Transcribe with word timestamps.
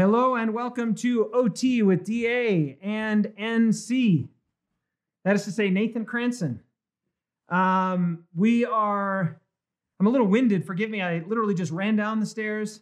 Hello 0.00 0.34
and 0.34 0.54
welcome 0.54 0.94
to 0.94 1.30
OT 1.34 1.82
with 1.82 2.04
DA 2.04 2.78
and 2.80 3.26
NC. 3.38 4.28
That 5.26 5.36
is 5.36 5.44
to 5.44 5.52
say, 5.52 5.68
Nathan 5.68 6.06
Cranson. 6.06 6.62
Um, 7.50 8.24
we 8.34 8.64
are, 8.64 9.38
I'm 10.00 10.06
a 10.06 10.08
little 10.08 10.26
winded. 10.26 10.64
Forgive 10.64 10.88
me. 10.88 11.02
I 11.02 11.18
literally 11.26 11.52
just 11.52 11.70
ran 11.70 11.96
down 11.96 12.18
the 12.18 12.24
stairs, 12.24 12.80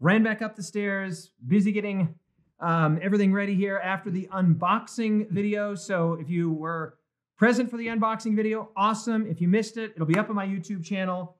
ran 0.00 0.22
back 0.22 0.40
up 0.40 0.56
the 0.56 0.62
stairs, 0.62 1.32
busy 1.46 1.70
getting 1.70 2.14
um, 2.60 2.98
everything 3.02 3.30
ready 3.30 3.54
here 3.54 3.78
after 3.84 4.10
the 4.10 4.26
unboxing 4.32 5.28
video. 5.28 5.74
So 5.74 6.14
if 6.14 6.30
you 6.30 6.50
were 6.50 6.96
present 7.36 7.70
for 7.70 7.76
the 7.76 7.88
unboxing 7.88 8.34
video, 8.34 8.70
awesome. 8.74 9.26
If 9.26 9.38
you 9.42 9.48
missed 9.48 9.76
it, 9.76 9.92
it'll 9.94 10.06
be 10.06 10.16
up 10.16 10.30
on 10.30 10.34
my 10.34 10.46
YouTube 10.46 10.82
channel. 10.82 11.36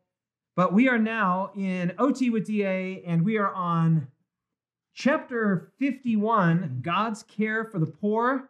But 0.55 0.75
we 0.75 0.87
are 0.87 0.99
now 0.99 1.51
in 1.57 1.95
OT 1.99 2.29
with 2.29 2.45
DA 2.45 3.03
and 3.07 3.25
we 3.25 3.39
are 3.39 3.55
on 3.55 4.09
chapter 4.95 5.73
51 5.79 6.79
God's 6.83 7.23
Care 7.25 7.65
for 7.65 7.79
the 7.79 7.87
Poor. 7.87 8.49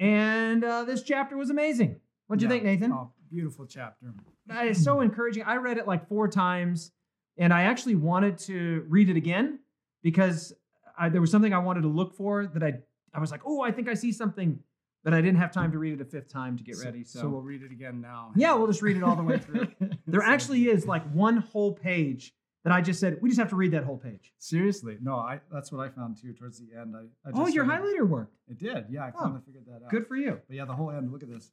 And 0.00 0.64
uh, 0.64 0.84
this 0.84 1.02
chapter 1.02 1.36
was 1.36 1.50
amazing. 1.50 2.00
What'd 2.26 2.42
you 2.42 2.48
Yeah. 2.48 2.54
think, 2.54 2.64
Nathan? 2.64 2.92
Oh, 2.92 3.12
beautiful 3.30 3.66
chapter. 3.66 4.14
That 4.46 4.66
is 4.66 4.82
so 4.82 5.00
encouraging. 5.02 5.42
I 5.44 5.56
read 5.56 5.78
it 5.78 5.86
like 5.86 6.08
four 6.08 6.28
times, 6.28 6.92
and 7.36 7.52
I 7.52 7.62
actually 7.62 7.94
wanted 7.96 8.38
to 8.38 8.84
read 8.88 9.08
it 9.10 9.16
again 9.16 9.58
because 10.02 10.52
I, 10.98 11.08
there 11.08 11.20
was 11.20 11.30
something 11.30 11.52
I 11.52 11.58
wanted 11.58 11.82
to 11.82 11.88
look 11.88 12.14
for 12.16 12.46
that 12.46 12.62
I 12.62 12.74
I 13.14 13.20
was 13.20 13.30
like, 13.30 13.40
oh, 13.46 13.60
I 13.62 13.72
think 13.72 13.88
I 13.88 13.94
see 13.94 14.12
something, 14.12 14.58
but 15.02 15.14
I 15.14 15.20
didn't 15.22 15.38
have 15.38 15.50
time 15.50 15.72
to 15.72 15.78
read 15.78 15.94
it 15.94 16.00
a 16.00 16.04
fifth 16.04 16.28
time 16.28 16.56
to 16.58 16.62
get 16.62 16.76
ready. 16.84 17.02
So, 17.02 17.26
we'll 17.28 17.40
read 17.40 17.62
it 17.62 17.72
again 17.72 18.00
now. 18.02 18.32
yeah, 18.36 18.52
we'll 18.54 18.66
just 18.66 18.82
read 18.82 18.96
it 18.98 19.02
all 19.02 19.16
the 19.16 19.22
way 19.22 19.38
through. 19.38 19.66
There 20.06 20.22
actually 20.22 20.68
is 20.68 20.86
like 20.86 21.02
one 21.12 21.38
whole 21.38 21.72
page 21.72 22.32
that 22.68 22.74
I 22.74 22.82
just 22.82 23.00
said 23.00 23.16
we 23.22 23.30
just 23.30 23.38
have 23.40 23.48
to 23.50 23.56
read 23.56 23.72
that 23.72 23.84
whole 23.84 23.96
page. 23.96 24.32
Seriously, 24.38 24.98
no, 25.00 25.14
I 25.16 25.40
that's 25.50 25.72
what 25.72 25.80
I 25.86 25.88
found 25.88 26.20
too 26.20 26.32
towards 26.34 26.58
the 26.58 26.78
end. 26.78 26.94
I, 26.94 27.00
I 27.26 27.30
just 27.32 27.42
Oh, 27.42 27.46
your 27.46 27.64
highlighter 27.64 28.06
worked. 28.06 28.34
It 28.48 28.58
did, 28.58 28.86
yeah. 28.90 29.04
I 29.06 29.12
Oh, 29.14 29.18
finally 29.22 29.40
figured 29.46 29.64
that 29.66 29.84
out. 29.84 29.90
Good 29.90 30.06
for 30.06 30.16
you. 30.16 30.38
But 30.46 30.56
yeah, 30.56 30.64
the 30.66 30.74
whole 30.74 30.90
end. 30.90 31.10
Look 31.10 31.22
at 31.22 31.30
this. 31.30 31.50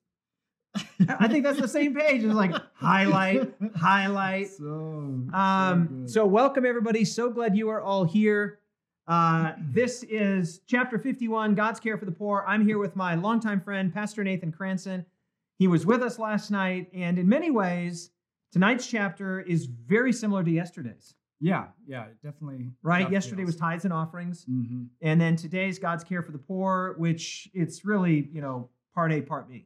I 1.07 1.29
think 1.29 1.45
that's 1.45 1.59
the 1.59 1.67
same 1.69 1.95
page. 1.95 2.23
It's 2.23 2.33
like 2.33 2.53
highlight, 2.73 3.53
highlight. 3.77 4.49
So, 4.49 5.23
Um, 5.33 5.87
good. 6.01 6.09
so 6.09 6.25
welcome 6.25 6.65
everybody. 6.65 7.05
So 7.05 7.29
glad 7.29 7.55
you 7.55 7.69
are 7.69 7.81
all 7.81 8.03
here. 8.03 8.59
Uh, 9.07 9.53
this 9.69 10.03
is 10.03 10.59
chapter 10.67 10.97
51, 10.99 11.55
God's 11.55 11.79
Care 11.79 11.97
for 11.97 12.03
the 12.05 12.11
Poor. 12.11 12.43
I'm 12.45 12.65
here 12.65 12.77
with 12.77 12.95
my 12.95 13.15
longtime 13.15 13.61
friend, 13.61 13.93
Pastor 13.93 14.21
Nathan 14.23 14.51
Cranson. 14.51 15.05
He 15.59 15.67
was 15.69 15.85
with 15.85 16.01
us 16.03 16.19
last 16.19 16.51
night, 16.51 16.89
and 16.93 17.17
in 17.17 17.29
many 17.29 17.51
ways, 17.51 18.09
tonight's 18.55 18.87
chapter 18.87 19.41
is 19.41 19.65
very 19.65 20.13
similar 20.13 20.41
to 20.41 20.49
yesterday's. 20.49 21.13
yeah, 21.41 21.65
yeah, 21.85 22.05
definitely. 22.23 22.71
Right? 22.83 23.11
Yesterday 23.11 23.43
was 23.43 23.57
tithes 23.57 23.83
and 23.83 23.91
offerings, 23.91 24.45
hmm 24.45 24.83
and 25.01 25.19
then 25.19 25.35
today's 25.35 25.77
God's 25.77 26.05
Care 26.05 26.23
for 26.23 26.31
the 26.31 26.37
Poor, 26.37 26.95
which 26.97 27.49
it's 27.53 27.83
really, 27.83 28.29
you 28.31 28.39
know, 28.39 28.69
part 28.93 29.11
A, 29.11 29.19
part 29.21 29.49
B. 29.49 29.65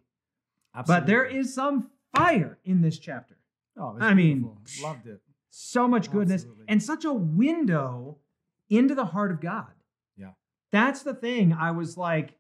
Absolutely. 0.76 1.02
But 1.02 1.08
there 1.08 1.24
is 1.24 1.54
some 1.54 1.92
fire 2.16 2.58
in 2.66 2.82
this 2.82 2.98
chapter. 2.98 3.38
Oh, 3.78 3.92
it's 3.96 4.04
I 4.04 4.16
mean, 4.16 4.50
loved 4.82 5.06
it. 5.06 5.22
so 5.52 5.88
much 5.88 6.10
goodness 6.10 6.42
Absolutely. 6.42 6.66
and 6.68 6.82
such 6.82 7.06
a 7.06 7.14
window 7.14 8.18
into 8.72 8.96
the 8.96 9.06
heart 9.06 9.30
of 9.30 9.40
God. 9.40 9.72
Yeah. 10.18 10.32
That's 10.72 11.04
the 11.04 11.14
thing. 11.14 11.54
I 11.54 11.70
was 11.70 11.96
like, 11.96 12.34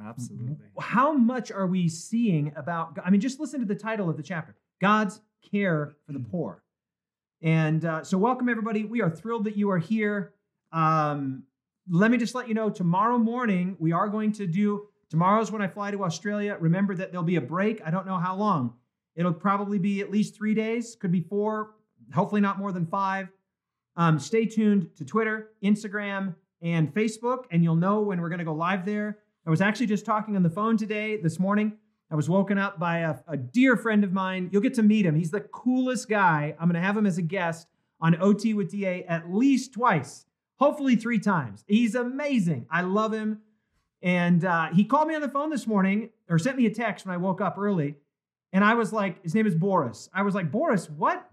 Absolutely. 0.00 0.68
how 0.78 1.12
much 1.12 1.50
are 1.50 1.66
we 1.66 1.88
seeing 1.88 2.52
about 2.54 2.94
God? 2.94 3.02
I 3.04 3.10
mean, 3.10 3.20
just 3.20 3.40
listen 3.40 3.58
to 3.60 3.66
the 3.66 3.74
title 3.74 4.08
of 4.08 4.16
the 4.16 4.22
chapter 4.22 4.54
God's 4.80 5.20
care 5.42 5.96
for 6.06 6.12
the 6.12 6.20
poor. 6.20 6.62
And 7.42 7.84
uh, 7.84 8.02
so, 8.02 8.18
welcome 8.18 8.48
everybody. 8.48 8.84
We 8.84 9.02
are 9.02 9.10
thrilled 9.10 9.44
that 9.44 9.56
you 9.56 9.70
are 9.70 9.78
here. 9.78 10.32
Um, 10.72 11.44
let 11.88 12.10
me 12.10 12.18
just 12.18 12.34
let 12.34 12.48
you 12.48 12.54
know 12.54 12.70
tomorrow 12.70 13.18
morning, 13.18 13.76
we 13.78 13.92
are 13.92 14.08
going 14.08 14.32
to 14.32 14.46
do 14.46 14.88
tomorrow's 15.10 15.52
when 15.52 15.62
I 15.62 15.68
fly 15.68 15.90
to 15.90 16.02
Australia. 16.04 16.56
Remember 16.58 16.94
that 16.96 17.12
there'll 17.12 17.24
be 17.24 17.36
a 17.36 17.40
break. 17.40 17.80
I 17.84 17.90
don't 17.90 18.06
know 18.06 18.18
how 18.18 18.36
long. 18.36 18.74
It'll 19.14 19.32
probably 19.32 19.78
be 19.78 20.00
at 20.00 20.10
least 20.10 20.34
three 20.34 20.54
days, 20.54 20.96
could 20.96 21.12
be 21.12 21.20
four, 21.20 21.74
hopefully 22.14 22.40
not 22.40 22.58
more 22.58 22.72
than 22.72 22.86
five. 22.86 23.28
Um, 23.96 24.18
stay 24.18 24.44
tuned 24.44 24.94
to 24.96 25.04
Twitter, 25.04 25.52
Instagram, 25.64 26.34
and 26.60 26.92
Facebook, 26.92 27.44
and 27.50 27.62
you'll 27.62 27.76
know 27.76 28.00
when 28.00 28.20
we're 28.20 28.28
going 28.28 28.40
to 28.40 28.44
go 28.44 28.52
live 28.54 28.84
there. 28.84 29.18
I 29.46 29.50
was 29.50 29.60
actually 29.60 29.86
just 29.86 30.04
talking 30.04 30.36
on 30.36 30.42
the 30.42 30.50
phone 30.50 30.76
today, 30.76 31.16
this 31.16 31.38
morning. 31.38 31.78
I 32.10 32.14
was 32.14 32.28
woken 32.28 32.56
up 32.58 32.78
by 32.78 32.98
a, 32.98 33.16
a 33.26 33.36
dear 33.36 33.76
friend 33.76 34.04
of 34.04 34.12
mine. 34.12 34.48
You'll 34.52 34.62
get 34.62 34.74
to 34.74 34.82
meet 34.82 35.04
him. 35.06 35.14
He's 35.16 35.30
the 35.32 35.40
coolest 35.40 36.08
guy. 36.08 36.54
I'm 36.58 36.68
going 36.68 36.80
to 36.80 36.86
have 36.86 36.96
him 36.96 37.06
as 37.06 37.18
a 37.18 37.22
guest 37.22 37.66
on 38.00 38.20
OT 38.20 38.54
with 38.54 38.70
DA 38.70 39.04
at 39.04 39.32
least 39.32 39.72
twice, 39.72 40.26
hopefully 40.56 40.94
three 40.96 41.18
times. 41.18 41.64
He's 41.66 41.94
amazing. 41.94 42.66
I 42.70 42.82
love 42.82 43.12
him. 43.12 43.40
And 44.02 44.44
uh, 44.44 44.68
he 44.72 44.84
called 44.84 45.08
me 45.08 45.14
on 45.16 45.20
the 45.20 45.28
phone 45.28 45.50
this 45.50 45.66
morning 45.66 46.10
or 46.28 46.38
sent 46.38 46.56
me 46.56 46.66
a 46.66 46.70
text 46.70 47.06
when 47.06 47.14
I 47.14 47.16
woke 47.16 47.40
up 47.40 47.56
early. 47.58 47.96
And 48.52 48.62
I 48.62 48.74
was 48.74 48.92
like, 48.92 49.22
his 49.22 49.34
name 49.34 49.46
is 49.46 49.54
Boris. 49.56 50.08
I 50.14 50.22
was 50.22 50.34
like, 50.34 50.52
Boris, 50.52 50.88
what? 50.88 51.28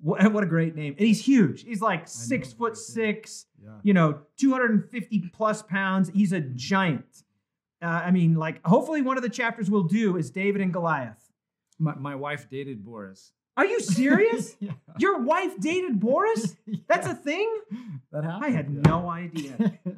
What, 0.00 0.32
what 0.32 0.42
a 0.42 0.46
great 0.46 0.74
name. 0.74 0.94
And 0.96 1.06
he's 1.06 1.22
huge. 1.22 1.64
He's 1.64 1.82
like 1.82 2.08
six 2.08 2.52
foot 2.52 2.76
six, 2.78 3.44
Yeah. 3.62 3.70
you 3.82 3.92
know, 3.92 4.20
250 4.38 5.30
plus 5.34 5.62
pounds. 5.62 6.08
He's 6.14 6.32
a 6.32 6.40
giant. 6.40 7.24
Uh, 7.80 7.86
I 7.86 8.10
mean, 8.10 8.34
like, 8.34 8.64
hopefully 8.66 9.02
one 9.02 9.16
of 9.16 9.22
the 9.22 9.28
chapters 9.28 9.70
we'll 9.70 9.84
do 9.84 10.16
is 10.16 10.30
David 10.30 10.60
and 10.60 10.72
Goliath. 10.72 11.30
My, 11.78 11.94
my 11.94 12.14
wife 12.14 12.48
dated 12.50 12.84
Boris. 12.84 13.32
Are 13.56 13.66
you 13.66 13.80
serious? 13.80 14.56
yeah. 14.60 14.72
Your 14.98 15.20
wife 15.20 15.58
dated 15.60 15.98
Boris? 16.00 16.56
That's 16.88 17.06
a 17.06 17.14
thing? 17.14 17.52
that 18.12 18.24
happened. 18.24 18.44
I 18.44 18.48
had 18.50 18.70
yeah. 18.70 18.80
no 18.84 19.08
idea. 19.08 19.78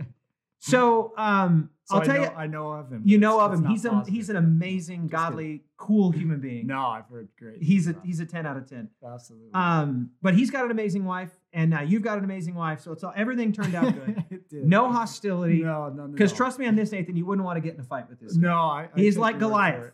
So, 0.62 1.14
um, 1.16 1.70
So 1.84 1.94
I'll 1.96 2.02
I 2.02 2.04
tell 2.04 2.14
know, 2.16 2.22
you, 2.22 2.28
I 2.36 2.46
know 2.46 2.70
of 2.72 2.90
him. 2.92 3.02
you 3.06 3.16
know 3.16 3.40
of 3.40 3.54
him. 3.54 3.64
He's 3.64 3.86
a, 3.86 3.90
positive. 3.90 4.14
he's 4.14 4.28
an 4.28 4.36
amazing, 4.36 5.08
Just 5.08 5.12
kidding. 5.12 5.30
godly, 5.30 5.62
cool 5.78 6.10
human 6.12 6.38
being. 6.40 6.66
No, 6.66 6.80
I've 6.86 7.08
heard 7.08 7.28
great. 7.38 7.62
He's 7.62 7.88
a 7.88 7.96
he's 8.04 8.20
a 8.20 8.26
10 8.26 8.44
out 8.44 8.58
of 8.58 8.68
10. 8.68 8.90
absolutely. 9.02 9.48
Um, 9.54 10.10
but 10.20 10.34
he's 10.34 10.50
got 10.50 10.66
an 10.66 10.70
amazing 10.70 11.06
wife, 11.06 11.30
and 11.52 11.70
now 11.70 11.82
you've 11.82 12.02
got 12.02 12.18
an 12.18 12.24
amazing 12.24 12.54
wife. 12.54 12.80
So 12.80 12.92
it's 12.92 13.02
all 13.02 13.12
everything 13.16 13.52
turned 13.52 13.74
out 13.74 13.92
good. 13.94 14.24
it 14.30 14.48
did. 14.48 14.64
no 14.64 14.90
hostility. 14.90 15.62
No. 15.62 16.08
Because 16.12 16.32
no. 16.32 16.36
trust 16.36 16.58
me 16.58 16.66
on 16.66 16.76
this, 16.76 16.92
Nathan, 16.92 17.16
you 17.16 17.26
wouldn't 17.26 17.44
want 17.44 17.56
to 17.56 17.60
get 17.60 17.74
in 17.74 17.80
a 17.80 17.84
fight 17.84 18.08
with 18.08 18.20
this. 18.20 18.34
guy. 18.34 18.48
No, 18.48 18.54
I. 18.54 18.88
I 18.94 19.00
He's 19.00 19.16
like 19.18 19.38
Goliath. 19.38 19.92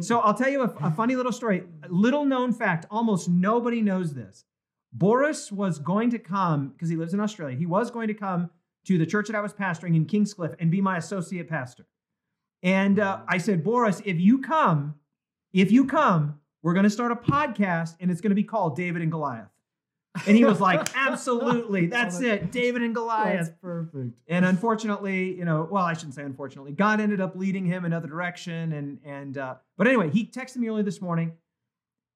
So 0.00 0.20
I'll 0.20 0.34
tell 0.34 0.50
you 0.50 0.62
a, 0.62 0.74
a 0.82 0.90
funny 0.90 1.16
little 1.16 1.32
story. 1.32 1.64
Little 1.88 2.24
known 2.24 2.52
fact, 2.52 2.86
almost 2.90 3.28
nobody 3.28 3.80
knows 3.80 4.12
this. 4.12 4.44
Boris 4.92 5.50
was 5.50 5.78
going 5.78 6.10
to 6.10 6.18
come, 6.18 6.68
because 6.68 6.88
he 6.88 6.96
lives 6.96 7.14
in 7.14 7.20
Australia, 7.20 7.56
he 7.56 7.66
was 7.66 7.90
going 7.90 8.08
to 8.08 8.14
come 8.14 8.50
to 8.86 8.98
the 8.98 9.06
church 9.06 9.26
that 9.28 9.36
I 9.36 9.40
was 9.40 9.52
pastoring 9.52 9.96
in 9.96 10.06
Kingscliff 10.06 10.54
and 10.58 10.70
be 10.70 10.80
my 10.80 10.96
associate 10.96 11.48
pastor. 11.48 11.86
And 12.62 12.98
uh, 12.98 13.20
I 13.28 13.38
said, 13.38 13.64
Boris, 13.64 14.00
if 14.04 14.20
you 14.20 14.40
come, 14.40 14.94
if 15.52 15.72
you 15.72 15.86
come, 15.86 16.40
we're 16.62 16.72
going 16.72 16.84
to 16.84 16.90
start 16.90 17.12
a 17.12 17.16
podcast 17.16 17.96
and 18.00 18.10
it's 18.10 18.20
going 18.20 18.30
to 18.30 18.36
be 18.36 18.44
called 18.44 18.76
David 18.76 19.02
and 19.02 19.10
Goliath. 19.10 19.48
And 20.26 20.36
he 20.36 20.44
was 20.44 20.60
like, 20.60 20.88
absolutely, 20.96 21.86
that's 21.86 22.20
it, 22.20 22.50
David 22.50 22.82
and 22.82 22.94
Goliath. 22.94 23.46
That's 23.46 23.58
perfect. 23.60 24.18
And 24.28 24.44
unfortunately, 24.44 25.34
you 25.34 25.44
know, 25.44 25.68
well, 25.70 25.84
I 25.84 25.94
shouldn't 25.94 26.14
say 26.14 26.22
unfortunately, 26.22 26.72
God 26.72 27.00
ended 27.00 27.20
up 27.20 27.36
leading 27.36 27.66
him 27.66 27.84
another 27.84 28.08
direction. 28.08 28.72
And 28.72 28.98
and 29.04 29.38
uh, 29.38 29.56
but 29.76 29.86
anyway, 29.86 30.10
he 30.10 30.26
texted 30.26 30.56
me 30.56 30.68
early 30.68 30.82
this 30.82 31.00
morning, 31.00 31.32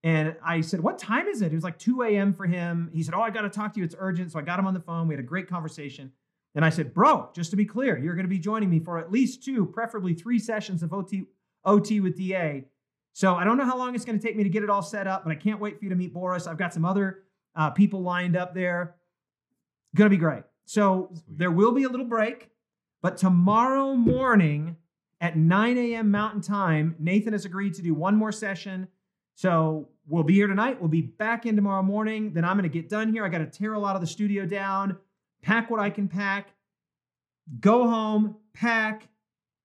and 0.03 0.37
I 0.45 0.61
said, 0.61 0.81
"What 0.81 0.99
time 0.99 1.27
is 1.27 1.43
it?" 1.43 1.53
It 1.53 1.55
was 1.55 1.65
like 1.65 1.79
2 1.79 2.03
a.m. 2.03 2.33
for 2.33 2.47
him. 2.47 2.91
He 2.93 3.03
said, 3.03 3.15
"Oh, 3.15 3.21
I 3.23 3.31
got 3.31 3.43
to 3.43 3.51
talk 3.51 3.75
to 3.75 3.81
you. 3.81 3.85
It's 3.85 3.97
urgent." 3.99 4.33
So 4.33 4.39
I 4.39 4.43
got 4.43 4.59
him 4.59 4.67
on 4.67 4.75
the 4.75 4.81
phone. 4.81 5.09
We 5.09 5.15
had 5.15 5.21
a 5.21 5.27
great 5.27 5.49
conversation. 5.49 6.13
And 6.55 6.65
I 6.65 6.71
said, 6.71 6.93
"Bro, 6.95 7.31
just 7.35 7.51
to 7.51 7.57
be 7.57 7.65
clear, 7.65 7.99
you're 7.99 8.15
going 8.15 8.27
to 8.27 8.31
be 8.31 8.39
joining 8.39 8.71
me 8.71 8.81
for 8.81 8.99
at 8.99 9.13
least 9.13 9.45
two, 9.45 9.67
preferably 9.67 10.15
three 10.15 10.39
sessions 10.39 10.83
of 10.83 10.93
OT 10.93 11.27
OT 11.65 12.01
with 12.01 12.17
DA. 12.17 12.65
So 13.13 13.35
I 13.35 13.45
don't 13.45 13.57
know 13.57 13.65
how 13.65 13.77
long 13.77 13.95
it's 13.95 14.05
going 14.05 14.19
to 14.19 14.25
take 14.25 14.37
me 14.37 14.45
to 14.45 14.49
get 14.49 14.63
it 14.63 14.71
all 14.71 14.83
set 14.83 15.07
up, 15.07 15.25
but 15.25 15.31
I 15.31 15.35
can't 15.35 15.61
wait 15.61 15.79
for 15.79 15.85
you 15.85 15.91
to 15.91 15.97
meet 15.97 16.15
Boris. 16.15 16.47
I've 16.47 16.59
got 16.59 16.73
some 16.73 16.85
other 16.85 17.25
uh, 17.57 17.71
people 17.71 18.03
lined 18.03 18.37
up 18.37 18.55
there. 18.55 18.97
Going 19.95 20.11
to 20.11 20.17
be 20.17 20.21
great. 20.21 20.45
So 20.65 21.11
Sweet. 21.13 21.39
there 21.39 21.51
will 21.51 21.73
be 21.73 21.85
a 21.85 21.89
little 21.89 22.07
break, 22.07 22.51
but 23.03 23.17
tomorrow 23.17 23.95
morning 23.95 24.77
at 25.21 25.37
9 25.37 25.79
a.m. 25.79 26.11
Mountain 26.11 26.43
Time, 26.43 26.95
Nathan 26.99 27.33
has 27.33 27.45
agreed 27.45 27.75
to 27.75 27.83
do 27.83 27.95
one 27.95 28.17
more 28.17 28.33
session. 28.33 28.89
So 29.35 29.89
we'll 30.07 30.23
be 30.23 30.35
here 30.35 30.47
tonight. 30.47 30.81
We'll 30.81 30.89
be 30.89 31.03
back 31.03 31.47
in 31.47 31.57
tomorrow 31.57 31.83
morning. 31.83 32.33
Then 32.33 32.45
I'm 32.45 32.57
going 32.57 32.71
to 32.71 32.73
get 32.73 32.89
done 32.89 33.13
here. 33.13 33.25
I 33.25 33.29
got 33.29 33.39
to 33.39 33.47
tear 33.47 33.75
a 33.75 33.79
lot 33.79 33.95
of 33.95 34.01
the 34.01 34.07
studio 34.07 34.47
down, 34.47 34.97
pack 35.43 35.71
what 35.71 35.81
I 35.81 35.91
can 35.91 36.09
pack, 36.09 36.55
go 37.59 37.89
home, 37.89 38.37
pack, 38.55 39.09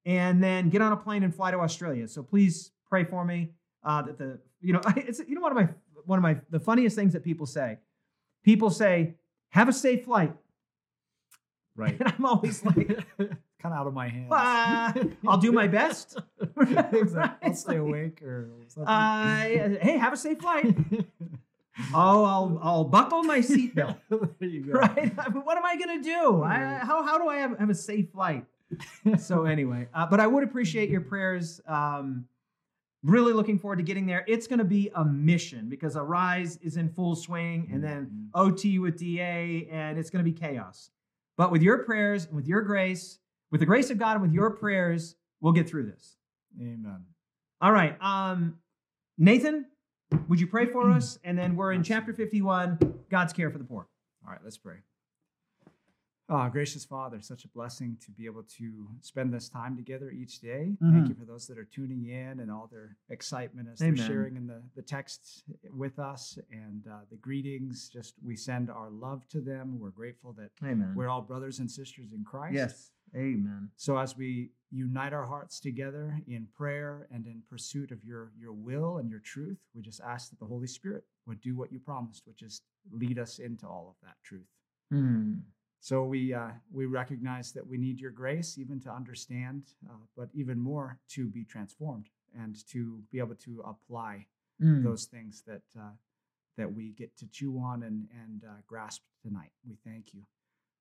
and 0.06 0.44
then 0.44 0.70
get 0.70 0.82
on 0.82 0.92
a 0.92 0.98
plane 0.98 1.24
and 1.24 1.34
fly 1.34 1.52
to 1.52 1.58
Australia. 1.60 2.08
So 2.08 2.24
please 2.24 2.72
pray 2.88 3.04
for 3.04 3.26
me. 3.26 3.52
Uh, 3.84 4.02
that 4.02 4.18
the 4.18 4.40
you 4.62 4.74
know 4.74 4.82
it's 4.96 5.22
you 5.28 5.36
know 5.36 5.42
one 5.42 5.52
of 5.52 5.58
my 5.58 5.70
one 6.06 6.20
of 6.20 6.24
my 6.24 6.38
the 6.50 6.60
funniest 6.60 6.96
things 6.96 7.14
that 7.14 7.24
people 7.24 7.46
say. 7.46 7.80
People 8.44 8.70
say, 8.70 9.16
"Have 9.50 9.68
a 9.70 9.74
safe 9.74 10.06
flight," 10.06 10.34
Right. 11.76 12.00
and 12.00 12.08
I'm 12.18 12.26
always 12.26 12.64
like, 12.64 12.88
kind 13.18 13.38
of 13.64 13.72
out 13.74 13.88
of 13.88 13.94
my 13.94 14.08
hands. 14.08 14.30
"Ah, 14.32 14.94
"I'll 15.28 15.38
do 15.38 15.52
my 15.52 15.68
best." 15.68 16.18
Exactly. 16.94 17.50
I'll 17.50 17.56
stay 17.56 17.76
awake 17.78 18.22
or 18.24 18.50
something. 18.68 18.88
Uh, 18.88 19.78
hey, 19.82 19.98
have 19.98 20.14
a 20.14 20.18
safe 20.18 20.40
flight. 20.40 20.76
oh, 21.94 22.24
I'll 22.24 22.60
I'll 22.64 22.84
buckle 22.86 23.24
my 23.24 23.40
seatbelt. 23.52 23.98
there 24.40 24.50
you 24.50 24.62
go. 24.66 24.74
right? 24.80 25.12
What 25.34 25.58
am 25.58 25.66
I 25.66 25.76
gonna 25.78 26.02
do? 26.02 26.42
I, 26.44 26.80
how 26.82 27.04
how 27.04 27.18
do 27.18 27.28
I 27.28 27.38
have, 27.38 27.58
have 27.60 27.70
a 27.70 27.76
safe 27.76 28.12
flight? 28.12 28.46
so 29.20 29.46
anyway, 29.46 29.88
uh, 29.94 30.06
but 30.08 30.20
I 30.20 30.28
would 30.28 30.44
appreciate 30.44 30.90
your 30.90 31.02
prayers. 31.02 31.62
Um, 31.68 32.26
really 33.06 33.34
looking 33.34 33.60
forward 33.60 33.78
to 33.78 33.84
getting 33.84 34.06
there. 34.06 34.26
It's 34.28 34.48
going 34.48 34.60
to 34.60 34.66
be 34.66 34.90
a 34.96 35.06
mission 35.06 35.70
because 35.70 35.96
Arise 35.96 36.58
is 36.58 36.76
in 36.76 36.90
full 36.90 37.16
swing, 37.16 37.70
and 37.72 37.84
then 37.84 38.08
Mhm. 38.08 38.30
OT 38.34 38.80
with 38.80 38.98
DA, 38.98 39.68
and 39.70 39.98
it's 39.98 40.10
going 40.10 40.26
to 40.26 40.30
be 40.30 40.36
chaos. 40.36 40.90
But 41.38 41.52
with 41.52 41.62
your 41.62 41.84
prayers 41.84 42.26
and 42.26 42.36
with 42.36 42.48
your 42.48 42.62
grace, 42.62 43.20
with 43.52 43.60
the 43.60 43.66
grace 43.66 43.90
of 43.92 43.98
God 43.98 44.14
and 44.14 44.22
with 44.22 44.34
your 44.34 44.50
prayers, 44.52 45.16
we'll 45.40 45.54
get 45.54 45.70
through 45.70 45.86
this. 45.86 46.18
Amen. 46.60 47.06
All 47.62 47.72
right. 47.72 47.96
Um, 48.02 48.60
Nathan, 49.18 49.66
would 50.28 50.40
you 50.40 50.48
pray 50.48 50.66
for 50.66 50.90
us? 50.90 51.20
And 51.24 51.38
then 51.38 51.56
we're 51.56 51.74
in 51.74 51.84
chapter 51.84 52.14
51 52.14 52.80
God's 53.10 53.34
care 53.34 53.52
for 53.52 53.58
the 53.58 53.64
poor. 53.66 53.88
All 54.26 54.32
right, 54.32 54.44
let's 54.44 54.58
pray. 54.58 54.78
Ah, 56.28 56.50
gracious 56.50 56.84
Father, 56.84 57.22
such 57.22 57.46
a 57.46 57.48
blessing 57.50 57.96
to 58.04 58.10
be 58.12 58.26
able 58.26 58.42
to 58.58 58.88
spend 59.02 59.32
this 59.32 59.48
time 59.48 59.76
together 59.76 60.10
each 60.10 60.40
day. 60.40 60.76
Mhm. 60.82 60.92
Thank 60.92 61.10
you 61.10 61.14
for 61.14 61.26
those 61.26 61.46
that 61.46 61.58
are 61.60 61.66
tuning 61.66 62.06
in 62.06 62.40
and 62.40 62.50
all 62.50 62.66
their 62.66 62.98
excitement 63.10 63.70
as 63.70 63.80
Amen. 63.80 63.96
they're 63.96 64.08
sharing 64.08 64.36
in 64.36 64.48
the, 64.48 64.64
the 64.76 64.82
texts 64.82 65.44
with 65.72 66.00
us 66.00 66.40
and 66.50 66.88
uh, 66.88 67.02
the 67.12 67.18
greetings. 67.18 67.90
Just 67.90 68.16
we 68.24 68.36
send 68.36 68.72
our 68.72 68.90
love 68.90 69.28
to 69.30 69.40
them. 69.40 69.80
We're 69.80 69.92
grateful 69.92 70.34
that 70.34 70.50
Amen. 70.64 70.96
we're 70.96 71.10
all 71.10 71.22
brothers 71.22 71.60
and 71.60 71.70
sisters 71.70 72.12
in 72.12 72.24
Christ. 72.24 72.56
Yes. 72.56 72.92
Amen. 73.16 73.70
So 73.76 73.96
as 73.98 74.18
we 74.18 74.52
unite 74.72 75.14
our 75.14 75.26
hearts 75.28 75.60
together 75.60 76.20
in 76.28 76.48
prayer 76.48 77.08
and 77.12 77.28
in 77.28 77.44
pursuit 77.48 77.92
of 77.92 78.04
your 78.04 78.32
your 78.36 78.52
will 78.54 78.98
and 78.98 79.12
your 79.12 79.20
truth, 79.20 79.60
we 79.76 79.84
just 79.84 80.02
ask 80.02 80.32
that 80.32 80.40
the 80.40 80.46
Holy 80.48 80.68
Spirit 80.68 81.04
would 81.28 81.40
do 81.40 81.56
what 81.56 81.72
you 81.72 81.80
promised, 81.80 82.26
which 82.26 82.42
is 82.42 82.64
lead 82.92 83.20
us 83.20 83.38
into 83.38 83.68
all 83.68 83.90
of 83.90 84.08
that 84.08 84.16
truth. 84.24 84.48
Hmm. 84.90 85.36
So 85.86 86.04
we 86.04 86.34
uh, 86.34 86.50
we 86.74 86.88
recognize 86.88 87.52
that 87.52 87.66
we 87.72 87.78
need 87.78 88.00
your 88.00 88.10
grace 88.10 88.58
even 88.58 88.80
to 88.82 88.90
understand, 88.92 89.66
uh, 89.88 89.94
but 90.18 90.30
even 90.34 90.58
more 90.60 90.98
to 91.10 91.28
be 91.28 91.46
transformed 91.46 92.08
and 92.36 92.56
to 92.72 93.04
be 93.12 93.20
able 93.20 93.36
to 93.36 93.64
apply 93.66 94.26
Hmm. 94.60 94.84
those 94.84 95.04
things 95.06 95.44
that 95.46 95.64
uh, 95.78 95.92
that 96.58 96.74
we 96.74 96.94
get 96.94 97.16
to 97.18 97.28
chew 97.28 97.60
on 97.60 97.84
and 97.84 98.08
and 98.24 98.44
uh, 98.46 98.54
grasp 98.66 99.02
tonight. 99.22 99.52
We 99.68 99.76
thank 99.86 100.14
you 100.14 100.22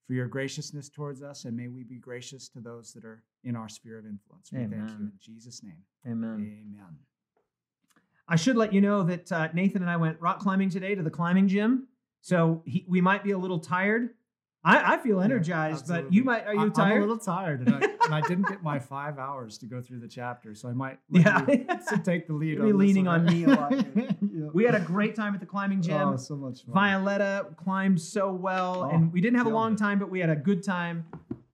for 0.07 0.15
your 0.15 0.29
graciousness 0.29 0.89
towards 0.89 1.23
us, 1.23 1.45
and 1.45 1.57
may 1.57 1.69
we 1.69 1.83
be 1.83 1.99
gracious 1.99 2.49
to 2.51 2.61
those 2.61 2.93
that 2.95 3.05
are 3.05 3.25
in 3.43 3.57
our 3.57 3.69
sphere 3.69 3.99
of 3.99 4.07
influence. 4.07 4.53
We 4.53 4.59
thank 4.59 4.73
you 4.73 5.07
in 5.07 5.13
Jesus' 5.21 5.63
name. 5.63 5.83
Amen. 6.07 6.35
Amen. 6.35 6.99
I 8.29 8.37
should 8.37 8.57
let 8.57 8.73
you 8.73 8.81
know 8.81 9.03
that 9.03 9.31
uh, 9.33 9.49
Nathan 9.53 9.83
and 9.83 9.91
I 9.91 9.97
went 9.97 10.19
rock 10.21 10.39
climbing 10.39 10.71
today 10.71 10.95
to 10.95 11.03
the 11.03 11.11
climbing 11.11 11.49
gym. 11.49 11.89
So 12.23 12.63
he, 12.65 12.87
we 12.89 13.01
might 13.03 13.23
be 13.25 13.33
a 13.33 13.39
little 13.39 13.59
tired. 13.59 14.11
I, 14.67 14.95
I 14.95 14.97
feel 14.99 15.19
Yeah, 15.19 15.25
energized, 15.25 15.89
but 15.89 16.11
you 16.13 16.25
might. 16.25 16.47
Are 16.47 16.55
you 16.55 16.67
I- 16.67 16.69
tired? 16.71 16.93
I'm 16.93 16.99
a 16.99 17.01
little 17.01 17.19
tired, 17.19 17.61
and 17.67 17.75
I, 17.75 17.79
and 18.07 18.15
I 18.15 18.21
didn't 18.23 18.49
get 18.49 18.63
my 18.63 18.79
five 18.79 19.19
hours 19.19 19.59
to 19.59 19.67
go 19.67 19.83
through 19.83 20.01
the 20.01 20.09
chapter, 20.09 20.55
so 20.55 20.69
I 20.69 20.73
might 20.73 20.99
let 21.11 21.25
Yeah. 21.27 21.47
you 21.49 21.65
to 21.97 21.99
take 22.05 22.27
the 22.27 22.33
lead. 22.33 22.55
You'll 22.59 22.67
be 22.67 22.73
leaning 22.73 23.07
on 23.07 23.25
me 23.27 23.45
a 23.45 23.49
lot. 23.49 23.73
Yeah. 24.35 24.49
we 24.53 24.65
had 24.65 24.75
a 24.75 24.81
great 24.81 25.15
time 25.15 25.33
at 25.35 25.41
the 25.41 25.47
climbing 25.47 25.81
gym. 25.83 25.97
Oh, 25.97 26.17
so 26.17 26.35
much 26.35 26.65
fun. 26.65 26.75
Violetta 26.75 27.47
climbed 27.57 28.01
so 28.01 28.33
well, 28.33 28.85
Oh, 28.91 28.95
and 28.95 29.13
we 29.13 29.21
didn't 29.21 29.37
have 29.39 29.47
a 29.47 29.51
long 29.51 29.75
it. 29.75 29.79
time, 29.79 29.99
but 30.01 30.11
we 30.11 30.19
had 30.19 30.31
a 30.31 30.35
good 30.37 30.65
time. 30.65 31.05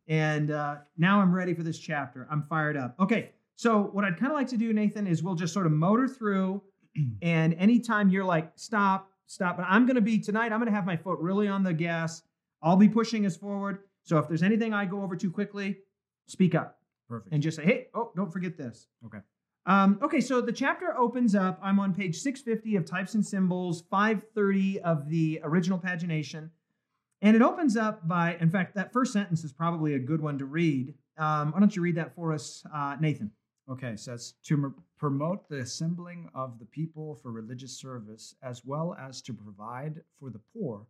And 0.09 0.51
uh, 0.51 0.77
now 0.97 1.21
I'm 1.21 1.33
ready 1.35 1.53
for 1.53 1.63
this 1.63 1.79
chapter. 1.79 2.27
I'm 2.31 2.43
fired 2.45 2.77
up. 2.77 2.95
Okay, 2.99 3.31
so 3.57 3.83
what 3.93 4.05
I'd 4.05 4.17
kind 4.19 4.33
of 4.33 4.37
like 4.37 4.49
to 4.49 4.57
do, 4.57 4.73
Nathan, 4.73 5.07
is 5.07 5.23
we'll 5.23 5.35
just 5.35 5.53
sort 5.53 5.67
of 5.67 5.73
motor 5.73 6.09
through, 6.09 6.63
and 7.23 7.55
anytime 7.55 8.09
you're 8.09 8.25
like, 8.25 8.51
stop, 8.57 9.11
stop. 9.27 9.57
But 9.59 9.67
I'm 9.69 9.85
going 9.85 9.97
to 9.97 10.01
be 10.03 10.19
tonight. 10.19 10.53
I'm 10.53 10.59
going 10.61 10.67
to 10.71 10.75
have 10.75 10.87
my 10.87 10.97
foot 10.97 11.19
really 11.21 11.49
on 11.49 11.63
the 11.63 11.75
gas. 11.75 12.23
I'll 12.63 12.77
be 12.77 12.89
pushing 12.89 13.27
us 13.27 13.37
forward. 13.37 13.81
So 14.03 14.19
if 14.19 14.29
there's 14.29 14.43
anything 14.43 14.73
I 14.73 14.85
go 14.85 15.03
over 15.03 15.17
too 15.17 15.31
quickly, 15.31 15.79
speak 16.27 16.55
up 16.55 16.79
Perfect. 17.09 17.33
and 17.33 17.43
just 17.43 17.57
say, 17.57 17.65
hey, 17.65 17.87
oh, 17.95 18.13
don't 18.17 18.33
forget 18.33 18.57
this. 18.57 18.89
Okay. 19.07 19.19
Um, 19.67 19.99
okay, 20.03 20.21
so 20.21 20.41
the 20.41 20.53
chapter 20.53 20.97
opens 20.97 21.35
up. 21.35 21.61
I'm 21.63 21.79
on 21.79 21.95
page 21.95 22.17
650 22.19 22.77
of 22.77 22.87
Types 22.87 23.15
and 23.15 23.25
Symbols, 23.25 23.85
530 23.91 24.81
of 24.81 25.09
the 25.09 25.41
original 25.45 25.79
pagination. 25.79 26.51
And 27.23 27.37
it 27.37 27.43
opens 27.43 27.77
up 27.77 28.09
by, 28.09 28.37
in 28.41 28.49
fact, 28.49 28.75
that 28.77 28.93
first 28.93 29.13
sentence 29.13 29.45
is 29.45 29.53
probably 29.53 29.95
a 29.95 29.99
good 29.99 30.23
one 30.23 30.39
to 30.39 30.47
read. 30.47 30.95
Um, 31.19 31.53
why 31.53 31.61
don't 31.61 31.77
you 31.77 31.83
read 31.83 31.97
that 31.97 32.15
for 32.15 32.33
us, 32.33 32.65
uh, 32.75 32.97
Nathan? 32.99 33.31
Okay, 33.71 33.91
it 33.91 34.01
says 34.01 34.35
to 34.45 34.55
m- 34.55 34.75
promote 34.99 35.49
the 35.49 35.59
assembling 35.59 36.31
of 36.35 36.59
the 36.59 36.65
people 36.65 37.15
for 37.17 37.31
religious 37.31 37.79
service, 37.79 38.35
as 38.43 38.65
well 38.65 38.97
as 38.99 39.21
to 39.23 39.35
provide 39.35 40.01
for 40.19 40.31
the 40.31 40.41
poor, 40.55 40.87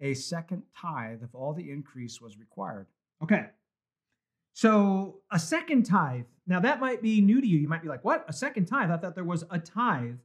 a 0.00 0.14
second 0.14 0.62
tithe 0.80 1.22
of 1.22 1.34
all 1.34 1.52
the 1.52 1.70
increase 1.70 2.20
was 2.20 2.38
required. 2.38 2.86
Okay. 3.22 3.46
So 4.52 5.20
a 5.32 5.38
second 5.38 5.84
tithe. 5.84 6.26
Now 6.46 6.60
that 6.60 6.80
might 6.80 7.02
be 7.02 7.20
new 7.20 7.40
to 7.40 7.46
you. 7.46 7.58
You 7.58 7.68
might 7.68 7.82
be 7.82 7.88
like, 7.88 8.04
what? 8.04 8.24
A 8.28 8.32
second 8.32 8.66
tithe? 8.66 8.90
I 8.90 8.96
thought 8.96 9.14
there 9.14 9.24
was 9.24 9.44
a 9.50 9.58
tithe. 9.58 10.16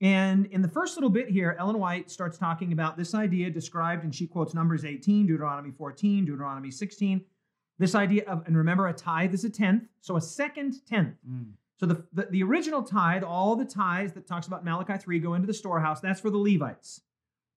And 0.00 0.46
in 0.46 0.62
the 0.62 0.68
first 0.68 0.96
little 0.96 1.10
bit 1.10 1.28
here, 1.28 1.56
Ellen 1.58 1.78
White 1.78 2.10
starts 2.10 2.38
talking 2.38 2.72
about 2.72 2.96
this 2.96 3.14
idea 3.14 3.50
described, 3.50 4.04
and 4.04 4.14
she 4.14 4.26
quotes 4.28 4.54
Numbers 4.54 4.84
18, 4.84 5.26
Deuteronomy 5.26 5.72
14, 5.72 6.24
Deuteronomy 6.24 6.70
16. 6.70 7.24
This 7.78 7.94
idea 7.94 8.24
of, 8.26 8.44
and 8.46 8.56
remember, 8.56 8.86
a 8.86 8.92
tithe 8.92 9.34
is 9.34 9.44
a 9.44 9.50
tenth, 9.50 9.84
so 10.00 10.16
a 10.16 10.20
second 10.20 10.86
tenth. 10.86 11.16
Mm. 11.28 11.52
So 11.78 11.86
the, 11.86 12.04
the, 12.12 12.28
the 12.30 12.42
original 12.42 12.82
tithe, 12.82 13.22
all 13.22 13.56
the 13.56 13.64
tithes 13.64 14.12
that 14.12 14.26
talks 14.26 14.46
about 14.46 14.64
Malachi 14.64 14.98
3 14.98 15.18
go 15.20 15.34
into 15.34 15.46
the 15.46 15.54
storehouse, 15.54 16.00
that's 16.00 16.20
for 16.20 16.30
the 16.30 16.38
Levites. 16.38 17.00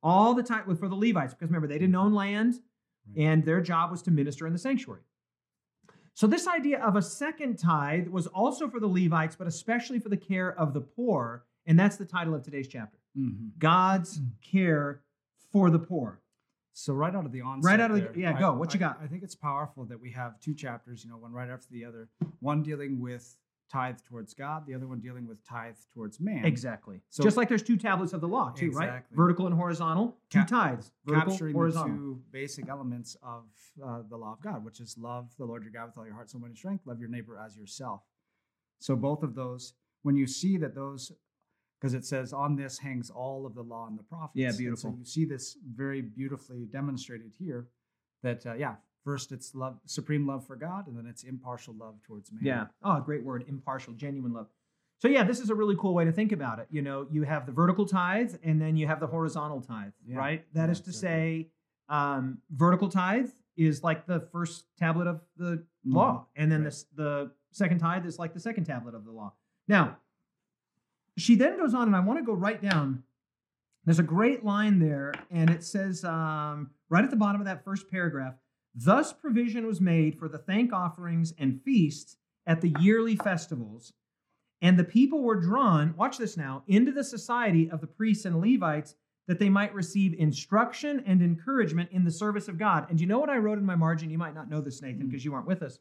All 0.03 0.33
the 0.33 0.44
tithe 0.44 0.65
was 0.65 0.80
for 0.80 0.88
the 0.89 0.95
Levites, 0.95 1.33
because 1.33 1.50
remember, 1.50 1.68
they 1.68 1.77
didn't 1.80 1.95
own 1.95 2.13
land, 2.13 2.56
and 3.15 3.44
their 3.45 3.62
job 3.62 3.92
was 3.92 4.01
to 4.03 4.12
minister 4.12 4.48
in 4.48 4.53
the 4.53 4.59
sanctuary. 4.59 5.01
So 6.13 6.27
this 6.27 6.48
idea 6.48 6.80
of 6.83 6.95
a 6.95 7.01
second 7.01 7.57
tithe 7.57 8.07
was 8.07 8.27
also 8.27 8.69
for 8.69 8.80
the 8.80 8.88
Levites, 8.88 9.36
but 9.36 9.48
especially 9.48 10.00
for 10.00 10.09
the 10.09 10.18
care 10.18 10.57
of 10.59 10.74
the 10.74 10.81
poor, 10.81 11.45
and 11.65 11.80
that's 11.80 11.98
the 11.98 12.06
title 12.06 12.33
of 12.36 12.44
today's 12.44 12.68
chapter. 12.68 12.98
Mhm. 13.18 13.51
God's 13.59 14.19
care 14.42 15.03
for 15.51 15.69
the 15.69 15.80
poor. 15.80 16.21
So 16.74 16.94
right 16.94 17.13
out 17.13 17.25
of 17.25 17.31
the 17.31 17.42
onset, 17.42 17.69
Right 17.69 17.80
out 17.80 17.92
of 17.92 17.97
the- 17.97 18.04
there, 18.04 18.18
yeah, 18.18 18.36
I- 18.36 18.39
go. 18.39 18.54
What 18.54 18.74
you 18.74 18.77
I- 18.80 18.81
got? 18.81 19.00
I 19.01 19.07
think 19.07 19.24
it's 19.24 19.36
powerful 19.36 19.86
that 19.86 20.00
we 20.00 20.12
have 20.12 20.39
two 20.39 20.54
chapters. 20.54 21.04
You 21.04 21.09
know, 21.12 21.18
one 21.18 21.33
right 21.33 21.50
after 21.50 21.68
the 21.69 21.83
other. 21.86 22.09
One 22.39 22.63
dealing 22.63 23.00
with 23.00 23.38
tithe 23.71 23.97
towards 24.07 24.33
God, 24.33 24.65
the 24.68 24.73
other 24.73 24.88
one 24.88 25.00
dealing 25.00 25.25
with 25.27 25.44
tithe 25.47 25.75
towards 25.94 26.19
man. 26.19 26.44
Exactly. 26.45 27.00
So- 27.09 27.23
Just 27.23 27.38
like 27.38 27.47
there's 27.47 27.63
two 27.63 27.77
tablets 27.77 28.12
of 28.13 28.19
the 28.21 28.27
law, 28.27 28.51
too, 28.51 28.71
right? 28.71 29.03
Vertical 29.12 29.45
and 29.47 29.56
horizontal, 29.56 30.18
two 30.29 30.39
Cap- 30.39 30.47
tithes. 30.47 30.91
Vertical, 31.06 31.31
capturing 31.31 31.53
horizontal. 31.53 31.91
the 31.91 31.97
two 31.97 32.21
basic 32.31 32.68
elements 32.68 33.15
of 33.23 33.45
uh, 33.83 34.01
the 34.09 34.18
law 34.18 34.33
of 34.33 34.41
God, 34.41 34.65
which 34.65 34.79
is 34.79 34.97
love 34.97 35.31
the 35.38 35.45
Lord 35.45 35.63
your 35.63 35.71
God 35.71 35.85
with 35.88 35.97
all 35.97 36.06
your 36.06 36.13
heart, 36.15 36.29
soul, 36.29 36.42
mind, 36.42 36.51
and 36.51 36.57
strength. 36.57 36.85
Love 36.85 36.99
your 36.99 37.09
neighbor 37.09 37.37
as 37.37 37.56
yourself. 37.57 38.01
So 38.80 38.95
both 38.95 39.23
of 39.23 39.35
those, 39.35 39.73
when 40.04 40.16
you 40.16 40.28
see 40.28 40.57
that 40.57 40.75
those, 40.75 41.11
because 41.80 41.94
it 41.94 42.04
says 42.06 42.33
on 42.33 42.56
this 42.56 42.78
hangs 42.80 43.09
all 43.09 43.45
of 43.45 43.56
the 43.56 43.61
law 43.63 43.87
and 43.87 43.97
the 43.97 44.04
prophets. 44.04 44.33
Yeah, 44.35 44.49
And 44.49 44.57
beautiful. 44.57 44.92
so 44.92 44.97
you 44.97 45.06
see 45.06 45.25
this 45.25 45.57
very 45.75 46.01
beautifully 46.01 46.66
demonstrated 46.66 47.31
here. 47.40 47.68
That 48.23 48.45
uh, 48.45 48.54
yeah, 48.54 48.75
first 49.04 49.31
it's 49.31 49.54
love, 49.56 49.80
supreme 49.86 50.28
love 50.28 50.46
for 50.46 50.56
God, 50.56 50.88
and 50.88 50.98
then 50.98 51.06
it's 51.08 51.24
impartial 51.24 51.74
love 51.74 51.96
towards 52.04 52.31
man. 52.31 52.42
Yeah. 52.44 52.66
Oh, 52.84 53.00
great 53.02 53.24
word. 53.24 53.46
Impartial, 53.48 53.94
genuine 53.94 54.34
love. 54.34 54.48
So 55.00 55.08
yeah, 55.08 55.24
this 55.24 55.40
is 55.40 55.50
a 55.50 55.56
really 55.56 55.76
cool 55.80 55.94
way 55.96 56.06
to 56.06 56.12
think 56.12 56.31
about 56.31 56.60
it. 56.60 56.68
You 56.70 56.81
know, 56.84 57.08
you 57.10 57.24
have 57.24 57.46
the 57.48 57.52
vertical 57.52 57.86
tithe 57.88 58.36
and 58.44 58.62
then 58.62 58.78
you 58.78 58.86
have 58.88 59.00
the 59.00 59.08
horizontal 59.08 59.60
tithe, 59.62 59.94
Yeah. 60.06 60.18
right? 60.18 60.54
That 60.54 60.66
Yeah, 60.68 60.72
is 60.72 60.81
to 60.81 60.90
exactly. 60.92 61.08
say, 61.10 61.50
um, 61.90 62.38
vertical 62.52 62.88
tithe 62.90 63.31
is 63.58 63.84
like 63.84 64.06
the 64.06 64.20
first 64.31 64.66
tablet 64.78 65.08
of 65.08 65.22
the 65.38 65.66
law, 65.84 66.28
and 66.36 66.52
then 66.52 66.60
Right. 66.62 66.66
this 66.66 66.84
the 66.96 67.31
second 67.52 67.80
tithe 67.80 68.06
is 68.06 68.20
like 68.20 68.34
the 68.34 68.40
second 68.40 68.66
tablet 68.66 68.94
of 68.96 69.04
the 69.04 69.12
law. 69.12 69.34
Now, 69.68 69.98
she 71.18 71.36
then 71.36 71.58
goes 71.58 71.74
on, 71.74 71.88
and 71.88 71.96
I 71.96 72.00
want 72.00 72.20
to 72.20 72.26
go 72.26 72.34
right 72.34 72.62
down. 72.62 73.04
There's 73.86 74.00
a 74.00 74.04
great 74.04 74.46
line 74.46 74.80
there, 74.80 75.14
and 75.31 75.50
it 75.50 75.64
says 75.64 76.06
um, 76.06 76.70
right 76.90 77.04
at 77.04 77.10
the 77.10 77.16
bottom 77.18 77.42
of 77.42 77.46
that 77.46 77.64
first 77.64 77.90
paragraph 77.90 78.36
Thus 78.73 79.11
provision 79.13 79.66
was 79.66 79.81
made 79.81 80.18
for 80.18 80.30
the 80.30 80.37
thank 80.37 80.71
offerings 80.73 81.33
and 81.37 81.61
feasts 81.63 82.18
at 82.45 82.61
the 82.61 82.73
yearly 82.80 83.16
festivals, 83.16 83.94
and 84.61 84.78
the 84.78 84.83
people 84.83 85.21
were 85.23 85.40
drawn, 85.40 85.95
watch 85.97 86.18
this 86.18 86.37
now, 86.37 86.63
into 86.68 86.92
the 86.92 87.04
society 87.04 87.69
of 87.69 87.81
the 87.81 87.87
priests 87.87 88.25
and 88.25 88.40
Levites 88.40 88.95
that 89.28 89.40
they 89.40 89.49
might 89.49 89.73
receive 89.73 90.13
instruction 90.18 91.04
and 91.06 91.21
encouragement 91.21 91.90
in 91.92 92.04
the 92.04 92.11
service 92.11 92.47
of 92.47 92.57
God. 92.57 92.87
And 92.90 92.99
you 92.99 93.07
know 93.07 93.19
what 93.19 93.30
I 93.30 93.37
wrote 93.37 93.57
in 93.59 93.66
my 93.66 93.75
margin? 93.75 94.09
You 94.09 94.18
might 94.18 94.33
not 94.35 94.49
know 94.49 94.61
this, 94.61 94.81
Nathan, 94.81 95.04
Mm. 95.04 95.09
because 95.09 95.23
you 95.25 95.31
weren't 95.31 95.47
with 95.47 95.61
us. 95.61 95.80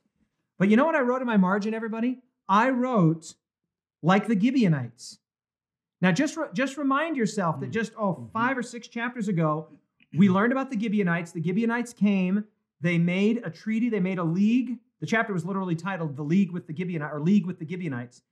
But 0.58 0.68
you 0.68 0.76
know 0.76 0.84
what 0.84 0.94
I 0.94 1.00
wrote 1.00 1.20
in 1.20 1.26
my 1.26 1.36
margin, 1.38 1.72
everybody? 1.74 2.20
I 2.48 2.70
wrote 2.70 3.34
like 4.02 4.26
the 4.26 4.38
Gibeonites. 4.38 5.18
Now, 6.02 6.12
just, 6.12 6.36
re- 6.36 6.48
just 6.54 6.76
remind 6.76 7.16
yourself 7.16 7.60
that 7.60 7.70
Mm. 7.70 7.72
just, 7.72 7.92
oh, 7.96 8.30
Mhm. 8.34 8.56
or 8.56 8.62
six 8.62 8.88
chapters 8.88 9.28
ago, 9.28 9.68
we 10.16 10.28
learned 10.28 10.52
about 10.52 10.70
the 10.70 10.78
Gibeonites. 10.78 11.32
The 11.32 11.42
Gibeonites 11.42 11.92
came, 11.92 12.44
they 12.80 12.98
made 12.98 13.42
a 13.44 13.50
treaty, 13.50 13.88
they 13.88 14.00
made 14.00 14.18
a 14.18 14.24
league. 14.24 14.78
The 15.00 15.06
chapter 15.06 15.32
was 15.32 15.44
literally 15.44 15.76
titled 15.76 16.16
The 16.16 16.22
League 16.22 16.52
with 16.52 16.66
the 16.66 16.74
Gibeonites, 16.76 17.12
or 17.12 17.20
League 17.20 17.46
with 17.46 17.58
the 17.58 17.66
Gibeonites. 17.68 18.22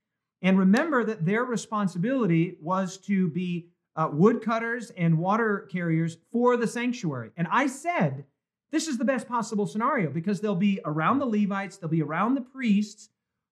And 0.41 0.57
remember 0.57 1.03
that 1.03 1.25
their 1.25 1.43
responsibility 1.43 2.57
was 2.61 2.97
to 2.99 3.29
be 3.29 3.69
uh, 3.95 4.09
woodcutters 4.11 4.91
and 4.91 5.17
water 5.17 5.67
carriers 5.71 6.17
for 6.31 6.55
the 6.55 6.67
sanctuary. 6.67 7.31
And 7.35 7.47
I 7.51 7.67
said, 7.67 8.25
this 8.71 8.87
is 8.87 8.97
the 8.97 9.03
best 9.05 9.27
possible 9.27 9.65
scenario 9.65 10.09
because 10.11 10.39
they'll 10.39 10.55
be 10.55 10.79
around 10.85 11.19
the 11.19 11.25
Levites, 11.25 11.77
they'll 11.77 11.89
be 11.89 12.03
around 12.03 12.35
the 12.35 12.41
priests 12.41 13.09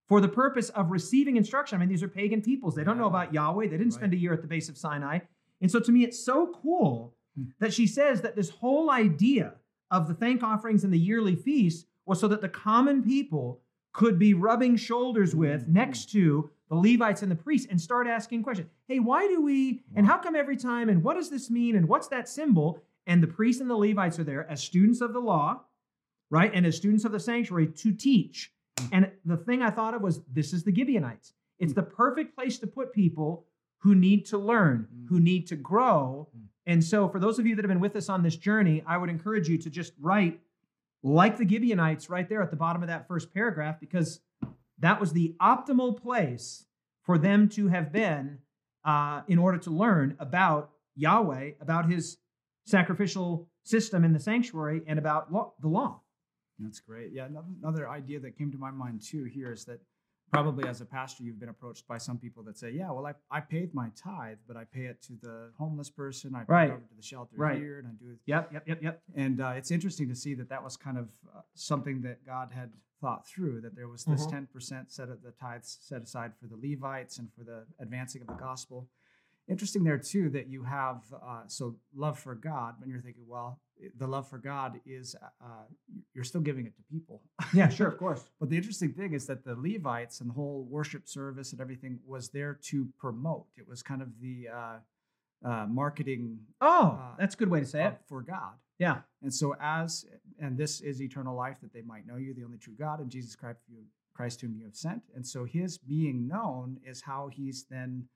for 0.08 0.22
the 0.22 0.28
purpose 0.30 0.70
of 0.70 0.90
receiving 0.92 1.36
instruction. 1.36 1.76
I 1.76 1.80
mean, 1.80 1.90
these 1.90 2.04
are 2.04 2.08
pagan 2.08 2.42
peoples. 2.42 2.76
They 2.76 2.84
don't 2.86 2.98
know 2.98 3.08
about 3.08 3.34
Yahweh. 3.34 3.66
They 3.66 3.72
didn't 3.72 3.88
Right. 3.88 3.94
spend 3.94 4.14
a 4.14 4.18
year 4.18 4.32
at 4.32 4.42
the 4.42 4.48
base 4.48 4.70
of 4.70 4.78
Sinai. 4.78 5.20
And 5.60 5.70
so 5.70 5.80
to 5.82 5.92
me, 5.92 6.04
it's 6.04 6.24
so 6.24 6.54
cool 6.62 7.16
Hmm. 7.36 7.46
that 7.60 7.74
she 7.74 7.86
says 7.88 8.22
that 8.22 8.36
this 8.36 8.50
whole 8.50 8.90
idea 8.90 9.56
of 9.92 10.08
the 10.08 10.14
thank 10.14 10.44
offerings 10.44 10.84
and 10.84 10.92
the 10.94 11.00
yearly 11.00 11.36
feast 11.36 11.88
was 12.06 12.20
so 12.20 12.28
that 12.28 12.42
the 12.42 12.50
common 12.50 13.04
people 13.04 13.62
could 13.94 14.20
be 14.20 14.34
rubbing 14.34 14.76
shoulders 14.76 15.36
with 15.36 15.66
Mhm. 15.68 15.74
next 15.74 16.12
to 16.12 16.50
the 16.70 16.76
Levites 16.76 17.22
and 17.24 17.32
the 17.32 17.36
priests 17.36 17.68
and 17.70 17.80
start 17.80 18.08
asking 18.08 18.44
questions. 18.44 18.70
Hey, 18.88 19.00
why 19.00 19.28
do 19.28 19.42
we, 19.42 19.84
and 19.96 20.06
how 20.06 20.18
come 20.18 20.36
every 20.36 20.58
time, 20.58 20.90
and 20.90 21.04
what 21.04 21.16
does 21.16 21.30
this 21.30 21.50
mean, 21.50 21.76
and 21.76 21.88
what's 21.88 22.08
that 22.10 22.28
symbol? 22.30 22.84
And 23.06 23.24
the 23.24 23.28
priests 23.28 23.62
and 23.62 23.70
the 23.70 23.76
Levites 23.78 24.20
are 24.20 24.24
there 24.26 24.46
as 24.50 24.62
students 24.62 25.00
of 25.02 25.14
the 25.14 25.22
law, 25.22 25.62
right? 26.30 26.52
And 26.54 26.66
as 26.66 26.76
students 26.76 27.06
of 27.06 27.14
the 27.14 27.20
sanctuary 27.22 27.68
to 27.68 27.92
teach. 27.94 28.54
Mm. 28.76 28.90
And 28.92 29.12
the 29.26 29.38
thing 29.38 29.62
I 29.62 29.70
thought 29.70 29.94
of 29.94 30.02
was 30.02 30.22
this 30.26 30.52
is 30.54 30.64
the 30.64 30.76
Gibeonites. 30.76 31.34
It's 31.58 31.74
the 31.74 31.84
perfect 31.84 32.36
place 32.36 32.60
to 32.60 32.68
put 32.68 32.92
people 32.94 33.46
who 33.80 33.96
need 33.96 34.26
to 34.28 34.38
learn, 34.38 34.88
Mm. 34.94 35.08
who 35.08 35.20
need 35.22 35.48
to 35.48 35.56
grow. 35.56 36.28
And 36.68 36.84
so, 36.84 37.08
for 37.08 37.18
those 37.18 37.40
of 37.40 37.48
you 37.48 37.56
that 37.56 37.64
have 37.64 37.70
been 37.70 37.80
with 37.80 37.96
us 37.96 38.10
on 38.10 38.22
this 38.22 38.36
journey, 38.36 38.84
I 38.86 38.98
would 38.98 39.10
encourage 39.10 39.48
you 39.48 39.58
to 39.60 39.70
just 39.70 39.94
write, 40.00 40.42
like 41.02 41.38
the 41.38 41.48
Gibeonites, 41.48 42.10
right 42.10 42.28
there 42.28 42.44
at 42.44 42.52
the 42.52 42.58
bottom 42.58 42.84
of 42.84 42.90
that 42.90 43.08
first 43.08 43.34
paragraph, 43.34 43.80
because 43.80 44.20
that 44.78 45.00
was 45.00 45.14
the 45.14 45.34
optimal 45.42 46.00
place 46.00 46.66
for 47.04 47.18
them 47.18 47.48
to 47.50 47.70
have 47.70 47.94
been 47.94 48.40
uh, 48.84 49.22
in 49.30 49.40
order 49.40 49.58
to 49.60 49.72
learn 49.72 50.18
about 50.20 50.72
Yahweh, 50.98 51.52
about 51.62 51.90
his 51.90 52.18
sacrificial 52.66 53.48
system 53.64 54.04
in 54.04 54.12
the 54.12 54.20
sanctuary, 54.20 54.82
and 54.88 55.00
about 55.00 55.32
law, 55.32 55.54
the 55.62 55.70
law. 55.70 56.02
That's 56.60 56.82
great. 56.82 57.14
Yeah, 57.14 57.28
another, 57.28 57.48
another 57.62 57.90
idea 57.90 58.20
that 58.20 58.38
came 58.38 58.52
to 58.52 58.58
my 58.58 58.72
mind 58.72 59.02
too 59.02 59.24
here 59.24 59.54
is 59.54 59.64
that 59.66 59.80
probably 60.32 60.68
as 60.68 60.82
a 60.82 60.86
pastor, 60.86 61.24
you've 61.24 61.40
been 61.40 61.50
approached 61.50 61.88
by 61.88 61.98
some 61.98 62.18
people 62.18 62.44
that 62.44 62.58
say, 62.58 62.72
"Yeah, 62.72 62.92
well, 62.92 63.06
I, 63.06 63.14
I 63.32 63.40
paid 63.42 63.74
my 63.74 63.90
tithe, 63.96 64.38
but 64.48 64.58
I 64.58 64.64
pay 64.66 64.86
it 64.86 65.02
to 65.04 65.14
the 65.22 65.52
homeless 65.58 65.90
person, 65.90 66.36
I 66.36 66.40
pay 66.40 66.54
Right. 66.54 66.70
it 66.70 66.74
over 66.74 66.86
to 66.86 66.96
the 66.96 67.02
shelter 67.02 67.36
Right. 67.38 67.58
here, 67.58 67.80
and 67.80 67.88
I 67.88 67.92
do." 67.92 68.12
It 68.12 68.20
yep, 68.26 68.52
yep, 68.54 68.68
yep, 68.68 68.82
yep. 68.82 69.02
And 69.16 69.42
uh, 69.42 69.54
it's 69.56 69.72
interesting 69.72 70.08
to 70.10 70.16
see 70.16 70.34
that 70.36 70.50
that 70.50 70.64
was 70.64 70.76
kind 70.78 70.98
of 70.98 71.10
uh, 71.36 71.42
something 71.56 72.02
that 72.02 72.26
God 72.26 72.52
had 72.52 72.72
thought 73.00 73.28
through. 73.28 73.62
That 73.62 73.76
there 73.76 73.88
was 73.88 74.04
this 74.06 74.26
Mhm. 74.26 74.32
10 74.32 74.48
percent 74.48 74.92
set 74.92 75.10
of 75.10 75.22
the 75.22 75.32
tithes 75.32 75.78
set 75.82 76.02
aside 76.02 76.34
for 76.40 76.48
the 76.48 76.58
Levites 76.58 77.20
and 77.20 77.32
for 77.34 77.44
the 77.44 77.66
advancing 77.80 78.22
of 78.22 78.28
the 78.28 78.34
gospel. 78.36 78.90
Interesting 79.50 79.84
there 79.84 79.98
too 79.98 80.30
that 80.32 80.48
you 80.48 80.64
have 80.64 81.02
uh, 81.14 81.42
so 81.48 81.76
love 81.96 82.20
for 82.20 82.36
God, 82.36 82.76
when 82.80 82.90
you're 82.90 83.00
thinking, 83.02 83.24
well, 83.28 83.60
the 83.98 84.08
love 84.08 84.28
for 84.28 84.38
God 84.40 84.80
is 84.86 85.16
uh, 85.42 85.46
you're 86.14 86.24
still 86.26 86.42
giving 86.42 86.66
it 86.66 86.76
to 86.76 86.82
people. 86.92 87.22
Yeah, 87.54 87.70
sure, 87.78 87.88
of 87.88 87.98
course. 87.98 88.24
But 88.40 88.50
the 88.50 88.58
interesting 88.58 88.92
thing 88.94 89.14
is 89.14 89.26
that 89.28 89.46
the 89.46 89.56
Levites 89.56 90.20
and 90.20 90.30
the 90.30 90.34
whole 90.34 90.68
worship 90.70 91.08
service 91.08 91.52
and 91.54 91.62
everything 91.62 92.00
was 92.06 92.30
there 92.30 92.60
to 92.64 92.88
promote. 92.98 93.46
It 93.56 93.68
was 93.68 93.82
kind 93.84 94.02
of 94.02 94.10
the 94.20 94.48
uh, 94.54 95.48
uh, 95.50 95.66
marketing 95.68 96.40
Oh, 96.60 97.00
Uh, 97.02 97.16
that's 97.18 97.36
a 97.36 97.38
good 97.38 97.50
way 97.50 97.60
to 97.62 97.66
say 97.66 97.86
it. 97.86 97.98
for 98.10 98.22
God. 98.22 98.54
Yeah. 98.80 99.02
And 99.22 99.34
so, 99.34 99.56
as 99.62 100.06
and 100.40 100.58
this 100.58 100.82
is 100.82 101.02
eternal 101.02 101.36
life 101.36 101.60
that 101.62 101.72
they 101.74 101.84
might 101.84 102.06
know 102.06 102.18
you, 102.18 102.34
the 102.34 102.44
only 102.44 102.58
true 102.58 102.76
God, 102.78 103.00
and 103.00 103.10
Jesus 103.10 103.36
Christ, 103.36 103.60
you, 103.70 103.84
Christ 104.14 104.42
whom 104.42 104.56
you 104.56 104.66
have 104.66 104.76
sent. 104.76 105.04
And 105.16 105.26
so, 105.26 105.46
His 105.46 105.78
being 105.78 106.28
known 106.28 106.80
is 106.86 107.02
how 107.02 107.30
He's 107.32 107.66
then 107.70 108.08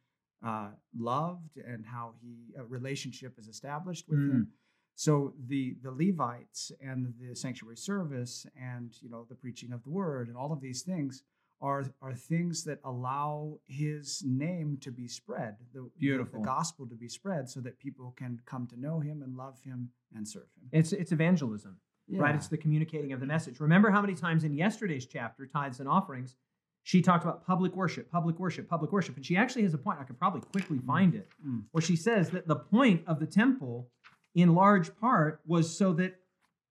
uh, 0.44 0.70
loved 0.98 1.58
and 1.58 1.86
how 1.86 2.14
He 2.22 2.54
a 2.58 2.64
relationship 2.64 3.38
is 3.40 3.48
established 3.48 4.08
with 4.10 4.20
Mm. 4.20 4.32
Him. 4.32 4.48
So 4.96 5.34
the 5.48 5.76
the 5.82 5.92
Levites 5.92 6.72
and 6.82 7.14
the 7.20 7.36
sanctuary 7.36 7.78
service 7.78 8.46
and 8.60 8.96
you 9.02 9.10
know 9.10 9.26
the 9.30 9.36
preaching 9.36 9.72
of 9.72 9.84
the 9.84 9.90
word 9.90 10.28
and 10.28 10.38
all 10.38 10.52
of 10.52 10.62
these 10.62 10.82
things 10.84 11.24
are 11.62 11.86
are 12.02 12.14
things 12.14 12.64
that 12.66 12.80
allow 12.84 13.60
His 13.68 14.24
name 14.26 14.78
to 14.82 14.92
be 14.92 15.08
spread, 15.08 15.58
the, 15.74 15.90
Beautiful. 16.00 16.40
the 16.40 16.46
gospel 16.46 16.88
to 16.88 16.96
be 16.96 17.08
spread, 17.08 17.50
so 17.50 17.60
that 17.62 17.78
people 17.80 18.14
can 18.18 18.40
come 18.46 18.66
to 18.68 18.80
know 18.80 19.00
Him 19.00 19.22
and 19.22 19.38
love 19.38 19.62
Him 19.62 19.90
and 20.16 20.28
serve 20.28 20.50
Him. 20.58 20.70
It's 20.72 20.92
it's 20.92 21.12
evangelism. 21.12 21.78
right? 22.10 22.36
It's 22.36 22.48
the 22.50 22.58
communicating 22.58 23.14
of 23.14 23.20
the 23.22 23.28
message. 23.28 23.60
Remember 23.60 23.90
how 23.92 24.02
many 24.02 24.16
times 24.16 24.44
in 24.44 24.54
yesterday's 24.56 25.06
chapter, 25.06 25.46
Tithes 25.46 25.80
and 25.80 25.88
Offerings, 25.88 26.36
she 26.84 27.02
talked 27.02 27.24
about 27.24 27.46
public 27.46 27.76
worship, 27.76 28.10
public 28.12 28.40
worship, 28.40 28.68
public 28.68 28.92
worship. 28.92 29.16
And 29.16 29.26
she 29.26 29.38
actually 29.38 29.64
has 29.64 29.74
a 29.74 29.78
point, 29.78 30.00
I 30.00 30.04
could 30.04 30.18
probably 30.18 30.42
quickly 30.42 30.80
find 30.80 31.14
it, 31.14 31.30
Mm. 31.46 31.64
where 31.72 31.82
she 31.82 31.96
says 31.96 32.30
that 32.32 32.48
the 32.48 32.56
point 32.56 33.04
of 33.08 33.20
the 33.20 33.28
temple, 33.28 33.90
in 34.36 34.56
large 34.56 34.96
part, 34.98 35.42
was 35.46 35.76
so 35.76 35.94
that, 35.94 36.20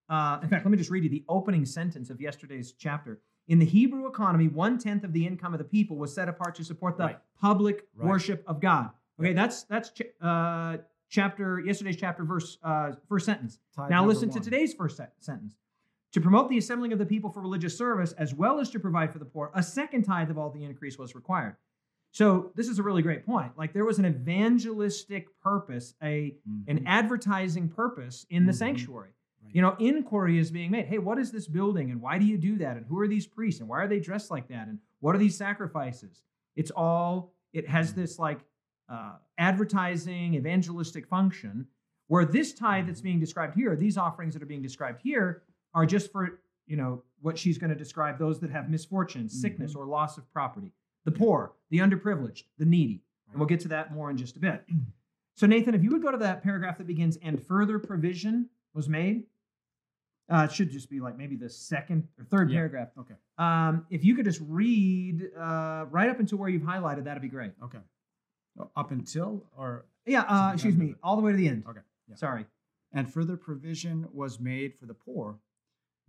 uh, 0.08 0.40
in 0.42 0.48
fact, 0.48 0.64
let 0.64 0.70
me 0.72 0.78
just 0.78 0.90
read 0.90 1.04
you 1.04 1.10
the 1.10 1.24
opening 1.28 1.64
sentence 1.64 2.10
of 2.10 2.20
yesterday's 2.20 2.72
chapter. 2.72 3.20
In 3.48 3.58
the 3.58 3.64
Hebrew 3.64 4.06
economy, 4.06 4.48
one 4.48 4.78
tenth 4.78 5.04
of 5.04 5.12
the 5.12 5.26
income 5.26 5.52
of 5.54 5.58
the 5.58 5.64
people 5.64 5.96
was 5.96 6.12
set 6.14 6.28
apart 6.28 6.54
to 6.56 6.64
support 6.64 6.96
the 6.96 7.04
Right. 7.04 7.18
public 7.40 7.88
Right. 7.94 8.08
worship 8.08 8.42
of 8.46 8.60
God. 8.60 8.90
Okay, 9.18 9.32
that's 9.32 9.64
that's 9.64 9.90
ch- 9.90 10.02
uh, 10.20 10.78
chapter 11.08 11.60
yesterday's 11.60 11.96
chapter 11.96 12.24
verse 12.24 12.58
uh, 12.62 12.92
first 13.08 13.26
sentence. 13.26 13.58
Tithe 13.74 13.90
Now 13.90 14.04
listen 14.06 14.30
to 14.30 14.40
today's 14.40 14.72
first 14.74 14.96
se- 14.96 15.08
sentence. 15.18 15.56
To 16.12 16.20
promote 16.20 16.48
the 16.48 16.58
assembling 16.58 16.92
of 16.92 16.98
the 16.98 17.06
people 17.06 17.30
for 17.30 17.40
religious 17.40 17.76
service, 17.78 18.12
as 18.12 18.34
well 18.34 18.58
as 18.58 18.68
to 18.70 18.80
provide 18.80 19.12
for 19.12 19.20
the 19.20 19.24
poor, 19.24 19.50
a 19.54 19.62
second 19.62 20.02
tithe 20.02 20.30
of 20.30 20.38
all 20.38 20.50
the 20.50 20.64
increase 20.64 20.98
was 20.98 21.14
required. 21.14 21.56
So 22.12 22.50
this 22.56 22.66
is 22.66 22.80
a 22.80 22.82
really 22.82 23.02
great 23.02 23.24
point. 23.24 23.56
Like 23.56 23.72
there 23.72 23.84
was 23.84 24.00
an 24.00 24.06
evangelistic 24.06 25.28
purpose, 25.40 25.94
a 26.02 26.36
an 26.66 26.80
Mhm. 26.80 26.82
advertising 26.86 27.68
purpose 27.68 28.26
in 28.30 28.46
the 28.46 28.52
Mhm. 28.52 28.56
sanctuary. 28.56 29.10
Right. 29.44 29.54
You 29.54 29.62
know, 29.62 29.76
inquiry 29.78 30.38
is 30.38 30.50
being 30.50 30.72
made. 30.72 30.86
Hey, 30.86 30.98
what 30.98 31.18
is 31.18 31.30
this 31.30 31.46
building, 31.46 31.92
and 31.92 32.02
why 32.02 32.18
do 32.18 32.24
you 32.24 32.36
do 32.36 32.58
that, 32.58 32.76
and 32.76 32.84
who 32.86 32.98
are 32.98 33.06
these 33.06 33.28
priests, 33.28 33.60
and 33.60 33.68
why 33.68 33.78
are 33.80 33.88
they 33.88 34.00
dressed 34.00 34.32
like 34.32 34.48
that, 34.48 34.66
and 34.66 34.80
what 34.98 35.14
are 35.14 35.18
these 35.18 35.36
sacrifices? 35.36 36.22
It's 36.56 36.72
all. 36.72 37.32
It 37.52 37.68
has 37.68 37.94
this 37.94 38.18
like 38.18 38.40
uh, 38.88 39.18
advertising, 39.38 40.34
evangelistic 40.34 41.06
function. 41.06 41.68
Where 42.08 42.24
this 42.24 42.52
tithe 42.52 42.88
that's 42.88 43.00
being 43.00 43.20
described 43.20 43.54
here, 43.54 43.76
these 43.76 43.96
offerings 43.96 44.34
that 44.34 44.42
are 44.42 44.46
being 44.46 44.62
described 44.62 45.00
here, 45.00 45.44
are 45.74 45.86
just 45.86 46.10
for 46.12 46.40
you 46.66 46.76
know 46.76 47.02
what 47.20 47.36
she's 47.38 47.58
going 47.58 47.70
to 47.70 47.76
describe 47.76 48.18
those 48.18 48.40
that 48.40 48.50
have 48.50 48.70
misfortune, 48.70 49.28
sickness, 49.28 49.74
or 49.74 49.84
loss 49.86 50.16
of 50.18 50.30
property, 50.32 50.72
the 51.04 51.10
poor, 51.12 51.52
the 51.70 51.78
underprivileged, 51.78 52.44
the 52.58 52.64
needy. 52.64 53.02
And 53.30 53.38
we'll 53.38 53.46
get 53.48 53.60
to 53.60 53.68
that 53.68 53.92
more 53.92 54.10
in 54.10 54.16
just 54.16 54.36
a 54.36 54.40
bit. 54.40 54.64
So, 55.36 55.46
Nathan, 55.46 55.74
if 55.74 55.82
you 55.82 55.90
would 55.92 56.02
go 56.02 56.10
to 56.10 56.18
that 56.18 56.42
paragraph 56.42 56.76
that 56.78 56.86
begins, 56.86 57.16
and 57.22 57.42
further 57.42 57.78
provision 57.78 58.50
was 58.74 58.90
made, 58.90 59.22
uh, 60.28 60.46
it 60.50 60.52
should 60.52 60.70
just 60.70 60.90
be 60.90 61.00
like 61.00 61.16
maybe 61.16 61.34
the 61.34 61.48
second 61.48 62.06
or 62.18 62.24
third 62.26 62.50
Yeah. 62.50 62.58
paragraph. 62.58 62.88
Okay. 62.98 63.14
Um, 63.38 63.86
if 63.88 64.04
you 64.04 64.14
could 64.14 64.26
just 64.26 64.42
read 64.46 65.30
uh, 65.38 65.86
right 65.90 66.10
up 66.10 66.20
until 66.20 66.36
where 66.36 66.50
you've 66.50 66.62
highlighted, 66.64 67.04
that'd 67.04 67.22
be 67.22 67.28
great. 67.28 67.52
Okay. 67.64 67.78
Oh, 68.58 68.70
Up 68.76 68.90
until 68.90 69.46
or 69.56 69.86
Yeah, 70.04 70.22
uh, 70.22 70.52
excuse 70.52 70.76
me, 70.76 70.94
all 71.02 71.16
the 71.16 71.22
way 71.22 71.30
to 71.32 71.38
the 71.38 71.48
end. 71.48 71.64
okay. 71.66 71.80
Yeah. 72.08 72.16
Sorry. 72.16 72.44
And 72.92 73.10
further 73.10 73.36
provision 73.38 74.08
was 74.12 74.40
made 74.40 74.74
for 74.74 74.84
the 74.84 74.94
poor. 74.94 75.38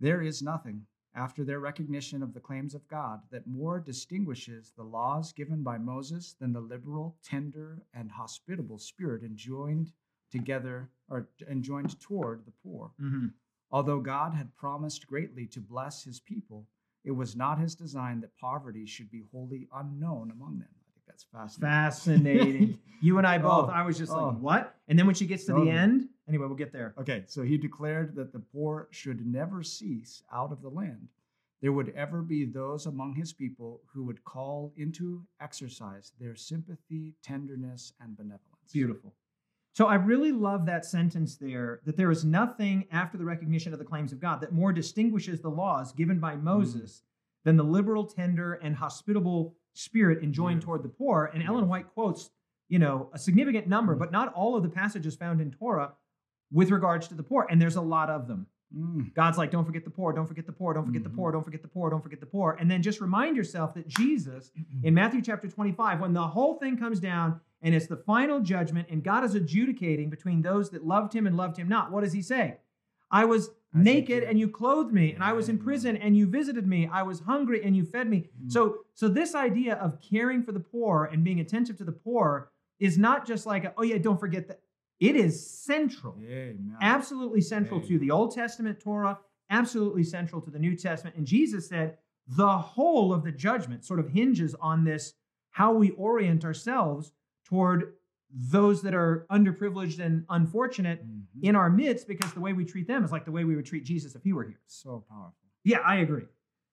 There 0.02 0.20
is 0.20 0.42
nothing 0.42 0.84
after 1.14 1.44
their 1.44 1.60
recognition 1.60 2.24
of 2.24 2.34
the 2.34 2.40
claims 2.40 2.74
of 2.74 2.88
God 2.88 3.20
that 3.30 3.46
more 3.46 3.78
distinguishes 3.78 4.72
the 4.76 4.82
laws 4.82 5.32
given 5.32 5.62
by 5.62 5.78
Moses 5.78 6.34
than 6.40 6.52
the 6.52 6.60
liberal, 6.60 7.16
tender, 7.22 7.84
and 7.94 8.10
hospitable 8.10 8.80
spirit 8.80 9.22
enjoined 9.22 9.92
together 10.32 10.90
or 11.08 11.28
enjoined 11.48 12.00
toward 12.00 12.44
the 12.44 12.50
poor. 12.50 12.90
hmm 12.98 13.28
Although 13.70 14.00
God 14.00 14.34
had 14.34 14.56
promised 14.56 15.06
greatly 15.06 15.46
to 15.46 15.60
bless 15.60 16.02
his 16.02 16.18
people, 16.18 16.66
it 17.04 17.12
was 17.12 17.36
not 17.36 17.60
his 17.60 17.76
design 17.76 18.22
that 18.22 18.36
poverty 18.36 18.86
should 18.86 19.08
be 19.08 19.22
wholly 19.30 19.68
unknown 19.72 20.32
among 20.32 20.58
them. 20.58 20.74
Think 21.06 21.12
that's 21.12 21.24
fascinating. 21.24 21.70
Fascinating. 21.70 22.78
you 23.02 23.18
and 23.18 23.26
I 23.26 23.38
both. 23.38 23.68
Oh, 23.68 23.72
I 23.72 23.82
was 23.82 23.98
just 23.98 24.12
oh. 24.12 24.28
like, 24.28 24.38
what? 24.38 24.74
And 24.88 24.98
then 24.98 25.06
when 25.06 25.14
she 25.14 25.26
gets 25.26 25.44
to 25.44 25.52
Totally. 25.52 25.70
the 25.70 25.76
end, 25.76 26.08
anyway, 26.28 26.46
we'll 26.46 26.56
get 26.56 26.72
there. 26.72 26.94
Okay, 27.00 27.24
so 27.26 27.42
he 27.42 27.56
declared 27.56 28.14
that 28.16 28.32
the 28.32 28.38
poor 28.38 28.88
should 28.90 29.26
never 29.26 29.62
cease 29.62 30.22
out 30.32 30.52
of 30.52 30.62
the 30.62 30.68
land. 30.68 31.08
There 31.60 31.72
would 31.72 31.90
ever 31.90 32.22
be 32.22 32.44
those 32.44 32.86
among 32.86 33.14
his 33.14 33.32
people 33.32 33.82
who 33.92 34.04
would 34.04 34.24
call 34.24 34.72
into 34.76 35.22
exercise 35.40 36.12
their 36.18 36.34
sympathy, 36.34 37.14
tenderness, 37.22 37.92
and 38.00 38.16
benevolence. 38.16 38.72
Beautiful. 38.72 39.14
So 39.74 39.86
I 39.86 39.94
really 39.94 40.32
love 40.32 40.66
that 40.66 40.84
sentence 40.84 41.36
there 41.36 41.80
that 41.86 41.96
there 41.96 42.10
is 42.10 42.24
nothing 42.24 42.86
after 42.90 43.16
the 43.16 43.24
recognition 43.24 43.72
of 43.72 43.78
the 43.78 43.84
claims 43.84 44.12
of 44.12 44.20
God 44.20 44.40
that 44.40 44.52
more 44.52 44.72
distinguishes 44.72 45.40
the 45.40 45.48
laws 45.50 45.92
given 45.92 46.18
by 46.18 46.34
Mm. 46.34 46.42
Moses 46.42 47.02
than 47.44 47.56
the 47.56 47.64
liberal, 47.64 48.04
tender, 48.04 48.54
and 48.54 48.76
hospitable 48.76 49.56
spirit 49.74 50.22
enjoined 50.22 50.56
Beautiful. 50.60 50.74
toward 50.78 50.82
the 50.84 50.88
poor. 50.96 51.30
And 51.32 51.42
Ellen 51.42 51.68
White 51.68 51.88
quotes, 51.94 52.30
you 52.68 52.78
know, 52.78 53.10
a 53.12 53.18
significant 53.18 53.66
number, 53.68 53.94
Mhm. 53.94 53.98
but 53.98 54.12
not 54.12 54.32
all 54.34 54.56
of 54.56 54.62
the 54.62 54.68
passages 54.68 55.14
found 55.16 55.40
in 55.40 55.50
Torah 55.50 55.92
with 56.50 56.70
regards 56.70 57.08
to 57.08 57.14
the 57.14 57.22
poor. 57.22 57.46
And 57.50 57.60
there's 57.60 57.76
a 57.76 57.82
lot 57.82 58.10
of 58.10 58.28
them. 58.28 58.46
Mm. 58.74 59.12
God's 59.14 59.36
like, 59.36 59.50
don't 59.50 59.66
forget 59.66 59.84
the 59.84 59.90
poor, 59.90 60.14
don't 60.14 60.26
forget 60.26 60.46
the 60.46 60.52
poor, 60.52 60.72
don't 60.72 60.86
forget 60.86 61.02
the 61.04 61.10
Mhm. 61.10 61.16
poor, 61.16 61.32
don't 61.32 61.44
forget 61.44 61.60
the 61.60 61.68
poor, 61.68 61.90
don't 61.90 62.02
forget 62.02 62.20
the 62.20 62.26
poor. 62.26 62.56
And 62.58 62.70
then 62.70 62.80
just 62.82 63.02
remind 63.02 63.36
yourself 63.36 63.74
that 63.74 63.86
Jesus, 63.86 64.50
in 64.82 64.94
Matthew 64.94 65.20
chapter 65.20 65.46
25, 65.48 66.00
when 66.00 66.14
the 66.14 66.28
whole 66.28 66.54
thing 66.54 66.78
comes 66.78 66.98
down 66.98 67.40
and 67.60 67.74
it's 67.74 67.86
the 67.86 67.98
final 67.98 68.40
judgment 68.40 68.88
and 68.90 69.04
God 69.04 69.24
is 69.24 69.34
adjudicating 69.34 70.08
between 70.08 70.40
those 70.40 70.70
that 70.70 70.86
loved 70.86 71.12
him 71.12 71.26
and 71.26 71.36
loved 71.36 71.58
him 71.58 71.68
not, 71.68 71.92
what 71.92 72.02
does 72.02 72.14
he 72.14 72.22
say? 72.22 72.60
I 73.10 73.26
was 73.26 73.50
naked 73.74 74.22
and 74.22 74.38
you 74.38 74.48
clothed 74.48 74.92
me, 74.92 75.12
and 75.12 75.22
I 75.22 75.32
was 75.32 75.48
in 75.48 75.58
prison 75.58 75.96
and 75.96 76.16
you 76.16 76.26
visited 76.26 76.66
me. 76.66 76.88
I 76.92 77.02
was 77.02 77.20
hungry 77.20 77.62
and 77.64 77.76
you 77.76 77.84
fed 77.84 78.08
me. 78.08 78.28
Mm. 78.44 78.52
So, 78.52 78.78
so 78.94 79.08
this 79.08 79.34
idea 79.34 79.74
of 79.76 79.98
caring 80.00 80.42
for 80.42 80.52
the 80.52 80.60
poor 80.60 81.08
and 81.12 81.24
being 81.24 81.40
attentive 81.40 81.76
to 81.78 81.84
the 81.84 81.92
poor 81.92 82.50
is 82.78 82.98
not 82.98 83.26
just 83.26 83.46
like, 83.46 83.64
a, 83.64 83.72
oh 83.76 83.82
yeah, 83.82 83.98
don't 83.98 84.20
forget 84.20 84.48
that. 84.48 84.60
It 85.00 85.16
is 85.16 85.44
central 85.44 86.14
Amen. 86.24 86.76
absolutely 86.80 87.40
central 87.40 87.78
Amen. 87.78 87.88
to 87.88 87.98
the 87.98 88.10
Old 88.10 88.34
Testament 88.34 88.78
Torah, 88.78 89.18
absolutely 89.50 90.04
central 90.04 90.40
to 90.42 90.50
the 90.50 90.58
New 90.58 90.76
Testament. 90.76 91.16
And 91.16 91.26
Jesus 91.26 91.68
said 91.68 91.98
the 92.28 92.58
whole 92.58 93.12
of 93.12 93.24
the 93.24 93.32
judgment 93.32 93.84
sort 93.84 93.98
of 93.98 94.10
hinges 94.10 94.54
on 94.60 94.84
this 94.84 95.14
how 95.50 95.72
we 95.72 95.90
orient 95.90 96.44
ourselves 96.44 97.12
toward 97.44 97.94
those 98.34 98.82
that 98.82 98.94
are 98.94 99.26
underprivileged 99.30 99.98
and 99.98 100.24
unfortunate 100.30 101.04
Mhm. 101.06 101.22
in 101.42 101.54
our 101.56 101.68
midst 101.68 102.08
because 102.08 102.32
the 102.32 102.40
way 102.40 102.52
we 102.54 102.64
treat 102.64 102.86
them 102.86 103.04
is 103.04 103.12
like 103.12 103.24
the 103.26 103.32
way 103.32 103.44
we 103.44 103.54
would 103.56 103.66
treat 103.66 103.84
Jesus 103.84 104.14
if 104.14 104.22
he 104.22 104.32
were 104.32 104.44
here. 104.44 104.60
so 104.66 105.04
powerful. 105.08 105.34
Yeah, 105.64 105.78
I 105.80 105.96
agree. 105.96 106.24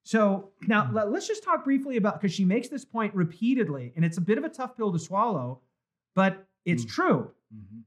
So 0.03 0.51
now 0.67 0.89
let- 0.91 1.11
let's 1.11 1.27
just 1.27 1.43
talk 1.43 1.63
briefly 1.65 1.97
about 1.97 2.19
because 2.19 2.33
she 2.33 2.45
makes 2.45 2.69
this 2.69 2.85
point 2.85 3.13
repeatedly, 3.13 3.93
and 3.95 4.05
it's 4.05 4.17
a 4.17 4.21
bit 4.21 4.37
of 4.37 4.43
a 4.43 4.49
tough 4.49 4.75
pill 4.77 4.91
to 4.93 4.99
swallow, 4.99 5.61
but 6.15 6.47
it's 6.65 6.85
Mm. 6.85 6.89
true. 6.89 7.31
Mhm. 7.53 7.83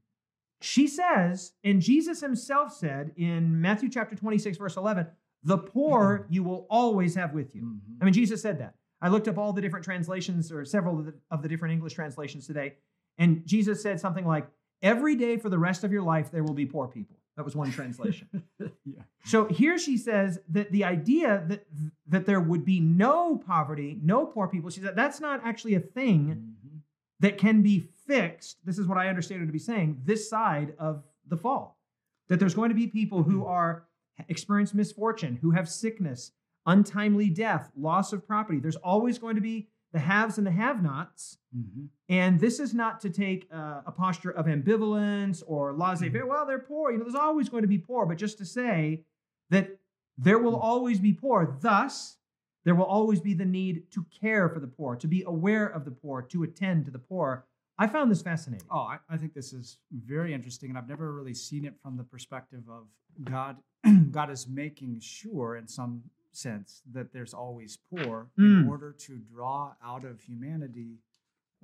She 0.61 0.87
says, 0.87 1.53
and 1.63 1.81
Jesus 1.81 2.21
himself 2.21 2.71
said 2.73 3.11
in 3.17 3.59
Matthew 3.59 3.89
chapter 3.89 4.15
26, 4.15 4.57
verse 4.57 4.77
11, 4.77 5.07
the 5.43 5.57
poor 5.57 6.25
you 6.29 6.43
will 6.43 6.65
always 6.69 7.15
have 7.15 7.33
with 7.33 7.53
you. 7.55 7.63
Mhm. 7.63 7.97
I 8.01 8.05
mean, 8.05 8.13
Jesus 8.13 8.41
said 8.41 8.59
that. 8.59 8.75
I 9.01 9.09
looked 9.09 9.27
up 9.27 9.37
all 9.37 9.51
the 9.51 9.61
different 9.61 9.83
translations 9.83 10.49
or 10.51 10.63
several 10.63 10.99
of 10.99 11.05
the, 11.07 11.19
of 11.31 11.41
the 11.41 11.49
different 11.49 11.73
English 11.73 11.93
translations 11.93 12.47
today, 12.47 12.77
and 13.17 13.45
Jesus 13.45 13.81
said 13.81 13.99
something 13.99 14.25
like, 14.25 14.47
Every 14.81 15.15
day 15.15 15.37
for 15.37 15.47
the 15.47 15.57
rest 15.57 15.85
of 15.85 15.93
your 15.93 16.01
life, 16.01 16.29
there 16.29 16.43
will 16.43 16.53
be 16.53 16.65
poor 16.65 16.87
people. 16.87 17.15
That 17.37 17.45
was 17.45 17.55
one 17.55 17.71
translation. 17.71 18.27
yeah. 18.59 19.03
So 19.23 19.45
here 19.45 19.77
she 19.79 19.97
says 19.97 20.39
that 20.49 20.71
the 20.73 20.83
idea 20.83 21.43
that 21.47 21.65
that 22.07 22.25
there 22.25 22.41
would 22.41 22.65
be 22.65 22.79
no 22.81 23.37
poverty, 23.37 23.97
no 24.03 24.25
poor 24.25 24.47
people, 24.49 24.69
she 24.69 24.81
said 24.81 24.95
that's 24.95 25.21
not 25.21 25.39
actually 25.45 25.75
a 25.75 25.79
thing 25.79 26.35
Mhm. 26.65 26.79
that 27.21 27.37
can 27.37 27.61
be 27.61 27.79
fixed. 27.79 28.57
This 28.65 28.77
is 28.77 28.85
what 28.87 28.97
I 28.97 29.07
understand 29.07 29.39
her 29.39 29.47
to 29.47 29.53
be 29.53 29.57
saying 29.59 30.01
this 30.03 30.29
side 30.29 30.73
of 30.77 31.03
the 31.27 31.37
fall. 31.37 31.79
That 32.27 32.39
there's 32.39 32.53
going 32.53 32.69
to 32.69 32.75
be 32.75 32.87
people 32.87 33.23
who 33.23 33.45
are 33.45 33.85
experience 34.27 34.73
misfortune, 34.73 35.37
who 35.41 35.51
have 35.51 35.69
sickness, 35.69 36.33
untimely 36.65 37.29
death, 37.29 37.71
loss 37.77 38.11
of 38.13 38.27
property. 38.27 38.59
There's 38.59 38.75
always 38.75 39.17
going 39.17 39.35
to 39.35 39.41
be 39.41 39.69
the 39.93 39.99
haves 39.99 40.37
and 40.37 40.45
the 40.45 40.51
have-nots. 40.51 41.37
Mhm. 41.55 41.87
And 42.09 42.39
this 42.39 42.59
is 42.59 42.73
not 42.73 42.99
to 43.01 43.09
take 43.09 43.47
uh, 43.53 43.81
a 43.85 43.91
posture 43.91 44.31
of 44.31 44.47
ambivalence 44.47 45.43
or 45.45 45.73
laissez-faire. 45.73 46.25
Well, 46.25 46.45
they're 46.45 46.59
poor. 46.59 46.91
You 46.91 46.97
know, 46.97 47.03
there's 47.03 47.15
always 47.15 47.47
going 47.47 47.61
to 47.61 47.67
be 47.67 47.77
poor, 47.77 48.05
but 48.05 48.17
just 48.17 48.37
to 48.39 48.45
say 48.45 49.05
that 49.51 49.79
there 50.17 50.39
will 50.39 50.55
always 50.55 50.99
be 50.99 51.13
poor. 51.13 51.57
Thus, 51.61 52.17
there 52.65 52.75
will 52.75 52.85
always 52.85 53.19
be 53.19 53.33
the 53.33 53.45
need 53.45 53.91
to 53.91 54.03
care 54.19 54.49
for 54.49 54.59
the 54.59 54.67
poor, 54.67 54.95
to 54.95 55.07
be 55.07 55.23
aware 55.23 55.67
of 55.67 55.85
the 55.85 55.91
poor, 55.91 56.21
to 56.23 56.43
attend 56.43 56.85
to 56.85 56.91
the 56.91 56.99
poor. 56.99 57.45
I 57.77 57.87
found 57.87 58.09
this 58.09 58.21
fascinating. 58.21 58.67
Oh, 58.71 58.79
I, 58.79 58.97
I 59.09 59.17
think 59.17 59.33
this 59.33 59.53
is 59.53 59.77
very 59.91 60.33
interesting, 60.33 60.69
and 60.69 60.77
I've 60.77 60.89
never 60.89 61.11
really 61.13 61.33
seen 61.33 61.65
it 61.65 61.75
from 61.81 61.97
the 61.97 62.03
perspective 62.03 62.63
of 62.69 62.87
God. 63.23 63.57
God 64.11 64.31
is 64.31 64.47
making 64.47 64.99
sure, 65.01 65.55
in 65.55 65.67
some 65.67 66.03
sense, 66.35 66.81
that 66.91 67.13
there's 67.13 67.33
always 67.33 67.77
poor 67.89 68.29
in 68.37 68.63
Mm. 68.65 68.69
order 68.69 68.91
to 68.91 69.17
draw 69.17 69.73
out 69.83 70.03
of 70.05 70.21
humanity 70.21 70.99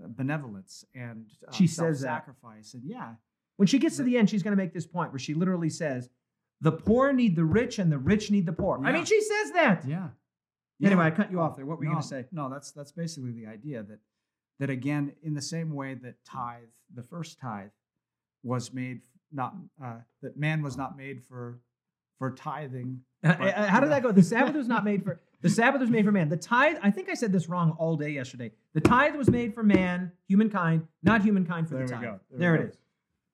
uh, 0.03 0.07
benevolence 0.07 0.85
and 0.95 1.25
uh, 1.47 1.51
she 1.51 1.67
says 1.67 1.99
sacrifice 2.01 2.73
And 2.73 2.83
yeah, 2.85 3.15
When 3.57 3.67
she 3.67 3.79
gets 3.79 3.97
to 3.97 4.03
the 4.03 4.17
end, 4.17 4.29
she's 4.29 4.43
going 4.43 4.55
to 4.55 4.63
make 4.63 4.73
this 4.73 4.85
point 4.87 5.11
where 5.11 5.19
she 5.19 5.33
literally 5.33 5.69
says, 5.69 6.09
"The 6.61 6.71
poor 6.71 7.11
need 7.11 7.35
the 7.35 7.43
rich, 7.43 7.79
and 7.79 7.91
the 7.91 7.97
rich 7.97 8.31
need 8.31 8.45
the 8.45 8.53
poor." 8.53 8.79
I 8.85 8.91
mean, 8.93 9.05
she 9.05 9.19
says 9.21 9.51
that. 9.51 9.85
yeah. 9.85 10.09
Anyway, 10.81 11.03
Yeah. 11.03 11.07
I 11.07 11.11
cut 11.11 11.29
you 11.31 11.41
off 11.41 11.57
there. 11.57 11.65
What 11.65 11.77
were 11.79 11.83
you 11.83 11.89
going 11.91 12.01
to 12.01 12.07
say? 12.07 12.25
No, 12.31 12.49
that's 12.49 12.71
that's 12.71 12.93
basically 12.93 13.31
the 13.33 13.47
idea 13.47 13.83
that 13.83 13.99
that 14.59 14.69
again, 14.69 15.13
in 15.23 15.33
the 15.33 15.41
same 15.41 15.73
way 15.75 15.95
that 15.95 16.23
tithe, 16.23 16.69
the 16.93 17.03
first 17.03 17.37
tithe, 17.39 17.71
was 18.43 18.71
made 18.73 19.01
not 19.31 19.55
uh, 19.83 19.97
that 20.21 20.37
man 20.37 20.61
was 20.61 20.77
not 20.77 20.95
made 20.95 21.21
for 21.23 21.59
for 22.17 22.31
tithing. 22.31 23.01
Uh, 23.23 23.35
But- 23.37 23.53
uh, 23.57 23.67
how 23.67 23.79
did 23.81 23.89
that 23.91 24.01
go? 24.03 24.11
The 24.11 24.23
Sabbath 24.23 24.55
was 24.55 24.67
not 24.67 24.83
made 24.83 25.03
for 25.03 25.19
the 25.41 25.49
Sabbath 25.49 25.79
was 25.81 25.89
made 25.89 26.03
for 26.05 26.11
man. 26.11 26.27
The 26.29 26.37
tithe, 26.37 26.77
I 26.83 26.91
think 26.91 27.09
I 27.09 27.13
said 27.13 27.31
this 27.31 27.47
wrong 27.49 27.71
all 27.79 27.95
day 27.95 28.09
yesterday. 28.11 28.51
The 28.73 28.81
tithe 28.81 29.15
was 29.15 29.29
made 29.29 29.53
for 29.53 29.63
man, 29.63 30.11
humankind, 30.27 30.85
not 31.03 31.21
humankind 31.21 31.67
for 31.69 31.75
There 31.75 31.87
the 31.87 31.93
tithe. 31.93 32.01
There 32.03 32.19
There, 32.39 32.55
it 32.55 32.69
is. 32.69 32.77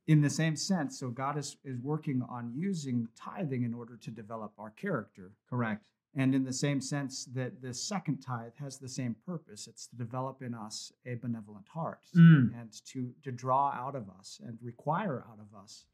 In 0.08 0.22
the 0.22 0.30
same 0.30 0.56
sense, 0.56 1.00
so 1.00 1.10
God 1.10 1.36
is 1.38 1.58
is 1.64 1.80
working 1.80 2.22
on 2.24 2.52
using 2.56 3.08
tithing 3.16 3.64
in 3.64 3.74
order 3.74 3.96
to 3.98 4.12
develop 4.12 4.54
our 4.60 4.70
character. 4.72 5.32
Correct. 5.50 5.92
And 6.18 6.34
in 6.34 6.44
the 6.46 6.54
same 6.54 6.80
sense 6.80 7.26
that 7.34 7.62
the 7.62 7.74
second 7.74 8.20
tithe 8.22 8.54
has 8.60 8.78
the 8.78 8.88
same 8.88 9.16
purpose, 9.26 9.68
it's 9.68 9.86
to 9.88 9.96
develop 9.96 10.42
in 10.42 10.54
us 10.54 10.94
a 11.06 11.16
benevolent 11.16 11.68
heart 11.68 12.06
Mm. 12.16 12.60
and 12.60 12.72
to 12.86 13.14
to 13.24 13.32
draw 13.32 13.72
out 13.72 13.96
of 13.96 14.10
us 14.20 14.40
and 14.46 14.58
require 14.62 15.26
out 15.30 15.40
of 15.40 15.54
us 15.64 15.86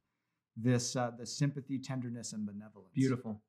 this 0.57 0.95
uh, 0.97 1.11
the 1.11 1.25
sympathy, 1.25 1.79
tenderness, 1.79 2.33
and 2.33 2.45
benevolence. 2.45 2.91
Beautiful. 2.93 3.41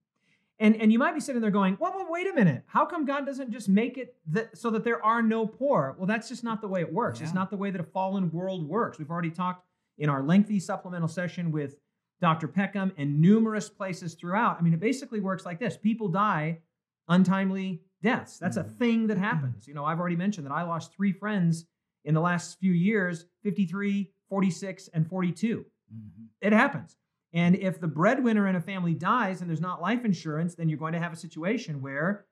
And 0.58 0.76
and 0.80 0.92
you 0.92 0.98
might 0.98 1.14
be 1.14 1.20
sitting 1.20 1.40
there 1.40 1.50
going, 1.50 1.76
well, 1.80 1.92
well, 1.96 2.06
wait 2.08 2.26
a 2.28 2.34
minute. 2.34 2.62
How 2.66 2.84
come 2.86 3.04
God 3.04 3.26
doesn't 3.26 3.50
just 3.50 3.68
make 3.68 3.98
it 3.98 4.16
that 4.28 4.56
so 4.56 4.70
that 4.70 4.84
there 4.84 5.04
are 5.04 5.22
no 5.22 5.46
poor? 5.46 5.94
Well, 5.98 6.06
that's 6.06 6.28
just 6.28 6.44
not 6.44 6.60
the 6.60 6.68
way 6.68 6.80
it 6.80 6.92
works. 6.92 7.20
It's 7.20 7.34
not 7.34 7.50
the 7.50 7.56
way 7.56 7.70
that 7.70 7.80
a 7.80 7.84
fallen 7.84 8.30
world 8.30 8.68
works. 8.68 8.98
We've 8.98 9.10
already 9.10 9.30
talked 9.30 9.64
in 9.98 10.08
our 10.08 10.22
lengthy 10.22 10.60
supplemental 10.60 11.08
session 11.08 11.50
with 11.50 11.76
Dr. 12.20 12.46
Peckham 12.48 12.92
and 12.96 13.20
numerous 13.20 13.68
places 13.68 14.14
throughout. 14.14 14.56
I 14.58 14.62
mean, 14.62 14.74
it 14.74 14.80
basically 14.80 15.20
works 15.20 15.44
like 15.44 15.58
this: 15.58 15.76
people 15.76 16.08
die 16.08 16.60
untimely 17.08 17.82
deaths. 18.02 18.38
That's 18.38 18.56
a 18.56 18.64
Mhm. 18.64 18.76
thing 18.76 19.06
that 19.08 19.18
happens. 19.18 19.66
You 19.66 19.74
know, 19.74 19.84
I've 19.84 19.98
already 19.98 20.16
mentioned 20.16 20.46
that 20.46 20.52
I 20.52 20.62
lost 20.62 20.92
three 20.94 21.12
friends 21.12 21.66
in 22.04 22.14
the 22.14 22.20
last 22.20 22.58
few 22.58 22.72
years 22.72 23.26
53, 23.42 24.12
46, 24.28 24.88
and 24.88 25.06
42 25.08 25.66
Mhm. 25.92 26.28
it 26.40 26.52
happens. 26.52 26.96
And 27.32 27.56
if 27.56 27.80
the 27.80 27.88
breadwinner 27.88 28.46
in 28.46 28.56
a 28.56 28.60
family 28.60 28.94
dies 28.94 29.40
and 29.40 29.48
there's 29.48 29.60
not 29.60 29.80
life 29.80 30.04
insurance, 30.04 30.54
then 30.54 30.68
you're 30.68 30.78
going 30.78 30.92
to 30.92 30.98
have 30.98 31.12
a 31.12 31.16
situation 31.16 31.80
where 31.80 32.26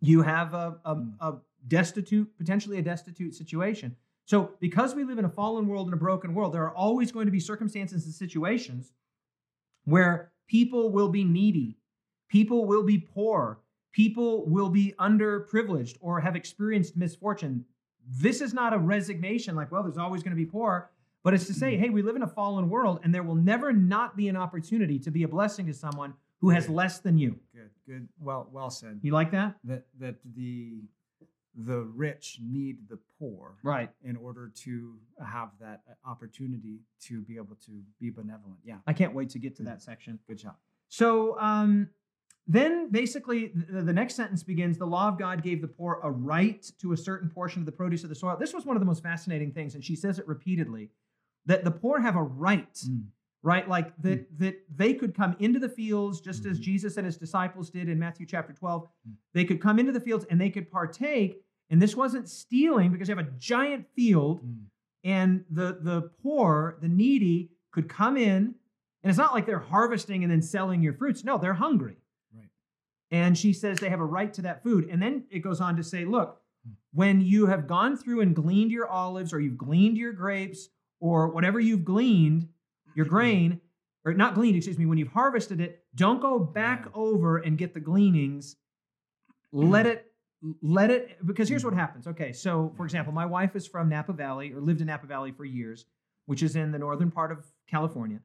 you 0.00 0.22
have 0.22 0.54
a, 0.54 0.78
a, 0.84 0.96
Mm. 0.96 1.14
a 1.20 1.34
destitute, 1.68 2.36
potentially 2.38 2.78
a 2.78 2.82
destitute 2.82 3.34
situation. 3.34 3.96
So, 4.24 4.52
because 4.60 4.94
we 4.94 5.04
live 5.04 5.18
in 5.18 5.24
a 5.24 5.28
fallen 5.28 5.66
world 5.66 5.86
and 5.88 5.94
a 5.94 5.98
broken 5.98 6.34
world, 6.34 6.54
there 6.54 6.62
are 6.62 6.74
always 6.74 7.12
going 7.12 7.26
to 7.26 7.32
be 7.32 7.40
circumstances 7.40 8.04
and 8.04 8.14
situations 8.14 8.92
where 9.84 10.32
people 10.46 10.90
will 10.90 11.08
be 11.08 11.24
needy, 11.24 11.76
people 12.28 12.64
will 12.64 12.84
be 12.84 12.98
poor, 12.98 13.60
people 13.92 14.46
will 14.46 14.68
be 14.70 14.94
underprivileged 14.98 15.98
or 16.00 16.20
have 16.20 16.36
experienced 16.36 16.96
misfortune. 16.96 17.64
This 18.08 18.40
is 18.40 18.54
not 18.54 18.72
a 18.72 18.78
resignation 18.78 19.54
like, 19.54 19.70
well, 19.70 19.82
there's 19.82 19.98
always 19.98 20.22
going 20.22 20.34
to 20.36 20.36
be 20.36 20.46
poor, 20.46 20.90
but 21.22 21.34
it's 21.34 21.46
to 21.46 21.54
say, 21.54 21.76
hey, 21.76 21.88
we 21.90 22.02
live 22.02 22.16
in 22.16 22.22
a 22.22 22.26
fallen 22.28 22.68
world 22.68 23.00
and 23.04 23.14
there 23.14 23.22
will 23.22 23.34
never 23.36 23.72
not 23.72 24.16
be 24.16 24.28
an 24.28 24.36
opportunity 24.36 24.98
to 24.98 25.10
be 25.10 25.22
a 25.22 25.28
blessing 25.28 25.66
to 25.66 25.74
someone 25.74 26.14
who 26.40 26.50
has 26.50 26.68
less 26.68 26.98
than 26.98 27.16
you. 27.18 27.38
Good, 27.54 27.70
good. 27.86 28.08
Well, 28.20 28.48
well 28.50 28.70
said. 28.70 28.98
You 29.02 29.12
like 29.12 29.30
that? 29.30 29.54
That 29.64 29.86
that 30.00 30.16
the 30.34 30.82
the 31.54 31.82
rich 31.94 32.38
need 32.42 32.88
the 32.88 32.98
poor 33.18 33.56
Right. 33.62 33.90
in 34.02 34.16
order 34.16 34.50
to 34.64 34.94
have 35.24 35.50
that 35.60 35.82
opportunity 36.06 36.80
to 37.02 37.20
be 37.20 37.36
able 37.36 37.56
to 37.66 37.82
be 38.00 38.08
benevolent. 38.10 38.58
Yeah, 38.64 38.76
I 38.86 38.92
can't 38.94 39.14
wait 39.14 39.28
to 39.30 39.38
get 39.38 39.54
to 39.56 39.62
that 39.64 39.82
section. 39.82 40.18
good 40.26 40.38
job. 40.38 40.56
So 40.88 41.38
um, 41.38 41.90
then 42.48 42.90
basically, 42.90 43.52
the, 43.54 43.82
the 43.82 43.92
next 43.92 44.14
sentence 44.14 44.42
begins 44.42 44.78
The 44.78 44.86
law 44.86 45.08
of 45.08 45.18
God 45.18 45.42
gave 45.42 45.60
the 45.60 45.68
poor 45.68 46.00
a 46.02 46.10
right 46.10 46.64
to 46.80 46.92
a 46.92 46.96
certain 46.96 47.28
portion 47.28 47.60
of 47.60 47.66
the 47.66 47.72
produce 47.72 48.02
of 48.02 48.08
the 48.08 48.14
soil. 48.16 48.36
This 48.40 48.52
was 48.54 48.64
one 48.64 48.74
of 48.76 48.80
the 48.80 48.86
most 48.86 49.02
fascinating 49.02 49.52
things, 49.52 49.74
and 49.74 49.84
she 49.84 49.94
says 49.94 50.18
it 50.18 50.26
repeatedly 50.26 50.90
that 51.46 51.64
the 51.64 51.70
poor 51.70 52.00
have 52.00 52.16
a 52.16 52.22
right. 52.22 52.72
Mm. 52.74 53.04
Right, 53.44 53.68
like 53.68 53.92
that 54.02 54.38
that 54.38 54.62
they 54.76 54.94
could 54.94 55.16
come 55.16 55.34
into 55.40 55.58
the 55.58 55.68
fields 55.68 56.20
just 56.20 56.46
as 56.46 56.60
Mhm. 56.60 56.62
Jesus 56.62 56.96
and 56.96 57.04
his 57.04 57.16
disciples 57.16 57.70
did 57.70 57.88
in 57.88 57.98
Matthew 57.98 58.24
chapter 58.24 58.52
12. 58.52 58.88
Mm. 59.08 59.14
They 59.32 59.44
could 59.44 59.60
come 59.60 59.80
into 59.80 59.90
the 59.90 59.98
fields 60.00 60.24
and 60.30 60.40
they 60.40 60.48
could 60.50 60.70
partake. 60.70 61.42
And 61.68 61.82
this 61.82 61.96
wasn't 61.96 62.28
stealing 62.28 62.92
because 62.92 63.08
you 63.08 63.16
have 63.16 63.26
a 63.26 63.30
giant 63.38 63.88
field 63.96 64.44
Mm. 64.46 64.66
and 65.02 65.44
the 65.50 65.78
the 65.82 66.02
poor, 66.22 66.78
the 66.80 66.88
needy 66.88 67.50
could 67.72 67.88
come 67.88 68.16
in, 68.16 68.54
and 69.02 69.10
it's 69.10 69.18
not 69.18 69.34
like 69.34 69.44
they're 69.46 69.58
harvesting 69.58 70.22
and 70.22 70.30
then 70.30 70.42
selling 70.42 70.80
your 70.80 70.92
fruits. 70.92 71.24
No, 71.24 71.36
they're 71.36 71.54
hungry. 71.54 71.96
Right. 72.32 72.50
And 73.10 73.36
she 73.36 73.52
says 73.52 73.80
they 73.80 73.88
have 73.88 73.98
a 73.98 74.04
right 74.04 74.32
to 74.34 74.42
that 74.42 74.62
food. 74.62 74.88
And 74.88 75.02
then 75.02 75.24
it 75.30 75.40
goes 75.40 75.60
on 75.60 75.74
to 75.78 75.82
say, 75.82 76.04
look, 76.04 76.40
Hmm. 76.64 76.74
when 76.92 77.20
you 77.20 77.46
have 77.46 77.66
gone 77.66 77.96
through 77.96 78.20
and 78.20 78.36
gleaned 78.36 78.70
your 78.70 78.86
olives 78.86 79.32
or 79.32 79.40
you've 79.40 79.58
gleaned 79.58 79.96
your 79.98 80.12
grapes 80.12 80.68
or 81.02 81.28
whatever 81.28 81.58
you've 81.58 81.84
gleaned, 81.84 82.48
your 82.94 83.04
grain, 83.04 83.60
or 84.04 84.14
not 84.14 84.36
gleaned, 84.36 84.56
excuse 84.56 84.78
me, 84.78 84.86
when 84.86 84.98
you've 84.98 85.08
harvested 85.08 85.60
it, 85.60 85.84
don't 85.96 86.22
go 86.22 86.38
back 86.38 86.86
over 86.94 87.38
and 87.38 87.58
get 87.58 87.74
the 87.74 87.80
gleanings. 87.80 88.54
Let 89.50 89.86
mm. 89.86 89.90
it, 89.90 90.06
let 90.62 90.90
it, 90.92 91.18
because 91.26 91.48
here's 91.48 91.62
mm. 91.62 91.66
what 91.66 91.74
happens. 91.74 92.06
Okay, 92.06 92.32
so 92.32 92.72
for 92.76 92.84
example, 92.84 93.12
my 93.12 93.26
wife 93.26 93.56
is 93.56 93.66
from 93.66 93.88
Napa 93.88 94.12
Valley 94.12 94.52
or 94.52 94.60
lived 94.60 94.80
in 94.80 94.86
Napa 94.86 95.08
Valley 95.08 95.32
for 95.32 95.44
years, 95.44 95.86
which 96.26 96.40
is 96.40 96.54
in 96.54 96.70
the 96.70 96.78
northern 96.78 97.10
part 97.10 97.32
of 97.32 97.44
California. 97.68 98.20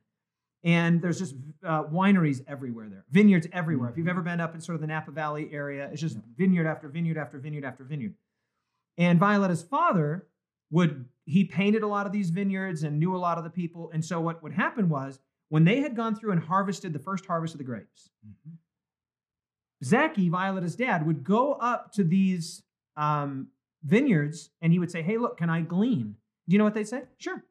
And 0.64 1.02
there's 1.02 1.18
just 1.18 1.34
uh, 1.66 1.84
wineries 1.86 2.44
everywhere 2.48 2.90
there, 2.90 3.06
vineyards 3.10 3.48
everywhere. 3.52 3.90
If 3.90 3.98
you've 3.98 4.06
mm-hmm. 4.06 4.12
ever 4.12 4.22
been 4.22 4.40
up 4.40 4.54
in 4.54 4.62
sort 4.62 4.76
of 4.76 4.82
the 4.82 4.88
Napa 4.88 5.10
Valley 5.10 5.50
area, 5.52 5.90
it's 5.92 6.02
just 6.02 6.20
vineyard 6.36 6.68
after 6.68 6.90
vineyard 6.90 7.18
after 7.18 7.40
vineyard 7.40 7.66
after 7.66 7.84
vineyard. 7.84 8.14
And 9.00 9.20
Violetta's 9.20 9.64
father 9.64 10.28
would 10.70 11.06
he 11.26 11.44
painted 11.44 11.84
a 11.84 11.88
lot 11.88 12.06
of 12.06 12.12
these 12.12 12.30
vineyards 12.30 12.84
and 12.84 13.00
knew 13.00 13.16
a 13.16 13.18
lot 13.18 13.38
of 13.38 13.44
the 13.44 13.50
people. 13.50 13.90
And 13.94 14.04
so 14.04 14.20
what 14.22 14.42
would 14.44 14.54
happen 14.54 14.88
was 14.90 15.20
when 15.50 15.64
they 15.66 15.82
had 15.82 15.96
gone 15.96 16.16
through 16.16 16.32
and 16.32 16.42
harvested 16.42 16.94
the 16.94 17.00
first 17.00 17.26
harvest 17.26 17.54
of 17.54 17.58
the 17.58 17.64
grapes, 17.64 18.10
Mhm. 18.26 18.58
Zachy, 19.84 20.30
Violetta's 20.30 20.76
dad, 20.76 21.06
would 21.06 21.24
go 21.24 21.54
up 21.54 21.92
to 21.94 22.04
these 22.04 22.64
um, 22.96 23.50
vineyards 23.84 24.50
and 24.62 24.74
he 24.74 24.80
would 24.80 24.90
say, 24.92 25.02
"Hey, 25.04 25.18
look, 25.18 25.38
can 25.38 25.50
I 25.50 25.62
glean?" 25.62 26.16
Do 26.48 26.54
you 26.54 26.58
know 26.58 26.64
what 26.64 26.74
they'd 26.74 26.88
say? 26.88 27.04
Sure. 27.18 27.44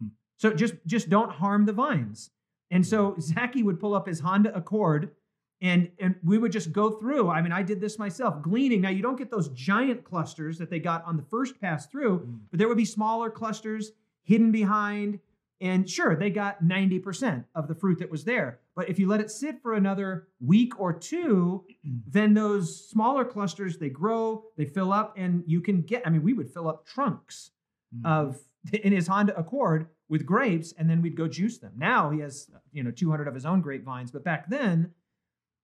Hmm. 0.00 0.08
So 0.36 0.52
just 0.52 0.74
just 0.86 1.08
don't 1.08 1.30
harm 1.32 1.64
the 1.64 1.72
vines. 1.72 2.30
And 2.70 2.84
so 2.86 3.16
Zachy 3.20 3.62
would 3.62 3.80
pull 3.80 3.94
up 3.94 4.06
his 4.06 4.20
Honda 4.20 4.54
Accord 4.54 5.15
and 5.60 5.90
and 5.98 6.16
we 6.22 6.38
would 6.38 6.52
just 6.52 6.72
go 6.72 6.90
through. 6.98 7.28
I 7.30 7.40
mean, 7.42 7.52
I 7.52 7.62
did 7.62 7.80
this 7.80 7.98
myself, 7.98 8.42
gleaning. 8.42 8.80
Now 8.82 8.90
you 8.90 9.02
don't 9.02 9.16
get 9.16 9.30
those 9.30 9.48
giant 9.48 10.04
clusters 10.04 10.58
that 10.58 10.68
they 10.70 10.78
got 10.78 11.04
on 11.04 11.16
the 11.16 11.22
first 11.24 11.60
pass 11.60 11.86
through, 11.86 12.18
Mm. 12.20 12.38
but 12.50 12.58
there 12.58 12.68
would 12.68 12.76
be 12.76 12.84
smaller 12.84 13.30
clusters 13.30 13.92
hidden 14.22 14.52
behind. 14.52 15.20
And 15.58 15.88
sure, 15.88 16.14
they 16.14 16.28
got 16.28 16.62
90% 16.62 17.46
of 17.54 17.66
the 17.66 17.74
fruit 17.74 17.98
that 18.00 18.10
was 18.10 18.24
there. 18.24 18.58
But 18.74 18.90
if 18.90 18.98
you 18.98 19.08
let 19.08 19.22
it 19.22 19.30
sit 19.30 19.62
for 19.62 19.72
another 19.72 20.28
week 20.38 20.78
or 20.78 20.92
two, 20.92 21.64
then 22.06 22.34
those 22.34 22.88
smaller 22.90 23.24
clusters 23.24 23.78
they 23.78 23.88
grow, 23.88 24.44
they 24.58 24.66
fill 24.66 24.92
up, 24.92 25.14
and 25.16 25.42
you 25.46 25.62
can 25.62 25.80
get. 25.80 26.06
I 26.06 26.10
mean, 26.10 26.22
we 26.22 26.34
would 26.34 26.50
fill 26.50 26.68
up 26.68 26.84
trunks 26.86 27.52
Mhm. 27.96 28.04
of 28.04 28.38
in 28.84 28.92
his 28.92 29.06
Honda 29.06 29.34
Accord 29.38 29.86
with 30.10 30.26
grapes, 30.26 30.72
and 30.72 30.90
then 30.90 31.00
we'd 31.00 31.16
go 31.16 31.26
juice 31.26 31.56
them. 31.58 31.72
Now 31.76 32.10
he 32.10 32.20
has 32.20 32.50
you 32.72 32.82
know 32.82 32.90
200 32.90 33.26
of 33.26 33.32
his 33.34 33.46
own 33.46 33.62
grapevines, 33.62 34.10
but 34.10 34.22
back 34.24 34.50
then, 34.50 34.92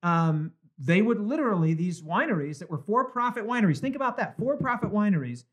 um, 0.03 0.53
they 0.79 1.03
would 1.03 1.21
literally 1.21 1.75
these 1.75 2.03
wineries 2.03 2.59
that 2.59 2.71
were 2.71 2.79
for-profit 2.79 3.45
wineries. 3.45 3.79
Think 3.79 3.97
about 3.97 4.17
that, 4.17 4.37
for-profit 4.37 4.91
wineries, 4.91 5.45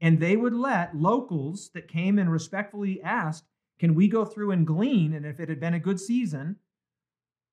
and 0.00 0.18
they 0.20 0.36
would 0.36 0.54
let 0.54 0.96
locals 0.96 1.70
that 1.74 1.88
came 1.88 2.18
and 2.18 2.30
respectfully 2.30 3.02
asked, 3.02 3.44
"Can 3.78 3.94
we 3.94 4.08
go 4.08 4.24
through 4.24 4.52
and 4.52 4.66
glean?" 4.66 5.12
And 5.12 5.26
if 5.26 5.40
it 5.40 5.48
had 5.48 5.60
been 5.60 5.74
a 5.74 5.80
good 5.80 6.00
season. 6.00 6.56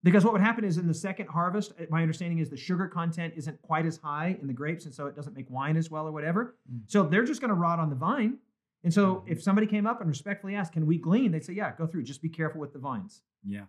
Because 0.03 0.23
what 0.23 0.33
would 0.33 0.41
happen 0.41 0.63
is 0.63 0.77
in 0.77 0.87
the 0.87 0.93
second 0.93 1.29
harvest, 1.29 1.73
uh, 1.79 1.85
my 1.89 2.03
understanding 2.03 2.37
is 2.37 2.47
the 2.51 2.55
sugar 2.57 2.87
content 2.87 3.33
isn't 3.35 3.59
quite 3.63 3.87
as 3.87 3.97
high 3.97 4.37
in 4.39 4.45
the 4.45 4.53
grapes, 4.53 4.85
and 4.85 4.93
so 4.93 5.07
it 5.07 5.15
doesn't 5.15 5.35
make 5.35 5.49
wine 5.49 5.75
as 5.77 5.89
well 5.89 6.07
or 6.07 6.11
whatever. 6.11 6.57
Mm. 6.71 6.81
So 6.85 7.03
they're 7.07 7.23
just 7.23 7.41
going 7.41 7.49
to 7.49 7.55
rot 7.55 7.79
on 7.79 7.89
the 7.89 7.95
vine. 7.95 8.37
And 8.83 8.93
so 8.93 9.15
Mhm. 9.15 9.23
if 9.31 9.41
somebody 9.41 9.65
came 9.65 9.87
up 9.87 10.01
and 10.01 10.07
respectfully 10.07 10.53
asked, 10.53 10.73
"Can 10.73 10.85
we 10.85 10.99
glean?" 10.99 11.31
They'd 11.31 11.43
say, 11.43 11.53
"Yeah, 11.53 11.75
go 11.75 11.87
through. 11.87 12.03
Just 12.03 12.21
be 12.21 12.29
careful 12.29 12.61
with 12.61 12.71
the 12.71 12.77
vines." 12.77 13.23
Yeah. 13.43 13.65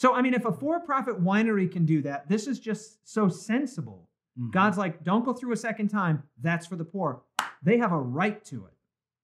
So 0.00 0.14
I 0.14 0.22
mean, 0.22 0.32
if 0.32 0.46
a 0.46 0.52
for-profit 0.52 1.22
winery 1.22 1.70
can 1.70 1.84
do 1.84 2.00
that, 2.00 2.26
this 2.26 2.46
is 2.46 2.58
just 2.58 3.06
so 3.06 3.28
sensible. 3.28 4.08
Mhm. 4.38 4.50
God's 4.50 4.78
like, 4.78 5.04
"Don't 5.04 5.26
go 5.26 5.34
through 5.34 5.52
a 5.52 5.58
second 5.58 5.88
time. 5.88 6.22
That's 6.40 6.66
for 6.66 6.76
the 6.76 6.86
poor. 6.86 7.22
They 7.62 7.76
have 7.76 7.92
a 7.92 8.00
right 8.00 8.42
to 8.46 8.64
it." 8.64 8.72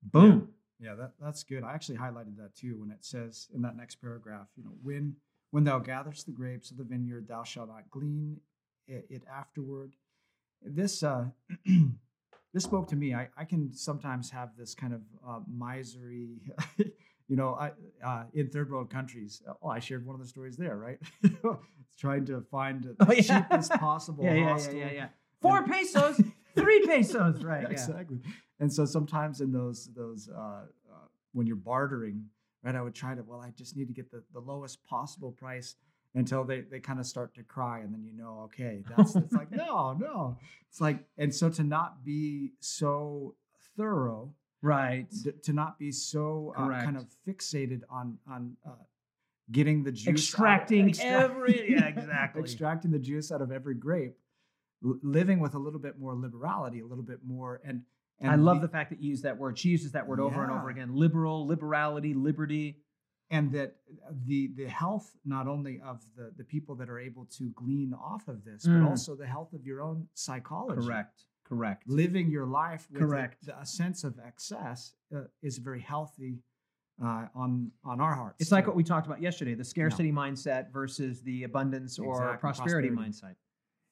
Boom. 0.02 0.52
Yeah, 0.78 0.94
that, 0.96 1.12
that's 1.18 1.44
good. 1.44 1.64
I 1.64 1.72
actually 1.72 1.96
highlighted 1.96 2.36
that 2.36 2.54
too 2.54 2.78
when 2.78 2.90
it 2.90 3.02
says 3.06 3.48
in 3.54 3.62
that 3.62 3.74
next 3.74 3.94
paragraph, 4.02 4.48
you 4.54 4.64
know, 4.64 4.74
when 4.82 5.16
when 5.50 5.64
thou 5.64 5.78
gatherest 5.78 6.26
the 6.26 6.32
grapes 6.32 6.70
of 6.70 6.76
the 6.76 6.84
vineyard, 6.84 7.26
thou 7.26 7.42
shalt 7.42 7.68
not 7.70 7.88
glean 7.88 8.38
it, 8.86 9.06
it 9.08 9.22
afterward. 9.32 9.94
This 10.60 11.02
uh, 11.02 11.30
this 12.52 12.64
spoke 12.64 12.86
to 12.88 12.96
me. 12.96 13.14
I, 13.14 13.30
I 13.34 13.46
can 13.46 13.72
sometimes 13.72 14.28
have 14.28 14.50
this 14.58 14.74
kind 14.74 14.92
of 14.92 15.00
uh, 15.26 15.40
misery, 15.48 16.52
you 17.28 17.36
know, 17.36 17.54
I, 17.54 17.72
uh, 18.04 18.24
in 18.34 18.48
third 18.48 18.70
world 18.70 18.90
countries. 18.90 19.42
Oh, 19.62 19.68
I 19.68 19.78
shared 19.80 20.06
one 20.06 20.14
of 20.14 20.20
the 20.20 20.28
stories 20.28 20.56
there, 20.56 20.76
right? 20.76 20.98
Trying 21.98 22.24
to 22.26 22.40
find 22.50 22.84
the 22.84 22.96
Oh, 23.00 23.12
yeah. 23.12 23.22
cheapest 23.42 23.72
possible 23.80 24.24
Yeah, 24.24 24.34
yeah, 24.34 24.40
yeah, 24.40 24.48
hostel 24.50 24.74
yeah, 24.74 24.90
yeah. 24.92 25.08
Four 25.40 25.64
pesos, 25.64 26.20
three 26.54 26.86
pesos, 26.86 27.42
right? 27.44 27.62
Yeah. 27.62 27.70
exactly. 27.70 28.18
And 28.60 28.72
so 28.72 28.84
sometimes 28.84 29.40
in 29.40 29.52
those 29.52 29.90
those 29.94 30.28
uh, 30.28 30.40
uh, 30.40 31.06
when 31.32 31.46
you're 31.46 31.56
bartering, 31.56 32.24
right, 32.62 32.74
I 32.74 32.80
would 32.82 32.94
try 32.94 33.14
to 33.14 33.22
well, 33.22 33.40
I 33.40 33.50
just 33.50 33.76
need 33.76 33.88
to 33.88 33.94
get 33.94 34.10
the, 34.10 34.22
the 34.32 34.40
lowest 34.40 34.84
possible 34.86 35.32
price 35.32 35.74
until 36.14 36.44
they, 36.44 36.62
they 36.62 36.80
kind 36.80 36.98
of 36.98 37.06
start 37.06 37.34
to 37.34 37.42
cry, 37.42 37.80
and 37.80 37.92
then 37.92 38.02
you 38.04 38.14
know, 38.16 38.42
okay, 38.44 38.82
that's 38.88 39.16
it's 39.16 39.34
like 39.34 39.50
no, 39.64 39.92
no, 39.98 40.38
it's 40.68 40.80
like, 40.80 41.00
and 41.18 41.34
so 41.34 41.50
to 41.50 41.62
not 41.62 42.04
be 42.04 42.52
so 42.60 43.34
thorough, 43.76 44.32
Right. 44.66 45.07
d- 45.24 45.33
to 45.42 45.52
not 45.52 45.79
be 45.79 45.90
so 45.92 46.52
uh, 46.57 46.68
kind 46.68 46.96
of 46.96 47.07
fixated 47.26 47.83
on 47.90 48.18
on 48.29 48.57
uh, 48.66 48.70
getting 49.52 49.85
the 49.85 49.92
juice, 49.92 50.09
out- 50.09 50.12
Extracting 50.14 50.88
extra- 50.88 51.07
every- 51.07 51.70
yeah, 51.74 51.87
exactly. 51.87 52.42
extracting 52.42 52.90
the 52.90 52.98
juice 52.98 53.31
out 53.33 53.40
of 53.42 53.52
every 53.52 53.74
grape, 53.74 54.16
l- 54.85 54.98
living 55.02 55.38
with 55.40 55.55
a 55.55 55.59
little 55.59 55.79
bit 55.81 55.98
more 55.98 56.14
liberality, 56.14 56.81
a 56.81 56.87
little 56.87 57.05
bit 57.05 57.20
more, 57.24 57.61
and, 57.64 57.83
and 58.20 58.31
I 58.31 58.35
love 58.35 58.61
the- 58.61 58.66
the 58.66 58.72
fact 58.72 58.90
that 58.90 59.00
you 59.02 59.11
use 59.11 59.22
that 59.22 59.37
word. 59.38 59.59
She 59.59 59.68
uses 59.68 59.92
that 59.92 60.07
word 60.09 60.20
over 60.20 60.42
and 60.42 60.50
over 60.52 60.68
again. 60.70 60.94
Liberal, 60.94 61.46
liberality, 61.46 62.12
liberty. 62.14 62.83
and 63.31 63.50
that 63.52 63.70
uh, 64.09 64.12
the 64.24 64.40
the 64.57 64.66
health 64.68 65.11
not 65.24 65.48
only 65.48 65.81
of 65.85 65.96
the 66.16 66.31
the 66.37 66.44
people 66.44 66.74
that 66.76 66.88
are 66.88 67.00
able 67.00 67.24
to 67.38 67.50
glean 67.62 67.92
off 67.94 68.29
of 68.29 68.44
this, 68.44 68.64
Mm. 68.66 68.72
but 68.85 68.88
also 68.90 69.16
the 69.16 69.26
health 69.26 69.52
of 69.52 69.62
your 69.66 69.81
own 69.83 70.07
psychology. 70.14 70.81
Correct. 70.87 71.24
Correct. 71.48 71.88
Living 71.88 72.28
your 72.30 72.46
life 72.46 72.88
with 72.90 73.00
Correct. 73.00 73.48
a, 73.61 73.64
sense 73.64 74.02
of 74.04 74.18
excess 74.26 74.94
uh, 75.14 75.20
is 75.42 75.59
very 75.59 75.80
healthy 75.80 76.38
uh, 77.02 77.26
on 77.35 77.70
on 77.85 78.00
our 78.00 78.14
hearts. 78.14 78.37
It's 78.40 78.50
like 78.52 78.66
what 78.66 78.74
we 78.74 78.82
talked 78.82 79.06
about 79.06 79.20
yesterday 79.22 79.54
the 79.54 79.64
scarcity 79.64 80.11
mindset 80.11 80.72
versus 80.72 81.22
the 81.22 81.44
abundance 81.44 81.98
or 81.98 82.14
Exactly, 82.14 82.40
prosperity, 82.40 82.88
prosperity. 82.88 83.11
mindset. 83.12 83.35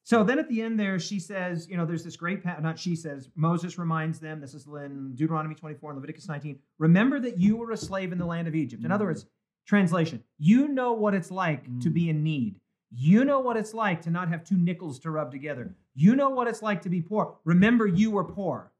So 0.07 0.23
then 0.23 0.39
at 0.39 0.49
the 0.51 0.61
end 0.61 0.79
there, 0.79 0.99
she 0.99 1.19
says, 1.19 1.67
you 1.69 1.79
know, 1.79 1.87
there's 1.87 2.05
this 2.05 2.17
great, 2.17 2.45
not 2.45 2.79
she 2.79 2.95
says, 2.95 3.31
Moses 3.37 3.79
reminds 3.79 4.19
them, 4.21 4.39
this 4.39 4.53
is 4.53 4.67
in 4.67 5.15
Deuteronomy 5.15 5.55
24 5.55 5.93
and 5.93 5.97
Leviticus 5.97 6.29
19, 6.29 6.59
remember 6.79 7.19
that 7.21 7.39
you 7.39 7.57
were 7.57 7.71
a 7.71 7.77
slave 7.77 8.13
in 8.13 8.19
the 8.19 8.27
land 8.27 8.47
of 8.47 8.55
Egypt. 8.55 8.85
In 8.85 8.93
other 8.93 9.05
Mm. 9.07 9.09
words, 9.09 9.27
translation, 9.65 10.23
you 10.37 10.69
know 10.69 10.93
what 10.93 11.15
it's 11.15 11.31
like 11.31 11.65
to 11.81 11.89
Mm. 11.91 11.95
be 11.95 12.11
in 12.11 12.23
need. 12.23 12.61
You 12.91 13.25
know 13.25 13.41
what 13.41 13.57
it's 13.57 13.73
like 13.73 14.03
to 14.03 14.11
not 14.11 14.29
have 14.29 14.45
two 14.45 14.59
nickels 14.59 14.99
to 15.01 15.11
rub 15.11 15.33
together. 15.33 15.75
You 15.95 16.17
know 16.17 16.31
what 16.31 16.49
it's 16.49 16.63
like 16.63 16.83
to 16.83 16.89
be 16.89 17.01
poor. 17.01 17.37
Remember, 17.45 17.87
you 17.87 18.11
were 18.11 18.25
poor. 18.25 18.73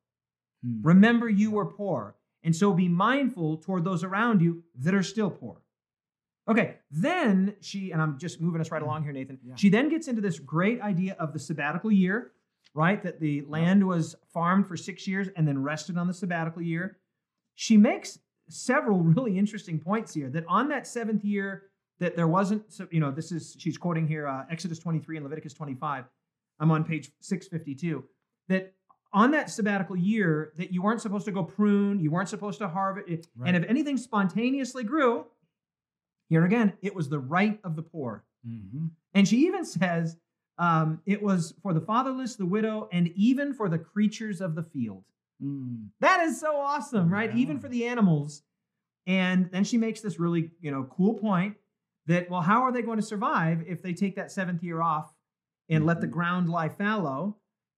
Hmm. 0.65 0.83
Remember, 0.83 1.29
you 1.29 1.51
were 1.51 1.67
poor. 1.67 2.17
And 2.43 2.55
so 2.55 2.73
be 2.73 2.89
mindful 2.89 3.57
toward 3.59 3.85
those 3.85 4.05
around 4.05 4.43
you 4.43 4.63
that 4.81 4.95
are 4.95 5.03
still 5.03 5.31
poor. 5.31 5.63
Okay, 6.47 6.77
then 6.91 7.55
she, 7.61 7.91
and 7.91 8.03
I'm 8.03 8.19
just 8.19 8.39
moving 8.41 8.61
us 8.61 8.71
right 8.71 8.83
along 8.83 9.05
here, 9.05 9.13
Nathan. 9.13 9.39
Yeah. 9.43 9.55
She 9.57 9.71
then 9.71 9.89
gets 9.89 10.09
into 10.09 10.21
this 10.21 10.39
great 10.39 10.81
idea 10.83 11.17
of 11.19 11.33
the 11.33 11.39
sabbatical 11.39 11.91
year, 11.91 12.33
right? 12.75 13.03
That 13.03 13.19
the 13.19 13.43
land 13.49 13.87
was 13.87 14.15
farmed 14.31 14.67
for 14.67 14.77
six 14.77 15.09
years 15.09 15.29
and 15.37 15.49
then 15.49 15.63
rested 15.63 15.97
on 15.97 16.07
the 16.07 16.13
sabbatical 16.13 16.61
year. 16.61 16.99
She 17.55 17.79
makes 17.79 18.19
several 18.51 19.01
really 19.03 19.39
interesting 19.39 19.79
points 19.79 20.13
here 20.13 20.29
that 20.31 20.45
on 20.47 20.69
that 20.69 20.87
seventh 20.87 21.25
year, 21.25 21.65
that 21.99 22.15
there 22.15 22.29
wasn't, 22.29 22.71
so, 22.71 22.87
you 22.91 23.01
know, 23.01 23.11
this 23.11 23.33
is, 23.33 23.57
she's 23.59 23.79
quoting 23.79 24.07
here 24.07 24.27
uh, 24.27 24.45
Exodus 24.51 24.79
23 24.79 25.17
and 25.17 25.25
Leviticus 25.25 25.55
25. 25.55 26.05
I'm 26.61 26.71
on 26.71 26.85
page 26.85 27.11
652. 27.21 28.05
That 28.49 28.75
on 29.13 29.31
that 29.31 29.49
sabbatical 29.51 29.97
year, 29.97 30.53
that 30.59 30.73
you 30.73 30.83
weren't 30.83 31.01
supposed 31.01 31.25
to 31.27 31.33
go 31.33 31.45
prune, 31.45 32.01
you 32.01 32.11
weren't 32.11 32.29
supposed 32.29 32.59
to 32.59 32.69
harvest, 32.69 33.29
Right. 33.37 33.49
and 33.55 33.57
if 33.57 33.69
anything 33.71 33.97
spontaneously 33.97 34.83
grew, 34.83 35.27
here 36.29 36.45
again, 36.45 36.73
it 36.83 36.95
was 36.95 37.09
the 37.09 37.19
right 37.21 37.61
of 37.65 37.77
the 37.77 37.83
poor. 37.83 38.25
Mhm. 38.47 38.91
And 39.15 39.27
she 39.29 39.47
even 39.47 39.65
says 39.65 40.17
um, 40.57 41.01
it 41.05 41.21
was 41.21 41.53
for 41.63 41.75
the 41.75 41.81
fatherless, 41.81 42.37
the 42.37 42.47
widow, 42.47 42.89
and 42.93 43.09
even 43.17 43.53
for 43.53 43.69
the 43.69 43.79
creatures 43.79 44.41
of 44.41 44.55
the 44.55 44.63
field. 44.63 45.05
Mm. 45.43 45.89
That 45.99 46.21
is 46.21 46.39
so 46.41 46.57
awesome, 46.57 47.13
right? 47.13 47.35
Even 47.37 47.59
for 47.59 47.69
the 47.69 47.87
animals. 47.87 48.45
And 49.07 49.51
then 49.51 49.65
she 49.65 49.77
makes 49.79 50.01
this 50.01 50.19
really, 50.21 50.53
you 50.61 50.71
know, 50.71 50.85
cool 50.85 51.15
point 51.15 51.57
that, 52.07 52.31
well, 52.31 52.41
how 52.41 52.63
are 52.63 52.71
they 52.73 52.83
going 52.83 52.99
to 53.01 53.03
survive 53.05 53.65
if 53.67 53.83
they 53.83 53.93
take 53.95 54.15
that 54.17 54.31
seventh 54.31 54.63
year 54.63 54.81
off 54.81 55.14
and 55.69 55.87
let 55.87 56.01
the 56.01 56.07
Mhm. 56.07 56.13
ground 56.13 56.49
lie 56.51 56.69
fallow? 56.69 57.37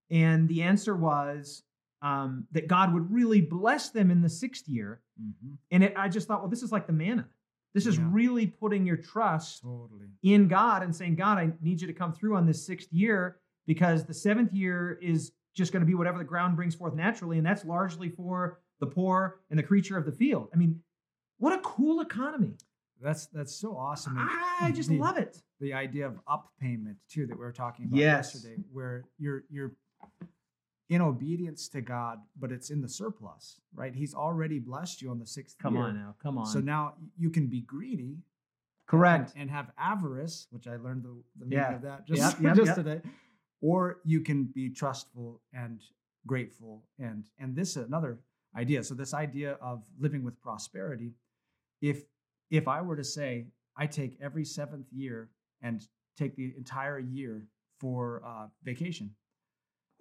And 0.09 0.47
the 0.47 0.63
answer 0.63 0.95
was 0.95 1.63
um, 2.03 2.45
that 2.51 2.67
God 2.67 2.93
would 2.93 3.11
really 3.11 3.41
bless 3.41 3.89
them 3.89 4.11
in 4.11 4.21
the 4.21 4.29
sixth 4.29 4.69
year. 4.69 5.01
Mhm. 5.19 5.57
And 5.71 5.83
it, 5.83 5.93
I 5.97 6.07
just 6.09 6.27
thought, 6.27 6.41
well, 6.41 6.49
this 6.49 6.61
is 6.61 6.71
like 6.71 6.85
the 6.85 6.93
manna. 6.93 7.27
This 7.73 7.87
is 7.87 7.97
Yeah. 7.97 8.07
really 8.11 8.45
putting 8.45 8.85
your 8.85 8.97
trust 8.97 9.63
Totally. 9.63 10.05
in 10.21 10.47
God 10.47 10.83
and 10.83 10.95
saying, 10.95 11.15
God, 11.15 11.39
I 11.39 11.53
need 11.59 11.81
you 11.81 11.87
to 11.87 11.93
come 11.93 12.13
through 12.13 12.35
on 12.35 12.45
this 12.45 12.63
sixth 12.63 12.93
year 12.93 13.39
because 13.65 14.05
the 14.05 14.13
seventh 14.13 14.53
year 14.53 14.99
is 15.01 15.31
just 15.55 15.73
going 15.73 15.81
to 15.81 15.87
be 15.87 15.95
whatever 15.95 16.19
the 16.19 16.23
ground 16.23 16.55
brings 16.55 16.75
forth 16.75 16.93
naturally. 16.93 17.37
And 17.39 17.45
that's 17.45 17.65
largely 17.65 18.09
for 18.09 18.59
the 18.79 18.85
poor 18.85 19.39
and 19.49 19.57
the 19.57 19.63
creature 19.63 19.97
of 19.97 20.05
the 20.05 20.11
field. 20.11 20.49
I 20.53 20.57
mean, 20.57 20.83
what 21.39 21.51
a 21.57 21.61
cool 21.63 22.01
economy. 22.01 22.57
That's 23.01 23.25
that's 23.25 23.55
so 23.55 23.75
awesome. 23.75 24.13
I 24.19 24.71
just 24.75 24.91
love 24.91 25.17
it. 25.17 25.41
The 25.59 25.73
idea 25.73 26.05
of 26.07 26.19
up 26.27 26.51
payment 26.59 26.97
too 27.09 27.25
that 27.27 27.37
we 27.37 27.43
were 27.43 27.51
talking 27.51 27.85
about 27.85 27.97
Yes. 27.97 28.33
yesterday, 28.35 28.61
where 28.71 29.05
you're 29.17 29.43
you're 29.49 29.71
in 30.89 31.01
obedience 31.01 31.67
to 31.69 31.81
God, 31.81 32.19
but 32.39 32.51
it's 32.51 32.69
in 32.69 32.81
the 32.81 32.87
surplus, 32.87 33.59
right? 33.73 33.93
He's 33.93 34.13
already 34.13 34.59
blessed 34.59 35.01
you 35.01 35.09
on 35.09 35.19
the 35.19 35.25
sixth 35.25 35.57
Come 35.57 35.75
year. 35.75 35.83
on 35.83 35.95
now, 35.95 36.15
come 36.21 36.37
on. 36.37 36.45
So 36.45 36.59
now 36.59 36.93
you 37.17 37.29
can 37.29 37.47
be 37.47 37.59
greedy 37.61 38.19
Correct. 38.85 39.33
and, 39.33 39.41
and 39.43 39.51
have 39.51 39.71
avarice, 39.77 40.47
which 40.49 40.65
I 40.67 40.77
learned 40.77 41.03
the, 41.03 41.21
the 41.39 41.45
meaning 41.45 41.57
Yeah. 41.65 41.75
of 41.75 41.81
that 41.81 42.07
just, 42.07 42.21
Yep, 42.21 42.41
yep, 42.41 42.55
just 42.55 42.67
yep. 42.67 42.75
today. 42.77 43.01
Or 43.59 43.99
you 44.05 44.21
can 44.21 44.45
be 44.45 44.69
trustful 44.69 45.41
and 45.51 45.81
grateful. 46.25 46.83
And 46.99 47.25
and 47.39 47.55
this 47.55 47.71
is 47.75 47.85
another 47.85 48.19
idea. 48.55 48.83
So 48.83 48.93
this 48.95 49.13
idea 49.13 49.53
of 49.59 49.83
living 49.99 50.23
with 50.23 50.39
prosperity, 50.41 51.15
if 51.81 52.03
if 52.49 52.67
I 52.69 52.81
were 52.81 52.95
to 52.95 53.03
say 53.03 53.47
I 53.75 53.87
take 53.87 54.15
every 54.21 54.45
seventh 54.45 54.87
year 54.93 55.29
and 55.61 55.81
take 56.17 56.35
the 56.35 56.53
entire 56.57 56.99
year 56.99 57.47
for 57.79 58.21
uh, 58.25 58.47
vacation, 58.63 59.11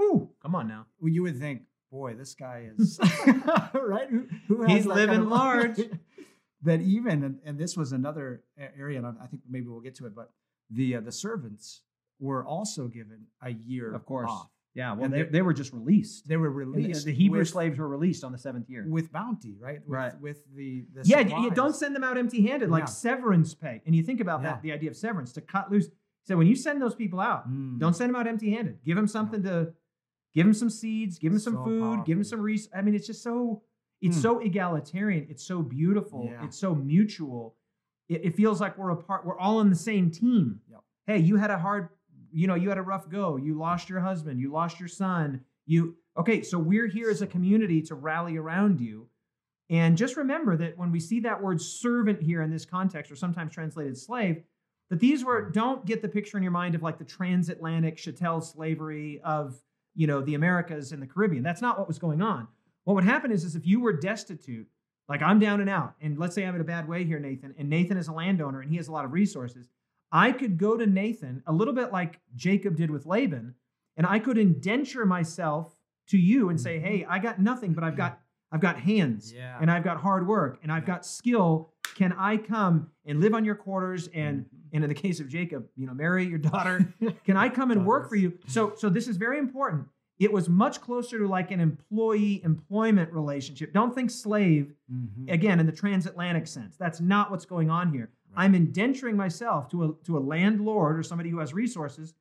Ooh, 0.01 0.31
come 0.43 0.55
on 0.55 0.69
now. 0.69 0.87
well, 1.01 1.13
you 1.13 1.23
would 1.23 1.39
think, 1.39 1.63
boy, 1.91 2.15
this 2.15 2.35
guy 2.35 2.69
is 2.79 2.99
right. 3.75 4.09
Who, 4.11 4.27
who 4.49 4.65
He's 4.67 4.87
living 4.87 5.09
kind 5.09 5.23
of- 5.23 5.29
large. 5.29 5.81
that 6.63 6.81
even 6.81 7.23
and, 7.23 7.39
and 7.45 7.59
this 7.59 7.77
was 7.77 7.93
another 7.93 8.43
area, 8.79 8.99
and 8.99 9.07
I 9.07 9.13
I 9.25 9.27
think 9.27 9.43
maybe 9.49 9.67
we'll 9.69 9.81
get 9.81 9.95
to 9.97 10.07
it, 10.07 10.15
but 10.15 10.31
the 10.71 10.97
uh, 10.97 11.01
the 11.01 11.13
servants 11.13 11.83
were 12.19 12.45
also 12.45 12.89
given 12.89 13.27
a 13.43 13.51
year 13.51 13.95
Of 13.95 14.07
course. 14.07 14.31
off. 14.31 14.49
Yeah, 14.77 14.93
well, 14.93 15.09
they, 15.09 15.23
they- 15.23 15.41
were 15.43 15.55
just 15.55 15.73
released. 15.73 16.29
They 16.29 16.37
were 16.37 16.49
And 16.49 16.55
the- 16.75 16.79
released. 16.83 17.07
the 17.07 17.13
Hebrew 17.15 17.39
with, 17.41 17.49
slaves 17.49 17.79
were 17.79 17.89
released 17.89 18.23
on 18.25 18.31
the 18.31 18.39
seventh 18.39 18.69
year. 18.69 18.85
with 18.87 19.11
bounty, 19.11 19.57
right? 19.59 19.81
With, 19.81 19.89
Right. 19.89 20.21
With 20.21 20.43
the, 20.55 20.85
the 20.95 21.03
yeah, 21.05 21.21
yeah, 21.21 21.49
don't 21.55 21.75
send 21.75 21.97
them 21.97 22.05
out 22.05 22.19
empty-handed 22.19 22.69
like 22.71 22.83
Yeah. 22.83 22.87
severance 22.87 23.55
pay. 23.55 23.81
And 23.87 23.97
you 23.97 24.03
think 24.03 24.21
about 24.21 24.43
Yeah. 24.43 24.51
that, 24.53 24.63
the 24.63 24.73
idea 24.73 24.91
of 24.91 24.97
severance 24.97 25.33
to 25.33 25.41
cut 25.41 25.71
loose. 25.73 25.89
So 26.25 26.37
when 26.37 26.47
you 26.47 26.55
send 26.55 26.83
those 26.83 26.95
people 26.95 27.21
out, 27.21 27.49
Mm. 27.51 27.79
don't 27.79 27.95
send 27.97 28.11
them 28.11 28.17
out 28.17 28.27
empty-handed. 28.27 28.85
Give 28.85 28.97
them 28.97 29.07
something 29.07 29.43
to, 29.45 29.73
give 30.35 30.45
them 30.45 30.53
some 30.55 30.69
seeds, 30.69 31.19
give 31.19 31.33
them 31.33 31.39
some 31.41 31.55
So 31.55 31.65
food, 31.65 32.05
give 32.05 32.19
them 32.19 32.25
some 32.25 32.41
res. 32.43 32.69
I 32.75 32.83
mean, 32.83 32.95
it's 32.95 33.07
just 33.07 33.23
so, 33.23 33.63
it's 34.03 34.19
Mm. 34.19 34.23
so 34.23 34.39
egalitarian. 34.41 35.27
It's 35.31 35.43
so 35.43 35.63
beautiful. 35.63 36.27
Yeah. 36.31 36.45
It's 36.45 36.59
so 36.59 36.75
mutual. 36.75 37.57
It, 38.11 38.27
it 38.27 38.37
feels 38.37 38.61
like 38.61 38.77
we're 38.77 38.91
a 38.91 38.97
part. 38.97 39.25
We're 39.25 39.39
all 39.39 39.59
on 39.59 39.71
the 39.71 39.75
same 39.77 40.11
team. 40.11 40.61
Yep. 40.71 40.81
Hey, 41.07 41.19
you 41.21 41.37
had 41.37 41.51
a 41.51 41.59
hard, 41.59 41.89
you 42.37 42.47
know, 42.47 42.55
you 42.55 42.69
had 42.69 42.77
a 42.77 42.83
rough 42.83 43.09
go. 43.09 43.39
You 43.39 43.55
lost 43.55 43.89
your 43.89 44.01
husband. 44.01 44.39
You 44.39 44.53
lost 44.53 44.79
your 44.79 44.91
son. 44.91 45.41
You 45.65 45.97
okay? 46.19 46.43
So 46.43 46.59
we're 46.59 46.87
here 46.87 47.09
as 47.09 47.23
a 47.23 47.27
community 47.27 47.81
to 47.83 47.95
rally 47.95 48.37
around 48.37 48.79
you. 48.79 49.09
And 49.71 49.97
just 49.97 50.19
remember 50.19 50.55
that 50.59 50.77
when 50.77 50.93
we 50.93 51.01
see 51.01 51.21
that 51.21 51.43
word 51.43 51.63
servant 51.63 52.21
here 52.21 52.43
in 52.43 52.51
this 52.51 52.67
context, 52.67 53.11
or 53.11 53.17
sometimes 53.17 53.55
translated 53.55 53.97
slave, 53.97 54.43
that 54.91 55.01
these 55.01 55.25
were 55.25 55.51
don't 55.51 55.87
get 55.87 56.03
the 56.03 56.09
picture 56.09 56.37
in 56.37 56.43
your 56.43 56.53
mind 56.53 56.75
of 56.75 56.83
like 56.83 56.99
the 56.99 57.05
transatlantic 57.05 57.97
chattel 57.97 58.43
slavery 58.43 59.19
of 59.25 59.59
you 59.95 60.07
know 60.07 60.21
the 60.21 60.35
Americas 60.35 60.93
and 60.93 61.01
the 61.01 61.07
Caribbean. 61.07 61.43
That's 61.43 61.63
not 61.63 61.79
what 61.79 61.89
was 61.89 61.99
going 61.99 62.21
on. 62.21 62.49
What 62.85 62.95
would 62.95 63.05
happen 63.05 63.33
is, 63.33 63.45
is 63.45 63.57
if 63.57 63.67
you 63.67 63.81
were 63.81 63.95
destitute, 63.95 64.69
like 65.09 65.23
I'm 65.23 65.39
down 65.39 65.63
and 65.63 65.71
out, 65.71 65.95
and 66.03 66.19
let's 66.19 66.35
say 66.35 66.45
I'm 66.45 66.55
in 66.55 66.61
a 66.61 66.65
bad 66.65 66.87
way 66.87 67.05
here, 67.05 67.19
Nathan, 67.19 67.55
and 67.57 67.71
Nathan 67.71 67.97
is 67.97 68.09
a 68.09 68.13
landowner 68.13 68.61
and 68.61 68.71
he 68.71 68.77
has 68.77 68.89
a 68.89 68.93
lot 68.93 69.07
of 69.07 69.13
resources, 69.13 69.71
I 70.13 70.33
could 70.33 70.59
go 70.59 70.77
to 70.77 70.87
Nathan 70.87 71.43
a 71.47 71.53
little 71.53 71.75
bit 71.75 71.93
like 71.93 72.21
Jacob 72.35 72.77
did 72.77 72.91
with 72.91 73.07
Laban, 73.07 73.55
and 73.97 74.07
I 74.07 74.19
could 74.19 74.39
indenture 74.39 75.05
myself 75.07 75.77
to 76.09 76.19
you 76.19 76.49
and 76.49 76.61
say, 76.61 76.79
Mhm. 76.79 76.83
"Hey, 76.83 77.05
I 77.05 77.19
got 77.19 77.41
nothing, 77.41 77.73
but 77.73 77.85
I've 77.85 77.97
got 77.97 78.21
I've 78.53 78.61
got 78.61 78.79
hands, 78.79 79.33
Yeah. 79.35 79.59
and 79.61 79.69
I've 79.69 79.83
got 79.83 79.97
hard 79.97 80.29
work, 80.29 80.61
and 80.63 80.71
I've 80.71 80.85
Yeah. 80.85 80.95
got 80.95 81.05
skill. 81.05 81.73
Can 81.97 82.13
I 82.13 82.37
come 82.37 82.93
and 83.05 83.21
live 83.21 83.35
on 83.35 83.45
your 83.45 83.57
quarters 83.57 84.07
and 84.15 84.45
Mhm. 84.45 84.49
and 84.73 84.85
in 84.85 84.89
the 84.89 84.95
case 84.95 85.19
of 85.19 85.29
Jacob, 85.29 85.67
you 85.75 85.85
know, 85.85 85.93
marry 85.95 86.25
your 86.25 86.39
daughter? 86.39 86.79
Can 87.25 87.37
I 87.37 87.49
come 87.49 87.73
and 87.73 87.85
work 87.85 88.09
for 88.09 88.15
you? 88.15 88.39
So 88.47 88.73
so 88.77 88.89
this 88.89 89.09
is 89.09 89.17
very 89.17 89.39
important. 89.41 89.89
It 90.21 90.33
was 90.33 90.49
much 90.49 90.81
closer 90.81 91.19
to 91.19 91.27
like 91.27 91.51
an 91.51 91.59
employee 91.59 92.41
employment 92.45 93.13
relationship. 93.13 93.73
Don't 93.73 93.93
think 93.95 94.11
slave 94.11 94.73
Mhm. 94.91 95.29
again 95.31 95.59
in 95.59 95.67
the 95.67 95.73
transatlantic 95.73 96.47
sense. 96.47 96.77
That's 96.77 97.01
not 97.01 97.33
what's 97.33 97.47
going 97.47 97.69
on 97.69 97.93
here. 97.93 98.11
Right. 98.37 98.45
I'm 98.45 98.53
indenturing 98.55 99.15
myself 99.17 99.69
to 99.71 99.85
a 99.85 99.93
to 100.05 100.19
a 100.19 100.21
landlord 100.21 100.99
or 100.99 101.03
somebody 101.03 101.31
who 101.31 101.39
has 101.39 101.53
resources. 101.55 102.15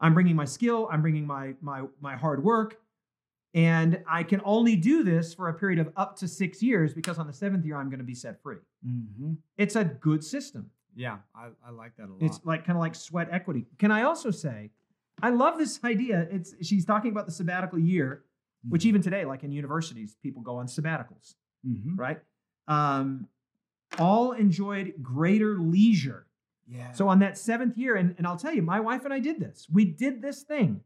I'm 0.00 0.14
bringing 0.14 0.36
my 0.36 0.44
skill, 0.46 0.88
I'm 0.90 1.02
bringing 1.02 1.26
my 1.26 1.54
my 1.60 1.84
my 2.00 2.16
hard 2.16 2.42
work, 2.42 2.80
and 3.54 4.02
I 4.08 4.22
can 4.22 4.40
only 4.44 4.76
do 4.76 5.02
this 5.02 5.34
for 5.34 5.48
a 5.48 5.54
period 5.54 5.78
of 5.78 5.92
up 5.96 6.16
to 6.18 6.28
6 6.28 6.62
years 6.62 6.94
because 6.94 7.18
on 7.18 7.26
the 7.26 7.32
7th 7.32 7.64
year 7.64 7.76
I'm 7.76 7.90
going 7.90 7.98
to 7.98 8.04
be 8.04 8.14
set 8.14 8.40
free. 8.42 8.56
Mhm. 8.86 9.36
It's 9.56 9.76
a 9.76 9.84
good 9.84 10.24
system. 10.24 10.70
Yeah, 10.96 11.18
I, 11.34 11.48
I 11.66 11.70
like 11.70 11.96
that 11.98 12.08
a 12.08 12.12
lot. 12.12 12.22
It's 12.22 12.40
like 12.44 12.64
kind 12.64 12.76
of 12.76 12.80
like 12.80 12.94
sweat 12.94 13.28
equity. 13.30 13.66
Can 13.78 13.90
I 13.92 14.02
also 14.02 14.30
say 14.30 14.70
I 15.22 15.30
love 15.30 15.58
this 15.58 15.78
idea. 15.84 16.26
It's 16.30 16.54
she's 16.66 16.84
talking 16.84 17.10
about 17.12 17.26
the 17.26 17.32
sabbatical 17.32 17.78
year, 17.78 18.24
which 18.68 18.82
Mhm. 18.82 18.86
even 18.86 19.02
today 19.02 19.24
like 19.24 19.44
in 19.44 19.52
universities 19.52 20.16
people 20.22 20.42
go 20.42 20.56
on 20.56 20.66
sabbaticals 20.66 21.34
Mhm. 21.66 21.98
right? 21.98 22.20
Um, 22.68 23.28
all 23.98 24.32
enjoyed 24.32 24.94
greater 25.02 25.58
leisure. 25.58 26.26
Yeah. 26.68 26.92
So 26.92 27.08
on 27.08 27.18
that 27.20 27.36
seventh 27.36 27.76
year, 27.76 27.96
and, 27.96 28.14
and 28.18 28.26
I'll 28.26 28.36
tell 28.36 28.52
you, 28.54 28.62
my 28.62 28.78
wife 28.80 29.04
and 29.04 29.12
I 29.12 29.18
did 29.18 29.40
this. 29.40 29.66
We 29.72 29.84
did 29.84 30.22
this 30.22 30.42
thing 30.42 30.80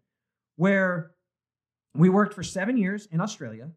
where 0.57 1.11
we 1.95 2.09
worked 2.09 2.35
for 2.35 2.43
seven 2.43 2.77
years 2.77 3.07
in 3.13 3.21
Australia. 3.21 3.69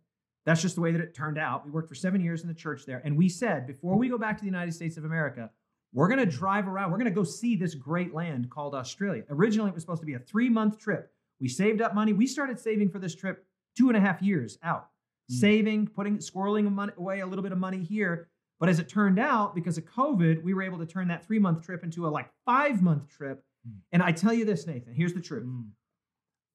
That's 0.46 0.62
just 0.62 0.76
the 0.76 0.82
way 0.82 0.94
that 0.94 1.02
it 1.02 1.14
turned 1.14 1.38
out. 1.38 1.66
We 1.66 1.72
worked 1.72 1.90
for 1.90 1.96
seven 1.96 2.22
years 2.22 2.42
in 2.42 2.48
the 2.48 2.54
church 2.54 2.86
there. 2.86 3.02
And 3.04 3.18
we 3.18 3.28
said, 3.28 3.68
before 3.68 3.98
we 3.98 4.08
go 4.08 4.18
back 4.18 4.38
to 4.38 4.42
the 4.42 4.48
United 4.48 4.74
States 4.74 4.96
of 4.96 5.04
America, 5.04 5.50
we're 5.94 6.08
going 6.08 6.20
to 6.20 6.26
drive 6.26 6.68
around. 6.68 6.92
We're 6.92 6.98
going 6.98 7.12
to 7.12 7.16
go 7.16 7.24
see 7.26 7.56
this 7.58 7.76
great 7.76 8.14
land 8.14 8.50
called 8.50 8.74
Australia. 8.74 9.24
Originally, 9.30 9.70
it 9.70 9.74
was 9.74 9.84
supposed 9.84 10.02
to 10.02 10.06
be 10.06 10.14
a 10.14 10.20
three 10.20 10.50
month 10.50 10.80
trip. 10.80 11.12
We 11.42 11.50
saved 11.50 11.82
up 11.82 11.94
money. 11.94 12.14
We 12.14 12.28
started 12.28 12.60
saving 12.60 12.90
for 12.90 13.00
this 13.00 13.14
trip 13.14 13.46
two 13.78 13.90
and 13.90 13.98
a 13.98 14.02
half 14.02 14.22
years 14.22 14.58
out 14.64 14.88
Mm. 15.30 15.36
saving, 15.36 15.88
putting, 15.88 16.20
squirreling 16.20 16.72
money, 16.72 16.94
away 16.98 17.20
a 17.20 17.26
little 17.26 17.44
bit 17.44 17.52
of 17.52 17.58
money 17.58 17.84
here. 17.84 18.30
But 18.60 18.70
as 18.70 18.80
it 18.80 18.90
turned 18.90 19.20
out, 19.20 19.54
because 19.54 19.78
of 19.78 19.86
COVID, 19.86 20.44
we 20.44 20.54
were 20.54 20.64
able 20.64 20.80
to 20.80 20.86
turn 20.86 21.08
that 21.10 21.26
three 21.26 21.40
month 21.40 21.64
trip 21.64 21.84
into 21.84 22.08
a 22.08 22.10
like 22.10 22.30
five 22.46 22.82
month 22.82 23.08
trip. 23.10 23.44
Mm. 23.68 23.80
And 23.92 24.04
I 24.04 24.12
tell 24.12 24.34
you 24.34 24.46
this, 24.46 24.66
Nathan, 24.66 24.94
here's 24.94 25.14
the 25.14 25.22
truth. 25.22 25.46
Mm. 25.46 25.68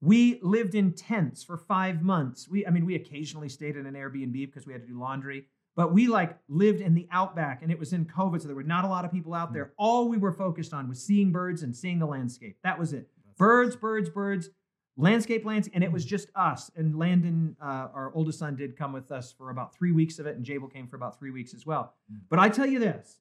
We 0.01 0.39
lived 0.41 0.75
in 0.75 0.93
tents 0.93 1.43
for 1.43 1.57
five 1.57 2.01
months. 2.01 2.49
We, 2.49 2.67
I 2.67 2.71
mean, 2.71 2.85
we 2.85 2.95
occasionally 2.95 3.47
stayed 3.47 3.77
in 3.77 3.85
an 3.85 3.93
Airbnb 3.93 4.33
because 4.33 4.67
we 4.67 4.73
had 4.73 4.81
to 4.81 4.87
do 4.87 4.99
laundry, 4.99 5.45
but 5.77 5.93
we 5.93 6.07
like 6.07 6.37
lived 6.49 6.81
in 6.81 6.93
the 6.93 7.07
outback 7.09 7.61
and 7.61 7.71
it 7.71 7.79
was 7.79 7.93
in 7.93 8.05
COVID. 8.05 8.41
So 8.41 8.47
there 8.47 8.55
were 8.55 8.63
not 8.63 8.83
a 8.83 8.89
lot 8.89 9.05
of 9.05 9.11
people 9.13 9.33
out 9.33 9.53
there. 9.53 9.71
All 9.77 10.09
we 10.09 10.17
were 10.17 10.33
focused 10.33 10.73
on 10.73 10.89
was 10.89 11.01
seeing 11.01 11.31
birds 11.31 11.63
and 11.63 11.73
seeing 11.73 11.99
the 11.99 12.05
landscape. 12.05 12.57
That 12.65 12.77
was 12.77 12.91
it 12.91 13.07
That's 13.25 13.37
birds, 13.37 13.69
awesome. 13.69 13.79
birds, 13.81 14.09
birds, 14.09 14.49
landscape, 14.97 15.45
landscape, 15.45 15.73
and 15.75 15.83
it 15.83 15.91
was 15.91 16.05
just 16.05 16.29
us. 16.35 16.71
And 16.75 16.97
Landon, 16.97 17.55
uh, 17.61 17.87
our 17.93 18.11
oldest 18.13 18.39
son, 18.39 18.55
did 18.55 18.77
come 18.77 18.93
with 18.93 19.11
us 19.11 19.31
for 19.31 19.49
about 19.49 19.75
three 19.75 19.91
weeks 19.91 20.19
of 20.19 20.25
it, 20.25 20.35
and 20.35 20.45
Jabel 20.45 20.67
came 20.67 20.87
for 20.87 20.95
about 20.95 21.17
three 21.17 21.31
weeks 21.31 21.53
as 21.53 21.65
well. 21.65 21.93
Mm. 22.11 22.19
But 22.29 22.39
I 22.39 22.49
tell 22.49 22.65
you 22.65 22.79
this: 22.79 23.19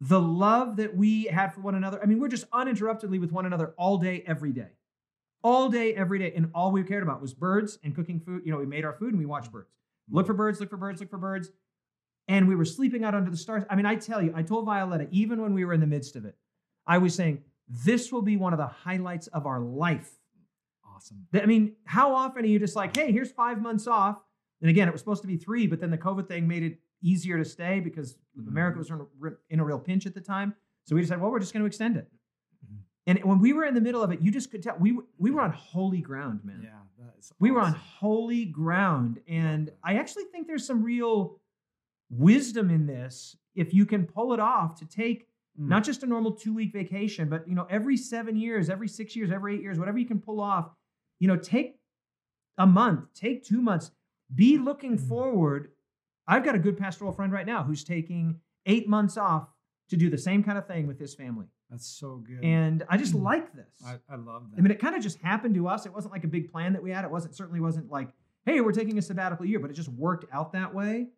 the 0.00 0.20
love 0.20 0.76
that 0.76 0.96
we 0.96 1.24
had 1.24 1.54
for 1.54 1.60
one 1.60 1.74
another. 1.74 2.00
I 2.02 2.06
mean, 2.06 2.18
we're 2.18 2.28
just 2.28 2.46
uninterruptedly 2.52 3.18
with 3.18 3.32
one 3.32 3.46
another 3.46 3.74
all 3.76 3.98
day, 3.98 4.22
every 4.26 4.52
day, 4.52 4.70
all 5.42 5.68
day, 5.68 5.94
every 5.94 6.18
day, 6.18 6.32
and 6.34 6.50
all 6.54 6.70
we 6.72 6.82
cared 6.82 7.02
about 7.02 7.20
was 7.20 7.34
birds 7.34 7.78
and 7.82 7.94
cooking 7.94 8.20
food. 8.20 8.42
You 8.44 8.52
know, 8.52 8.58
we 8.58 8.66
made 8.66 8.84
our 8.84 8.92
food 8.92 9.10
and 9.10 9.18
we 9.18 9.26
watched 9.26 9.50
birds. 9.50 9.70
Look 10.10 10.26
for 10.26 10.34
birds, 10.34 10.60
look 10.60 10.70
for 10.70 10.76
birds, 10.76 11.00
look 11.00 11.10
for 11.10 11.18
birds. 11.18 11.50
And 12.28 12.48
we 12.48 12.56
were 12.56 12.64
sleeping 12.64 13.04
out 13.04 13.14
under 13.14 13.30
the 13.30 13.36
stars. 13.36 13.64
I 13.70 13.76
mean, 13.76 13.86
I 13.86 13.94
tell 13.94 14.20
you, 14.20 14.32
I 14.34 14.42
told 14.42 14.66
Violetta, 14.66 15.08
even 15.10 15.40
when 15.40 15.54
we 15.54 15.64
were 15.64 15.72
in 15.72 15.80
the 15.80 15.86
midst 15.86 16.16
of 16.16 16.24
it, 16.24 16.36
I 16.86 16.98
was 16.98 17.14
saying, 17.14 17.42
this 17.68 18.12
will 18.12 18.22
be 18.22 18.36
one 18.36 18.52
of 18.52 18.58
the 18.58 18.66
highlights 18.66 19.26
of 19.28 19.46
our 19.46 19.60
life. 19.60 20.10
Awesome. 20.96 21.26
I 21.34 21.46
mean, 21.46 21.76
how 21.84 22.14
often 22.14 22.44
are 22.44 22.48
you 22.48 22.58
just 22.58 22.74
like, 22.74 22.96
hey, 22.96 23.12
here's 23.12 23.30
five 23.30 23.60
months 23.60 23.86
off? 23.86 24.22
And 24.62 24.70
again, 24.70 24.88
it 24.88 24.92
was 24.92 25.00
supposed 25.02 25.20
to 25.22 25.28
be 25.28 25.36
three, 25.36 25.66
but 25.66 25.80
then 25.80 25.90
the 25.90 25.98
COVID 25.98 26.26
thing 26.26 26.48
made 26.48 26.62
it 26.62 26.78
easier 27.02 27.36
to 27.36 27.44
stay 27.44 27.80
because 27.80 28.16
America 28.48 28.78
was 28.78 28.88
in 28.90 29.00
a, 29.00 29.28
in 29.50 29.60
a 29.60 29.64
real 29.64 29.78
pinch 29.78 30.06
at 30.06 30.14
the 30.14 30.20
time. 30.20 30.54
So 30.84 30.94
we 30.94 31.02
decided, 31.02 31.20
well, 31.20 31.30
we're 31.30 31.38
just 31.40 31.52
going 31.52 31.60
to 31.62 31.66
extend 31.66 31.96
it. 31.98 32.08
Mhm. 32.64 32.78
And 33.06 33.24
when 33.24 33.38
we 33.40 33.52
were 33.52 33.64
in 33.66 33.74
the 33.74 33.80
middle 33.80 34.02
of 34.02 34.10
it, 34.12 34.20
you 34.22 34.30
just 34.30 34.50
could 34.50 34.62
tell 34.62 34.76
we, 34.80 34.98
we 35.18 35.30
were 35.30 35.42
on 35.42 35.52
holy 35.52 36.00
ground, 36.00 36.40
man. 36.44 36.60
Yeah, 36.62 36.70
that's 36.98 37.32
We 37.38 37.50
were 37.50 37.60
on 37.60 37.74
holy 37.74 38.46
ground. 38.46 39.20
And 39.28 39.70
I 39.84 39.96
actually 39.98 40.24
think 40.32 40.46
there's 40.46 40.66
some 40.66 40.82
real 40.82 41.38
wisdom 42.08 42.70
in 42.70 42.86
this 42.86 43.36
if 43.54 43.74
you 43.74 43.84
can 43.84 44.06
pull 44.06 44.32
it 44.32 44.40
off 44.40 44.78
to 44.78 44.86
take 44.86 45.28
Mm. 45.58 45.68
not 45.68 45.84
just 45.84 46.02
a 46.02 46.06
normal 46.06 46.32
two 46.32 46.52
week 46.52 46.70
vacation, 46.70 47.30
but 47.30 47.48
you 47.48 47.54
know, 47.54 47.66
every 47.70 47.96
seven 47.96 48.36
years, 48.36 48.68
every 48.68 48.88
six 48.88 49.16
years, 49.16 49.30
every 49.30 49.54
eight 49.54 49.62
years, 49.62 49.78
whatever 49.78 49.96
you 49.96 50.04
can 50.04 50.20
pull 50.20 50.38
off, 50.38 50.68
you 51.18 51.28
know, 51.28 51.36
take 51.36 51.78
a 52.58 52.66
month, 52.66 53.12
take 53.14 53.44
two 53.44 53.60
months, 53.60 53.90
be 54.34 54.58
looking 54.58 54.96
Mhm. 54.96 55.08
forward. 55.08 55.72
I've 56.26 56.44
got 56.44 56.54
a 56.54 56.58
good 56.58 56.76
pastoral 56.76 57.12
friend 57.12 57.32
right 57.32 57.46
now 57.46 57.62
who's 57.62 57.84
taking 57.84 58.40
eight 58.66 58.88
months 58.88 59.16
off 59.16 59.48
to 59.88 59.96
do 59.96 60.10
the 60.10 60.18
same 60.18 60.42
kind 60.42 60.58
of 60.58 60.66
thing 60.66 60.86
with 60.86 60.98
his 60.98 61.14
family. 61.14 61.46
That's 61.70 61.86
so 61.86 62.18
good. 62.18 62.44
And 62.44 62.84
I 62.88 62.96
just 62.96 63.12
Mhm. 63.14 63.22
like 63.22 63.52
this. 63.52 63.82
I, 63.84 63.98
I 64.08 64.16
love 64.16 64.50
that. 64.50 64.58
I 64.58 64.60
mean, 64.62 64.70
it 64.70 64.78
kind 64.80 64.96
of 64.96 65.02
just 65.02 65.20
happened 65.20 65.54
to 65.56 65.68
us. 65.68 65.86
It 65.86 65.92
wasn't 65.92 66.12
like 66.12 66.24
a 66.24 66.28
big 66.28 66.50
plan 66.50 66.72
that 66.72 66.82
we 66.82 66.90
had. 66.90 67.04
It 67.04 67.10
wasn't 67.10 67.34
certainly 67.34 67.60
wasn't 67.60 67.90
like, 67.90 68.12
hey, 68.44 68.60
we're 68.60 68.72
taking 68.72 68.98
a 68.98 69.02
sabbatical 69.02 69.46
year, 69.46 69.58
but 69.60 69.70
it 69.70 69.74
just 69.74 69.88
worked 69.88 70.24
out 70.32 70.52
that 70.52 70.74
way. 70.74 71.08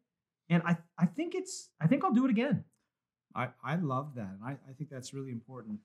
And 0.51 0.63
I 0.65 0.79
I 0.97 1.07
think 1.07 1.35
it's 1.35 1.71
I 1.81 1.87
think 1.87 2.05
I'll 2.05 2.13
do 2.13 2.25
it 2.25 2.31
again. 2.31 2.65
I, 3.35 3.51
I 3.63 3.77
love 3.77 4.15
that. 4.15 4.31
And 4.33 4.43
I, 4.45 4.53
I 4.69 4.73
think 4.73 4.89
that's 4.91 5.13
really 5.15 5.31
important. 5.33 5.81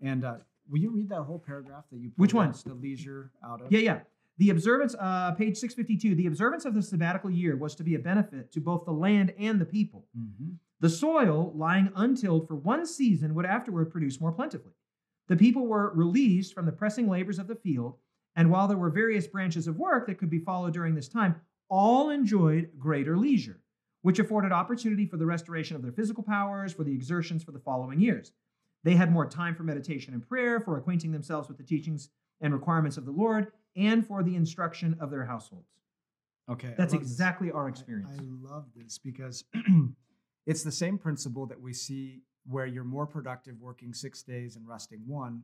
And 0.00 0.24
uh, 0.24 0.38
will 0.68 0.78
you 0.78 0.90
read 0.90 1.08
that 1.10 1.22
whole 1.22 1.38
paragraph 1.38 1.84
that 1.90 1.98
you 1.98 2.10
Which 2.16 2.34
one? 2.34 2.52
The 2.64 2.74
leisure 2.74 3.30
out 3.44 3.62
of? 3.62 3.72
Yeah, 3.72 3.80
yeah. 3.80 4.00
The 4.38 4.50
observance, 4.50 4.94
uh, 4.98 5.32
page 5.32 5.56
652, 5.56 6.14
the 6.14 6.26
observance 6.26 6.66
of 6.66 6.74
the 6.74 6.82
sabbatical 6.82 7.30
year 7.30 7.56
was 7.56 7.74
to 7.76 7.82
be 7.82 7.94
a 7.94 7.98
benefit 7.98 8.52
to 8.52 8.60
both 8.60 8.84
the 8.84 8.92
land 8.92 9.32
and 9.38 9.58
the 9.58 9.64
people. 9.64 10.04
Mm-hmm. 10.16 10.52
The 10.80 10.90
soil, 10.90 11.52
lying 11.54 11.90
untilled 11.96 12.46
for 12.46 12.54
one 12.54 12.84
season, 12.84 13.34
would 13.34 13.46
afterward 13.46 13.90
produce 13.90 14.20
more 14.20 14.32
plentifully. 14.32 14.74
The 15.28 15.36
people 15.36 15.66
were 15.66 15.92
released 15.94 16.52
from 16.52 16.66
the 16.66 16.72
pressing 16.72 17.08
labors 17.08 17.38
of 17.38 17.48
the 17.48 17.56
field, 17.56 17.96
and 18.36 18.50
while 18.50 18.68
there 18.68 18.76
were 18.76 18.90
various 18.90 19.26
branches 19.26 19.66
of 19.66 19.78
work 19.78 20.06
that 20.06 20.18
could 20.18 20.28
be 20.28 20.38
followed 20.38 20.74
during 20.74 20.94
this 20.94 21.08
time, 21.08 21.40
all 21.70 22.10
enjoyed 22.10 22.70
greater 22.78 23.16
leisure, 23.16 23.58
which 24.02 24.18
afforded 24.18 24.52
opportunity 24.52 25.06
for 25.06 25.16
the 25.16 25.26
restoration 25.26 25.76
of 25.76 25.82
their 25.82 25.92
physical 25.92 26.22
powers, 26.22 26.74
for 26.74 26.84
the 26.84 26.92
exertions 26.92 27.42
for 27.42 27.52
the 27.52 27.58
following 27.58 27.98
years. 27.98 28.32
They 28.84 28.94
had 28.94 29.12
more 29.12 29.26
time 29.26 29.54
for 29.54 29.62
meditation 29.64 30.14
and 30.14 30.26
prayer, 30.26 30.60
for 30.60 30.76
acquainting 30.78 31.10
themselves 31.12 31.48
with 31.48 31.56
the 31.58 31.64
teachings 31.64 32.08
and 32.40 32.52
requirements 32.52 32.96
of 32.96 33.04
the 33.04 33.10
Lord, 33.12 33.48
and 33.76 34.06
for 34.06 34.22
the 34.22 34.36
instruction 34.36 34.96
of 35.00 35.10
their 35.10 35.24
households. 35.24 35.70
Okay. 36.48 36.74
That's 36.76 36.92
love 36.92 37.02
this. 37.02 37.10
exactly 37.10 37.50
our 37.50 37.66
I- 37.66 37.70
experience. 37.70 38.10
I, 38.16 38.22
love 38.48 38.66
this 38.76 38.98
because 38.98 39.44
it's 40.46 40.62
the 40.62 40.70
same 40.72 40.98
principle 40.98 41.46
that 41.46 41.60
we 41.60 41.72
see 41.72 42.20
where 42.48 42.66
you're 42.66 42.84
more 42.84 43.06
productive 43.06 43.60
working 43.60 43.92
six 43.92 44.22
days 44.22 44.54
and 44.56 44.66
resting 44.68 45.00
one. 45.06 45.42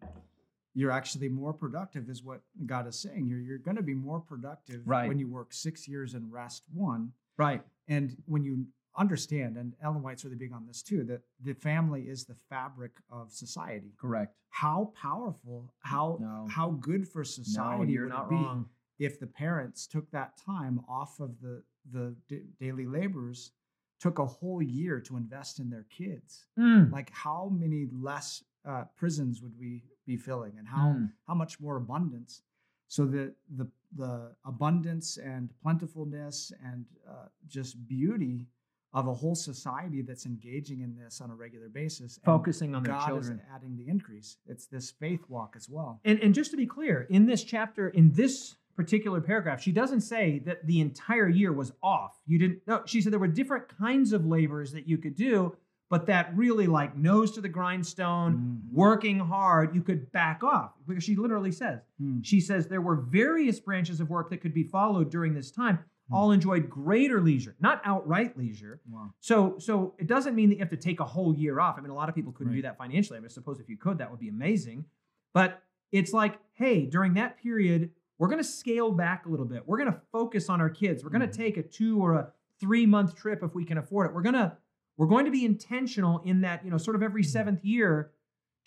You're 0.74 0.92
actually 0.92 1.28
more 1.28 1.52
productive, 1.52 2.08
is 2.08 2.22
what 2.22 2.40
God 2.64 2.86
is 2.86 2.98
saying. 2.98 3.26
You're, 3.26 3.40
you're 3.40 3.58
going 3.58 3.76
to 3.76 3.82
be 3.82 3.94
more 3.94 4.20
productive 4.20 4.82
Right. 4.86 5.08
when 5.08 5.18
you 5.18 5.28
work 5.28 5.52
six 5.52 5.86
years 5.88 6.14
and 6.14 6.32
rest 6.32 6.62
one. 6.72 7.12
right. 7.36 7.62
And 7.88 8.16
when 8.26 8.44
you 8.44 8.64
understand, 8.96 9.56
and 9.56 9.74
Ellen 9.82 10.02
White's 10.02 10.24
really 10.24 10.36
big 10.36 10.52
on 10.52 10.66
this 10.66 10.82
too, 10.82 11.04
that 11.04 11.22
the 11.40 11.54
family 11.54 12.02
is 12.02 12.24
the 12.24 12.34
fabric 12.48 12.92
of 13.10 13.32
society. 13.32 13.92
Correct. 13.98 14.36
How 14.50 14.92
powerful, 15.00 15.72
how 15.80 16.18
No. 16.20 16.46
how 16.50 16.70
good 16.72 17.08
for 17.08 17.24
society 17.24 17.92
you're 17.92 18.04
would 18.08 18.14
it 18.14 18.28
be 18.28 18.34
wrong. 18.36 18.68
if 18.98 19.18
the 19.18 19.26
parents 19.26 19.86
took 19.86 20.10
that 20.10 20.36
time 20.36 20.80
off 20.88 21.20
of 21.20 21.40
the 21.40 21.62
the 21.90 22.14
d- 22.28 22.44
daily 22.60 22.86
labors 22.86 23.52
took 23.98 24.18
a 24.18 24.26
whole 24.26 24.62
year 24.62 25.00
to 25.00 25.16
invest 25.16 25.58
in 25.58 25.68
their 25.70 25.84
kids 25.84 26.46
Mm. 26.58 26.92
like 26.92 27.10
how 27.10 27.48
many 27.48 27.86
less 27.92 28.44
uh, 28.64 28.84
prisons 28.94 29.40
would 29.42 29.56
we 29.58 29.82
be 30.06 30.16
filling 30.16 30.58
and 30.58 30.68
how 30.68 30.88
Mm. 30.92 31.12
how 31.26 31.34
much 31.34 31.58
more 31.60 31.76
abundance 31.76 32.42
so 32.88 33.06
that 33.06 33.34
the 33.56 33.66
the 33.96 34.34
abundance 34.44 35.16
and 35.18 35.52
plentifulness 35.62 36.52
and 36.62 36.86
uh, 37.08 37.26
just 37.46 37.86
beauty 37.88 38.46
of 38.94 39.06
a 39.08 39.14
whole 39.14 39.34
society 39.34 40.02
that's 40.02 40.26
engaging 40.26 40.80
in 40.80 40.94
this 40.96 41.20
on 41.20 41.30
a 41.30 41.34
regular 41.34 41.68
basis 41.68 42.16
and 42.16 42.24
Focusing 42.24 42.74
on 42.74 42.82
their 42.82 42.92
God 42.94 43.06
children. 43.06 43.38
is 43.38 43.44
adding 43.54 43.76
the 43.76 43.88
increase 43.88 44.36
it's 44.46 44.66
this 44.66 44.90
faith 44.90 45.20
walk 45.28 45.54
as 45.56 45.68
well 45.68 46.00
And, 46.04 46.20
and 46.20 46.34
just 46.34 46.50
to 46.50 46.56
be 46.56 46.66
clear, 46.66 47.06
in 47.10 47.26
this 47.26 47.42
chapter, 47.44 47.88
in 47.88 48.12
this 48.12 48.56
particular 48.76 49.20
paragraph, 49.20 49.60
she 49.62 49.72
doesn't 49.72 50.00
say 50.00 50.40
that 50.46 50.66
the 50.66 50.80
entire 50.80 51.28
year 51.28 51.52
was 51.52 51.72
off. 51.82 52.16
You 52.26 52.38
didn't, 52.38 52.60
no, 52.66 52.82
she 52.86 53.00
said 53.02 53.12
there 53.12 53.20
were 53.20 53.28
different 53.28 53.68
kinds 53.68 54.12
of 54.12 54.24
labors 54.26 54.72
that 54.72 54.88
you 54.88 54.96
could 54.96 55.14
do, 55.14 55.54
but 55.90 56.06
that 56.06 56.34
really 56.34 56.66
like 56.66 56.96
nose 56.96 57.32
to 57.32 57.42
the 57.42 57.50
grindstone, 57.50 58.34
Mhm. 58.70 58.72
working 58.72 59.18
hard, 59.18 59.74
you 59.74 59.82
could 59.82 60.10
back 60.12 60.42
off. 60.42 60.72
Because 60.88 61.04
she 61.04 61.16
literally 61.16 61.52
says, 61.52 61.80
Hmm. 61.98 62.22
she 62.22 62.40
says 62.40 62.66
there 62.66 62.80
were 62.80 62.96
various 62.96 63.60
branches 63.60 64.00
of 64.00 64.08
work 64.08 64.30
that 64.30 64.40
could 64.40 64.54
be 64.54 64.64
followed 64.64 65.10
during 65.10 65.34
this 65.34 65.50
time. 65.50 65.78
Hmm. 66.12 66.16
All 66.16 66.30
enjoyed 66.32 66.68
greater 66.68 67.20
leisure, 67.20 67.56
not 67.60 67.80
outright 67.84 68.36
leisure. 68.36 68.80
wow 68.90 69.12
So, 69.20 69.56
so 69.58 69.94
it 69.98 70.06
doesn't 70.06 70.34
mean 70.34 70.50
that 70.50 70.56
you 70.56 70.60
have 70.60 70.70
to 70.70 70.76
take 70.76 71.00
a 71.00 71.04
whole 71.04 71.34
year 71.34 71.58
off. 71.58 71.76
I 71.78 71.80
mean, 71.80 71.90
a 71.90 71.94
lot 71.94 72.08
of 72.08 72.14
people 72.14 72.32
couldn't 72.32 72.54
do 72.54 72.62
that 72.62 72.78
financially. 72.78 73.16
I 73.16 73.20
mean, 73.20 73.26
I 73.26 73.32
suppose 73.32 73.58
if 73.58 73.68
you 73.68 73.76
could, 73.76 73.98
that 73.98 74.10
would 74.10 74.20
be 74.20 74.28
amazing. 74.28 74.84
But 75.32 75.62
it's 75.90 76.12
like, 76.12 76.38
hey, 76.52 76.86
during 76.86 77.14
that 77.14 77.42
period, 77.42 77.90
we're 78.18 78.28
going 78.28 78.38
to 78.38 78.44
scale 78.44 78.92
back 78.92 79.26
a 79.26 79.28
little 79.28 79.46
bit. 79.46 79.62
We're 79.66 79.78
going 79.78 79.92
to 79.92 80.00
focus 80.12 80.48
on 80.48 80.60
our 80.60 80.70
kids. 80.70 81.02
We're 81.02 81.10
going 81.10 81.28
to 81.28 81.36
take 81.36 81.56
a 81.56 81.62
two 81.62 82.02
or 82.02 82.14
a 82.14 82.32
three 82.60 82.86
month 82.86 83.16
trip 83.16 83.42
if 83.42 83.54
we 83.54 83.64
can 83.64 83.78
afford 83.78 84.08
it. 84.08 84.14
We're 84.14 84.22
going 84.22 84.34
to 84.34 84.56
we're 84.96 85.06
going 85.06 85.24
to 85.24 85.30
be 85.30 85.44
intentional 85.44 86.20
in 86.24 86.42
that, 86.42 86.64
you 86.64 86.70
know, 86.70 86.78
sort 86.78 86.96
of 86.96 87.02
every 87.02 87.22
seventh 87.22 87.64
year 87.64 88.10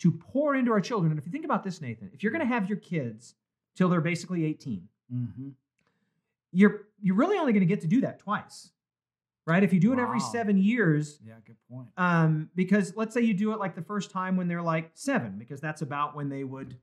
to 0.00 0.10
pour 0.12 0.54
into 0.54 0.72
our 0.72 0.80
children. 0.80 1.12
And 1.12 1.18
if 1.18 1.24
you 1.24 1.32
think 1.32 1.44
about 1.44 1.64
this, 1.64 1.80
Nathan, 1.80 2.10
if 2.12 2.22
you're 2.22 2.32
going 2.32 2.46
to 2.46 2.52
have 2.52 2.68
your 2.68 2.78
kids 2.78 3.34
till 3.76 3.88
they're 3.88 4.00
basically 4.00 4.44
18, 4.44 4.88
mm-hmm. 5.14 5.48
You're 6.56 6.86
you're 7.00 7.14
really 7.16 7.36
only 7.38 7.52
going 7.52 7.60
to 7.60 7.66
get 7.74 7.82
to 7.82 7.86
do 7.86 8.00
that 8.00 8.18
twice. 8.18 8.70
Right? 9.46 9.62
If 9.62 9.72
you 9.72 9.78
do 9.78 9.92
it 9.92 10.00
every 10.00 10.18
7 10.18 10.58
years, 10.58 11.20
yeah 11.24 11.34
good 11.46 11.56
point 11.70 11.86
um, 11.96 12.50
because 12.56 12.96
let's 12.96 13.14
say 13.14 13.20
you 13.20 13.32
do 13.34 13.52
it 13.52 13.60
like 13.60 13.76
the 13.76 13.82
first 13.82 14.10
time 14.10 14.36
when 14.36 14.48
they're 14.48 14.62
like 14.74 14.90
seven, 14.94 15.36
because 15.38 15.60
that's 15.60 15.82
about 15.82 16.16
when 16.16 16.28
they 16.28 16.42
would, 16.42 16.76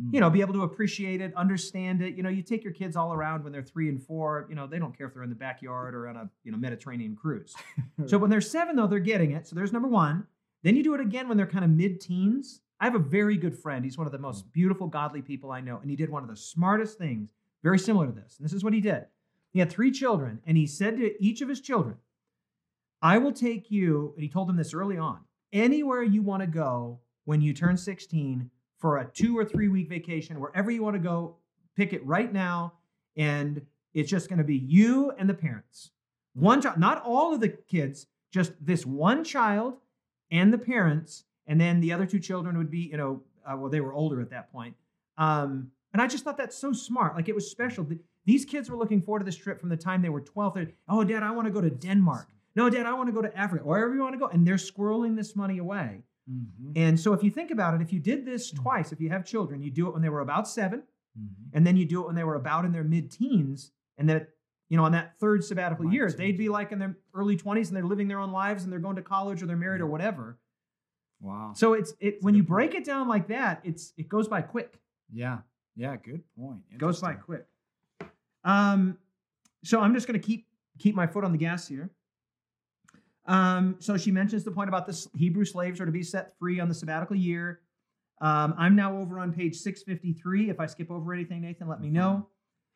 Mm. 0.00 0.14
you 0.14 0.20
know, 0.20 0.30
be 0.30 0.40
able 0.40 0.54
to 0.54 0.62
appreciate 0.62 1.20
it, 1.20 1.34
understand 1.34 2.00
it. 2.00 2.14
You 2.16 2.22
know, 2.22 2.28
you 2.28 2.42
take 2.42 2.62
your 2.62 2.72
kids 2.72 2.94
all 2.94 3.12
around 3.12 3.42
when 3.42 3.52
they're 3.52 3.60
three 3.62 3.88
and 3.88 4.00
four. 4.00 4.46
You 4.48 4.54
know, 4.54 4.66
they 4.68 4.78
don't 4.78 4.96
care 4.96 5.08
if 5.08 5.14
they're 5.14 5.24
in 5.24 5.30
the 5.30 5.34
backyard 5.48 5.94
or 5.96 6.06
on 6.06 6.16
a 6.16 6.30
you 6.44 6.52
know 6.52 6.58
Mediterranean 6.58 7.16
cruise. 7.16 7.54
So 8.06 8.16
when 8.18 8.30
they're 8.30 8.40
seven, 8.40 8.76
though, 8.76 8.86
they're 8.86 8.98
getting 9.00 9.32
it. 9.32 9.46
So 9.48 9.56
there's 9.56 9.72
number 9.72 9.88
one. 9.88 10.26
Then 10.62 10.76
you 10.76 10.84
do 10.84 10.94
it 10.94 11.00
again 11.00 11.26
when 11.28 11.36
they're 11.36 11.46
kind 11.56 11.64
of 11.64 11.70
mid-teens. 11.70 12.60
I 12.80 12.84
have 12.84 12.94
a 12.94 12.98
very 13.00 13.36
good 13.36 13.56
friend. 13.58 13.84
He's 13.84 13.98
one 13.98 14.06
of 14.06 14.12
the 14.12 14.18
most 14.18 14.50
beautiful, 14.52 14.86
godly 14.86 15.22
people 15.22 15.50
I 15.50 15.60
know, 15.60 15.78
and 15.80 15.90
he 15.90 15.96
did 15.96 16.08
one 16.10 16.22
of 16.22 16.28
the 16.30 16.36
smartest 16.36 16.96
things, 16.96 17.34
very 17.62 17.78
similar 17.78 18.06
to 18.06 18.12
this. 18.12 18.36
And 18.38 18.44
this 18.44 18.52
is 18.52 18.62
what 18.62 18.72
he 18.72 18.80
did. 18.80 19.04
He 19.52 19.58
had 19.58 19.70
three 19.70 19.90
children, 19.90 20.40
and 20.46 20.56
he 20.56 20.66
said 20.66 20.96
to 20.98 21.22
each 21.22 21.40
of 21.40 21.48
his 21.48 21.60
children, 21.60 21.96
"I 23.02 23.18
will 23.18 23.32
take 23.32 23.70
you." 23.70 24.12
And 24.14 24.22
he 24.22 24.28
told 24.28 24.48
them 24.48 24.56
this 24.56 24.74
early 24.74 24.98
on. 24.98 25.20
Anywhere 25.52 26.02
you 26.02 26.22
want 26.22 26.42
to 26.42 26.46
go 26.46 27.00
when 27.24 27.40
you 27.40 27.52
turn 27.52 27.76
16 27.76 28.50
for 28.78 28.98
a 28.98 29.04
two 29.04 29.36
or 29.36 29.44
three 29.44 29.68
week 29.68 29.88
vacation, 29.88 30.40
wherever 30.40 30.70
you 30.70 30.82
want 30.82 30.94
to 30.94 31.00
go, 31.00 31.36
pick 31.76 31.92
it 31.92 32.04
right 32.06 32.32
now, 32.32 32.74
and 33.16 33.64
it's 33.94 34.10
just 34.10 34.28
going 34.28 34.38
to 34.38 34.44
be 34.44 34.56
you 34.56 35.10
and 35.12 35.28
the 35.28 35.34
parents. 35.34 35.90
One 36.34 36.62
child, 36.62 36.78
not 36.78 37.02
all 37.04 37.34
of 37.34 37.40
the 37.40 37.48
kids, 37.48 38.06
just 38.30 38.52
this 38.64 38.86
one 38.86 39.24
child 39.24 39.74
and 40.30 40.52
the 40.52 40.58
parents, 40.58 41.24
and 41.46 41.60
then 41.60 41.80
the 41.80 41.92
other 41.92 42.06
two 42.06 42.20
children 42.20 42.56
would 42.56 42.70
be, 42.70 42.78
you 42.78 42.96
know, 42.96 43.22
uh, 43.44 43.56
well, 43.56 43.70
they 43.70 43.80
were 43.80 43.92
older 43.92 44.20
at 44.20 44.30
that 44.30 44.52
point. 44.52 44.76
Um, 45.18 45.72
and 45.92 46.00
I 46.00 46.06
just 46.06 46.22
thought 46.24 46.36
that's 46.36 46.56
so 46.56 46.72
smart. 46.72 47.16
Like 47.16 47.28
it 47.28 47.34
was 47.34 47.50
special. 47.50 47.86
Th- 48.26 48.34
These 48.40 48.44
kids 48.44 48.70
were 48.70 48.76
looking 48.76 49.02
forward 49.02 49.20
to 49.20 49.24
this 49.24 49.36
trip 49.36 49.60
from 49.60 49.68
the 49.68 49.76
time 49.76 50.02
they 50.02 50.08
were 50.08 50.20
12. 50.20 50.54
They're, 50.54 50.70
oh, 50.88 51.04
Dad, 51.04 51.22
I 51.22 51.30
want 51.30 51.46
to 51.46 51.52
go 51.52 51.60
to 51.60 51.70
Denmark. 51.70 52.28
No, 52.56 52.68
Dad, 52.70 52.86
I 52.86 52.92
want 52.94 53.08
to 53.08 53.12
go 53.12 53.22
to 53.22 53.36
Africa, 53.36 53.64
wherever 53.64 53.94
you 53.94 54.00
want 54.00 54.14
to 54.14 54.18
go. 54.18 54.26
And 54.26 54.46
they're 54.46 54.56
squirreling 54.56 55.16
this 55.16 55.34
money 55.36 55.58
away. 55.58 56.02
Mhm. 56.30 56.72
And 56.76 56.98
so 57.00 57.12
if 57.12 57.22
you 57.22 57.30
think 57.30 57.50
about 57.50 57.74
it, 57.74 57.80
if 57.82 57.92
you 57.92 58.00
did 58.00 58.24
this 58.24 58.50
twice, 58.50 58.92
if 58.92 59.00
you 59.00 59.08
have 59.10 59.24
children, 59.24 59.62
you 59.62 59.70
do 59.70 59.86
it 59.88 59.92
when 59.92 60.02
they 60.02 60.08
were 60.08 60.20
about 60.20 60.48
seven, 60.48 60.82
Mhm. 61.18 61.28
and 61.54 61.66
then 61.66 61.76
you 61.76 61.86
do 61.86 62.00
it 62.02 62.06
when 62.06 62.14
they 62.14 62.24
were 62.24 62.34
about 62.36 62.64
in 62.64 62.72
their 62.72 62.84
mid-teens, 62.84 63.72
and 63.98 64.08
then 64.08 64.26
you 64.68 64.76
know 64.76 64.84
on 64.84 64.92
that 64.92 65.18
third 65.18 65.42
sabbatical 65.44 65.84
Life 65.86 65.94
year, 65.94 66.10
they'd 66.12 66.36
be 66.38 66.48
like 66.48 66.70
in 66.72 66.78
their 66.78 66.96
early 67.14 67.36
20s 67.36 67.68
and 67.68 67.76
they're 67.76 67.84
living 67.84 68.06
their 68.08 68.20
own 68.20 68.30
lives 68.32 68.62
and 68.64 68.72
they're 68.72 68.78
going 68.80 68.96
to 68.96 69.02
college 69.02 69.42
or 69.42 69.46
they're 69.46 69.56
married 69.56 69.80
or 69.80 69.86
whatever. 69.86 70.38
Wow. 71.20 71.52
So 71.54 71.74
it's 71.74 71.92
it 72.00 72.12
That's 72.12 72.24
when 72.24 72.34
you 72.34 72.42
good 72.42 72.48
point. 72.48 72.70
break 72.70 72.74
it 72.74 72.84
down 72.84 73.08
like 73.08 73.26
that, 73.28 73.60
it's 73.64 73.92
it 73.96 74.08
goes 74.08 74.28
by 74.28 74.42
quick. 74.42 74.80
Yeah. 75.12 75.38
Yeah. 75.74 75.96
Good 75.96 76.22
point. 76.36 76.62
It 76.70 76.78
goes 76.78 77.00
by 77.00 77.14
quick. 77.14 77.46
Um, 78.44 78.98
so 79.64 79.80
I'm 79.80 79.94
just 79.94 80.06
going 80.06 80.20
to 80.20 80.26
keep 80.26 80.46
keep 80.78 80.94
my 80.94 81.06
foot 81.06 81.24
on 81.24 81.32
the 81.32 81.38
gas 81.38 81.68
here. 81.68 81.90
Um, 83.26 83.76
so 83.78 83.96
she 83.96 84.10
mentions 84.10 84.44
the 84.44 84.50
point 84.50 84.68
about 84.68 84.86
the 84.86 85.06
Hebrew 85.16 85.44
slaves 85.44 85.80
are 85.80 85.86
to 85.86 85.92
be 85.92 86.02
set 86.02 86.36
free 86.38 86.58
on 86.58 86.68
the 86.68 86.74
sabbatical 86.74 87.16
year. 87.16 87.60
Um, 88.20 88.54
I'm 88.58 88.76
now 88.76 88.96
over 88.96 89.18
on 89.18 89.32
page 89.32 89.56
653. 89.56 90.50
If 90.50 90.58
I 90.60 90.66
skip 90.66 90.90
over 90.90 91.12
anything, 91.12 91.42
Nathan, 91.42 91.68
let 91.68 91.80
me 91.80 91.90
know. 91.90 92.26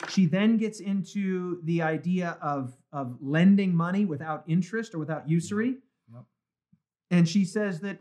She 0.08 0.26
then 0.26 0.56
gets 0.56 0.80
into 0.80 1.60
the 1.64 1.82
idea 1.82 2.36
of, 2.42 2.76
of 2.92 3.16
lending 3.20 3.74
money 3.74 4.04
without 4.04 4.44
interest 4.46 4.94
or 4.94 4.98
without 4.98 5.28
usury. 5.28 5.76
Yep. 6.12 6.24
And 7.10 7.28
she 7.28 7.44
says 7.44 7.80
that, 7.80 7.98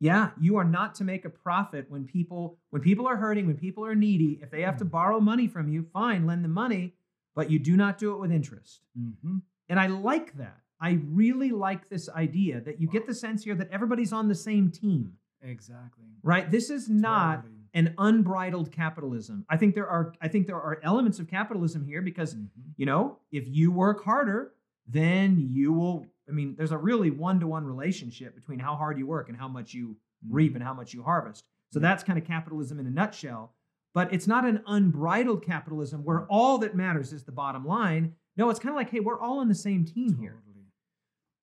yeah, 0.00 0.30
you 0.40 0.56
are 0.56 0.64
not 0.64 0.94
to 0.96 1.04
make 1.04 1.24
a 1.24 1.30
profit 1.30 1.86
when 1.90 2.04
people 2.04 2.58
when 2.70 2.82
people 2.82 3.06
are 3.06 3.16
hurting, 3.16 3.46
when 3.46 3.56
people 3.56 3.84
are 3.84 3.94
needy. 3.94 4.38
If 4.42 4.50
they 4.50 4.62
have 4.62 4.76
to 4.78 4.84
borrow 4.84 5.20
money 5.20 5.48
from 5.48 5.68
you, 5.68 5.82
fine, 5.92 6.26
lend 6.26 6.44
them 6.44 6.52
money, 6.52 6.94
but 7.34 7.50
you 7.50 7.58
do 7.58 7.76
not 7.76 7.98
do 7.98 8.12
it 8.14 8.20
with 8.20 8.30
interest. 8.32 8.82
Mhm. 8.98 9.42
And 9.68 9.80
I 9.80 9.86
like 9.88 10.36
that. 10.36 10.60
I 10.80 10.92
really 11.10 11.50
like 11.50 11.88
this 11.88 12.08
idea 12.08 12.60
that 12.60 12.80
you 12.80 12.86
get 12.88 13.06
the 13.06 13.14
sense 13.14 13.42
here 13.44 13.56
that 13.56 13.70
everybody's 13.70 14.12
on 14.12 14.28
the 14.28 14.34
same 14.34 14.70
team, 14.70 15.14
Exactly. 15.42 16.04
right? 16.22 16.48
This 16.48 16.70
is 16.70 16.88
not 16.88 17.42
Totally. 17.42 17.54
an 17.74 17.94
unbridled 17.98 18.70
capitalism. 18.70 19.44
I 19.48 19.56
think 19.56 19.74
there 19.74 19.88
are 19.88 20.14
I 20.20 20.28
think 20.28 20.46
there 20.46 20.60
are 20.60 20.78
elements 20.84 21.18
of 21.18 21.26
capitalism 21.26 21.84
here 21.84 22.02
because 22.02 22.34
Mhm. 22.36 22.48
you 22.76 22.86
know, 22.86 23.18
if 23.32 23.48
you 23.48 23.72
work 23.72 24.04
harder, 24.04 24.52
then 24.88 25.48
you 25.50 25.72
will 25.72 26.06
I 26.28 26.32
mean, 26.32 26.54
there's 26.56 26.72
a 26.72 26.78
really 26.78 27.10
one-to-one 27.10 27.64
relationship 27.64 28.34
between 28.34 28.58
how 28.58 28.76
hard 28.76 28.98
you 28.98 29.06
work 29.06 29.28
and 29.28 29.38
how 29.38 29.48
much 29.48 29.72
you 29.72 29.88
mm-hmm. 29.88 30.34
reap 30.34 30.54
and 30.54 30.62
how 30.62 30.74
much 30.74 30.92
you 30.92 31.02
harvest. 31.02 31.44
So 31.72 31.78
that's 31.78 32.04
kind 32.04 32.18
of 32.18 32.26
capitalism 32.26 32.78
in 32.78 32.86
a 32.86 32.90
nutshell. 32.90 33.54
But 33.94 34.12
it's 34.12 34.26
not 34.26 34.44
an 34.44 34.62
unbridled 34.66 35.44
capitalism 35.44 36.04
where 36.04 36.26
all 36.26 36.58
that 36.58 36.76
matters 36.76 37.12
is 37.12 37.24
the 37.24 37.32
bottom 37.32 37.66
line. 37.66 38.14
No, 38.36 38.50
it's 38.50 38.60
kind 38.60 38.70
of 38.70 38.76
like, 38.76 38.90
hey, 38.90 39.00
we're 39.00 39.18
all 39.18 39.38
on 39.38 39.48
the 39.48 39.54
same 39.54 39.84
team 39.84 40.16
here. 40.20 40.42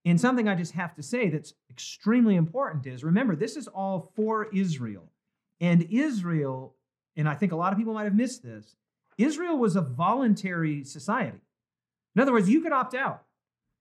And 0.06 0.22
something 0.22 0.48
I 0.48 0.54
just 0.54 0.74
have 0.74 0.94
to 0.96 1.04
say 1.04 1.30
that's 1.30 1.56
extremely 1.70 2.36
important 2.36 2.86
is 2.86 3.04
remember, 3.04 3.36
this 3.36 3.56
is 3.58 3.68
all 3.68 4.12
for 4.16 4.48
Israel. 4.54 5.12
And 5.60 5.88
Israel, 5.90 6.76
and 7.18 7.28
I 7.28 7.34
think 7.34 7.52
a 7.52 7.56
lot 7.56 7.74
of 7.74 7.80
people 7.80 7.96
might 7.96 8.04
have 8.04 8.14
missed 8.14 8.44
this, 8.44 8.76
Israel 9.18 9.58
was 9.58 9.76
a 9.76 9.82
voluntary 9.82 10.84
society. 10.84 11.42
In 12.16 12.22
other 12.22 12.34
words, 12.34 12.48
you 12.48 12.62
could 12.62 12.72
opt 12.72 12.94
out. 12.94 13.25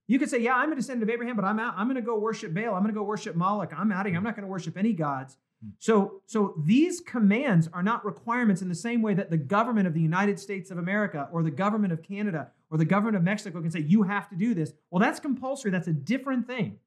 You 0.07 0.19
could 0.19 0.29
say, 0.29 0.39
Yeah, 0.39 0.55
I'm 0.55 0.73
a 0.73 0.77
descendant 0.77 1.09
of 1.09 1.13
Abraham, 1.13 1.37
but 1.37 1.45
I'm 1.45 1.59
out. 1.59 1.75
I'm 1.77 1.87
going 1.87 1.97
to 1.97 2.03
go 2.03 2.19
worship 2.19 2.55
Baal. 2.55 2.75
I'm 2.75 2.83
going 2.83 2.93
to 2.95 2.99
go 2.99 3.03
worship 3.03 3.37
Moloch. 3.37 3.73
I'm 3.77 3.91
out 3.91 4.07
of 4.07 4.13
here. 4.13 4.19
I'm 4.19 4.25
not 4.25 4.37
going 4.37 4.45
to 4.45 4.51
worship 4.51 4.77
any 4.77 4.93
gods. 4.93 5.37
Hmm. 5.63 5.71
So, 5.79 6.23
so 6.27 6.55
these 6.65 7.01
commands 7.01 7.69
are 7.73 7.83
not 7.83 8.05
requirements 8.05 8.63
in 8.63 8.69
the 8.69 8.75
same 8.75 9.03
way 9.03 9.15
that 9.15 9.31
the 9.31 9.37
government 9.37 9.87
of 9.87 9.95
the 9.95 10.01
United 10.01 10.39
States 10.39 10.71
of 10.71 10.79
America 10.79 11.29
or 11.33 11.43
the 11.43 11.51
government 11.51 11.93
of 11.93 12.03
Canada 12.03 12.49
or 12.71 12.79
the 12.79 12.85
government 12.85 13.17
of 13.17 13.23
Mexico 13.23 13.61
can 13.61 13.71
say, 13.71 13.81
you 13.81 14.03
have 14.03 14.29
to 14.29 14.37
do 14.37 14.55
this. 14.55 14.73
Well, 14.91 15.01
that's 15.01 15.21
compulsory. 15.21 15.71
That's 15.71 15.89
a 15.89 15.93
different 15.93 16.47
thing. 16.47 16.79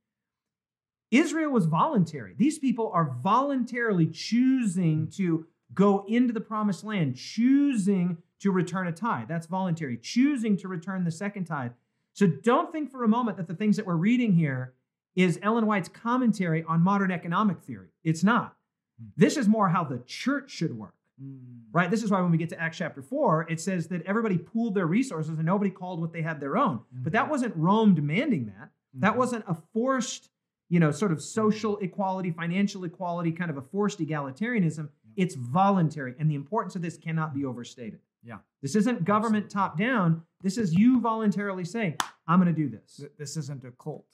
Israel 1.09 1.51
was 1.51 1.65
voluntary. 1.65 2.35
These 2.37 2.59
people 2.59 2.91
are 2.93 3.15
voluntarily 3.23 4.07
choosing 4.07 5.05
hmm. 5.05 5.09
to 5.11 5.47
go 5.73 6.05
into 6.07 6.33
the 6.33 6.41
promised 6.41 6.83
land, 6.83 7.15
choosing 7.15 8.17
to 8.39 8.51
return 8.51 8.87
a 8.87 8.91
tithe. 8.91 9.27
That's 9.27 9.47
voluntary, 9.47 9.97
choosing 9.97 10.57
to 10.57 10.67
return 10.67 11.03
the 11.03 11.11
second 11.11 11.45
tithe. 11.45 11.71
So 12.17 12.25
don't 12.25 12.71
think 12.71 12.89
for 12.89 13.03
a 13.03 13.07
moment 13.07 13.37
that 13.37 13.47
the 13.47 13.53
things 13.53 13.77
that 13.77 13.85
we're 13.85 13.95
reading 13.95 14.33
here 14.33 14.73
is 15.15 15.37
Ellen 15.43 15.67
White's 15.67 15.87
commentary 15.87 16.63
on 16.63 16.81
modern 16.81 17.11
economic 17.11 17.61
theory. 17.61 17.89
It's 18.03 18.23
not. 18.23 18.55
Hmm. 18.99 19.09
This 19.15 19.37
is 19.37 19.47
more 19.47 19.69
how 19.69 19.83
the 19.83 19.99
church 19.99 20.49
should 20.49 20.75
work, 20.75 20.95
Mm. 21.21 21.65
right? 21.71 21.91
This 21.91 22.01
is 22.01 22.09
why 22.09 22.21
when 22.21 22.31
we 22.31 22.39
get 22.39 22.49
to 22.49 22.59
Acts 22.59 22.77
chapter 22.77 23.03
4, 23.03 23.45
it 23.51 23.61
says 23.61 23.87
that 23.89 24.01
everybody 24.07 24.39
pooled 24.39 24.73
their 24.73 24.87
resources 24.87 25.37
and 25.37 25.45
nobody 25.45 25.69
called 25.69 26.01
what 26.01 26.11
they 26.11 26.23
had 26.23 26.39
their 26.39 26.57
own. 26.57 26.77
Hmm. 26.91 27.03
But 27.03 27.13
that 27.13 27.29
wasn't 27.29 27.55
Rome 27.55 27.93
demanding 27.93 28.47
that. 28.47 28.71
That 28.95 29.13
hmm. 29.13 29.19
wasn't 29.19 29.45
a 29.47 29.53
forced, 29.53 30.31
you 30.69 30.79
know, 30.79 30.89
sort 30.89 31.11
of 31.11 31.21
social 31.21 31.77
equality, 31.77 32.31
financial 32.31 32.83
equality, 32.83 33.31
kind 33.31 33.51
of 33.51 33.57
a 33.57 33.61
forced 33.61 33.99
egalitarianism. 33.99 34.89
It's 35.15 35.35
voluntary. 35.35 36.15
And 36.17 36.31
the 36.31 36.35
importance 36.35 36.75
of 36.75 36.81
this 36.81 36.97
cannot 36.97 37.35
be 37.35 37.45
overstated. 37.45 37.99
Yeah. 38.23 38.39
This 38.63 38.75
isn't 38.75 39.05
government 39.05 39.51
top 39.51 39.77
down. 39.77 40.23
This 40.41 40.57
is 40.57 40.73
you 40.73 40.99
voluntarily 40.99 41.65
saying, 41.65 41.95
I'm 42.27 42.39
going 42.41 42.53
to 42.53 42.61
do 42.61 42.69
this. 42.69 42.97
Th- 42.97 43.11
This 43.17 43.37
isn't 43.37 43.63
a 43.63 43.71
cult. 43.71 44.05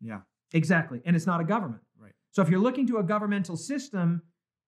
Yeah. 0.00 0.20
Exactly. 0.52 1.02
And 1.04 1.14
it's 1.14 1.26
not 1.26 1.40
a 1.40 1.44
government. 1.44 1.82
Right. 2.00 2.12
So 2.30 2.40
if 2.42 2.48
you're 2.48 2.60
looking 2.60 2.86
to 2.88 2.98
a 2.98 3.02
governmental 3.02 3.56
system 3.56 4.22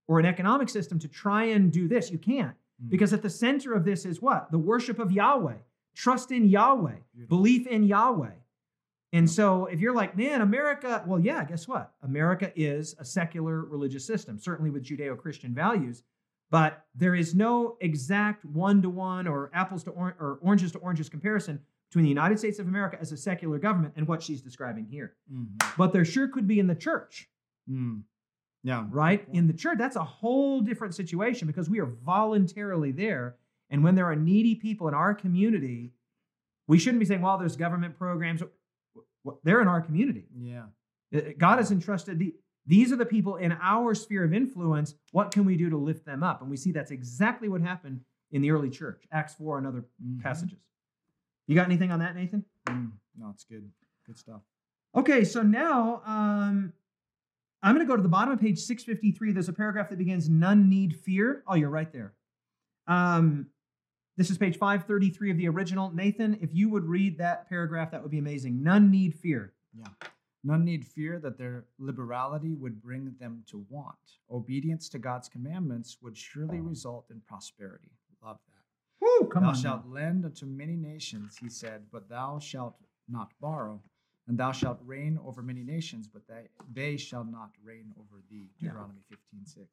or 0.08 0.18
an 0.20 0.26
economic 0.26 0.68
system 0.68 0.98
to 0.98 1.08
try 1.08 1.44
and 1.44 1.72
do 1.72 1.88
this, 1.88 2.10
you 2.10 2.18
can't. 2.18 2.54
Mm. 2.84 2.90
Because 2.90 3.12
at 3.12 3.22
the 3.22 3.30
center 3.30 3.72
of 3.72 3.84
this 3.84 4.04
is 4.04 4.20
what? 4.20 4.50
The 4.50 4.58
worship 4.58 4.98
of 4.98 5.10
Yahweh, 5.12 5.56
trust 5.94 6.32
in 6.32 6.44
Yahweh, 6.48 6.96
Beautiful. 7.14 7.36
belief 7.38 7.66
in 7.66 7.84
Yahweh. 7.84 8.32
And 9.12 9.28
so 9.28 9.66
if 9.66 9.80
you're 9.80 9.94
like, 9.94 10.16
man, 10.16 10.40
America, 10.40 11.02
well, 11.06 11.18
yeah, 11.18 11.42
guess 11.44 11.66
what? 11.66 11.92
America 12.02 12.52
is 12.54 12.94
a 12.98 13.04
secular 13.04 13.64
religious 13.64 14.04
system, 14.04 14.38
certainly 14.38 14.70
with 14.70 14.84
Judeo 14.84 15.16
Christian 15.18 15.52
values. 15.54 16.02
But 16.50 16.84
there 16.94 17.14
is 17.14 17.34
no 17.34 17.76
exact 17.80 18.44
one 18.44 18.82
to 18.82 18.90
one 18.90 19.26
or 19.28 19.50
apples 19.54 19.84
to 19.84 19.90
or, 19.90 20.16
or 20.18 20.38
oranges 20.42 20.72
to 20.72 20.78
oranges 20.78 21.08
comparison 21.08 21.60
between 21.88 22.02
the 22.04 22.08
United 22.08 22.38
States 22.38 22.58
of 22.58 22.66
America 22.68 22.96
as 23.00 23.12
a 23.12 23.16
secular 23.16 23.58
government 23.58 23.94
and 23.96 24.06
what 24.06 24.22
she's 24.22 24.40
describing 24.42 24.86
here. 24.86 25.14
Mhm. 25.32 25.76
But 25.76 25.92
there 25.92 26.04
sure 26.04 26.28
could 26.28 26.46
be 26.46 26.58
in 26.58 26.66
the 26.66 26.74
church, 26.74 27.28
Mm. 27.68 28.02
Yeah. 28.62 28.86
right? 28.90 29.28
In 29.32 29.46
the 29.46 29.52
church, 29.52 29.78
that's 29.78 29.96
a 29.96 30.04
whole 30.04 30.60
different 30.60 30.94
situation 30.94 31.46
because 31.46 31.70
we 31.70 31.78
are 31.80 31.86
voluntarily 31.86 32.92
there. 32.92 33.36
And 33.70 33.82
when 33.84 33.94
there 33.94 34.06
are 34.06 34.16
needy 34.16 34.54
people 34.56 34.88
in 34.88 34.94
our 34.94 35.14
community, 35.14 35.92
we 36.66 36.78
shouldn't 36.78 36.98
be 37.00 37.06
saying, 37.06 37.22
well, 37.22 37.38
there's 37.38 37.56
government 37.56 37.96
programs. 37.96 38.42
Well, 39.24 39.40
They're 39.44 39.60
in 39.60 39.68
our 39.68 39.80
community. 39.80 40.26
Yeah. 40.36 40.66
Uh, 41.14 41.20
God 41.38 41.58
has 41.58 41.70
entrusted 41.70 42.18
the, 42.18 42.34
these 42.70 42.92
are 42.92 42.96
the 42.96 43.04
people 43.04 43.34
in 43.34 43.50
our 43.60 43.96
sphere 43.96 44.22
of 44.22 44.32
influence. 44.32 44.94
What 45.10 45.32
can 45.32 45.44
we 45.44 45.56
do 45.56 45.68
to 45.70 45.76
lift 45.76 46.06
them 46.06 46.22
up? 46.22 46.40
And 46.40 46.48
we 46.48 46.56
see 46.56 46.70
that's 46.70 46.92
exactly 46.92 47.48
what 47.48 47.60
happened 47.60 48.00
in 48.30 48.42
the 48.42 48.52
early 48.52 48.70
church, 48.70 49.02
Acts 49.10 49.34
4 49.34 49.58
and 49.58 49.66
other 49.66 49.84
Mhm. 50.00 50.22
passages. 50.22 50.60
You 51.48 51.56
got 51.56 51.66
anything 51.66 51.90
on 51.90 51.98
that, 51.98 52.14
Nathan? 52.14 52.44
Mm. 52.66 52.92
No, 53.18 53.30
it's 53.30 53.42
good. 53.42 53.68
Good 54.06 54.16
stuff. 54.16 54.42
Okay, 54.94 55.24
so 55.24 55.42
now 55.42 56.00
um, 56.06 56.72
I'm 57.60 57.74
going 57.74 57.84
to 57.84 57.90
go 57.90 57.96
to 57.96 58.02
the 58.04 58.08
bottom 58.08 58.32
of 58.32 58.38
page 58.40 58.60
653. 58.60 59.32
There's 59.32 59.48
a 59.48 59.52
paragraph 59.52 59.88
that 59.90 59.98
begins, 59.98 60.28
None 60.28 60.68
need 60.68 60.94
fear. 60.94 61.42
Oh, 61.48 61.56
you're 61.56 61.70
right 61.70 61.92
there. 61.92 62.14
Um, 62.86 63.48
this 64.16 64.30
is 64.30 64.38
page 64.38 64.58
533 64.58 65.32
of 65.32 65.38
the 65.38 65.48
original. 65.48 65.90
Nathan, 65.90 66.38
if 66.40 66.54
you 66.54 66.68
would 66.68 66.84
read 66.84 67.18
that 67.18 67.48
paragraph, 67.48 67.90
that 67.90 68.00
would 68.02 68.12
be 68.12 68.18
amazing. 68.18 68.62
None 68.62 68.92
need 68.92 69.16
fear. 69.16 69.54
None 70.42 70.64
need 70.64 70.86
fear 70.86 71.18
that 71.18 71.36
their 71.36 71.64
liberality 71.78 72.54
would 72.54 72.80
bring 72.80 73.14
them 73.20 73.42
to 73.50 73.64
want. 73.68 73.96
Obedience 74.30 74.88
to 74.90 74.98
God's 74.98 75.28
commandments 75.28 75.98
would 76.00 76.16
surely 76.16 76.60
result 76.60 77.06
in 77.10 77.20
prosperity. 77.20 77.90
Love 78.24 78.38
that. 78.46 79.06
Woo, 79.06 79.28
come 79.28 79.42
thou 79.42 79.50
on. 79.50 79.54
shalt 79.54 79.86
lend 79.86 80.24
unto 80.24 80.46
many 80.46 80.76
nations, 80.76 81.36
he 81.40 81.48
said, 81.48 81.82
but 81.92 82.08
thou 82.08 82.38
shalt 82.38 82.76
not 83.08 83.32
borrow. 83.40 83.80
And 84.28 84.38
thou 84.38 84.52
shalt 84.52 84.78
reign 84.84 85.18
over 85.26 85.42
many 85.42 85.64
nations, 85.64 86.06
but 86.06 86.22
they, 86.28 86.48
they 86.72 86.96
shall 86.96 87.24
not 87.24 87.50
reign 87.64 87.92
over 87.98 88.22
thee. 88.30 88.50
Yeah. 88.58 88.68
Deuteronomy 88.68 89.00
15 89.08 89.44
6. 89.44 89.66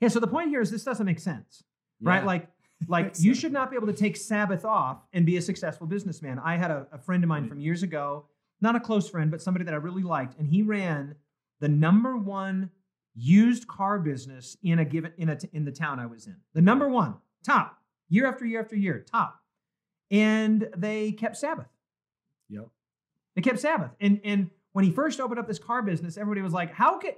Yeah, 0.00 0.08
so 0.08 0.20
the 0.20 0.26
point 0.26 0.48
here 0.48 0.60
is 0.60 0.70
this 0.70 0.84
doesn't 0.84 1.06
make 1.06 1.20
sense, 1.20 1.62
right? 2.00 2.24
Like, 2.24 2.48
like 2.88 3.14
you 3.18 3.34
should 3.34 3.52
not 3.52 3.70
be 3.70 3.76
able 3.76 3.86
to 3.86 3.92
take 3.92 4.16
Sabbath 4.16 4.64
off 4.64 4.98
and 5.12 5.26
be 5.26 5.36
a 5.36 5.42
successful 5.42 5.86
businessman. 5.86 6.38
I 6.38 6.56
had 6.56 6.70
a, 6.70 6.86
a 6.92 6.98
friend 6.98 7.22
of 7.22 7.28
mine 7.28 7.48
from 7.48 7.60
years 7.60 7.82
ago, 7.82 8.26
not 8.60 8.76
a 8.76 8.80
close 8.80 9.08
friend, 9.08 9.30
but 9.30 9.42
somebody 9.42 9.64
that 9.64 9.74
I 9.74 9.78
really 9.78 10.02
liked, 10.02 10.38
and 10.38 10.48
he 10.48 10.62
ran 10.62 11.14
the 11.60 11.68
number 11.68 12.16
one 12.16 12.70
used 13.14 13.66
car 13.66 13.98
business 13.98 14.56
in 14.62 14.78
a 14.78 14.84
given 14.84 15.12
in 15.16 15.28
a 15.30 15.38
in 15.52 15.64
the 15.64 15.72
town 15.72 15.98
I 15.98 16.06
was 16.06 16.26
in. 16.26 16.36
The 16.54 16.60
number 16.60 16.88
one, 16.88 17.14
top, 17.44 17.78
year 18.08 18.26
after 18.26 18.44
year 18.44 18.60
after 18.60 18.76
year, 18.76 19.00
top. 19.10 19.40
And 20.10 20.68
they 20.76 21.12
kept 21.12 21.36
Sabbath. 21.36 21.66
Yep. 22.48 22.68
They 23.34 23.42
kept 23.42 23.58
Sabbath. 23.58 23.90
And 24.00 24.20
and 24.24 24.50
when 24.72 24.84
he 24.84 24.90
first 24.92 25.20
opened 25.20 25.38
up 25.40 25.46
this 25.48 25.58
car 25.58 25.82
business, 25.82 26.16
everybody 26.16 26.42
was 26.42 26.52
like, 26.52 26.72
"How 26.72 26.98
could 26.98 27.14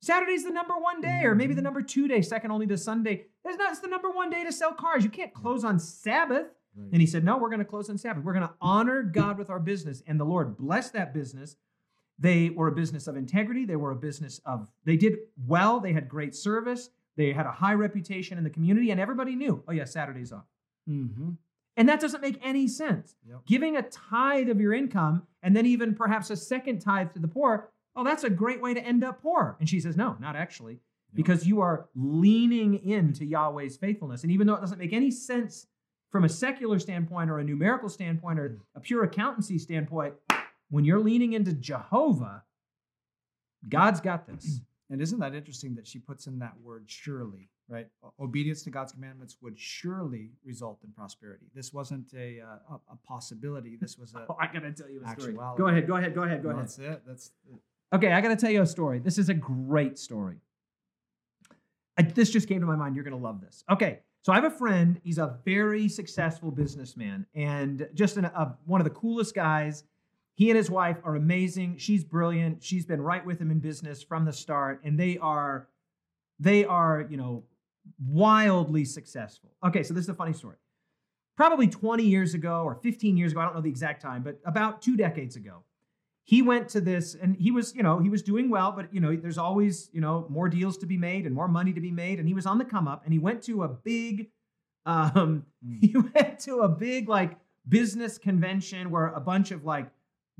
Saturday's 0.00 0.44
the 0.44 0.50
number 0.50 0.74
one 0.78 1.00
day, 1.00 1.22
or 1.24 1.34
maybe 1.34 1.54
the 1.54 1.60
Mhm. 1.60 1.64
number 1.64 1.82
two 1.82 2.06
day, 2.06 2.22
second 2.22 2.50
only 2.52 2.66
to 2.68 2.78
Sunday? 2.78 3.26
There's 3.42 3.56
not. 3.56 3.70
It's 3.72 3.80
the 3.80 3.88
number 3.88 4.10
one 4.10 4.30
day 4.30 4.44
to 4.44 4.52
sell 4.52 4.72
cars. 4.72 5.02
You 5.02 5.10
can't 5.10 5.34
close 5.34 5.64
on 5.64 5.78
Sabbath." 5.80 6.46
Right. 6.78 6.88
And 6.92 7.00
he 7.00 7.06
said, 7.06 7.24
"No, 7.24 7.36
we're 7.38 7.48
going 7.50 7.58
to 7.58 7.64
close 7.64 7.90
on 7.90 7.98
Sabbath. 7.98 8.24
We're 8.24 8.32
going 8.32 8.46
to 8.46 8.54
honor 8.60 9.02
God 9.02 9.38
with 9.38 9.50
our 9.50 9.60
business." 9.60 10.02
And 10.06 10.18
the 10.20 10.24
Lord 10.24 10.56
blessed 10.56 10.92
that 10.94 11.12
business. 11.12 11.56
They 12.18 12.50
were 12.50 12.68
a 12.68 12.72
business 12.72 13.06
of 13.06 13.16
integrity. 13.16 13.64
They 13.64 13.76
were 13.76 13.90
a 13.90 13.96
business 13.96 14.40
of. 14.44 14.70
They 14.84 14.96
did 14.96 15.18
well. 15.46 15.80
They 15.80 15.92
had 15.92 16.08
great 16.08 16.34
service. 16.34 16.90
They 17.16 17.32
had 17.32 17.46
a 17.46 17.50
high 17.52 17.74
reputation 17.74 18.38
in 18.38 18.44
the 18.44 18.50
community, 18.50 18.90
and 18.90 19.00
everybody 19.00 19.34
knew. 19.34 19.62
Oh 19.68 19.72
yeah, 19.72 19.84
Saturday's 19.84 20.32
off. 20.32 20.44
mm-hmm. 20.88 21.30
And 21.76 21.88
that 21.88 22.00
doesn't 22.00 22.20
make 22.22 22.40
any 22.42 22.66
sense 22.66 23.14
Yep. 23.28 23.46
giving 23.46 23.76
a 23.76 23.82
tithe 23.82 24.48
of 24.48 24.60
your 24.60 24.72
income 24.74 25.22
and 25.44 25.54
then 25.54 25.64
even 25.64 25.94
perhaps 25.94 26.28
a 26.30 26.36
second 26.36 26.80
tithe 26.80 27.12
to 27.12 27.20
the 27.20 27.28
poor, 27.28 27.70
oh, 27.94 28.02
that's 28.02 28.24
a 28.24 28.30
great 28.30 28.60
way 28.60 28.74
to 28.74 28.80
end 28.84 29.04
up 29.04 29.22
poor. 29.22 29.56
And 29.60 29.68
she 29.68 29.78
says, 29.78 29.96
no, 29.96 30.16
not 30.18 30.34
actually, 30.34 30.80
because 31.14 31.46
you 31.46 31.60
are 31.60 31.88
leaning 31.94 32.84
into 32.84 33.24
Yahweh's 33.24 33.76
faithfulness. 33.76 34.24
And 34.24 34.32
even 34.32 34.48
though 34.48 34.54
it 34.54 34.60
doesn't 34.60 34.78
make 34.80 34.92
any 34.92 35.12
sense 35.12 35.68
from 36.10 36.24
a 36.24 36.28
secular 36.28 36.78
standpoint 36.78 37.30
or 37.30 37.38
a 37.38 37.44
numerical 37.44 37.88
standpoint 37.88 38.38
or 38.38 38.58
a 38.74 38.80
pure 38.80 39.04
accountancy 39.04 39.58
standpoint, 39.58 40.14
when 40.70 40.84
you're 40.84 41.00
leaning 41.00 41.34
into 41.34 41.52
Jehovah, 41.52 42.42
God's 43.68 44.00
got 44.00 44.26
this. 44.26 44.60
And 44.90 45.02
isn't 45.02 45.18
that 45.18 45.34
interesting 45.34 45.74
that 45.74 45.86
she 45.86 45.98
puts 45.98 46.28
in 46.28 46.38
that 46.38 46.54
word 46.62 46.84
surely, 46.86 47.50
right? 47.68 47.88
Obedience 48.18 48.62
to 48.62 48.70
God's 48.70 48.92
commandments 48.92 49.36
would 49.42 49.58
surely 49.58 50.30
result 50.42 50.78
in 50.82 50.90
prosperity. 50.92 51.44
This 51.54 51.74
wasn't 51.74 52.10
a, 52.16 52.40
uh, 52.40 52.78
a, 52.90 52.96
possibility. 53.06 53.76
This 53.78 53.98
was 53.98 54.14
a. 54.14 54.20
Oh, 54.30 54.36
I 54.40 54.46
gotta 54.46 54.72
tell 54.72 54.88
you 54.88 55.02
a 55.04 55.10
story. 55.10 55.32
Actuality. 55.32 55.58
Go 55.58 55.68
ahead, 55.68 55.86
go 55.86 55.96
ahead, 55.96 56.14
go 56.14 56.22
ahead, 56.22 56.42
go 56.42 56.48
No, 56.48 56.54
ahead. 56.54 56.68
That's 56.68 56.78
it. 56.78 57.02
That's 57.06 57.32
it. 57.52 57.60
Okay, 57.94 58.12
I 58.12 58.20
got 58.20 58.28
to 58.28 58.36
tell 58.36 58.50
you 58.50 58.62
a 58.62 58.66
story. 58.66 58.98
This 58.98 59.18
is 59.18 59.28
a 59.28 59.34
great 59.34 59.98
story. 59.98 60.36
I, 61.96 62.02
this 62.02 62.30
just 62.30 62.48
came 62.48 62.60
to 62.60 62.66
my 62.66 62.76
mind. 62.76 62.94
You're 62.94 63.04
to 63.04 63.16
love 63.16 63.40
this. 63.40 63.64
Okay, 63.70 64.00
so 64.28 64.32
I 64.32 64.34
have 64.34 64.44
a 64.44 64.50
friend. 64.50 65.00
He's 65.02 65.16
a 65.16 65.38
very 65.46 65.88
successful 65.88 66.50
businessman 66.50 67.24
and 67.34 67.88
just 67.94 68.18
an, 68.18 68.26
a, 68.26 68.56
one 68.66 68.78
of 68.78 68.84
the 68.84 68.90
coolest 68.90 69.34
guys. 69.34 69.84
He 70.34 70.50
and 70.50 70.56
his 70.58 70.70
wife 70.70 70.98
are 71.02 71.16
amazing. 71.16 71.78
She's 71.78 72.04
brilliant. 72.04 72.62
She's 72.62 72.84
been 72.84 73.00
right 73.00 73.24
with 73.24 73.40
him 73.40 73.50
in 73.50 73.58
business 73.58 74.02
from 74.02 74.26
the 74.26 74.32
start, 74.34 74.82
and 74.84 75.00
they 75.00 75.16
are, 75.16 75.68
they 76.38 76.66
are, 76.66 77.06
you 77.08 77.16
know, 77.16 77.44
wildly 78.06 78.84
successful. 78.84 79.48
Okay, 79.64 79.82
so 79.82 79.94
this 79.94 80.04
is 80.04 80.10
a 80.10 80.14
funny 80.14 80.34
story. 80.34 80.56
Probably 81.34 81.66
20 81.66 82.02
years 82.02 82.34
ago 82.34 82.64
or 82.64 82.74
15 82.74 83.16
years 83.16 83.32
ago, 83.32 83.40
I 83.40 83.46
don't 83.46 83.54
know 83.54 83.62
the 83.62 83.70
exact 83.70 84.02
time, 84.02 84.22
but 84.22 84.38
about 84.44 84.82
two 84.82 84.98
decades 84.98 85.36
ago, 85.36 85.62
he 86.32 86.42
went 86.42 86.68
to 86.68 86.80
this 86.90 87.14
and 87.22 87.30
he 87.36 87.50
was 87.50 87.66
you 87.74 87.82
know 87.82 87.98
he 88.06 88.10
was 88.10 88.22
doing 88.22 88.46
well 88.50 88.70
but 88.78 88.92
you 88.94 89.00
know 89.00 89.16
there's 89.16 89.38
always 89.38 89.88
you 89.94 90.00
know 90.04 90.26
more 90.28 90.48
deals 90.58 90.76
to 90.82 90.86
be 90.86 90.98
made 91.10 91.24
and 91.26 91.34
more 91.34 91.48
money 91.48 91.72
to 91.72 91.80
be 91.80 91.90
made 92.04 92.18
and 92.18 92.26
he 92.28 92.34
was 92.34 92.46
on 92.52 92.58
the 92.58 92.64
come 92.74 92.86
up 92.86 93.00
and 93.04 93.12
he 93.16 93.18
went 93.28 93.42
to 93.42 93.62
a 93.62 93.68
big 93.68 94.28
um 94.86 95.44
Mm. 95.66 95.78
he 95.84 95.96
went 96.14 96.38
to 96.40 96.52
a 96.60 96.68
big 96.68 97.08
like 97.08 97.32
business 97.68 98.18
convention 98.18 98.90
where 98.90 99.08
a 99.08 99.20
bunch 99.20 99.50
of 99.50 99.64
like 99.64 99.88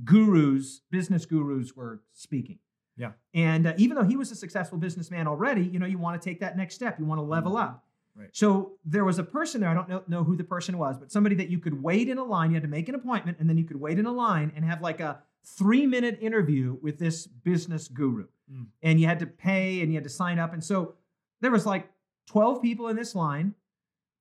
gurus, 0.04 0.80
business 0.90 1.26
gurus 1.26 1.74
were 1.76 2.00
speaking. 2.12 2.58
Yeah. 2.96 3.12
And 3.34 3.66
uh, 3.66 3.72
even 3.76 3.96
though 3.96 4.04
he 4.04 4.16
was 4.16 4.30
a 4.30 4.34
successful 4.36 4.78
businessman 4.78 5.26
already, 5.26 5.62
you 5.64 5.78
know, 5.78 5.86
you 5.86 5.98
want 5.98 6.20
to 6.20 6.28
take 6.28 6.40
that 6.40 6.56
next 6.56 6.74
step. 6.74 6.98
You 6.98 7.04
want 7.04 7.18
to 7.18 7.22
level 7.22 7.52
Mhm. 7.52 7.62
up. 7.64 7.84
Right. 8.16 8.28
So 8.32 8.72
there 8.84 9.04
was 9.04 9.18
a 9.18 9.22
person 9.24 9.60
there. 9.60 9.70
I 9.70 9.74
don't 9.74 9.88
know, 9.88 10.02
know 10.08 10.24
who 10.24 10.34
the 10.36 10.44
person 10.44 10.78
was, 10.78 10.96
but 10.98 11.12
somebody 11.12 11.36
that 11.36 11.48
you 11.50 11.58
could 11.60 11.80
wait 11.82 12.08
in 12.08 12.18
a 12.18 12.24
line. 12.24 12.50
You 12.50 12.54
had 12.56 12.62
to 12.64 12.68
make 12.68 12.88
an 12.88 12.94
appointment, 12.96 13.38
and 13.40 13.48
then 13.48 13.56
you 13.58 13.64
could 13.64 13.80
wait 13.80 13.98
in 13.98 14.06
a 14.06 14.12
line 14.12 14.52
and 14.56 14.64
have 14.64 14.80
like 14.82 14.98
a 15.00 15.20
three-minute 15.44 16.18
interview 16.20 16.76
with 16.82 16.98
this 16.98 17.26
business 17.26 17.88
guru. 17.88 18.26
Mm. 18.52 18.66
And 18.82 19.00
you 19.00 19.06
had 19.06 19.18
to 19.20 19.26
pay, 19.26 19.80
and 19.80 19.92
you 19.92 19.96
had 19.96 20.04
to 20.04 20.10
sign 20.10 20.38
up. 20.38 20.52
And 20.52 20.62
so 20.62 20.94
there 21.40 21.50
was 21.50 21.66
like 21.66 21.90
twelve 22.26 22.60
people 22.62 22.88
in 22.88 22.96
this 22.96 23.14
line, 23.14 23.54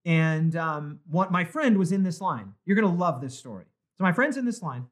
and 0.06 0.56
um, 0.56 1.00
what 1.10 1.32
my 1.32 1.44
friend 1.44 1.78
was 1.78 1.92
in 1.92 2.04
this 2.04 2.22
line. 2.22 2.54
You're 2.66 2.76
gonna 2.76 2.94
love 2.94 3.22
this 3.22 3.38
story. 3.38 3.66
So 3.98 4.04
my 4.04 4.14
friend's 4.14 4.38
in 4.38 4.46
this 4.46 4.62
line, 4.62 4.86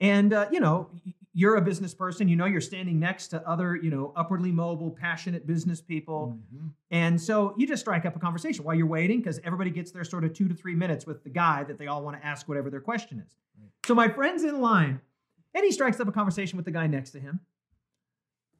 and 0.00 0.32
uh, 0.32 0.48
you 0.50 0.60
know, 0.60 0.90
you're 1.32 1.56
a 1.56 1.62
business 1.62 1.94
person. 1.94 2.28
You 2.28 2.36
know, 2.36 2.46
you're 2.46 2.60
standing 2.60 2.98
next 2.98 3.28
to 3.28 3.48
other, 3.48 3.76
you 3.76 3.90
know, 3.90 4.12
upwardly 4.16 4.50
mobile, 4.50 4.90
passionate 4.90 5.46
business 5.46 5.80
people. 5.80 6.38
Mhm. 6.52 6.70
And 6.90 7.20
so 7.20 7.54
you 7.56 7.66
just 7.66 7.80
strike 7.82 8.04
up 8.04 8.16
a 8.16 8.18
conversation 8.18 8.64
while 8.64 8.74
you're 8.74 8.86
waiting 8.86 9.18
because 9.18 9.38
everybody 9.44 9.70
gets 9.70 9.92
their 9.92 10.04
sort 10.04 10.24
of 10.24 10.32
two 10.32 10.48
to 10.48 10.54
three 10.54 10.74
minutes 10.74 11.06
with 11.06 11.22
the 11.22 11.30
guy 11.30 11.62
that 11.64 11.78
they 11.78 11.86
all 11.86 12.02
want 12.02 12.20
to 12.20 12.26
ask 12.26 12.48
whatever 12.48 12.68
their 12.68 12.80
question 12.80 13.22
is. 13.24 13.36
Right. 13.60 13.70
So 13.86 13.94
my 13.94 14.08
friend's 14.08 14.42
in 14.42 14.60
line 14.60 15.00
and 15.54 15.64
he 15.64 15.70
strikes 15.70 16.00
up 16.00 16.08
a 16.08 16.12
conversation 16.12 16.56
with 16.56 16.64
the 16.64 16.72
guy 16.72 16.86
next 16.88 17.10
to 17.12 17.20
him. 17.20 17.40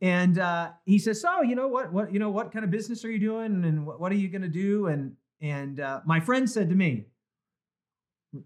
And 0.02 0.38
uh, 0.38 0.70
he 0.86 0.98
says, 0.98 1.20
"So, 1.20 1.42
you 1.42 1.54
know 1.54 1.68
what? 1.68 1.92
What 1.92 2.12
you 2.12 2.18
know? 2.18 2.30
What 2.30 2.52
kind 2.52 2.64
of 2.64 2.70
business 2.70 3.04
are 3.04 3.10
you 3.10 3.18
doing? 3.18 3.64
And 3.64 3.86
what, 3.86 4.00
what 4.00 4.10
are 4.10 4.16
you 4.16 4.28
going 4.28 4.40
to 4.42 4.48
do?" 4.48 4.86
And 4.86 5.14
and 5.42 5.78
uh, 5.80 6.00
my 6.06 6.20
friend 6.20 6.48
said 6.48 6.70
to 6.70 6.74
me, 6.74 7.04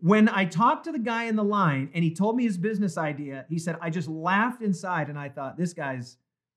when 0.01 0.29
I 0.29 0.45
talked 0.47 0.85
to 0.85 0.93
the 0.93 0.99
guy 0.99 1.25
in 1.25 1.37
the 1.37 1.45
line 1.45 1.91
and 1.95 2.03
he 2.03 2.11
told 2.15 2.37
me 2.37 2.45
his 2.45 2.57
business 2.59 2.97
idea, 2.97 3.45
he 3.49 3.59
said, 3.59 3.77
"I 3.81 3.91
just 3.91 4.09
laughed 4.09 4.63
inside 4.63 5.09
and 5.09 5.19
I 5.19 5.29
thought 5.29 5.57
this 5.59 5.73
guy's 5.75 6.17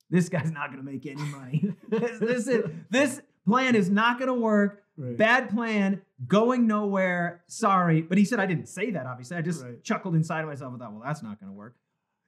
this 0.10 0.30
guy's 0.30 0.52
not 0.52 0.72
going 0.72 0.84
to 0.84 0.90
make 0.90 1.06
any 1.06 1.22
money. 1.22 1.74
this, 1.90 2.20
this 2.20 2.48
is 2.48 2.64
this 2.90 3.22
plan 3.46 3.76
is 3.76 3.90
not 3.90 4.18
going 4.20 4.30
to 4.30 4.34
work. 4.34 4.84
Right. 4.96 5.16
Bad 5.18 5.50
plan, 5.50 6.02
going 6.28 6.66
nowhere. 6.66 7.44
Sorry. 7.48 8.02
But 8.02 8.18
he 8.18 8.26
said, 8.26 8.40
I 8.40 8.46
didn't 8.48 8.68
say 8.68 8.90
that, 8.92 9.06
obviously. 9.06 9.38
I 9.38 9.42
just 9.42 9.64
Right. 9.64 9.84
chuckled 9.84 10.16
inside 10.16 10.42
of 10.42 10.48
myself 10.48 10.72
and 10.74 10.82
thought, 10.82 10.92
well, 10.92 11.04
that's 11.06 11.22
not 11.22 11.40
going 11.40 11.52
to 11.52 11.56
work. 11.56 11.76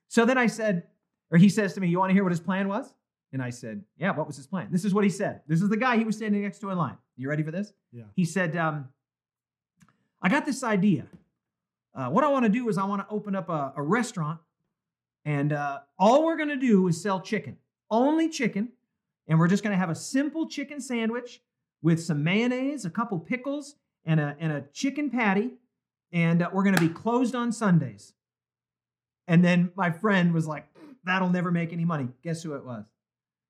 So 0.08 0.24
then 0.26 0.38
I 0.38 0.45
said, 0.47 0.84
or 1.32 1.38
he 1.39 1.50
says 1.50 1.74
to 1.76 1.82
me, 1.82 1.88
You 1.88 1.97
want 2.00 2.10
to 2.12 2.14
hear 2.14 2.24
what 2.24 2.32
his 2.32 2.39
plan 2.39 2.68
was? 2.68 2.93
And 3.32 3.41
I 3.41 3.50
said, 3.52 3.84
Yeah, 3.97 4.12
what 4.12 4.28
was 4.28 4.36
his 4.38 4.45
plan? 4.47 4.68
This 4.72 4.84
is 4.86 4.93
what 4.93 5.04
he 5.04 5.10
said. 5.10 5.41
This 5.47 5.62
is 5.62 5.70
the 5.70 5.78
guy 5.78 5.97
he 5.97 6.04
was 6.04 6.18
standing 6.18 6.43
next 6.43 6.60
to 6.60 6.70
in 6.70 6.78
line. 6.78 6.97
You 7.16 7.30
ready 7.30 7.43
for 7.43 7.52
this? 7.52 7.74
Yeah. 7.91 8.04
He 8.16 8.26
said, 8.26 8.56
um, 8.58 8.89
I 10.22 10.30
got 10.30 10.45
this 10.45 10.63
idea. 10.63 11.05
Uh, 11.95 12.09
what 12.09 12.24
I 12.24 12.30
want 12.30 12.45
to 12.45 12.49
do 12.49 12.67
is 12.70 12.78
I 12.78 12.86
want 12.86 13.07
to 13.07 13.13
open 13.13 13.36
up 13.36 13.49
a, 13.49 13.74
a 13.76 13.82
restaurant, 13.82 14.39
and 15.26 15.53
uh, 15.53 15.80
all 15.97 16.26
we're 16.26 16.38
going 16.38 16.49
to 16.49 16.57
do 16.57 16.88
is 16.88 17.01
sell 17.01 17.20
chicken, 17.20 17.57
only 17.89 18.30
chicken, 18.30 18.70
and 19.28 19.39
we're 19.39 19.47
just 19.47 19.63
going 19.63 19.74
to 19.74 19.78
have 19.78 19.89
a 19.89 19.95
simple 19.95 20.47
chicken 20.47 20.82
sandwich 20.82 21.41
with 21.82 22.01
some 22.01 22.24
mayonnaise, 22.24 22.86
a 22.86 22.89
couple 22.89 23.20
pickles, 23.20 23.76
and 24.05 24.20
a 24.20 24.36
and 24.39 24.51
a 24.51 24.63
chicken 24.74 25.09
patty, 25.09 25.51
and 26.11 26.41
uh, 26.41 26.49
we're 26.53 26.63
going 26.63 26.76
to 26.76 26.82
be 26.82 26.89
closed 26.89 27.36
on 27.36 27.51
Sundays. 27.51 28.13
And 29.28 29.43
then 29.43 29.72
my 29.76 29.91
friend 29.91 30.34
was 30.34 30.47
like, 30.47 30.67
"That'll 31.03 31.30
never 31.30 31.51
make 31.51 31.74
any 31.74 31.86
money." 31.86 32.09
Guess 32.24 32.43
who 32.43 32.55
it 32.55 32.65
was? 32.65 32.86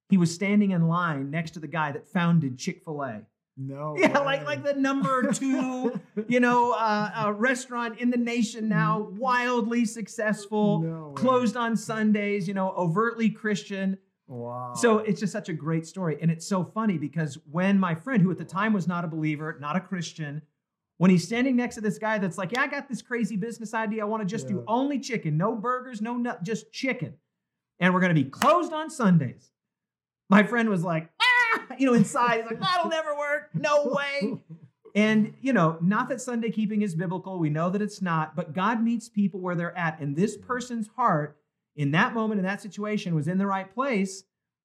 He 0.09 0.17
was 0.17 0.33
standing 0.33 0.71
in 0.71 0.87
line 0.87 1.29
next 1.29 1.51
to 1.51 1.59
the 1.59 1.67
guy 1.67 1.91
that 1.91 2.07
founded 2.07 2.57
Chick 2.57 2.83
Fil 2.83 3.03
A. 3.03 3.21
No. 3.59 3.95
Yeah, 3.97 4.19
like 4.19 4.39
way. 4.39 4.45
like 4.45 4.63
the 4.63 4.73
number 4.73 5.31
two, 5.33 5.99
you 6.29 6.39
know, 6.39 6.71
uh, 6.71 7.11
uh, 7.13 7.33
restaurant 7.33 7.99
in 7.99 8.09
the 8.09 8.17
nation 8.17 8.69
now, 8.69 9.09
wildly 9.17 9.83
successful, 9.83 10.79
No 10.79 11.11
closed 11.11 11.57
on 11.57 11.75
Sundays, 11.75 12.47
you 12.47 12.53
know, 12.53 12.71
overtly 12.71 13.29
Christian. 13.29 13.97
Wow. 14.27 14.73
So 14.75 14.99
it's 14.99 15.19
just 15.19 15.33
such 15.33 15.49
a 15.49 15.53
great 15.53 15.85
story, 15.85 16.17
and 16.21 16.31
it's 16.31 16.45
so 16.45 16.63
funny 16.63 16.97
because 16.97 17.37
when 17.51 17.77
my 17.77 17.95
friend, 17.95 18.23
who 18.23 18.31
at 18.31 18.37
the 18.37 18.45
time 18.45 18.71
was 18.71 18.87
not 18.87 19.03
a 19.03 19.07
believer, 19.07 19.57
not 19.59 19.75
a 19.75 19.81
Christian, 19.81 20.41
when 20.97 21.11
he's 21.11 21.25
standing 21.25 21.55
next 21.57 21.75
to 21.75 21.81
this 21.81 21.97
guy 21.97 22.17
that's 22.17 22.37
like, 22.37 22.53
"Yeah, 22.53 22.61
I 22.61 22.67
got 22.67 22.87
this 22.87 23.01
crazy 23.01 23.35
business 23.35 23.73
idea. 23.73 24.03
I 24.03 24.05
want 24.05 24.21
to 24.21 24.27
just 24.27 24.47
do 24.47 24.63
only 24.67 24.99
chicken, 24.99 25.35
no 25.35 25.55
burgers, 25.55 26.01
no 26.01 26.15
nut, 26.15 26.43
just 26.43 26.71
chicken, 26.71 27.15
and 27.79 27.93
we're 27.93 28.01
going 28.01 28.15
to 28.15 28.23
be 28.23 28.29
closed 28.29 28.71
on 28.71 28.89
Sundays." 28.89 29.51
My 30.29 30.43
friend 30.43 30.69
was 30.69 30.83
like, 30.83 31.09
"Ah!" 31.55 31.65
you 31.77 31.85
know, 31.85 31.93
inside, 31.93 32.41
he's 32.41 32.45
like, 32.51 32.59
"That'll 32.59 32.89
never 32.89 33.15
work. 33.15 33.49
No 33.53 33.85
way." 33.87 34.39
And, 34.95 35.35
you 35.41 35.53
know, 35.53 35.77
not 35.81 36.09
that 36.09 36.19
Sunday 36.19 36.49
keeping 36.49 36.81
is 36.81 36.95
biblical. 36.95 37.37
We 37.37 37.49
know 37.49 37.69
that 37.69 37.81
it's 37.81 38.01
not, 38.01 38.35
but 38.35 38.53
God 38.53 38.81
meets 38.81 39.07
people 39.07 39.39
where 39.39 39.55
they're 39.55 39.77
at. 39.77 39.99
And 39.99 40.15
this 40.15 40.35
person's 40.35 40.87
heart 40.95 41.37
in 41.75 41.91
that 41.91 42.13
moment, 42.15 42.39
in 42.39 42.45
that 42.45 42.61
situation, 42.61 43.13
was 43.13 43.27
in 43.27 43.37
the 43.37 43.45
right 43.45 43.71
place. 43.71 44.23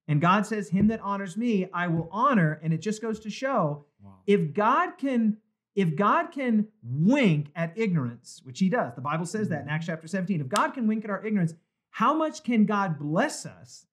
And 0.08 0.20
God 0.20 0.46
says, 0.46 0.70
Him 0.70 0.88
that 0.88 1.00
honors 1.02 1.36
me, 1.36 1.68
I 1.72 1.88
will 1.88 2.08
honor. 2.10 2.58
And 2.62 2.72
it 2.72 2.78
just 2.78 3.02
goes 3.02 3.20
to 3.20 3.30
show 3.30 3.84
Wow. 4.02 4.12
if 4.26 4.52
God 4.54 4.98
can. 4.98 5.38
If 5.76 5.96
God 5.96 6.30
can 6.30 6.68
wink 6.84 7.48
at 7.56 7.72
ignorance, 7.76 8.40
which 8.44 8.60
he 8.60 8.68
does, 8.68 8.94
the 8.94 9.00
Bible 9.00 9.26
says 9.26 9.48
that 9.48 9.62
in 9.62 9.68
Acts 9.68 9.86
chapter 9.86 10.06
17. 10.06 10.40
If 10.40 10.48
God 10.48 10.70
can 10.70 10.86
wink 10.86 11.02
at 11.04 11.10
our 11.10 11.26
ignorance, 11.26 11.52
how 11.90 12.14
much 12.14 12.44
can 12.44 12.64
God 12.64 12.96
bless 12.96 13.44
us 13.44 13.84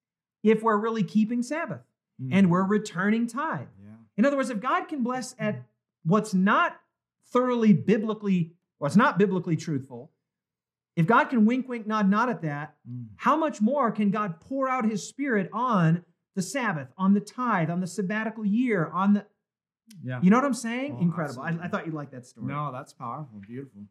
if 0.44 0.62
we're 0.62 0.76
really 0.76 1.02
keeping 1.02 1.42
Sabbath 1.42 1.80
and 2.30 2.50
we're 2.50 2.64
returning 2.66 3.26
tithe? 3.26 3.66
Yeah. 3.82 3.90
In 4.16 4.24
other 4.26 4.36
words, 4.36 4.50
if 4.50 4.60
God 4.60 4.84
can 4.88 5.02
bless 5.02 5.34
at 5.38 5.62
what's 6.04 6.34
not 6.34 6.78
thoroughly 7.32 7.72
biblically, 7.72 8.52
what's 8.78 8.96
not 8.96 9.18
biblically 9.18 9.56
truthful, 9.56 10.12
if 10.94 11.06
God 11.06 11.24
can 11.30 11.46
wink, 11.46 11.68
wink, 11.68 11.86
nod, 11.86 12.08
nod 12.10 12.28
at 12.28 12.42
that, 12.42 12.76
Mm. 12.88 13.06
how 13.16 13.36
much 13.36 13.60
more 13.60 13.90
can 13.90 14.10
God 14.10 14.40
pour 14.40 14.68
out 14.68 14.84
his 14.84 15.02
spirit 15.08 15.48
on 15.52 16.04
the 16.34 16.42
Sabbath, 16.42 16.92
on 16.98 17.14
the 17.14 17.20
tithe, 17.20 17.70
on 17.70 17.80
the 17.80 17.86
sabbatical 17.86 18.44
year, 18.44 18.86
on 18.88 19.14
the, 19.14 19.26
Yeah. 20.02 20.20
you 20.22 20.30
know 20.30 20.36
what 20.36 20.44
I'm 20.44 20.54
saying? 20.54 20.96
Oh, 20.98 21.00
Incredible. 21.00 21.42
I, 21.42 21.50
I 21.62 21.68
thought 21.68 21.86
you'd 21.86 21.94
like 21.94 22.10
that 22.10 22.26
story. 22.26 22.46
No, 22.46 22.70
that's 22.72 22.92
powerful, 22.92 23.40
beautiful. 23.46 23.82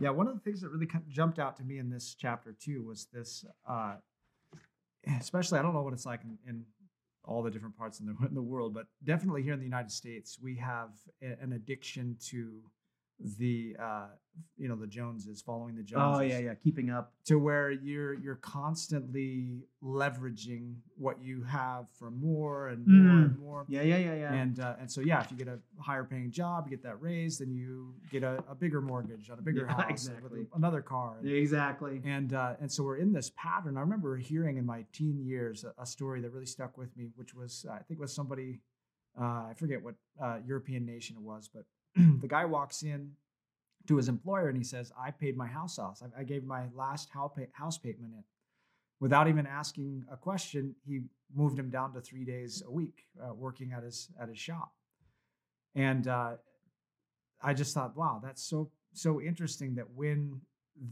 Yeah, 0.00 0.10
one 0.10 0.26
of 0.28 0.34
the 0.34 0.40
things 0.40 0.60
that 0.60 0.68
really 0.70 0.88
jumped 1.08 1.38
out 1.38 1.56
to 1.56 1.64
me 1.64 1.78
in 1.78 1.88
this 1.90 2.14
chapter 2.14 2.52
too 2.52 2.82
was 2.84 3.06
this, 3.12 3.44
uh, 3.66 3.96
especially 5.20 5.58
I 5.58 5.62
don't 5.62 5.72
know 5.74 5.82
what 5.82 5.92
it's 5.94 6.06
like 6.06 6.20
in, 6.24 6.38
in 6.46 6.64
all 7.28 7.42
the 7.42 7.50
different 7.50 7.76
parts 7.76 8.00
in 8.00 8.06
the 8.06 8.16
in 8.28 8.34
the 8.34 8.42
world, 8.42 8.74
but 8.74 8.86
definitely 9.04 9.42
here 9.42 9.52
in 9.52 9.58
the 9.58 9.64
United 9.64 9.92
States, 9.92 10.38
we 10.42 10.56
have 10.56 10.90
a- 11.22 11.40
an 11.42 11.52
addiction 11.52 12.16
to 12.30 12.62
the 13.20 13.76
uh, 13.82 14.06
you 14.56 14.68
know 14.68 14.76
the 14.76 14.86
Joneses, 14.86 15.42
following 15.42 15.74
the 15.74 15.82
Joneses. 15.82 16.18
Oh, 16.20 16.22
yeah, 16.22 16.38
yeah. 16.38 16.54
Keeping 16.54 16.90
up. 16.90 17.12
to 17.24 17.36
where 17.38 17.70
you're 17.70 18.14
you're 18.14 18.36
constantly 18.36 19.64
leveraging 19.82 20.74
what 20.96 21.20
you 21.22 21.42
have 21.42 21.88
for 21.98 22.10
more 22.10 22.68
and 22.68 22.86
more 22.86 22.98
Mm. 23.14 23.24
and 23.26 23.38
more. 23.38 23.64
Yeah, 23.68 23.82
yeah, 23.82 23.96
yeah, 23.98 24.14
yeah. 24.14 24.32
And 24.34 24.60
uh, 24.60 24.76
and 24.80 24.90
so 24.90 25.00
yeah, 25.00 25.20
if 25.20 25.30
you 25.30 25.36
get 25.36 25.48
a 25.48 25.58
higher 25.80 26.04
paying 26.04 26.30
job, 26.30 26.66
you 26.66 26.70
get 26.76 26.82
that 26.84 27.00
raise, 27.00 27.38
then 27.38 27.50
you 27.52 27.94
get 28.10 28.22
a, 28.22 28.42
a 28.48 28.54
bigger 28.54 28.80
mortgage 28.80 29.28
on 29.30 29.38
a 29.38 29.42
bigger 29.42 29.66
Yeah, 29.68 29.74
house, 29.82 29.90
exactly. 29.90 30.40
with 30.40 30.48
another 30.54 30.80
car. 30.82 31.16
And, 31.20 31.28
exactly. 31.30 32.00
and 32.04 32.32
uh, 32.34 32.54
and 32.60 32.70
so 32.70 32.82
we're 32.84 32.98
in 32.98 33.12
this 33.12 33.32
pattern. 33.36 33.76
I 33.76 33.80
remember 33.80 34.16
hearing 34.16 34.56
in 34.58 34.66
my 34.66 34.84
teen 34.92 35.18
years 35.24 35.64
a, 35.64 35.72
a 35.82 35.86
story 35.86 36.20
that 36.20 36.30
really 36.32 36.46
stuck 36.46 36.78
with 36.78 36.96
me, 36.96 37.10
which 37.16 37.34
was 37.34 37.66
I 37.70 37.78
think 37.78 37.98
it 37.98 38.00
was 38.00 38.14
somebody 38.14 38.60
uh, 39.20 39.24
I 39.50 39.52
forget 39.56 39.82
what 39.82 39.94
uh, 40.22 40.38
European 40.46 40.86
nation 40.86 41.16
it 41.16 41.22
was, 41.22 41.50
but 41.52 41.64
the 41.96 42.28
guy 42.28 42.44
walks 42.44 42.82
in 42.82 43.12
to 43.86 43.96
his 43.96 44.08
employer 44.08 44.48
and 44.48 44.56
he 44.56 44.64
says, 44.64 44.92
"I 44.98 45.10
paid 45.10 45.36
my 45.36 45.46
house 45.46 45.78
off. 45.78 46.02
I, 46.02 46.20
I 46.20 46.24
gave 46.24 46.44
my 46.44 46.64
last 46.74 47.10
house 47.10 47.32
house 47.52 47.78
payment 47.78 48.12
in." 48.14 48.24
Without 49.00 49.28
even 49.28 49.46
asking 49.46 50.04
a 50.10 50.16
question, 50.16 50.74
he 50.84 51.02
moved 51.34 51.58
him 51.58 51.70
down 51.70 51.92
to 51.94 52.00
three 52.00 52.24
days 52.24 52.62
a 52.66 52.70
week 52.70 53.04
uh, 53.22 53.32
working 53.34 53.72
at 53.72 53.82
his 53.82 54.08
at 54.20 54.28
his 54.28 54.38
shop, 54.38 54.72
and 55.74 56.08
uh, 56.08 56.36
I 57.40 57.54
just 57.54 57.74
thought, 57.74 57.96
wow, 57.96 58.20
that's 58.22 58.42
so 58.42 58.70
so 58.92 59.20
interesting 59.20 59.74
that 59.76 59.90
when 59.94 60.40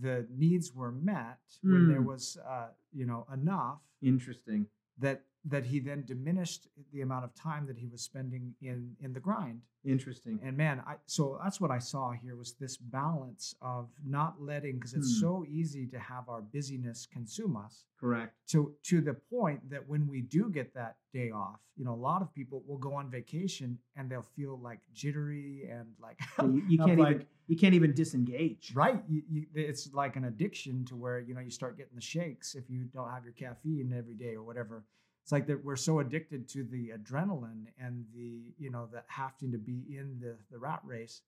the 0.00 0.26
needs 0.30 0.72
were 0.74 0.92
met, 0.92 1.38
when 1.62 1.86
there 1.88 2.00
Mm. 2.02 2.06
was 2.06 2.36
uh, 2.48 2.68
you 2.92 3.06
know 3.06 3.26
enough, 3.32 3.80
Interesting. 4.02 4.66
that 4.98 5.22
that 5.48 5.64
he 5.64 5.78
then 5.78 6.04
diminished 6.04 6.66
the 6.92 7.02
amount 7.02 7.24
of 7.24 7.32
time 7.34 7.66
that 7.66 7.78
he 7.78 7.86
was 7.86 8.02
spending 8.02 8.54
in 8.60 8.96
in 9.00 9.12
the 9.12 9.20
grind. 9.20 9.60
Interesting. 9.84 10.40
And 10.42 10.56
man, 10.56 10.82
I 10.86 10.94
so 11.06 11.38
that's 11.42 11.60
what 11.60 11.70
I 11.70 11.78
saw 11.78 12.10
here 12.10 12.34
was 12.36 12.54
this 12.54 12.76
balance 12.76 13.54
of 13.62 13.88
not 14.04 14.40
letting 14.40 14.74
because 14.74 14.94
it's 14.94 15.14
Hmm. 15.16 15.20
so 15.26 15.44
easy 15.48 15.86
to 15.86 15.98
have 15.98 16.28
our 16.28 16.42
busyness 16.42 17.06
consume 17.06 17.56
us 17.56 17.84
Correct. 18.00 18.34
to 18.48 18.74
to 18.84 19.00
the 19.00 19.14
point 19.14 19.60
that 19.70 19.86
when 19.88 20.08
we 20.08 20.22
do 20.22 20.50
get 20.50 20.74
that 20.74 20.96
day 21.12 21.30
off, 21.30 21.60
you 21.76 21.84
know, 21.84 21.94
a 21.94 22.02
lot 22.10 22.20
of 22.22 22.34
people 22.34 22.64
will 22.66 22.78
go 22.78 22.94
on 22.94 23.08
vacation 23.10 23.78
and 23.94 24.10
they'll 24.10 24.22
feel 24.38 24.58
like 24.58 24.80
jittery 24.92 25.68
and 25.70 25.86
like 26.00 26.18
you, 26.42 26.62
you 26.68 26.78
can't 26.78 26.98
like, 26.98 27.14
even 27.14 27.26
you 27.46 27.56
can't 27.56 27.74
even 27.74 27.94
disengage. 27.94 28.72
right. 28.74 29.00
You, 29.08 29.22
you, 29.30 29.46
it's 29.54 29.92
like 29.92 30.16
an 30.16 30.24
addiction 30.24 30.84
to 30.86 30.96
where 30.96 31.20
you 31.20 31.32
know 31.34 31.40
you 31.40 31.50
start 31.50 31.76
getting 31.78 31.94
the 31.94 32.00
shakes 32.00 32.56
if 32.56 32.68
you 32.68 32.86
don't 32.92 33.10
have 33.10 33.22
your 33.22 33.34
caffeine 33.34 33.94
every 33.96 34.14
day 34.16 34.34
or 34.34 34.42
whatever. 34.42 34.84
It's 35.26 35.32
like 35.32 35.48
that 35.48 35.64
we're 35.64 35.74
so 35.74 35.98
addicted 35.98 36.48
to 36.50 36.62
the 36.62 36.92
adrenaline 36.96 37.64
and 37.80 38.04
the 38.14 38.54
you 38.60 38.70
know 38.70 38.86
the 38.92 39.02
having 39.08 39.50
to 39.50 39.58
be 39.58 39.82
in 39.88 40.20
the 40.20 40.36
the 40.52 40.58
rat 40.60 40.78
race 40.84 41.22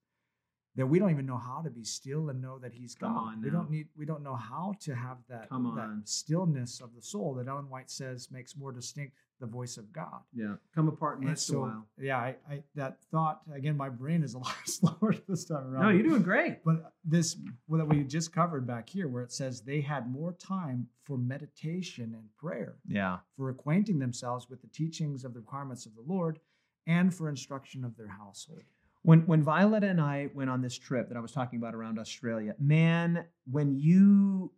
that 0.76 0.86
we 0.86 1.01
don't 1.01 1.11
even 1.11 1.26
know 1.26 1.36
how 1.36 1.62
to 1.64 1.70
be 1.70 1.82
still 1.82 2.30
and 2.30 2.40
know 2.40 2.61
that 2.61 2.72
He's 2.72 2.94
Come 2.94 3.14
God. 3.14 3.18
on 3.18 3.42
we 3.42 3.51
don't 3.51 3.68
need. 3.68 3.88
We 3.96 4.07
don't 4.07 4.22
know 4.22 4.36
how 4.36 4.74
to 4.82 4.94
have 4.94 5.16
that 5.28 5.49
that 5.51 6.03
stillness 6.05 6.80
of 6.80 6.94
the 6.94 7.03
soul 7.03 7.34
that 7.34 7.49
Ellen 7.49 7.68
White 7.68 7.90
says 7.90 8.30
makes 8.30 8.57
more 8.57 8.70
distinct 8.70 9.16
the 9.41 9.47
voice 9.47 9.76
of 9.76 9.93
God. 9.93 10.20
Yeah. 10.34 10.55
Come 10.74 10.89
apart 10.89 11.16
and 11.16 11.24
And 11.24 11.30
rest 11.30 11.51
a 11.51 11.59
while. 11.59 11.86
yeah, 11.99 12.18
I, 12.18 12.36
I 12.51 12.62
that 12.74 13.03
thought 13.11 13.43
again. 13.55 13.76
My 13.76 13.89
brain 13.89 14.22
is 14.22 14.34
a 14.34 14.39
lot 14.47 14.55
slower 14.64 15.14
this 15.28 15.45
time 15.45 15.66
around. 15.66 15.82
No, 15.82 15.89
you're 15.91 16.03
doing 16.03 16.22
great. 16.22 16.64
But 16.64 16.93
this 17.05 17.36
what 17.66 17.86
we 17.89 18.05
just 18.05 18.32
covered 18.32 18.66
back 18.66 18.89
here, 18.89 19.09
where 19.09 19.22
it 19.22 19.32
says 19.32 19.62
they 19.62 19.80
had 19.80 20.11
more 20.11 20.32
time 20.32 20.89
for 21.05 21.16
meditation 21.18 22.14
and 22.14 22.24
prayer, 22.36 22.76
Yeah. 22.86 23.18
for 23.36 23.49
acquainting 23.51 23.99
themselves 23.99 24.49
with 24.51 24.61
the 24.61 24.68
teachings 24.68 25.24
of 25.24 25.32
the 25.34 25.41
requirements 25.41 25.86
of 25.86 25.95
the 25.95 26.03
Lord, 26.07 26.39
and 26.86 27.14
for 27.14 27.28
instruction 27.28 27.84
of 27.84 27.97
their 27.97 28.09
household. 28.09 28.62
When 29.03 29.20
when 29.26 29.43
Violet 29.43 29.84
and 29.84 30.01
I 30.01 30.28
went 30.34 30.51
on 30.51 30.61
this 30.61 30.76
trip 30.76 31.09
that 31.09 31.16
I 31.16 31.20
was 31.20 31.32
talking 31.32 31.59
about 31.59 31.74
around 31.74 31.99
Australia, 31.99 32.55
man, 32.59 33.24
when 33.49 33.72
you 33.72 34.53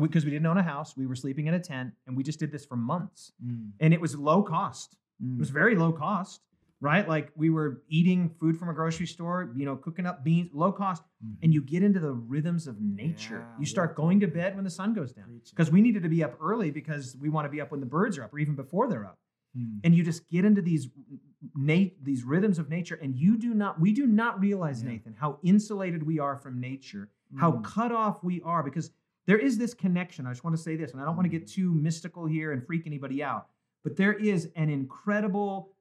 because 0.00 0.24
we 0.24 0.30
didn't 0.30 0.46
own 0.46 0.58
a 0.58 0.62
house, 0.62 0.96
we 0.96 1.06
were 1.06 1.14
sleeping 1.14 1.46
in 1.46 1.54
a 1.54 1.60
tent, 1.60 1.92
and 2.06 2.16
we 2.16 2.22
just 2.22 2.38
did 2.38 2.50
this 2.50 2.64
for 2.64 2.76
months, 2.76 3.32
and 3.80 3.94
it 3.94 4.00
was 4.00 4.16
low 4.16 4.42
cost. 4.42 4.96
It 5.22 5.38
was 5.38 5.50
very 5.50 5.74
low 5.76 5.92
cost, 5.92 6.42
right? 6.80 7.08
Like 7.08 7.30
we 7.36 7.48
were 7.48 7.82
eating 7.88 8.28
food 8.38 8.58
from 8.58 8.68
a 8.68 8.74
grocery 8.74 9.06
store, 9.06 9.50
you 9.56 9.64
know, 9.64 9.76
cooking 9.76 10.04
up 10.06 10.24
beans, 10.24 10.50
low 10.52 10.72
cost, 10.72 11.02
and 11.42 11.54
you 11.54 11.62
get 11.62 11.82
into 11.82 12.00
the 12.00 12.12
rhythms 12.12 12.66
of 12.66 12.80
nature. 12.80 13.38
Yeah, 13.48 13.60
you 13.60 13.66
start 13.66 13.90
yeah, 13.92 13.96
going 14.02 14.20
to 14.20 14.26
bed 14.26 14.54
when 14.56 14.64
the 14.64 14.70
sun 14.70 14.92
goes 14.92 15.12
down 15.12 15.40
because 15.50 15.70
we 15.70 15.80
needed 15.80 16.02
to 16.02 16.08
be 16.10 16.22
up 16.22 16.36
early 16.40 16.70
because 16.70 17.16
we 17.20 17.28
want 17.30 17.44
to 17.46 17.50
be 17.50 17.60
up 17.60 17.70
when 17.70 17.80
the 17.80 17.86
birds 17.86 18.18
are 18.18 18.24
up 18.24 18.34
or 18.34 18.38
even 18.38 18.54
before 18.54 18.88
they're 18.88 19.06
up 19.06 19.18
Mm. 19.56 19.80
and 19.84 19.94
you 19.94 20.04
just 20.04 20.28
get 20.28 20.44
into 20.44 20.60
these 20.60 20.90
nat- 21.54 21.92
these 22.02 22.24
rhythms 22.24 22.58
of 22.58 22.68
nature 22.68 22.96
and 23.00 23.16
you 23.16 23.38
do 23.38 23.54
not 23.54 23.80
we 23.80 23.90
do 23.94 24.06
not 24.06 24.38
realize 24.38 24.82
Yeah. 24.82 24.90
nathan 24.90 25.14
how 25.18 25.38
insulated 25.42 26.02
we 26.02 26.18
are 26.18 26.36
from 26.36 26.60
nature 26.60 27.08
how 27.38 27.52
Mm. 27.52 27.64
cut 27.64 27.90
off 27.90 28.22
we 28.22 28.42
are 28.42 28.62
because 28.62 28.90
there 29.26 29.38
is 29.38 29.58
this 29.58 29.74
connection 29.74 30.26
i 30.26 30.30
just 30.30 30.44
want 30.44 30.54
to 30.56 30.62
say 30.62 30.76
this 30.76 30.92
and 30.92 31.00
i 31.00 31.04
don't 31.04 31.16
want 31.16 31.24
to 31.30 31.38
get 31.38 31.46
too 31.46 31.72
mystical 31.72 32.26
here 32.26 32.52
and 32.52 32.64
freak 32.66 32.86
anybody 32.86 33.22
out 33.22 33.48
but 33.84 33.96
there 33.96 34.12
is 34.14 34.48
an 34.56 34.68
incredible 34.70 35.72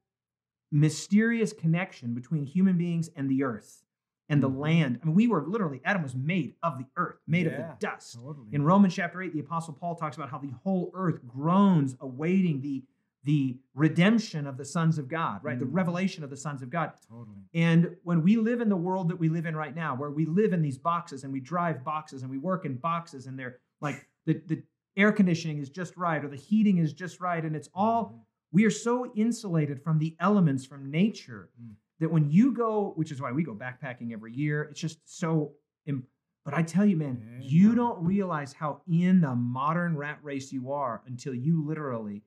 mysterious 0.71 1.53
connection 1.53 2.13
between 2.13 2.43
human 2.45 2.77
beings 2.77 3.09
and 3.15 3.29
the 3.29 3.43
earth 3.43 3.83
and 4.29 4.41
the 4.41 4.49
Mhm. 4.49 4.57
land 4.57 4.99
i 5.01 5.05
mean 5.05 5.15
we 5.15 5.27
were 5.27 5.43
literally 5.45 5.79
adam 5.85 6.01
was 6.01 6.15
made 6.15 6.55
of 6.63 6.77
the 6.79 6.85
earth 6.97 7.17
made 7.27 7.45
of 7.47 7.53
the 7.53 7.75
dust 7.79 8.15
Totally. 8.15 8.47
in 8.51 8.63
Romans 8.63 8.93
chapter 8.93 9.21
8, 9.21 9.31
the 9.33 9.39
Apostle 9.39 9.73
Paul 9.75 9.95
talks 9.95 10.17
about 10.17 10.29
how 10.29 10.39
the 10.39 10.49
whole 10.63 10.91
earth 10.95 11.25
groans 11.27 11.95
awaiting 12.01 12.61
the, 12.61 12.83
the 13.25 13.57
redemption 13.73 14.47
of 14.47 14.55
the 14.57 14.63
sons 14.65 14.97
of 14.97 15.07
God, 15.09 15.43
right? 15.43 15.59
The 15.59 15.65
Mhm. 15.65 15.73
revelation 15.73 16.23
of 16.23 16.29
the 16.29 16.37
sons 16.37 16.61
of 16.61 16.69
God. 16.69 16.93
totally. 17.09 17.37
And 17.53 17.95
when 18.03 18.21
we 18.23 18.37
live 18.37 18.61
in 18.61 18.69
the 18.69 18.77
world 18.77 19.09
that 19.09 19.17
we 19.19 19.29
live 19.29 19.45
in 19.45 19.55
right 19.55 19.75
now, 19.75 19.95
where 19.95 20.11
we 20.11 20.25
live 20.25 20.53
in 20.53 20.61
these 20.61 20.77
boxes 20.77 21.23
and 21.23 21.33
we 21.33 21.39
drive 21.41 21.83
boxes 21.83 22.21
and 22.21 22.31
we 22.31 22.37
work 22.37 22.65
in 22.65 22.77
boxes 22.77 23.25
and 23.27 23.37
they're 23.37 23.57
like 23.81 24.07
the, 24.25 24.41
the 24.47 24.63
air 24.95 25.11
conditioning 25.11 25.57
is 25.57 25.69
just 25.69 25.97
right 25.97 26.23
or 26.23 26.29
the 26.29 26.37
heating 26.37 26.77
is 26.77 26.93
just 26.93 27.19
right 27.19 27.43
and 27.43 27.55
it's 27.55 27.69
all 27.73 28.25
we 28.51 28.63
are 28.63 28.69
so 28.71 29.11
insulated 29.15 29.81
from 29.81 29.97
the 29.99 30.15
elements 30.19 30.63
from 30.65 30.89
nature 30.89 31.49
Mm. 31.61 31.75
that 31.99 32.11
when 32.11 32.29
you 32.29 32.53
go 32.53 32.93
which 32.95 33.11
is 33.11 33.21
why 33.21 33.31
we 33.31 33.43
go 33.43 33.53
backpacking 33.55 34.13
every 34.13 34.31
year 34.33 34.63
it's 34.63 34.79
just 34.79 34.99
so 35.05 35.53
im- 35.85 36.07
but 36.45 36.53
i 36.53 36.61
tell 36.63 36.85
you 36.85 36.95
man 36.95 37.21
you 37.41 37.75
don't 37.75 38.01
realize 38.05 38.53
how 38.53 38.81
in 38.87 39.19
the 39.19 39.35
modern 39.35 39.97
rat 39.97 40.19
race 40.23 40.53
you 40.53 40.71
are 40.71 41.01
until 41.07 41.33
you 41.33 41.63
literally 41.65 42.23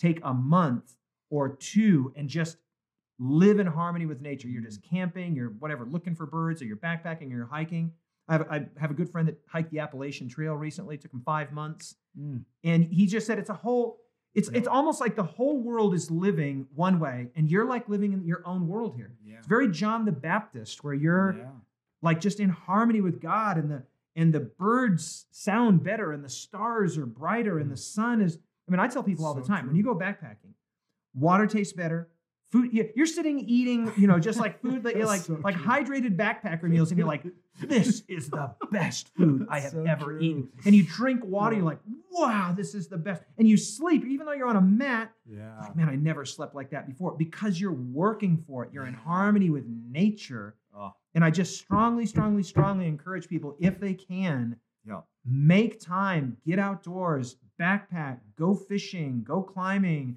take 0.00 0.18
a 0.24 0.32
month 0.34 0.96
or 1.30 1.50
two 1.56 2.12
and 2.16 2.28
just 2.28 2.56
live 3.18 3.60
in 3.60 3.66
harmony 3.66 4.06
with 4.06 4.20
nature 4.22 4.48
you're 4.48 4.62
just 4.62 4.82
camping 4.82 5.36
you're 5.36 5.50
whatever 5.58 5.84
looking 5.84 6.14
for 6.14 6.24
birds 6.26 6.62
or 6.62 6.64
you're 6.64 6.76
backpacking 6.76 7.30
or 7.30 7.36
you're 7.36 7.46
hiking 7.46 7.92
I 8.28 8.32
have, 8.34 8.46
I 8.50 8.66
have 8.78 8.90
a 8.92 8.94
good 8.94 9.10
friend 9.10 9.26
that 9.28 9.38
hiked 9.48 9.72
the 9.72 9.80
Appalachian 9.80 10.28
Trail 10.28 10.54
recently. 10.54 10.94
It 10.94 11.00
took 11.00 11.12
him 11.12 11.20
five 11.24 11.52
months 11.52 11.96
Mm. 12.18 12.42
and 12.64 12.84
he 12.84 13.06
just 13.06 13.24
said 13.26 13.38
it's 13.38 13.50
a 13.50 13.54
whole 13.54 14.00
it's 14.34 14.50
Yeah. 14.50 14.58
it's 14.58 14.66
almost 14.66 15.00
like 15.00 15.14
the 15.14 15.22
whole 15.22 15.62
world 15.62 15.94
is 15.94 16.10
living 16.10 16.66
one 16.74 16.98
way 16.98 17.30
and 17.36 17.48
you're 17.48 17.64
like 17.66 17.88
living 17.88 18.12
in 18.12 18.24
your 18.24 18.42
own 18.44 18.66
world 18.66 18.96
here 18.96 19.12
Yeah. 19.24 19.38
it's 19.38 19.46
very 19.46 19.68
john 19.68 20.04
the 20.06 20.10
baptist 20.12 20.82
where 20.82 20.92
you're 20.94 21.36
yeah. 21.38 21.50
like 22.02 22.18
just 22.20 22.40
in 22.40 22.48
harmony 22.50 23.00
with 23.00 23.20
god 23.20 23.58
and 23.58 23.70
the 23.70 23.84
and 24.16 24.32
the 24.32 24.40
birds 24.40 25.26
sound 25.30 25.84
better 25.84 26.10
and 26.10 26.24
the 26.24 26.28
stars 26.28 26.98
are 26.98 27.06
brighter 27.06 27.60
and 27.60 27.70
the 27.70 27.76
sun 27.76 28.20
is 28.20 28.38
i 28.70 28.72
mean 28.72 28.80
i 28.80 28.86
tell 28.86 29.02
people 29.02 29.26
all 29.26 29.34
the 29.34 29.42
So 29.42 29.48
time 29.48 29.66
when 29.66 29.76
you 29.76 29.82
go 29.82 29.94
backpacking 29.94 30.54
water 31.14 31.46
tastes 31.46 31.72
better 31.72 32.08
food 32.52 32.72
you- 32.72 32.88
you're 32.96 33.06
sitting 33.06 33.40
eating 33.40 33.92
you 33.96 34.06
know 34.06 34.18
just 34.20 34.38
like 34.38 34.60
food 34.62 34.82
that 34.84 34.96
you're 34.96 35.06
like 35.06 35.22
So 35.22 35.38
like 35.42 35.56
true. 35.56 35.64
hydrated 35.64 36.16
backpacker 36.16 36.64
meals 36.64 36.90
and 36.90 36.98
you're 36.98 37.06
like 37.08 37.24
this 37.60 38.02
is 38.08 38.30
the 38.30 38.54
best 38.70 39.08
food 39.16 39.46
i 39.50 39.58
have 39.60 39.72
So 39.72 39.82
ever 39.84 40.04
true. 40.04 40.20
eaten 40.20 40.48
and 40.64 40.74
you 40.74 40.84
drink 40.84 41.24
water 41.24 41.52
Yeah. 41.54 41.58
you're 41.58 41.66
like 41.66 41.80
wow 42.12 42.54
this 42.56 42.74
is 42.74 42.88
the 42.88 42.96
best 42.98 43.22
and 43.38 43.48
you 43.48 43.56
sleep 43.56 44.04
even 44.06 44.24
though 44.26 44.32
you're 44.32 44.48
on 44.48 44.56
a 44.56 44.60
mat 44.60 45.12
Yeah. 45.26 45.58
like, 45.60 45.74
man 45.76 45.88
i 45.88 45.96
never 45.96 46.24
slept 46.24 46.54
like 46.54 46.70
that 46.70 46.86
before 46.86 47.16
because 47.16 47.60
you're 47.60 47.72
working 47.72 48.36
for 48.46 48.64
it 48.64 48.72
you're 48.72 48.86
in 48.86 48.94
harmony 48.94 49.50
with 49.50 49.64
nature 49.66 50.54
Oh. 50.76 50.92
and 51.14 51.24
i 51.24 51.30
just 51.30 51.58
strongly 51.58 52.06
strongly 52.06 52.44
strongly 52.44 52.86
encourage 52.86 53.26
people 53.28 53.56
if 53.60 53.80
they 53.80 53.94
can 53.94 54.56
Yeah. 54.86 55.00
make 55.24 55.80
time 55.80 56.36
get 56.46 56.58
outdoors 56.60 57.36
backpack 57.60 58.18
go 58.36 58.54
fishing 58.54 59.22
go 59.22 59.42
climbing 59.42 60.16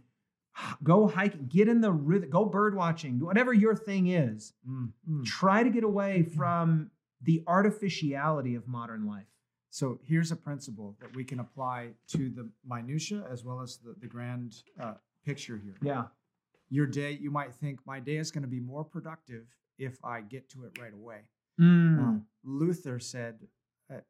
go 0.83 1.07
hiking 1.07 1.47
get 1.47 1.67
in 1.67 1.81
the 1.81 1.91
rhythm 1.91 2.29
go 2.29 2.45
bird 2.45 2.75
watching 2.75 3.19
whatever 3.19 3.53
your 3.53 3.75
thing 3.75 4.07
is 4.07 4.53
Mm. 4.69 4.91
Mm. 5.09 5.25
try 5.25 5.63
to 5.63 5.69
get 5.69 5.83
away 5.83 6.23
from 6.23 6.89
the 7.21 7.43
artificiality 7.47 8.55
of 8.55 8.67
modern 8.67 9.05
life 9.07 9.27
So 9.69 9.99
here's 10.09 10.31
a 10.31 10.35
principle 10.35 10.95
that 11.01 11.15
we 11.15 11.23
can 11.23 11.39
apply 11.39 11.79
to 12.13 12.29
the 12.37 12.49
minutia 12.73 13.19
as 13.33 13.43
well 13.43 13.59
as 13.61 13.77
the, 13.83 13.95
the 13.99 14.07
grand 14.07 14.49
uh, 14.79 14.93
picture 15.25 15.57
here. 15.65 15.77
yeah 15.81 16.05
Your 16.69 16.85
day, 17.01 17.11
you 17.25 17.31
might 17.39 17.53
think, 17.61 17.75
my 17.93 17.99
day 18.09 18.17
is 18.23 18.29
going 18.31 18.45
to 18.49 18.53
be 18.57 18.59
more 18.73 18.83
productive 18.95 19.45
if 19.87 19.95
I 20.03 20.21
get 20.21 20.43
to 20.53 20.57
it 20.65 20.71
right 20.83 20.93
away. 21.01 21.21
Mm. 21.59 21.93
Uh, 22.01 22.19
Luther 22.43 22.99
said, 22.99 23.35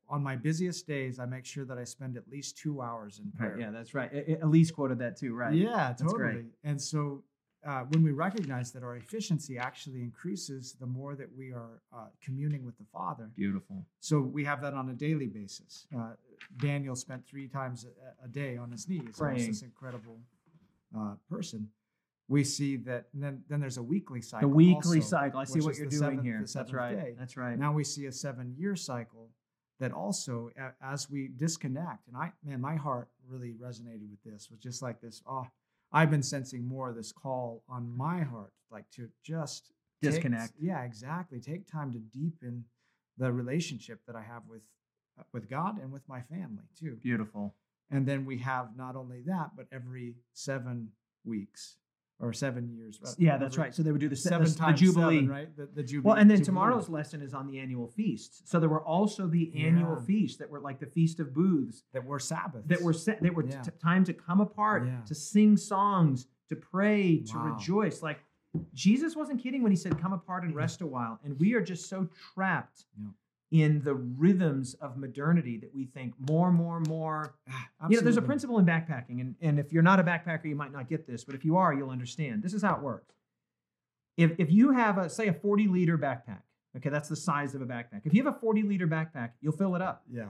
on 0.09 0.21
my 0.23 0.35
busiest 0.35 0.87
days, 0.87 1.19
I 1.19 1.25
make 1.25 1.45
sure 1.45 1.65
that 1.65 1.77
I 1.77 1.83
spend 1.83 2.17
at 2.17 2.27
least 2.27 2.57
two 2.57 2.81
hours 2.81 3.19
in 3.19 3.31
prayer. 3.31 3.51
Right, 3.51 3.59
yeah 3.61 3.71
that's 3.71 3.93
right 3.93 4.11
elise 4.41 4.71
quoted 4.71 4.99
that 4.99 5.17
too 5.17 5.33
right 5.33 5.53
Yeah, 5.53 5.87
That's 5.89 6.01
totally. 6.01 6.19
great. 6.33 6.45
And 6.63 6.81
so 6.81 7.23
uh, 7.65 7.83
when 7.91 8.03
we 8.03 8.11
recognize 8.11 8.71
that 8.73 8.83
our 8.83 8.97
efficiency 8.97 9.57
actually 9.57 10.01
increases 10.01 10.73
the 10.79 10.85
more 10.85 11.15
that 11.15 11.29
we 11.35 11.53
are 11.53 11.81
uh, 11.95 12.07
communing 12.21 12.65
with 12.65 12.77
the 12.77 12.83
Father, 12.91 13.29
beautiful 13.35 13.85
so 13.99 14.19
we 14.19 14.43
have 14.43 14.61
that 14.61 14.73
on 14.73 14.89
a 14.89 14.93
daily 14.93 15.27
basis. 15.27 15.87
Uh, 15.97 16.13
Daniel 16.57 16.95
spent 16.95 17.25
three 17.25 17.47
times 17.47 17.85
a, 17.85 18.25
a 18.25 18.27
day 18.27 18.57
on 18.57 18.69
his 18.71 18.89
knees. 18.89 19.15
He 19.17 19.23
was 19.23 19.47
this 19.47 19.61
incredible 19.61 20.19
uh, 20.97 21.13
person. 21.29 21.69
We 22.27 22.43
see 22.43 22.77
that 22.77 23.05
and 23.13 23.21
then 23.23 23.43
then 23.49 23.59
there's 23.59 23.77
a 23.77 23.83
weekly 23.83 24.21
cycle. 24.21 24.49
the 24.49 24.55
weekly 24.55 24.97
also, 24.99 25.09
cycle 25.17 25.39
i 25.39 25.43
see 25.43 25.59
what 25.59 25.75
you're 25.77 25.87
doing 25.87 26.01
seventh- 26.01 26.23
here 26.23 26.45
that's 26.53 26.73
right 26.73 26.95
day. 26.97 27.15
that's 27.19 27.35
right 27.37 27.59
Now 27.59 27.73
we 27.73 27.83
see 27.83 28.05
a 28.07 28.11
seven 28.11 28.55
year 28.57 28.75
cycle 28.75 29.29
that 29.79 29.91
also, 29.91 30.49
as 30.81 31.09
we 31.09 31.29
disconnect, 31.37 32.07
and 32.07 32.15
I, 32.15 32.31
man, 32.43 32.61
my 32.61 32.75
heart 32.75 33.09
really 33.27 33.53
resonated 33.53 34.09
with 34.09 34.23
this, 34.23 34.49
was 34.49 34.59
just 34.59 34.81
like 34.81 35.01
this. 35.01 35.21
Oh, 35.27 35.47
I've 35.91 36.09
been 36.11 36.23
sensing 36.23 36.65
more 36.65 36.89
of 36.89 36.95
this 36.95 37.11
call 37.11 37.63
on 37.67 37.89
my 37.95 38.21
heart, 38.21 38.53
like 38.71 38.89
to 38.91 39.09
just 39.23 39.71
take- 40.01 40.11
Disconnect. 40.13 40.53
yeah, 40.59 40.83
exactly. 40.83 41.39
Take 41.39 41.67
time 41.71 41.91
to 41.93 41.99
deepen 41.99 42.65
the 43.17 43.31
relationship 43.31 43.99
that 44.07 44.15
I 44.15 44.21
have 44.21 44.43
with 44.47 44.63
uh, 45.19 45.23
with 45.31 45.47
God 45.49 45.79
and 45.81 45.91
with 45.91 46.07
my 46.09 46.21
family 46.21 46.63
too. 46.79 46.97
beautiful 47.03 47.53
And 47.91 48.07
then 48.07 48.25
we 48.25 48.39
have 48.39 48.75
not 48.75 48.95
only 48.95 49.21
that, 49.27 49.51
but 49.55 49.67
every 49.71 50.15
seven 50.33 50.89
weeks 51.23 51.77
or 52.19 52.31
seven 52.31 52.69
years. 52.69 52.99
uh, 53.05 53.11
yeah 53.17 53.37
that's 53.37 53.57
right 53.57 53.73
so 53.75 53.83
they 53.83 53.91
would 53.91 53.99
do 53.99 54.07
the, 54.07 54.15
Seven 54.15 54.45
the, 54.45 54.51
the 54.51 54.57
times 54.57 54.79
jubilee 54.79 55.15
seven, 55.17 55.27
right? 55.29 55.57
The, 55.57 55.67
the 55.73 55.83
jubilee. 55.83 56.03
Well, 56.11 56.15
and 56.17 56.29
then 56.29 56.37
jubilee. 56.37 56.45
tomorrow's 56.45 56.89
lesson 56.89 57.21
is 57.21 57.33
on 57.33 57.47
the 57.47 57.59
annual 57.59 57.87
feast. 57.87 58.47
So 58.47 58.59
there 58.59 58.69
were 58.69 58.83
also 58.83 59.27
the 59.27 59.51
annual 59.65 59.97
Yeah. 59.99 60.05
feasts 60.05 60.37
that 60.37 60.49
were 60.49 60.59
like 60.59 60.79
the 60.79 60.85
feast 60.85 61.19
of 61.19 61.33
booths 61.33 61.83
that 61.93 62.03
were 62.05 62.19
Sabbaths. 62.19 62.67
that 62.67 62.81
were 62.81 62.93
set, 62.93 63.21
that 63.23 63.33
were 63.33 63.45
Yeah. 63.45 63.61
t- 63.61 63.71
time 63.81 64.03
to 64.05 64.13
come 64.13 64.39
apart, 64.41 64.85
Yeah. 64.85 65.01
to 65.05 65.15
sing 65.15 65.57
songs, 65.57 66.27
to 66.49 66.55
pray, 66.55 67.17
to 67.31 67.37
Wow. 67.37 67.53
rejoice. 67.55 68.01
Like 68.01 68.19
Jesus 68.73 69.15
wasn't 69.15 69.41
kidding 69.41 69.63
when 69.63 69.71
he 69.71 69.75
said, 69.75 69.97
"Come 69.99 70.13
apart 70.13 70.43
and 70.43 70.55
rest 70.55 70.81
a 70.81 70.87
while." 70.87 71.19
And 71.23 71.37
we 71.39 71.53
are 71.55 71.61
just 71.61 71.89
so 71.89 72.07
trapped 72.35 72.85
Yeah. 72.97 73.07
In 73.53 73.79
the 73.83 73.93
rhythms 73.93 74.73
of 74.81 74.97
modernity 74.97 75.57
that 75.57 75.73
we 75.75 75.85
think 75.85 76.15
more, 76.27 76.51
more, 76.51 76.81
more. 76.87 77.35
Ah, 77.47 77.87
You 77.87 77.97
know, 77.97 78.01
there's 78.01 78.17
a 78.17 78.21
principle 78.21 78.57
in 78.57 78.65
backpacking, 78.65 79.21
and, 79.21 79.35
and 79.41 79.59
if 79.59 79.71
you're 79.71 79.83
not 79.83 79.99
a 79.99 80.03
backpacker, 80.03 80.45
you 80.45 80.55
might 80.55 80.73
not 80.73 80.89
get 80.89 81.05
this, 81.05 81.23
but 81.23 81.35
if 81.35 81.45
you 81.45 81.55
are, 81.55 81.71
you'll 81.71 81.91
understand. 81.91 82.41
This 82.41 82.55
is 82.55 82.63
how 82.63 82.75
it 82.75 82.81
works. 82.81 83.13
If, 84.17 84.31
if 84.39 84.51
you 84.51 84.71
have 84.71 84.97
a 84.97 85.07
say 85.07 85.27
a 85.27 85.33
40 85.33 85.67
liter 85.67 85.99
backpack, 85.99 86.41
okay, 86.75 86.89
that's 86.89 87.09
the 87.09 87.15
size 87.15 87.53
of 87.53 87.61
a 87.61 87.65
backpack. 87.65 88.01
If 88.05 88.15
you 88.15 88.23
have 88.23 88.35
a 88.35 88.39
40 88.39 88.63
liter 88.63 88.87
backpack, 88.87 89.33
you'll 89.39 89.53
fill 89.53 89.75
it 89.75 89.83
up. 89.83 90.03
Yeah. 90.11 90.29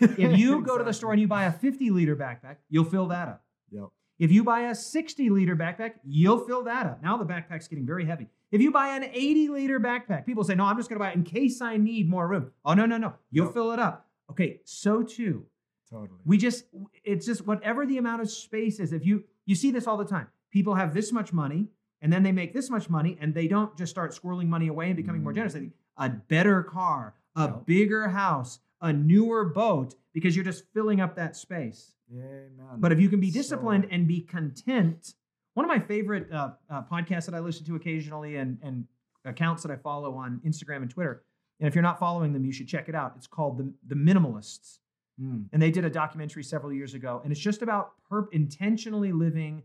If 0.00 0.38
you 0.38 0.60
go 0.60 0.76
to 0.76 0.84
the 0.84 0.92
store 0.98 1.12
and 1.12 1.20
you 1.20 1.28
buy 1.28 1.44
a 1.44 1.52
50 1.52 1.90
liter 1.90 2.14
backpack, 2.14 2.56
you'll 2.68 2.84
fill 2.84 3.06
that 3.08 3.28
up. 3.28 3.44
Yep. 3.70 3.88
If 4.22 4.30
you 4.30 4.44
buy 4.44 4.60
a 4.68 4.74
60 4.76 5.30
liter 5.30 5.56
backpack, 5.56 5.94
you'll 6.04 6.38
fill 6.38 6.62
that 6.62 6.86
up. 6.86 7.02
Now 7.02 7.16
the 7.16 7.24
backpack's 7.24 7.66
getting 7.66 7.84
very 7.84 8.04
heavy. 8.04 8.28
If 8.52 8.60
you 8.60 8.70
buy 8.70 8.94
an 8.94 9.02
80 9.12 9.48
liter 9.48 9.80
backpack, 9.80 10.24
people 10.26 10.44
say, 10.44 10.54
no, 10.54 10.62
I'm 10.62 10.76
just 10.76 10.88
going 10.88 10.96
to 11.00 11.04
buy 11.04 11.10
it 11.10 11.16
in 11.16 11.24
case 11.24 11.60
I 11.60 11.76
need 11.76 12.08
more 12.08 12.28
room. 12.28 12.52
Oh, 12.64 12.74
no, 12.74 12.86
no, 12.86 12.98
no. 12.98 13.14
You'll 13.32 13.46
Nope. 13.46 13.54
fill 13.54 13.72
it 13.72 13.80
up. 13.80 14.06
Okay, 14.30 14.60
so 14.62 15.02
too. 15.02 15.44
Totally. 15.90 16.20
We 16.24 16.38
just, 16.38 16.66
it's 17.02 17.26
just 17.26 17.48
whatever 17.48 17.84
the 17.84 17.98
amount 17.98 18.22
of 18.22 18.30
space 18.30 18.78
is. 18.78 18.92
If 18.92 19.04
you, 19.04 19.24
you 19.44 19.56
see 19.56 19.72
this 19.72 19.88
all 19.88 19.96
the 19.96 20.04
time. 20.04 20.28
People 20.52 20.76
have 20.76 20.94
this 20.94 21.10
much 21.10 21.32
money 21.32 21.66
and 22.00 22.12
then 22.12 22.22
they 22.22 22.30
make 22.30 22.52
this 22.52 22.70
much 22.70 22.88
money 22.88 23.18
and 23.20 23.34
they 23.34 23.48
don't 23.48 23.76
just 23.76 23.90
start 23.90 24.12
squirreling 24.12 24.46
money 24.46 24.68
away 24.68 24.86
and 24.86 24.96
becoming 24.96 25.24
more 25.24 25.32
mm. 25.32 25.36
generous. 25.36 25.54
They 25.54 25.60
think 25.60 25.72
a 25.96 26.10
better 26.10 26.62
car, 26.62 27.16
a 27.34 27.48
bigger 27.48 28.06
house, 28.06 28.60
a 28.82 28.92
newer 28.92 29.44
boat 29.46 29.94
because 30.12 30.36
you're 30.36 30.44
just 30.44 30.64
filling 30.74 31.00
up 31.00 31.16
that 31.16 31.34
space. 31.36 31.94
Amen. 32.12 32.50
But 32.78 32.92
if 32.92 33.00
you 33.00 33.08
can 33.08 33.20
be 33.20 33.30
So- 33.30 33.38
disciplined 33.38 33.86
and 33.90 34.06
be 34.06 34.20
content, 34.20 35.14
one 35.54 35.64
of 35.64 35.68
my 35.68 35.78
favorite 35.80 36.30
uh, 36.32 36.50
uh, 36.68 36.82
podcasts 36.90 37.26
that 37.26 37.34
I 37.34 37.38
listen 37.40 37.64
to 37.66 37.76
occasionally 37.76 38.36
and, 38.36 38.58
and 38.62 38.84
accounts 39.24 39.62
that 39.62 39.70
I 39.72 39.76
follow 39.76 40.14
on 40.14 40.40
Instagram 40.44 40.82
and 40.82 40.90
Twitter, 40.90 41.22
and 41.60 41.68
if 41.68 41.74
you're 41.74 41.82
not 41.82 41.98
following 41.98 42.32
them, 42.32 42.44
you 42.44 42.52
should 42.52 42.68
check 42.68 42.88
it 42.88 42.94
out. 42.94 43.14
It's 43.16 43.26
called 43.26 43.56
The, 43.58 43.72
the 43.86 43.94
Minimalists. 43.94 44.78
Mm, 45.20 45.44
And 45.52 45.60
they 45.62 45.70
did 45.70 45.84
a 45.84 45.90
documentary 45.90 46.42
several 46.42 46.72
years 46.72 46.94
ago, 46.94 47.20
and 47.22 47.30
it's 47.30 47.40
just 47.40 47.62
about 47.62 47.92
per- 48.08 48.28
intentionally 48.32 49.12
living 49.12 49.62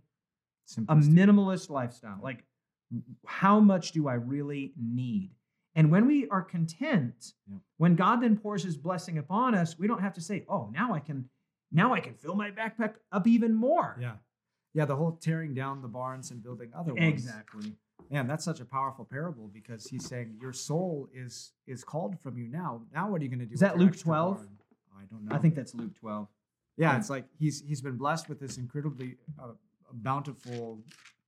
a 0.90 0.96
minimalist 0.96 1.70
lifestyle. 1.70 2.20
Like, 2.22 2.44
how 3.26 3.60
much 3.62 3.94
do 3.94 4.08
I 4.10 4.16
really 4.16 4.74
need? 4.78 5.32
And 5.78 5.92
when 5.92 6.06
we 6.08 6.28
are 6.30 6.42
content, 6.42 7.34
Yep. 7.50 7.60
when 7.78 7.96
God 7.96 8.18
then 8.22 8.36
pours 8.38 8.64
His 8.64 8.76
blessing 8.78 9.18
upon 9.20 9.56
us, 9.56 9.78
we 9.80 9.88
don't 9.88 10.02
have 10.02 10.14
to 10.16 10.22
say, 10.22 10.44
"Oh, 10.50 10.70
now 10.74 10.94
I 10.94 11.00
can, 11.00 11.30
now 11.72 11.94
I 11.94 12.00
can 12.02 12.16
fill 12.16 12.36
my 12.36 12.52
backpack 12.52 12.96
up 13.12 13.26
even 13.28 13.54
more." 13.54 13.96
Yeah. 14.02 14.16
Yeah, 14.74 14.86
the 14.86 14.96
whole 14.96 15.14
tearing 15.14 15.54
down 15.54 15.82
the 15.82 15.88
barns 15.88 16.32
and 16.32 16.44
building 16.44 16.72
other 16.76 16.94
ones. 16.94 17.08
exactly. 17.08 17.76
Man, 18.12 18.28
that's 18.28 18.44
such 18.44 18.60
a 18.60 18.66
powerful 18.66 19.06
parable 19.06 19.48
because 19.54 19.86
he's 19.88 20.06
saying 20.06 20.38
your 20.42 20.52
soul 20.54 21.08
is 21.14 21.54
is 21.68 21.84
called 21.84 22.20
from 22.20 22.38
you 22.38 22.48
now. 22.48 22.82
Now 22.94 23.10
what 23.10 23.22
are 23.22 23.24
you 23.24 23.30
going 23.30 23.40
to 23.40 23.46
do? 23.46 23.54
Is 23.54 23.60
that 23.60 23.78
Luke 23.78 23.98
12? 23.98 24.48
I 25.00 25.04
don't 25.12 25.26
know. 25.26 25.36
I 25.36 25.38
think 25.40 25.56
that's 25.56 25.74
Luke 25.76 25.94
twelve. 25.96 26.28
yeah, 26.76 26.92
yeah. 26.92 26.98
it's 26.98 27.10
like 27.10 27.26
he's 27.40 27.62
he's 27.62 27.82
been 27.82 27.98
blessed 27.98 28.30
with 28.30 28.40
this 28.40 28.58
incredibly 28.58 29.16
uh, 29.42 29.52
bountiful 29.94 30.84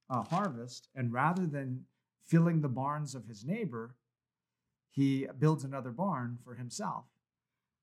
uh, 0.10 0.24
harvest, 0.24 0.90
and 0.96 1.14
rather 1.14 1.46
than 1.46 1.86
filling 2.26 2.62
the 2.62 2.68
barns 2.70 3.14
of 3.16 3.26
his 3.26 3.44
neighbor, 3.46 3.96
he 4.90 5.28
builds 5.38 5.64
another 5.64 5.92
barn 5.92 6.38
for 6.44 6.56
himself. 6.56 7.06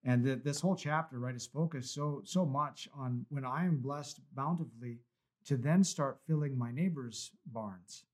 And 0.04 0.24
th- 0.24 0.40
this 0.44 0.60
whole 0.60 0.76
chapter, 0.76 1.18
right, 1.18 1.34
is 1.34 1.46
focused 1.46 1.92
so 1.94 2.22
so 2.24 2.44
much 2.44 2.88
on 2.96 3.26
when 3.28 3.44
I 3.44 3.64
am 3.64 3.78
blessed 3.78 4.20
bountifully 4.34 4.98
to 5.46 5.56
then 5.56 5.82
start 5.84 6.18
filling 6.26 6.56
my 6.56 6.70
neighbor's 6.70 7.32
barns 7.46 8.04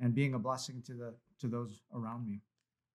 and 0.00 0.14
being 0.14 0.34
a 0.34 0.38
blessing 0.38 0.82
to 0.86 0.94
the 0.94 1.14
to 1.40 1.48
those 1.48 1.82
around 1.94 2.26
me. 2.26 2.40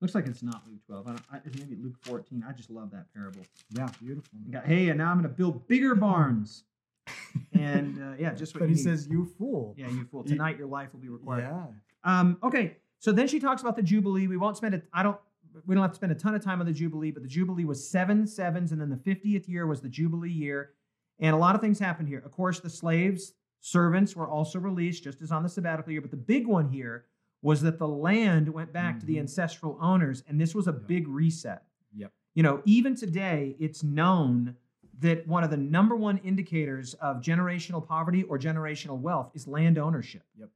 Looks 0.01 0.15
like 0.15 0.25
it's 0.27 0.41
not 0.43 0.63
Luke 0.67 0.79
twelve. 0.85 1.07
I 1.07 1.11
don't, 1.11 1.23
I, 1.31 1.37
it's 1.45 1.57
maybe 1.57 1.75
Luke 1.75 1.95
fourteen. 2.01 2.43
I 2.47 2.53
just 2.53 2.69
love 2.69 2.91
that 2.91 3.13
parable. 3.13 3.41
Yeah, 3.69 3.87
beautiful. 4.01 4.31
Got, 4.49 4.65
hey, 4.65 4.89
and 4.89 4.97
now 4.97 5.11
I'm 5.11 5.17
going 5.21 5.29
to 5.29 5.37
build 5.37 5.67
bigger 5.67 5.95
barns. 5.95 6.63
and 7.53 8.01
uh, 8.01 8.15
yeah, 8.19 8.33
just 8.33 8.53
what 8.53 8.61
but 8.61 8.69
he 8.69 8.75
need. 8.75 8.81
says, 8.83 9.07
"You 9.07 9.25
fool." 9.37 9.75
yeah, 9.77 9.89
you 9.89 10.05
fool. 10.11 10.23
Tonight 10.23 10.57
your 10.57 10.67
life 10.67 10.91
will 10.93 10.99
be 10.99 11.09
required. 11.09 11.41
Yeah. 11.41 11.65
Um, 12.03 12.37
okay, 12.43 12.77
so 12.99 13.11
then 13.11 13.27
she 13.27 13.39
talks 13.39 13.61
about 13.61 13.75
the 13.75 13.83
Jubilee. 13.83 14.27
We 14.27 14.37
won't 14.37 14.57
spend 14.57 14.73
it. 14.73 14.87
I 14.93 15.03
don't. 15.03 15.17
We 15.65 15.75
don't 15.75 15.81
have 15.81 15.91
to 15.91 15.95
spend 15.95 16.11
a 16.11 16.15
ton 16.15 16.35
of 16.35 16.43
time 16.43 16.59
on 16.59 16.65
the 16.65 16.73
Jubilee, 16.73 17.11
but 17.11 17.23
the 17.23 17.29
Jubilee 17.29 17.65
was 17.65 17.87
seven 17.89 18.25
sevens, 18.27 18.71
and 18.71 18.79
then 18.79 18.89
the 18.89 18.97
fiftieth 18.97 19.47
year 19.49 19.67
was 19.67 19.81
the 19.81 19.89
Jubilee 19.89 20.29
year, 20.31 20.71
and 21.19 21.35
a 21.35 21.37
lot 21.39 21.55
of 21.55 21.61
things 21.61 21.79
happened 21.79 22.07
here. 22.07 22.19
Of 22.25 22.31
course, 22.31 22.59
the 22.59 22.69
slaves, 22.69 23.33
servants 23.59 24.15
were 24.15 24.27
also 24.27 24.59
released, 24.59 25.03
just 25.03 25.21
as 25.21 25.31
on 25.31 25.43
the 25.43 25.49
sabbatical 25.49 25.91
year. 25.91 26.01
But 26.01 26.11
the 26.11 26.17
big 26.17 26.47
one 26.47 26.69
here 26.69 27.05
was 27.41 27.61
that 27.61 27.77
the 27.79 27.87
land 27.87 28.49
went 28.49 28.71
back 28.71 28.99
to 28.99 29.05
the 29.05 29.15
Mhm. 29.15 29.21
ancestral 29.21 29.77
owners, 29.81 30.23
and 30.27 30.39
this 30.39 30.53
was 30.55 30.67
a 30.67 30.71
Yep. 30.71 30.87
big 30.87 31.07
reset. 31.07 31.65
Yep. 31.93 32.13
You 32.33 32.43
know, 32.43 32.61
even 32.65 32.95
today, 32.95 33.55
it's 33.59 33.83
known 33.83 34.55
that 34.99 35.27
one 35.27 35.43
of 35.43 35.49
the 35.49 35.57
number 35.57 35.95
one 35.95 36.17
indicators 36.19 36.93
of 36.95 37.17
generational 37.21 37.85
poverty 37.85 38.23
or 38.23 38.37
generational 38.37 38.99
wealth 38.99 39.31
is 39.33 39.47
land 39.47 39.77
ownership. 39.77 40.23
Yep. 40.37 40.49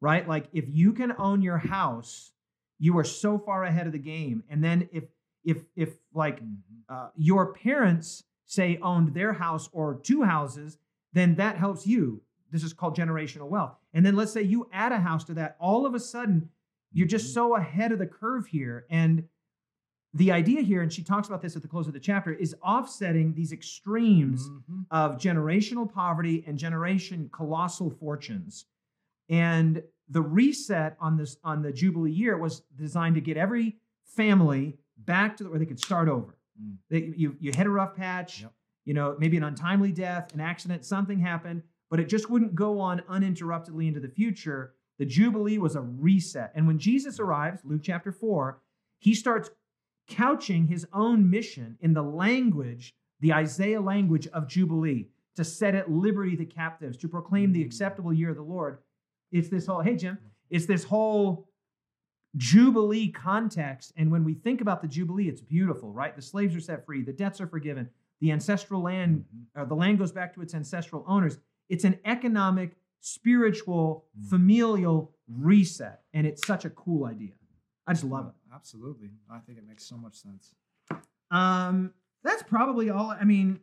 Right? 0.00 0.28
Like 0.28 0.48
if 0.52 0.68
you 0.68 0.92
can 0.92 1.12
own 1.18 1.42
your 1.42 1.58
house, 1.58 2.32
you 2.78 2.96
are 2.98 3.04
so 3.04 3.38
far 3.38 3.64
ahead 3.64 3.86
of 3.86 3.92
the 3.92 3.98
game. 3.98 4.42
And 4.48 4.62
then 4.62 4.88
if 4.92 5.04
if 5.44 5.64
if 5.76 5.96
like 6.14 6.40
uh, 6.88 7.08
your 7.16 7.52
parents 7.52 8.24
say 8.46 8.78
owned 8.82 9.14
their 9.14 9.32
house 9.32 9.68
or 9.72 10.00
two 10.02 10.22
houses, 10.22 10.78
then 11.12 11.34
that 11.36 11.56
helps 11.56 11.86
you. 11.86 12.22
This 12.50 12.62
is 12.64 12.72
called 12.72 12.96
generational 12.96 13.48
wealth. 13.48 13.76
And 13.92 14.04
then 14.06 14.16
let's 14.16 14.32
say 14.32 14.42
you 14.42 14.68
add 14.72 14.92
a 14.92 14.98
house 14.98 15.24
to 15.24 15.34
that, 15.34 15.56
all 15.60 15.84
of 15.86 15.94
a 15.94 16.00
sudden 16.00 16.48
you're 16.92 17.06
just 17.06 17.26
Mhm. 17.30 17.34
so 17.34 17.56
ahead 17.56 17.92
of 17.92 17.98
the 17.98 18.06
curve 18.06 18.46
here. 18.46 18.86
And 18.90 19.28
the 20.14 20.32
idea 20.32 20.62
here, 20.62 20.80
and 20.80 20.90
she 20.90 21.02
talks 21.02 21.28
about 21.28 21.42
this 21.42 21.54
at 21.54 21.60
the 21.60 21.68
close 21.68 21.86
of 21.86 21.92
the 21.92 22.00
chapter, 22.00 22.32
is 22.32 22.54
offsetting 22.62 23.34
these 23.34 23.52
extremes 23.52 24.48
Mhm. 24.48 24.86
of 24.90 25.16
generational 25.18 25.90
poverty 25.92 26.42
and 26.46 26.56
generation 26.58 27.28
colossal 27.30 27.90
fortunes. 27.90 28.64
And 29.28 29.82
the 30.10 30.22
reset 30.22 30.96
on 31.00 31.16
this 31.16 31.36
on 31.44 31.62
the 31.62 31.72
Jubilee 31.72 32.10
year 32.12 32.36
was 32.38 32.60
designed 32.76 33.14
to 33.16 33.20
get 33.20 33.36
every 33.36 33.76
family 34.04 34.76
back 34.96 35.36
to 35.36 35.44
the, 35.44 35.50
where 35.50 35.58
they 35.58 35.66
could 35.66 35.80
start 35.80 36.08
over. 36.08 36.36
Mm. 36.62 36.76
They, 36.90 37.12
you 37.16 37.36
you 37.40 37.52
hit 37.52 37.66
a 37.66 37.70
rough 37.70 37.94
patch, 37.94 38.42
Yep. 38.42 38.52
you 38.84 38.94
know, 38.94 39.16
maybe 39.18 39.36
an 39.36 39.44
untimely 39.44 39.92
death, 39.92 40.32
an 40.34 40.40
accident, 40.40 40.84
something 40.84 41.18
happened, 41.20 41.62
but 41.90 42.00
it 42.00 42.08
just 42.08 42.30
wouldn't 42.30 42.54
go 42.54 42.80
on 42.80 43.02
uninterruptedly 43.08 43.86
into 43.86 44.00
the 44.00 44.08
future. 44.08 44.74
The 44.98 45.06
Jubilee 45.06 45.58
was 45.58 45.76
a 45.76 45.80
reset. 45.82 46.52
And 46.54 46.66
when 46.66 46.78
Jesus 46.78 47.20
arrives, 47.20 47.60
Luke 47.64 47.82
chapter 47.84 48.10
4, 48.10 48.60
he 48.98 49.14
starts 49.14 49.50
couching 50.08 50.66
his 50.66 50.86
own 50.92 51.28
mission 51.30 51.76
in 51.80 51.92
the 51.92 52.02
language, 52.02 52.94
the 53.20 53.32
Isaiah 53.32 53.80
language 53.80 54.26
of 54.28 54.48
Jubilee, 54.48 55.08
to 55.36 55.44
set 55.44 55.74
at 55.76 55.90
liberty 55.90 56.34
the 56.34 56.46
captives, 56.46 56.96
to 56.98 57.08
proclaim 57.08 57.52
the 57.52 57.62
Mm. 57.62 57.66
acceptable 57.66 58.12
year 58.12 58.30
of 58.30 58.36
the 58.36 58.42
Lord. 58.42 58.78
It's 59.32 59.48
this 59.48 59.66
whole, 59.66 59.80
hey, 59.80 59.96
Jim, 59.96 60.18
it's 60.50 60.66
this 60.66 60.84
whole 60.84 61.48
Jubilee 62.36 63.08
context. 63.10 63.92
And 63.96 64.10
when 64.10 64.24
we 64.24 64.34
think 64.34 64.60
about 64.60 64.82
the 64.82 64.88
Jubilee, 64.88 65.28
it's 65.28 65.40
beautiful, 65.40 65.92
right? 65.92 66.14
The 66.14 66.22
slaves 66.22 66.54
are 66.56 66.60
set 66.60 66.84
free, 66.86 67.02
the 67.02 67.12
debts 67.12 67.40
are 67.40 67.46
forgiven, 67.46 67.88
the 68.20 68.32
ancestral 68.32 68.82
land, 68.82 69.24
Mhm. 69.34 69.46
uh, 69.62 69.64
the 69.64 69.74
land 69.74 69.98
goes 69.98 70.12
back 70.12 70.34
to 70.34 70.42
its 70.42 70.54
ancestral 70.54 71.04
owners. 71.06 71.38
It's 71.68 71.84
an 71.84 71.98
economic, 72.04 72.76
spiritual, 73.00 74.06
Mm. 74.18 74.24
familial 74.28 75.14
reset. 75.28 76.04
And 76.12 76.26
it's 76.26 76.46
such 76.46 76.64
a 76.64 76.70
cool 76.70 77.04
idea. 77.06 77.34
I 77.86 77.92
just 77.92 78.04
love 78.04 78.26
it. 78.28 78.34
Absolutely. 78.52 79.10
I 79.30 79.38
think 79.40 79.58
it 79.58 79.66
makes 79.66 79.84
so 79.84 79.96
much 79.96 80.16
sense. 80.16 80.54
Um, 81.30 81.94
that's 82.22 82.42
probably 82.42 82.90
all. 82.90 83.10
I 83.10 83.24
mean, 83.24 83.60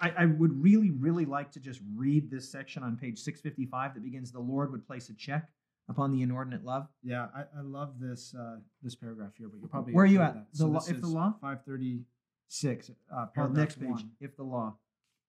I, 0.00 0.10
I 0.10 0.26
would 0.26 0.60
really, 0.62 0.90
really 0.90 1.24
like 1.24 1.52
to 1.52 1.60
just 1.60 1.80
read 1.96 2.30
this 2.30 2.50
section 2.50 2.82
on 2.82 2.96
page 2.96 3.18
655 3.20 3.94
that 3.94 4.02
begins 4.02 4.32
The 4.32 4.40
Lord 4.40 4.72
would 4.72 4.86
place 4.86 5.08
a 5.08 5.14
check 5.14 5.48
upon 5.88 6.10
the 6.12 6.22
inordinate 6.22 6.64
love. 6.64 6.88
Yeah, 7.02 7.28
I, 7.34 7.42
I 7.58 7.62
love 7.62 8.00
this 8.00 8.34
uh, 8.38 8.56
this 8.82 8.94
paragraph 8.94 9.32
here, 9.38 9.48
but 9.48 9.60
you're 9.60 9.68
probably 9.68 9.92
Where 9.94 10.04
are 10.04 10.08
you 10.08 10.20
at? 10.20 10.46
The 10.54 10.66
law- 10.66 10.80
if 10.86 11.00
the 11.00 11.06
law? 11.06 11.34
five 11.40 11.64
thirty 11.64 12.00
six, 12.48 12.90
uh, 12.90 12.92
Oh, 13.12 13.26
paragraph 13.34 13.56
next 13.56 13.80
page, 13.80 13.88
one. 13.90 14.10
if 14.20 14.36
the 14.36 14.42
law. 14.42 14.76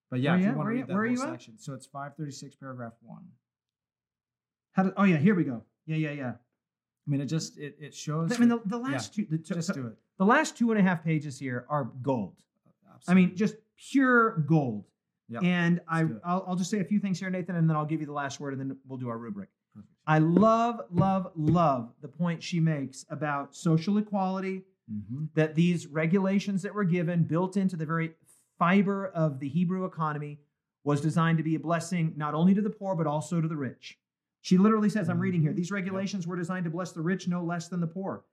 But 0.09 0.19
yeah, 0.19 0.31
Where 0.31 0.39
if 0.39 0.43
you 0.45 0.51
you 0.51 0.57
want 0.57 0.67
to 0.67 0.73
read 0.73 0.87
that 0.87 0.93
whole 0.93 1.05
you 1.05 1.21
at? 1.21 1.29
section, 1.29 1.57
so 1.57 1.73
it's 1.73 1.85
five 1.85 2.15
thirty 2.15 2.31
six, 2.31 2.55
paragraph 2.55 2.93
one. 3.01 3.23
How 4.73 4.83
do, 4.83 4.93
oh, 4.97 5.03
yeah, 5.03 5.17
here 5.17 5.35
we 5.35 5.43
go. 5.45 5.63
Yeah, 5.85 5.95
yeah, 5.97 6.11
yeah. 6.11 6.31
I 6.31 7.11
mean, 7.11 7.21
it 7.21 7.27
just 7.27 7.57
it, 7.57 7.77
it 7.79 7.93
shows. 7.93 8.31
I 8.33 8.37
mean, 8.39 8.49
the, 8.49 8.59
the 8.65 8.77
last 8.77 9.13
two, 9.13 9.25
the, 9.29 9.37
just 9.37 9.73
do 9.73 9.87
it. 9.87 9.93
the 10.17 10.25
last 10.25 10.57
two 10.57 10.71
and 10.71 10.79
a 10.79 10.83
half 10.83 11.03
pages 11.03 11.37
here 11.39 11.65
are 11.69 11.85
gold. 12.01 12.33
I 13.07 13.13
mean, 13.13 13.35
just 13.35 13.55
pure 13.77 14.37
gold. 14.47 14.85
Yep. 15.29 15.43
And 15.43 15.81
I, 15.87 16.01
I'll, 16.23 16.45
I'll 16.47 16.55
just 16.55 16.69
say 16.69 16.79
a 16.79 16.83
few 16.83 16.99
things 16.99 17.19
here, 17.19 17.29
Nathan, 17.29 17.55
and 17.55 17.67
then 17.69 17.75
I'll 17.75 17.85
give 17.85 17.99
you 17.99 18.05
the 18.05 18.13
last 18.13 18.39
word, 18.39 18.53
and 18.53 18.59
then 18.61 18.77
we'll 18.87 18.99
do 18.99 19.09
our 19.09 19.17
rubric. 19.17 19.49
Perfect. 19.73 19.91
I 20.05 20.19
love, 20.19 20.81
love, 20.91 21.31
love 21.35 21.91
the 22.01 22.07
point 22.07 22.43
she 22.43 22.59
makes 22.59 23.05
about 23.09 23.55
social 23.55 23.97
equality, 23.97 24.63
Mhm. 24.91 25.29
that 25.33 25.55
these 25.55 25.87
regulations 25.87 26.61
that 26.61 26.75
were 26.75 26.83
given, 26.83 27.23
built 27.23 27.57
into 27.57 27.75
the 27.75 27.87
very 27.87 28.13
fiber 28.59 29.07
of 29.07 29.39
the 29.39 29.49
Hebrew 29.49 29.83
economy, 29.85 30.39
was 30.83 31.01
designed 31.01 31.39
to 31.39 31.43
be 31.43 31.55
a 31.55 31.59
blessing 31.59 32.13
not 32.15 32.35
only 32.35 32.53
to 32.53 32.61
the 32.61 32.69
poor, 32.69 32.95
but 32.95 33.07
also 33.07 33.41
to 33.41 33.47
the 33.47 33.57
rich. 33.57 33.97
She 34.41 34.59
literally 34.59 34.89
says, 34.89 35.09
I'm 35.09 35.17
reading 35.19 35.41
here, 35.41 35.51
Mhm. 35.53 35.55
these 35.55 35.71
Yep. 35.71 35.75
regulations 35.75 36.27
were 36.27 36.35
designed 36.35 36.65
to 36.65 36.69
bless 36.69 36.91
the 36.91 37.01
rich 37.01 37.27
no 37.27 37.43
less 37.43 37.67
than 37.67 37.79
the 37.81 37.87
poor. 37.87 38.25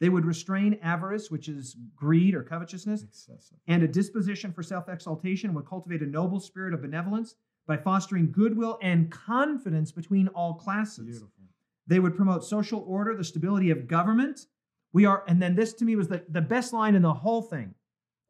They 0.00 0.08
would 0.08 0.24
restrain 0.24 0.78
avarice, 0.82 1.30
which 1.30 1.48
is 1.48 1.76
greed 1.96 2.34
or 2.34 2.42
covetousness, 2.44 3.02
Excessive. 3.02 3.58
and 3.66 3.82
a 3.82 3.88
disposition 3.88 4.52
for 4.52 4.62
self 4.62 4.88
exaltation 4.88 5.54
would 5.54 5.66
cultivate 5.66 6.02
a 6.02 6.06
noble 6.06 6.38
spirit 6.40 6.72
of 6.74 6.82
benevolence 6.82 7.34
by 7.66 7.76
fostering 7.76 8.30
goodwill 8.30 8.78
and 8.80 9.10
confidence 9.10 9.90
between 9.92 10.28
all 10.28 10.54
classes. 10.54 11.04
Beautiful. 11.06 11.44
They 11.86 11.98
would 12.00 12.16
promote 12.16 12.44
social 12.44 12.84
order, 12.86 13.16
the 13.16 13.24
stability 13.24 13.70
of 13.70 13.88
government. 13.88 14.46
We 14.92 15.04
are, 15.04 15.24
and 15.26 15.42
then 15.42 15.54
this 15.56 15.72
to 15.74 15.84
me 15.84 15.96
was 15.96 16.08
the, 16.08 16.22
the 16.28 16.40
best 16.40 16.72
line 16.72 16.94
in 16.94 17.02
the 17.02 17.12
whole 17.12 17.42
thing. 17.42 17.74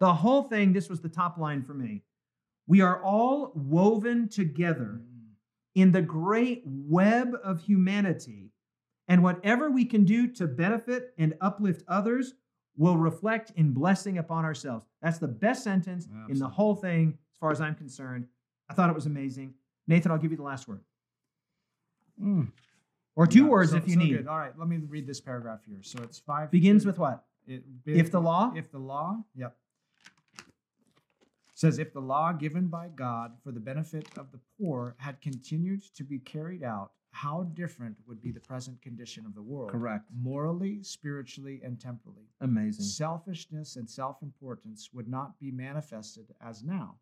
The 0.00 0.14
whole 0.14 0.44
thing, 0.44 0.72
this 0.72 0.88
was 0.88 1.00
the 1.00 1.08
top 1.08 1.38
line 1.38 1.62
for 1.64 1.74
me. 1.74 2.02
We 2.66 2.80
are 2.80 3.02
all 3.02 3.52
woven 3.54 4.28
together 4.28 5.00
Mm. 5.02 5.34
in 5.74 5.92
the 5.92 6.02
great 6.02 6.62
web 6.66 7.34
of 7.44 7.60
humanity. 7.60 8.50
And 9.08 9.22
whatever 9.22 9.70
we 9.70 9.84
can 9.84 10.04
do 10.04 10.26
to 10.34 10.46
benefit 10.46 11.14
and 11.18 11.34
uplift 11.40 11.82
others 11.88 12.34
will 12.76 12.96
reflect 12.96 13.52
in 13.56 13.72
blessing 13.72 14.18
upon 14.18 14.44
ourselves. 14.44 14.86
That's 15.02 15.18
the 15.18 15.28
best 15.28 15.64
sentence 15.64 16.06
in 16.28 16.38
the 16.38 16.48
whole 16.48 16.74
thing, 16.76 17.18
as 17.32 17.38
far 17.38 17.50
as 17.50 17.60
I'm 17.60 17.74
concerned. 17.74 18.26
I 18.68 18.74
thought 18.74 18.90
it 18.90 18.94
was 18.94 19.06
amazing. 19.06 19.54
Nathan, 19.86 20.12
I'll 20.12 20.18
give 20.18 20.30
you 20.30 20.36
the 20.36 20.42
last 20.42 20.68
word. 20.68 20.82
Mm. 22.22 22.52
Or 23.16 23.26
two 23.26 23.44
Yeah, 23.44 23.48
words 23.48 23.70
so- 23.70 23.78
if 23.78 23.88
you 23.88 23.94
so 23.94 23.98
need. 24.00 24.10
good. 24.18 24.26
All 24.28 24.38
right, 24.38 24.56
let 24.58 24.68
me 24.68 24.76
read 24.76 25.06
this 25.06 25.20
paragraph 25.20 25.64
here. 25.64 25.82
So 25.82 26.02
it's 26.02 26.18
five. 26.18 26.50
Begins 26.50 26.84
with 26.84 26.98
what? 26.98 27.24
It, 27.46 27.64
If 27.86 28.10
the 28.10 28.20
law? 28.20 28.52
If 28.54 28.70
the 28.70 28.78
law, 28.78 29.24
yep. 29.34 29.56
Says 31.54 31.78
if 31.78 31.92
the 31.92 32.00
law 32.00 32.32
given 32.32 32.68
by 32.68 32.88
God 32.88 33.32
for 33.42 33.50
the 33.50 33.58
benefit 33.58 34.06
of 34.16 34.30
the 34.30 34.38
poor 34.60 34.94
had 34.98 35.20
continued 35.20 35.82
to 35.94 36.04
be 36.04 36.18
carried 36.20 36.62
out, 36.62 36.92
how 37.22 37.42
different 37.54 37.96
would 38.06 38.22
be 38.22 38.30
the 38.30 38.38
present 38.40 38.80
condition 38.80 39.26
of 39.26 39.34
the 39.34 39.42
world? 39.42 39.72
Correct. 39.72 40.04
Morally, 40.16 40.82
spiritually, 40.82 41.60
and 41.64 41.80
temporally. 41.80 42.28
Amazing. 42.40 42.84
Selfishness 42.84 43.74
and 43.74 43.90
self 43.90 44.22
importance 44.22 44.90
would 44.92 45.08
not 45.08 45.38
be 45.40 45.50
manifested 45.50 46.32
as 46.40 46.62
now, 46.62 46.96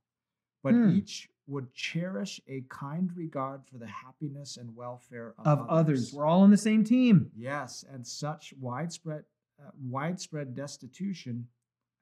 but 0.62 0.72
Hmm. 0.72 0.90
each 0.96 1.28
would 1.46 1.72
cherish 1.74 2.40
a 2.46 2.62
kind 2.62 3.14
regard 3.14 3.66
for 3.66 3.76
the 3.76 3.86
happiness 3.86 4.56
and 4.56 4.74
welfare 4.74 5.34
of, 5.38 5.46
Of 5.46 5.68
others. 5.68 6.14
We're 6.14 6.24
all 6.24 6.40
on 6.40 6.50
the 6.50 6.56
same 6.56 6.82
team. 6.82 7.30
Yes, 7.34 7.84
and 7.84 8.06
such 8.06 8.54
widespread 8.54 9.24
uh, 9.58 9.70
widespread 9.80 10.54
destitution 10.54 11.48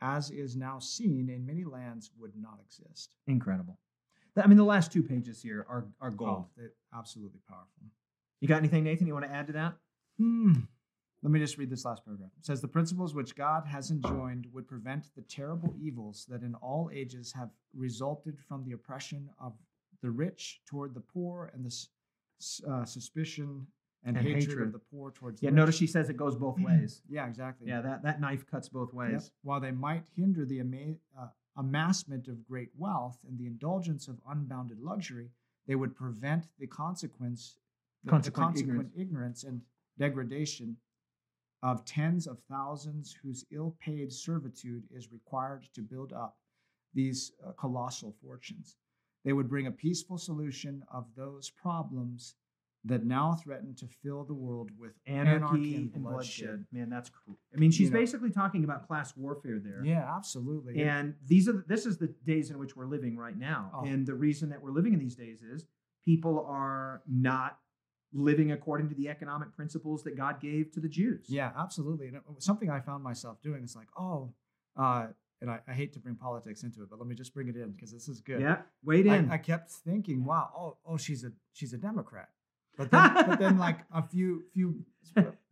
as 0.01 0.31
is 0.31 0.57
now 0.57 0.79
seen 0.79 1.29
in 1.29 1.47
many 1.47 1.65
lands 1.65 2.11
would 2.19 2.37
not 2.37 2.61
exist. 2.61 3.15
Incredible. 3.27 3.79
I 4.37 4.47
mean, 4.49 4.57
the 4.57 4.65
last 4.65 4.93
two 4.93 5.03
pages 5.03 5.41
here 5.43 5.65
are, 5.69 5.87
are 6.01 6.11
gold. 6.11 6.47
Oh, 6.59 6.69
absolutely 6.93 7.41
powerful. 7.49 7.87
You 8.45 8.49
got 8.49 8.59
anything, 8.59 8.85
Nathan, 8.85 9.07
you 9.07 9.15
want 9.15 9.25
to 9.25 9.33
add 9.35 9.47
to 9.47 9.55
that? 9.55 9.73
Hmm. 10.19 10.53
Let 11.23 11.33
me 11.33 11.41
just 11.41 11.57
read 11.57 11.71
this 11.71 11.87
last 11.87 12.05
paragraph. 12.05 12.29
It 12.39 12.45
says 12.45 12.61
the 12.61 12.69
principles 12.69 13.15
which 13.15 13.35
God 13.35 13.65
has 13.67 13.91
enjoined 13.91 14.47
would 14.53 14.69
prevent 14.69 15.07
the 15.17 15.23
terrible 15.23 15.75
evils 15.81 16.27
that 16.29 16.43
in 16.43 16.55
all 16.57 16.91
ages 16.93 17.33
have 17.33 17.49
resulted 17.75 18.39
from 18.39 18.63
the 18.63 18.73
oppression 18.73 19.31
of 19.41 19.55
the 20.03 20.11
rich 20.11 20.61
toward 20.67 20.93
the 20.93 21.01
poor 21.01 21.53
and 21.55 21.65
the 21.65 21.75
uh, 22.71 22.85
suspicion 22.85 23.67
and, 24.05 24.19
And 24.19 24.27
hatred, 24.27 24.43
hatred. 24.51 24.67
of 24.67 24.73
the 24.75 24.79
poor 24.79 25.11
towards 25.11 25.43
Yeah, 25.43 25.49
the 25.49 25.57
notice 25.57 25.77
she 25.77 25.87
says 25.87 26.11
it 26.11 26.19
goes 26.19 26.37
both 26.37 26.61
ways. 26.61 27.01
Yeah, 27.09 27.27
exactly. 27.27 27.67
Yeah, 27.69 27.81
that, 27.81 28.03
that 28.03 28.21
knife 28.21 28.47
cuts 28.47 28.69
both 28.69 28.91
Yep. 28.91 28.95
ways. 28.95 29.31
While 29.43 29.61
they 29.61 29.71
might 29.73 30.05
hinder 30.15 30.45
the 30.45 30.61
ama- 30.61 30.97
uh, 31.19 31.29
amassment 31.57 32.29
of 32.29 32.45
great 32.45 32.69
wealth 32.77 33.17
and 33.27 33.39
the 33.39 33.47
indulgence 33.47 34.07
of 34.07 34.21
unbounded 34.29 34.81
luxury, 34.81 35.31
they 35.67 35.77
would 35.77 35.97
prevent 35.97 36.49
the 36.59 36.67
consequence, 36.67 37.57
Consequent 38.07 38.55
consequent 38.55 38.91
ignorance. 38.97 39.45
and 39.45 39.61
degradation 39.99 40.77
of 41.63 41.85
tens 41.85 42.27
of 42.27 42.39
thousands 42.51 43.17
whose 43.23 43.47
ill-paid 43.51 44.13
servitude 44.13 44.85
is 44.91 45.11
required 45.11 45.67
to 45.75 45.81
build 45.81 46.13
up 46.13 46.37
these 46.93 47.33
uh, 47.47 47.53
colossal 47.53 48.15
fortunes. 48.23 48.77
They 49.25 49.33
would 49.33 49.49
bring 49.49 49.67
a 49.67 49.71
peaceful 49.71 50.19
solution 50.19 50.83
of 50.93 51.07
those 51.17 51.51
problems 51.51 52.35
that 52.87 53.07
now 53.07 53.35
threaten 53.43 53.75
to 53.77 53.87
fill 54.03 54.25
the 54.25 54.35
world 54.35 54.71
with 54.79 54.93
Anarchy, 55.07 55.77
and, 55.77 55.93
bloodshed. 55.95 56.67
Man, 56.71 56.91
that's 56.91 57.09
cool. 57.09 57.39
I 57.55 57.59
mean, 57.59 57.71
she's 57.71 57.87
You 57.87 57.91
know- 57.95 57.99
basically 58.01 58.31
talking 58.31 58.63
about 58.63 58.87
class 58.87 59.17
warfare 59.17 59.59
there. 59.59 59.83
Yeah, 59.83 60.05
absolutely. 60.15 60.83
And 60.83 61.15
these 61.27 61.49
are 61.49 61.53
the, 61.53 61.65
this 61.67 61.87
is 61.87 61.97
the 61.97 62.09
days 62.27 62.51
in 62.51 62.59
which 62.59 62.77
we're 62.77 62.87
living 62.87 63.17
right 63.17 63.39
now. 63.39 63.71
Oh. 63.75 63.85
And 63.87 64.07
the 64.07 64.15
reason 64.15 64.51
that 64.51 64.61
we're 64.61 64.71
living 64.71 64.93
in 64.93 64.99
these 64.99 65.17
days 65.17 65.41
is 65.43 65.67
people 66.05 66.45
are 66.47 67.03
not 67.09 67.59
living 68.15 68.53
according 68.53 68.89
to 68.89 68.95
the 68.95 69.09
economic 69.09 69.55
principles 69.55 70.03
that 70.05 70.17
God 70.17 70.41
gave 70.41 70.71
to 70.73 70.81
the 70.81 70.89
Jews. 70.89 71.27
Yeah, 71.29 71.51
absolutely. 71.59 72.07
And 72.09 72.17
it- 72.17 72.23
something 72.39 72.71
I 72.71 72.81
found 72.81 73.03
myself 73.03 73.43
doing 73.43 73.65
is 73.65 73.75
like, 73.77 73.89
oh, 73.99 74.33
uh, 74.77 75.09
and 75.41 75.51
I, 75.51 75.61
I 75.69 75.73
hate 75.75 75.93
to 75.95 75.99
bring 75.99 76.15
politics 76.15 76.63
into 76.63 76.83
it, 76.83 76.89
but 76.89 76.99
let 76.99 77.07
me 77.09 77.15
just 77.15 77.35
bring 77.35 77.49
it 77.49 77.57
in 77.57 77.73
because 77.73 77.93
this 77.93 78.09
is 78.09 78.21
good. 78.21 78.41
Yeah. 78.41 78.59
Wait 78.83 79.07
in. 79.07 79.31
I, 79.31 79.35
I 79.35 79.39
kept 79.39 79.71
thinking, 79.71 80.25
wow, 80.25 80.49
oh, 80.57 80.77
oh, 80.87 80.97
she's 80.97 81.25
a 81.25 81.33
she's 81.53 81.73
a 81.75 81.77
Democrat. 81.77 82.29
But 82.79 82.91
then, 82.91 83.15
but 83.29 83.39
then 83.39 83.59
like 83.59 83.79
a 83.93 84.03
few 84.03 84.45
few 84.55 84.85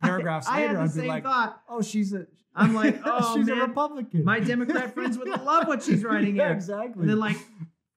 paragraphs 0.01 0.47
I, 0.47 0.63
I 0.63 0.67
later, 0.67 0.73
the 0.73 0.79
I'd 0.81 0.93
be 0.95 1.07
like, 1.07 1.23
thought. 1.23 1.61
oh, 1.69 1.81
she's 1.81 2.13
a. 2.13 2.25
I'm 2.55 2.73
like, 2.75 3.01
oh, 3.05 3.35
she's 3.35 3.47
man, 3.47 3.57
a 3.59 3.61
Republican. 3.61 4.23
My 4.23 4.39
Democrat 4.39 4.93
friends 4.93 5.17
would 5.17 5.27
love 5.27 5.67
what 5.67 5.83
she's 5.83 6.03
writing 6.03 6.35
yeah, 6.37 6.45
here. 6.47 6.53
exactly. 6.53 7.01
And 7.01 7.09
then 7.09 7.19
like 7.19 7.37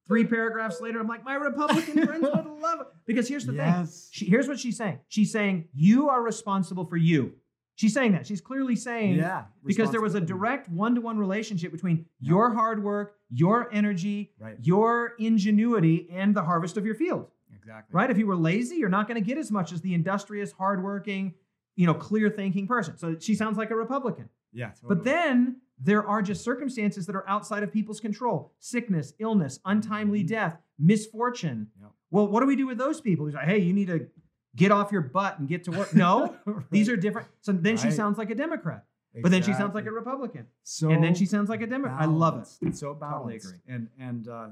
three 0.06 0.24
paragraphs 0.24 0.80
later, 0.80 1.00
I'm 1.00 1.06
like, 1.08 1.24
my 1.24 1.34
Republican 1.34 2.04
friends 2.06 2.22
would 2.22 2.46
love 2.60 2.80
it. 2.82 2.86
Because 3.06 3.28
here's 3.28 3.44
the 3.46 3.52
thing. 3.52 3.58
yes, 3.60 4.08
She, 4.12 4.26
here's 4.26 4.48
what 4.48 4.58
she's 4.58 4.76
saying. 4.76 5.00
She's 5.08 5.32
saying 5.32 5.68
you 5.74 6.08
are 6.08 6.22
responsible 6.22 6.84
for 6.86 6.96
you. 6.96 7.32
She's 7.74 7.92
saying 7.92 8.12
that. 8.12 8.26
She's 8.26 8.40
clearly 8.40 8.74
saying 8.74 9.16
yeah, 9.16 9.44
because 9.64 9.90
there 9.90 10.00
was 10.00 10.14
a 10.14 10.20
direct 10.20 10.68
one-to-one 10.70 11.18
relationship 11.18 11.72
between 11.72 12.06
your 12.20 12.54
hard 12.54 12.82
work, 12.82 13.16
your 13.28 13.68
energy, 13.72 14.32
right, 14.40 14.56
your 14.62 15.12
ingenuity, 15.18 16.08
and 16.10 16.34
the 16.34 16.42
harvest 16.42 16.78
of 16.78 16.86
your 16.86 16.94
field. 16.94 17.26
exactly, 17.54 17.94
Right? 17.94 18.10
If 18.10 18.16
you 18.16 18.26
were 18.26 18.36
lazy, 18.36 18.76
you're 18.76 18.88
not 18.88 19.06
going 19.08 19.22
to 19.22 19.26
get 19.26 19.36
as 19.36 19.50
much 19.52 19.72
as 19.72 19.82
the 19.82 19.92
industrious, 19.92 20.52
hardworking, 20.52 21.34
you 21.74 21.86
know, 21.86 21.92
clear-thinking 21.92 22.66
person. 22.66 22.96
So 22.96 23.16
she 23.18 23.34
sounds 23.34 23.58
like 23.58 23.70
a 23.70 23.76
Republican. 23.76 24.30
yeah, 24.54 24.70
But 24.82 25.04
then 25.04 25.60
there 25.78 26.06
are 26.06 26.22
just 26.22 26.42
circumstances 26.42 27.06
that 27.06 27.14
are 27.16 27.28
outside 27.28 27.62
of 27.62 27.72
people's 27.72 28.00
control 28.00 28.52
sickness, 28.58 29.12
illness, 29.18 29.60
untimely 29.64 30.24
Mhm. 30.24 30.28
death, 30.28 30.58
misfortune. 30.78 31.68
Yep. 31.80 31.90
Well, 32.10 32.28
what 32.28 32.40
do 32.40 32.46
we 32.46 32.56
do 32.56 32.66
with 32.66 32.78
those 32.78 33.00
people? 33.00 33.26
He's 33.26 33.34
like, 33.34 33.46
hey, 33.46 33.58
you 33.58 33.72
need 33.72 33.88
to 33.88 34.08
get 34.54 34.70
off 34.72 34.90
your 34.92 35.02
butt 35.02 35.38
and 35.38 35.48
get 35.48 35.64
to 35.64 35.70
work. 35.72 35.94
No, 35.94 36.34
these 36.70 36.88
are 36.88 36.96
different. 36.96 37.28
So 37.40 37.52
then 37.52 37.76
she 37.76 37.90
sounds 37.90 38.16
like 38.16 38.30
a 38.30 38.34
Democrat, 38.34 38.84
but 39.22 39.30
then 39.30 39.42
she 39.42 39.52
sounds 39.52 39.74
like 39.74 39.86
a 39.86 39.90
Republican. 39.92 40.46
so 40.62 40.90
and 40.90 41.02
then 41.04 41.14
she 41.14 41.26
sounds 41.26 41.48
like 41.50 41.60
a 41.62 41.66
Democrat. 41.66 42.00
I 42.00 42.06
love 42.06 42.38
it. 42.40 42.66
It's 42.66 42.80
so 42.80 42.94
Totally 42.94 43.00
balanced. 43.38 43.46
agree. 43.48 43.58
And 43.74 43.88
and 43.98 44.28
uh, 44.28 44.48